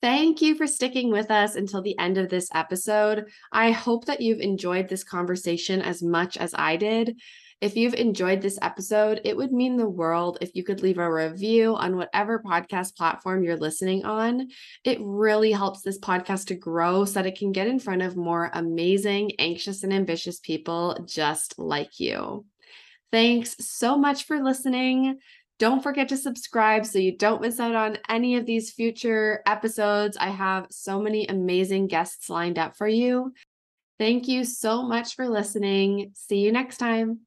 Thank 0.03 0.43
you 0.43 0.57
for 0.57 0.67
sticking 0.67 1.11
with 1.11 1.31
us 1.31 1.55
until 1.55 1.81
the 1.81 1.99
end 1.99 2.19
of 2.19 2.29
this 2.29 2.49
episode. 2.53 3.27
I 3.53 3.71
hope 3.71 4.07
that 4.07 4.21
you've 4.21 4.41
enjoyed 4.41 4.89
this 4.89 5.05
conversation 5.05 5.81
as 5.81 6.03
much 6.03 6.37
as 6.37 6.55
I 6.59 6.77
did. 6.77 7.21
If 7.61 7.77
you've 7.77 7.95
enjoyed 7.95 8.43
this 8.43 8.59
episode, 8.61 9.21
it 9.25 9.37
would 9.37 9.53
mean 9.53 9.77
the 9.77 9.89
world 9.89 10.39
if 10.41 10.57
you 10.57 10.65
could 10.65 10.83
leave 10.83 10.99
a 10.99 11.11
review 11.11 11.77
on 11.77 11.97
whatever 11.97 12.43
podcast 12.45 12.97
platform 12.97 13.45
you're 13.45 13.57
listening 13.57 14.05
on. 14.05 14.49
It 14.83 14.99
really 15.01 15.53
helps 15.53 15.83
this 15.83 16.01
podcast 16.01 16.47
to 16.47 16.57
grow 16.57 17.05
so 17.05 17.15
that 17.15 17.27
it 17.27 17.39
can 17.39 17.53
get 17.53 17.69
in 17.69 17.79
front 17.79 18.03
of 18.03 18.17
more 18.17 18.51
amazing, 18.53 19.33
anxious, 19.39 19.85
and 19.85 19.93
ambitious 19.93 20.41
people 20.41 20.99
just 21.07 21.57
like 21.57 22.01
you. 22.01 22.45
Thanks 23.13 23.57
so 23.61 23.97
much 23.97 24.25
for 24.25 24.43
listening. 24.43 25.19
Don't 25.59 25.83
forget 25.83 26.09
to 26.09 26.17
subscribe 26.17 26.87
so 26.87 26.99
you 26.99 27.17
don't 27.17 27.43
miss 27.43 27.61
out 27.61 27.75
on 27.75 27.99
any 28.09 28.37
of 28.37 28.47
these 28.47 28.73
future 28.73 29.43
episodes. 29.47 30.17
I 30.17 30.31
have 30.31 30.67
so 30.71 31.01
many 31.01 31.27
amazing 31.27 31.87
guests 31.87 32.29
lined 32.29 32.59
up 32.59 32.77
for 32.77 32.89
you. 32.89 33.33
Thank 33.99 34.27
you 34.27 34.45
so 34.45 34.83
much 34.83 35.15
for 35.15 35.29
listening. 35.29 36.13
See 36.15 36.39
you 36.39 36.51
next 36.51 36.79
time. 36.79 37.21